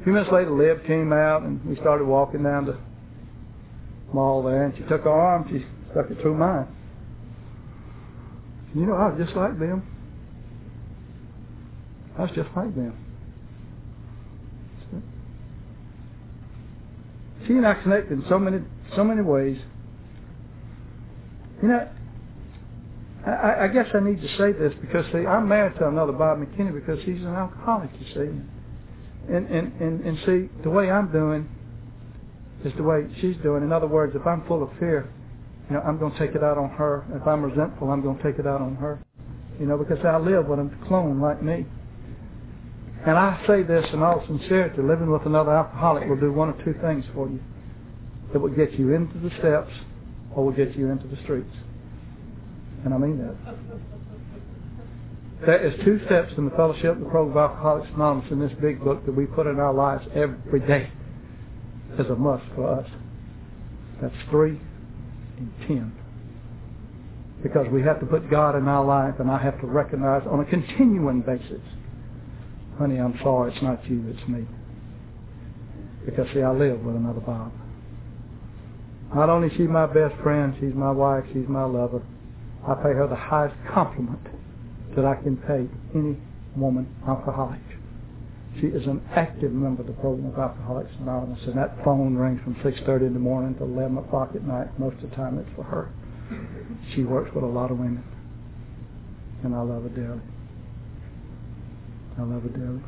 A 0.02 0.04
few 0.04 0.12
minutes 0.12 0.32
later, 0.32 0.52
Liv 0.52 0.86
came 0.86 1.14
out, 1.14 1.44
and 1.44 1.64
we 1.66 1.76
started 1.78 2.06
walking 2.06 2.44
down 2.44 2.66
the 2.66 2.78
mall 4.14 4.44
there, 4.44 4.66
and 4.66 4.76
she 4.76 4.84
took 4.84 5.04
her 5.04 5.10
arm, 5.10 5.48
she 5.50 5.66
stuck 5.92 6.12
it 6.12 6.22
through 6.22 6.36
mine. 6.36 6.68
You 8.76 8.86
know, 8.86 8.96
I 8.96 9.08
was 9.08 9.24
just 9.24 9.38
like 9.38 9.58
them. 9.58 9.88
I 12.18 12.24
was 12.24 12.32
just 12.32 12.50
like 12.56 12.76
them. 12.76 12.98
She 17.48 17.54
and 17.54 17.66
I 17.66 17.76
connected 17.76 18.12
in 18.12 18.26
so 18.28 18.38
many, 18.40 18.58
so 18.96 19.04
many 19.04 19.22
ways. 19.22 19.58
You 21.62 21.70
know, 21.70 21.90
I, 23.26 23.66
I 23.66 23.68
guess 23.70 23.88
I 23.94 24.00
need 24.00 24.22
to 24.22 24.28
say 24.38 24.52
this 24.52 24.74
because 24.82 25.06
see, 25.12 25.26
I'm 25.26 25.48
married 25.48 25.78
to 25.80 25.88
another 25.88 26.12
Bob 26.12 26.38
McKinney 26.40 26.74
because 26.74 27.04
he's 27.04 27.22
an 27.22 27.34
alcoholic. 27.34 27.90
You 28.00 28.06
see, 28.14 29.34
and 29.34 29.48
and 29.48 29.82
and 29.82 30.02
and 30.06 30.18
see 30.26 30.50
the 30.64 30.70
way 30.70 30.92
I'm 30.92 31.12
doing 31.12 31.50
is 32.64 32.74
the 32.78 32.84
way 32.84 33.08
she's 33.22 33.36
doing. 33.44 33.64
In 33.64 33.72
other 33.72 33.88
words, 33.88 34.16
if 34.16 34.26
I'm 34.28 34.46
full 34.48 34.62
of 34.62 34.70
fear, 34.80 35.10
you 35.70 35.76
know, 35.76 35.82
I'm 35.82 35.98
going 35.98 36.12
to 36.12 36.20
take 36.20 36.36
it 36.36 36.44
out 36.44 36.58
on 36.58 36.70
her. 36.72 37.06
If 37.14 37.28
I'm 37.28 37.44
resentful, 37.44 37.90
I'm 37.90 38.02
going 38.02 38.18
to 38.18 38.24
take 38.24 38.40
it 38.40 38.46
out 38.46 38.62
on 38.62 38.76
her. 38.76 39.02
You 39.60 39.66
know, 39.66 39.78
because 39.78 40.04
I 40.06 40.18
live 40.18 40.48
with 40.48 40.60
a 40.60 40.70
clone 40.88 41.20
like 41.20 41.42
me. 41.42 41.66
And 43.06 43.18
I 43.18 43.42
say 43.48 43.64
this 43.64 43.86
in 43.94 44.02
all 44.02 44.24
sincerity, 44.26 44.82
living 44.82 45.12
with 45.12 45.26
another 45.26 45.52
alcoholic 45.52 46.10
will 46.10 46.20
do 46.20 46.32
one 46.34 46.50
of 46.50 46.58
two 46.64 46.74
things 46.82 47.06
for 47.14 47.30
you. 47.30 47.40
It 48.34 48.40
will 48.40 48.50
get 48.50 48.74
you 48.74 48.94
into 48.94 49.20
the 49.20 49.30
steps 49.38 49.72
or 50.36 50.46
will 50.46 50.52
get 50.52 50.76
you 50.76 50.90
into 50.90 51.08
the 51.08 51.18
streets. 51.24 51.54
And 52.86 52.94
I 52.94 52.98
mean 52.98 53.18
that. 53.18 53.36
There 55.46 55.60
is 55.60 55.84
two 55.84 56.00
steps 56.06 56.32
in 56.38 56.46
the 56.46 56.52
fellowship, 56.52 56.98
the 56.98 57.10
program 57.10 57.38
of 57.38 57.52
Alcoholics 57.52 57.90
Anonymous 57.94 58.32
in 58.32 58.40
this 58.40 58.54
big 58.62 58.84
book 58.84 59.06
that 59.06 59.12
we 59.12 59.26
put 59.26 59.48
in 59.48 59.60
our 59.60 59.74
lives 59.74 60.06
every 60.16 60.62
day 60.62 60.90
as 62.00 62.06
a 62.08 62.16
must 62.16 62.46
for 62.56 62.80
us. 62.80 62.88
That's 64.02 64.16
three 64.30 64.62
and 65.38 65.52
ten. 65.68 65.94
Because 67.44 67.68
we 67.72 67.82
have 67.84 68.00
to 68.00 68.06
put 68.06 68.30
God 68.30 68.56
in 68.56 68.68
our 68.68 68.86
life 68.86 69.16
and 69.20 69.30
I 69.30 69.38
have 69.44 69.60
to 69.60 69.68
recognize 69.68 70.24
on 70.26 70.40
a 70.40 70.46
continuing 70.46 71.22
basis 71.22 71.62
honey, 72.78 72.98
I'm 72.98 73.18
sorry, 73.24 73.54
it's 73.54 73.62
not 73.62 73.88
you, 73.90 74.04
it's 74.08 74.28
me. 74.28 74.46
Because, 76.06 76.28
see, 76.34 76.42
I 76.42 76.52
live 76.52 76.82
with 76.82 76.96
another 76.96 77.22
Bob. 77.22 77.52
Not 79.14 79.30
only 79.30 79.48
is 79.48 79.54
she 79.56 79.64
my 79.64 79.86
best 79.86 80.16
friend, 80.22 80.56
she's 80.60 80.74
my 80.74 80.92
wife, 80.92 81.24
she's 81.34 81.48
my 81.48 81.64
lover. 81.64 82.02
I 82.68 82.74
pay 82.76 82.94
her 82.94 83.08
the 83.08 83.16
highest 83.16 83.56
compliment 83.72 84.26
that 84.96 85.06
I 85.06 85.16
can 85.22 85.38
pay 85.38 85.68
any 85.98 86.18
woman 86.56 86.88
alcoholic. 87.08 87.60
She 88.60 88.68
is 88.68 88.88
an 88.88 89.02
active 89.16 89.52
member 89.52 89.82
of 89.82 89.88
the 89.88 89.94
program 89.94 90.32
of 90.32 90.40
Alcoholics 90.40 90.92
Anonymous, 91.02 91.40
and 91.46 91.58
that 91.58 91.84
phone 91.84 92.16
rings 92.16 92.40
from 92.44 92.56
6.30 92.56 93.08
in 93.08 93.14
the 93.14 93.20
morning 93.20 93.54
to 93.56 93.64
11 93.64 93.98
o'clock 93.98 94.30
at 94.34 94.44
night. 94.48 94.68
Most 94.80 94.96
of 95.04 95.10
the 95.10 95.16
time 95.16 95.38
it's 95.38 95.50
for 95.56 95.64
her. 95.64 95.92
She 96.96 97.04
works 97.04 97.30
with 97.36 97.44
a 97.44 97.48
lot 97.48 97.70
of 97.70 97.78
women, 97.78 98.04
and 99.44 99.54
I 99.54 99.62
love 99.62 99.84
her 99.84 99.90
dearly. 99.90 100.22
I 102.18 102.22
love 102.22 102.44
her 102.44 102.50
dearly. 102.50 102.82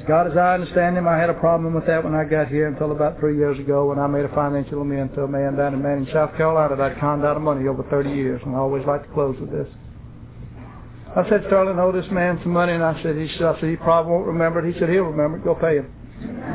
As 0.00 0.06
God 0.06 0.30
as 0.30 0.36
I 0.36 0.54
understand 0.54 0.96
Him, 0.96 1.06
I 1.06 1.18
had 1.18 1.28
a 1.28 1.34
problem 1.34 1.74
with 1.74 1.86
that 1.86 2.02
when 2.02 2.14
I 2.14 2.24
got 2.24 2.48
here 2.48 2.68
until 2.68 2.92
about 2.92 3.20
three 3.20 3.36
years 3.36 3.58
ago 3.58 3.90
when 3.90 3.98
I 3.98 4.06
made 4.06 4.24
a 4.24 4.34
financial 4.34 4.80
amend 4.80 5.12
to 5.14 5.24
a 5.24 5.28
man 5.28 5.56
down 5.56 5.74
in 5.74 5.82
Manning, 5.82 6.08
South 6.10 6.34
Carolina 6.38 6.74
that 6.74 6.92
I'd 6.92 6.98
conned 6.98 7.22
out 7.22 7.36
of 7.36 7.42
money 7.42 7.68
over 7.68 7.82
30 7.90 8.08
years, 8.08 8.40
and 8.46 8.56
I 8.56 8.60
always 8.60 8.86
like 8.86 9.06
to 9.06 9.12
close 9.12 9.38
with 9.38 9.50
this. 9.50 9.68
I 11.14 11.28
said, 11.28 11.42
Sterling, 11.48 11.78
owe 11.78 11.92
this 11.92 12.10
man 12.10 12.40
some 12.42 12.52
money, 12.52 12.72
and 12.72 12.82
I 12.82 12.94
said, 13.02 13.16
he, 13.16 13.28
I 13.44 13.60
said, 13.60 13.68
he 13.68 13.76
probably 13.76 14.12
won't 14.12 14.26
remember 14.26 14.66
it. 14.66 14.72
He 14.72 14.80
said, 14.80 14.88
he'll 14.88 15.02
remember 15.02 15.36
it. 15.36 15.44
Go 15.44 15.54
pay 15.54 15.76
him. 15.76 15.92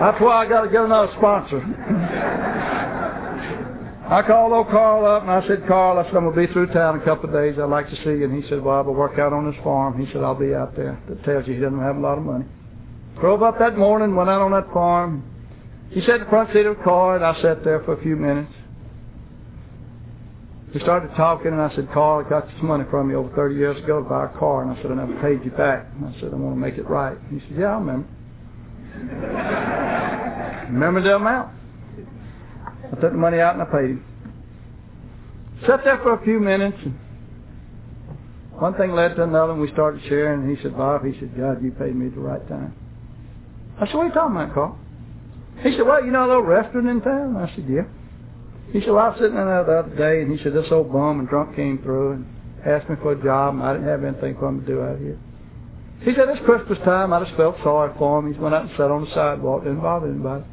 That's 0.00 0.18
why 0.18 0.46
I 0.46 0.48
got 0.48 0.62
to 0.62 0.70
get 0.70 0.82
another 0.82 1.12
sponsor. 1.18 1.60
I 4.10 4.22
called 4.22 4.52
old 4.52 4.66
Carl 4.70 5.06
up 5.06 5.22
and 5.22 5.30
I 5.30 5.46
said, 5.46 5.68
Carl, 5.68 6.00
I 6.00 6.02
said, 6.02 6.16
I'm 6.16 6.24
going 6.24 6.34
to 6.34 6.46
be 6.48 6.52
through 6.52 6.66
town 6.74 6.96
in 6.96 7.02
a 7.02 7.04
couple 7.04 7.30
of 7.30 7.32
days. 7.32 7.60
I'd 7.60 7.70
like 7.70 7.88
to 7.90 7.96
see 8.02 8.18
you. 8.18 8.24
And 8.24 8.42
he 8.42 8.48
said, 8.48 8.60
well, 8.60 8.78
I'll 8.78 8.84
work 8.92 9.20
out 9.20 9.32
on 9.32 9.48
this 9.48 9.62
farm. 9.62 10.04
He 10.04 10.12
said, 10.12 10.24
I'll 10.24 10.34
be 10.34 10.52
out 10.52 10.74
there. 10.74 11.00
That 11.08 11.22
tells 11.22 11.46
you 11.46 11.54
he 11.54 11.60
doesn't 11.60 11.78
have 11.78 11.94
a 11.94 12.00
lot 12.00 12.18
of 12.18 12.24
money. 12.24 12.44
Drove 13.20 13.44
up 13.44 13.60
that 13.60 13.78
morning, 13.78 14.16
went 14.16 14.28
out 14.28 14.42
on 14.42 14.50
that 14.50 14.66
farm. 14.72 15.22
He 15.90 16.00
sat 16.00 16.16
in 16.16 16.20
the 16.22 16.26
front 16.26 16.52
seat 16.52 16.66
of 16.66 16.78
the 16.78 16.82
car 16.82 17.14
and 17.14 17.24
I 17.24 17.40
sat 17.40 17.62
there 17.62 17.84
for 17.84 17.92
a 17.92 18.02
few 18.02 18.16
minutes. 18.16 18.52
We 20.74 20.80
started 20.80 21.14
talking 21.14 21.52
and 21.52 21.60
I 21.60 21.72
said, 21.76 21.88
Carl, 21.92 22.26
I 22.26 22.28
got 22.28 22.46
this 22.46 22.62
money 22.64 22.84
from 22.90 23.10
you 23.10 23.16
over 23.16 23.32
30 23.36 23.54
years 23.54 23.80
ago 23.80 24.02
to 24.02 24.08
buy 24.08 24.24
a 24.24 24.38
car. 24.40 24.62
And 24.62 24.76
I 24.76 24.82
said, 24.82 24.90
I 24.90 24.94
never 24.94 25.20
paid 25.22 25.44
you 25.44 25.52
back. 25.52 25.86
And 25.94 26.06
I 26.06 26.12
said, 26.18 26.32
I 26.32 26.36
want 26.36 26.56
to 26.56 26.60
make 26.60 26.78
it 26.78 26.88
right. 26.88 27.16
And 27.16 27.40
he 27.40 27.46
said, 27.46 27.58
yeah, 27.60 27.76
I 27.76 27.78
remember. 27.78 28.08
remember 30.72 31.00
the 31.00 31.14
amount? 31.14 31.59
I 32.92 33.00
took 33.00 33.12
the 33.12 33.18
money 33.18 33.40
out 33.40 33.54
and 33.54 33.62
I 33.62 33.66
paid 33.66 33.90
him. 33.90 34.04
Sat 35.66 35.84
there 35.84 35.98
for 35.98 36.14
a 36.14 36.24
few 36.24 36.40
minutes 36.40 36.78
and 36.84 36.98
one 38.52 38.74
thing 38.74 38.92
led 38.92 39.16
to 39.16 39.24
another 39.24 39.52
and 39.52 39.60
we 39.60 39.70
started 39.72 40.02
sharing 40.08 40.42
and 40.42 40.56
he 40.56 40.62
said, 40.62 40.76
Bob, 40.76 41.04
he 41.04 41.12
said, 41.18 41.36
God, 41.36 41.62
you 41.62 41.70
paid 41.72 41.94
me 41.94 42.06
at 42.06 42.14
the 42.14 42.20
right 42.20 42.46
time. 42.48 42.74
I 43.80 43.86
said, 43.86 43.94
what 43.94 44.04
are 44.04 44.08
you 44.08 44.12
talking 44.12 44.36
about, 44.36 44.54
Carl? 44.54 44.78
He 45.62 45.72
said, 45.72 45.86
well, 45.86 46.04
you 46.04 46.10
know 46.10 46.22
the 46.22 46.34
little 46.34 46.42
restaurant 46.42 46.88
in 46.88 47.00
town? 47.00 47.36
I 47.36 47.54
said, 47.54 47.66
yeah. 47.68 47.88
He 48.72 48.80
said, 48.80 48.90
well, 48.90 49.04
I 49.04 49.08
was 49.08 49.18
sitting 49.18 49.36
in 49.36 49.46
there 49.46 49.64
the 49.64 49.78
other 49.78 49.96
day 49.96 50.22
and 50.22 50.36
he 50.36 50.42
said, 50.42 50.54
this 50.54 50.70
old 50.70 50.92
bum 50.92 51.20
and 51.20 51.28
drunk 51.28 51.56
came 51.56 51.78
through 51.82 52.12
and 52.12 52.26
asked 52.66 52.88
me 52.88 52.96
for 53.02 53.12
a 53.12 53.22
job 53.22 53.54
and 53.54 53.62
I 53.62 53.72
didn't 53.74 53.88
have 53.88 54.04
anything 54.04 54.36
for 54.38 54.48
him 54.48 54.60
to 54.60 54.66
do 54.66 54.82
out 54.82 54.98
here. 54.98 55.18
He 56.02 56.14
said, 56.14 56.28
it's 56.28 56.44
Christmas 56.44 56.78
time. 56.84 57.12
I 57.12 57.24
just 57.24 57.36
felt 57.36 57.56
sorry 57.62 57.92
for 57.98 58.18
him. 58.18 58.32
He 58.32 58.38
went 58.38 58.54
out 58.54 58.62
and 58.62 58.70
sat 58.72 58.90
on 58.90 59.04
the 59.04 59.14
sidewalk. 59.14 59.64
Didn't 59.64 59.82
bother 59.82 60.08
anybody. 60.08 60.44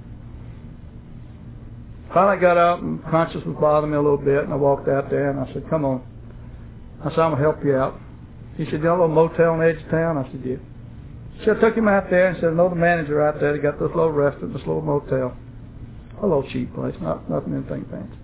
Finally 2.17 2.41
got 2.41 2.57
up 2.57 2.81
and 2.81 2.99
conscience 3.11 3.45
was 3.45 3.55
bothering 3.61 3.91
me 3.91 3.95
a 3.95 4.01
little 4.01 4.17
bit 4.17 4.43
and 4.43 4.51
I 4.51 4.55
walked 4.55 4.89
out 4.89 5.11
there 5.11 5.29
and 5.29 5.39
I 5.39 5.53
said, 5.53 5.69
come 5.69 5.85
on. 5.85 6.01
I 7.05 7.11
said, 7.11 7.19
I'm 7.19 7.29
going 7.29 7.43
to 7.43 7.43
help 7.43 7.63
you 7.63 7.75
out. 7.75 7.93
He 8.57 8.65
said, 8.65 8.81
you 8.81 8.89
know 8.89 9.05
a 9.05 9.05
little 9.05 9.13
motel 9.13 9.51
on 9.51 9.59
the 9.59 9.67
edge 9.67 9.85
of 9.85 9.91
town? 9.91 10.17
I 10.17 10.23
said, 10.31 10.41
yeah. 10.43 11.45
So 11.45 11.55
I 11.55 11.59
took 11.61 11.77
him 11.77 11.87
out 11.87 12.09
there 12.09 12.29
and 12.29 12.37
said, 12.41 12.49
I 12.49 12.53
know 12.53 12.69
the 12.69 12.75
manager 12.75 13.21
out 13.21 13.39
there. 13.39 13.53
They 13.53 13.61
got 13.61 13.77
this 13.77 13.93
little 13.93 14.11
restaurant, 14.11 14.51
this 14.51 14.65
little 14.65 14.81
motel. 14.81 15.37
A 16.17 16.25
little 16.25 16.49
cheap 16.49 16.73
place, 16.73 16.95
not 16.99 17.29
nothing 17.29 17.53
anything 17.53 17.85
fancy. 17.91 18.17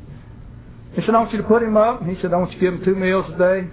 He 0.95 1.01
said, 1.05 1.13
I 1.13 1.19
want 1.19 1.31
you 1.31 1.37
to 1.43 1.47
put 1.47 1.61
him 1.61 1.77
up. 1.77 2.03
He 2.03 2.15
said, 2.19 2.33
I 2.33 2.37
want 2.37 2.49
you 2.53 2.57
to 2.57 2.65
give 2.65 2.73
him 2.73 2.83
two 2.83 2.95
meals 2.95 3.29
a 3.29 3.37
day. 3.37 3.69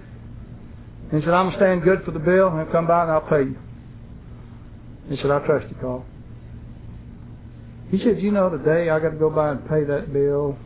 He 1.17 1.25
said, 1.25 1.33
I'm 1.33 1.49
going 1.49 1.53
to 1.53 1.65
stand 1.65 1.83
good 1.83 2.05
for 2.05 2.11
the 2.11 2.21
bill 2.21 2.49
and 2.49 2.71
come 2.71 2.87
by 2.87 3.05
and 3.05 3.11
I'll 3.11 3.23
pay 3.23 3.49
you. 3.49 3.57
He 5.09 5.17
said, 5.17 5.31
I 5.31 5.39
trust 5.47 5.65
you, 5.71 5.77
Carl. 5.81 6.05
He 7.91 7.99
said, 7.99 8.23
you 8.23 8.31
know, 8.31 8.49
today 8.49 8.89
I 8.89 9.01
got 9.01 9.11
to 9.11 9.17
go 9.17 9.31
by 9.31 9.51
and 9.51 9.69
pay 9.69 9.83
that 9.85 10.13
bill. 10.13 10.57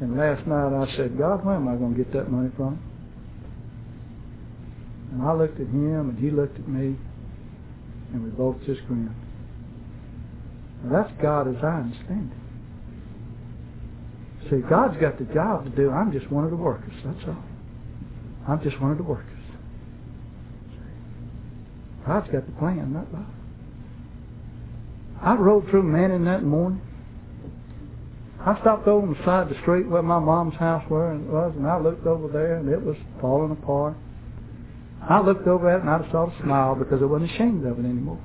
And 0.00 0.16
last 0.16 0.46
night 0.46 0.72
I 0.72 0.96
said, 0.96 1.18
God, 1.18 1.44
where 1.44 1.56
am 1.56 1.68
I 1.68 1.76
going 1.76 1.94
to 1.94 1.98
get 1.98 2.12
that 2.14 2.30
money 2.30 2.50
from? 2.56 2.80
And 5.12 5.22
I 5.22 5.34
looked 5.34 5.60
at 5.60 5.66
him 5.66 6.10
and 6.10 6.18
he 6.18 6.30
looked 6.30 6.58
at 6.58 6.66
me 6.66 6.96
and 8.12 8.24
we 8.24 8.30
both 8.30 8.56
just 8.64 8.84
grinned. 8.86 9.14
Now 10.84 11.02
that's 11.02 11.12
God 11.20 11.48
as 11.48 11.62
I 11.62 11.80
understand 11.80 12.32
it. 12.32 12.38
See, 14.50 14.60
God's 14.68 14.98
got 15.00 15.18
the 15.18 15.24
job 15.32 15.64
to 15.64 15.70
do. 15.70 15.90
I'm 15.90 16.12
just 16.12 16.30
one 16.32 16.44
of 16.44 16.50
the 16.50 16.56
workers. 16.56 16.94
That's 17.04 17.28
all. 17.28 17.44
I'm 18.48 18.62
just 18.62 18.80
one 18.80 18.90
of 18.90 18.96
the 18.96 19.04
workers. 19.04 19.28
God's 22.06 22.30
got 22.32 22.46
the 22.46 22.52
plan, 22.52 22.92
not 22.92 23.12
God. 23.12 23.26
I 25.22 25.34
rode 25.34 25.70
through 25.70 25.84
Manning 25.84 26.24
that 26.24 26.42
morning. 26.42 26.80
I 28.44 28.60
stopped 28.60 28.88
over 28.88 29.06
on 29.06 29.14
the 29.14 29.24
side 29.24 29.44
of 29.44 29.48
the 29.50 29.60
street 29.62 29.88
where 29.88 30.02
my 30.02 30.18
mom's 30.18 30.56
house 30.56 30.82
was, 30.90 31.54
and 31.56 31.64
I 31.64 31.78
looked 31.78 32.06
over 32.06 32.26
there, 32.26 32.56
and 32.56 32.68
it 32.68 32.82
was 32.82 32.96
falling 33.20 33.52
apart. 33.52 33.94
I 35.08 35.20
looked 35.20 35.46
over 35.46 35.70
at 35.70 35.76
it, 35.76 35.80
and 35.82 35.90
I 35.90 36.10
saw 36.10 36.26
a 36.26 36.42
smile 36.42 36.74
because 36.74 37.00
I 37.00 37.04
wasn't 37.04 37.30
ashamed 37.30 37.64
of 37.64 37.78
it 37.78 37.84
anymore. 37.84 38.18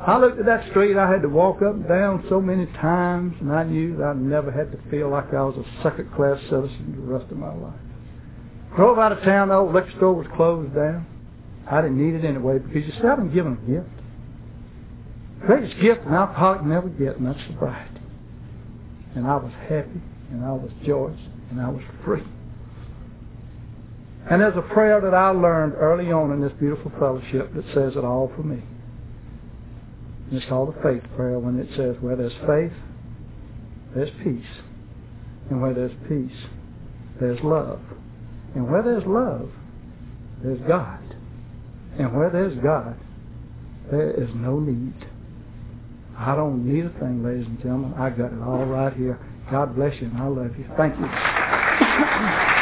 I 0.00 0.18
looked 0.18 0.38
at 0.38 0.46
that 0.46 0.70
street. 0.70 0.96
I 0.96 1.10
had 1.10 1.22
to 1.22 1.28
walk 1.28 1.62
up 1.62 1.74
and 1.74 1.88
down 1.88 2.24
so 2.28 2.40
many 2.40 2.66
times, 2.66 3.34
and 3.40 3.50
I 3.50 3.64
knew 3.64 3.96
that 3.96 4.04
I 4.04 4.14
never 4.14 4.52
had 4.52 4.70
to 4.70 4.78
feel 4.88 5.10
like 5.10 5.34
I 5.34 5.42
was 5.42 5.56
a 5.56 5.82
second-class 5.82 6.42
citizen 6.42 6.94
the 6.96 7.12
rest 7.12 7.30
of 7.32 7.38
my 7.38 7.52
life. 7.52 7.74
Drove 8.76 9.00
out 9.00 9.10
of 9.10 9.22
town. 9.22 9.48
The 9.48 9.54
old 9.54 9.74
liquor 9.74 9.92
store 9.96 10.14
was 10.14 10.26
closed 10.36 10.74
down. 10.76 11.06
I 11.68 11.82
didn't 11.82 11.98
need 11.98 12.14
it 12.14 12.24
anyway 12.24 12.58
because 12.58 12.86
you 12.86 12.92
see, 12.92 13.06
I've 13.06 13.18
been 13.18 13.34
given 13.34 13.52
a 13.52 13.70
gift 13.70 14.01
greatest 15.46 15.80
gift 15.80 16.06
an 16.06 16.14
alcoholic 16.14 16.62
never 16.64 16.88
get, 16.88 17.16
and 17.16 17.26
that's 17.26 17.38
sobriety. 17.46 18.00
And 19.14 19.26
I 19.26 19.36
was 19.36 19.52
happy, 19.68 20.00
and 20.30 20.44
I 20.44 20.52
was 20.52 20.70
joyous, 20.84 21.20
and 21.50 21.60
I 21.60 21.68
was 21.68 21.82
free. 22.04 22.24
And 24.30 24.40
there's 24.40 24.56
a 24.56 24.62
prayer 24.72 25.00
that 25.00 25.14
I 25.14 25.30
learned 25.30 25.74
early 25.74 26.12
on 26.12 26.32
in 26.32 26.40
this 26.40 26.52
beautiful 26.58 26.92
fellowship 26.98 27.52
that 27.54 27.64
says 27.74 27.96
it 27.96 28.04
all 28.04 28.30
for 28.36 28.42
me. 28.42 28.62
And 30.30 30.38
it's 30.40 30.48
called 30.48 30.74
the 30.74 30.82
faith 30.82 31.02
prayer 31.16 31.38
when 31.38 31.58
it 31.58 31.68
says, 31.76 31.96
where 32.00 32.16
there's 32.16 32.32
faith, 32.46 32.72
there's 33.94 34.10
peace. 34.22 34.62
And 35.50 35.60
where 35.60 35.74
there's 35.74 35.92
peace, 36.08 36.38
there's 37.20 37.40
love. 37.42 37.80
And 38.54 38.70
where 38.70 38.82
there's 38.82 39.04
love, 39.04 39.50
there's 40.42 40.60
God. 40.68 41.00
And 41.98 42.16
where 42.16 42.30
there's 42.30 42.56
God, 42.62 42.96
there 43.90 44.10
is 44.12 44.28
no 44.34 44.60
need. 44.60 44.94
I 46.18 46.36
don't 46.36 46.64
need 46.66 46.84
a 46.84 46.90
thing, 47.00 47.24
ladies 47.24 47.46
and 47.46 47.58
gentlemen. 47.58 47.94
I 47.94 48.10
got 48.10 48.32
it 48.32 48.42
all 48.42 48.64
right 48.64 48.92
here. 48.94 49.18
God 49.50 49.74
bless 49.74 50.00
you, 50.00 50.08
and 50.08 50.18
I 50.18 50.26
love 50.28 50.56
you. 50.58 50.66
Thank 50.76 50.98
you. 50.98 52.61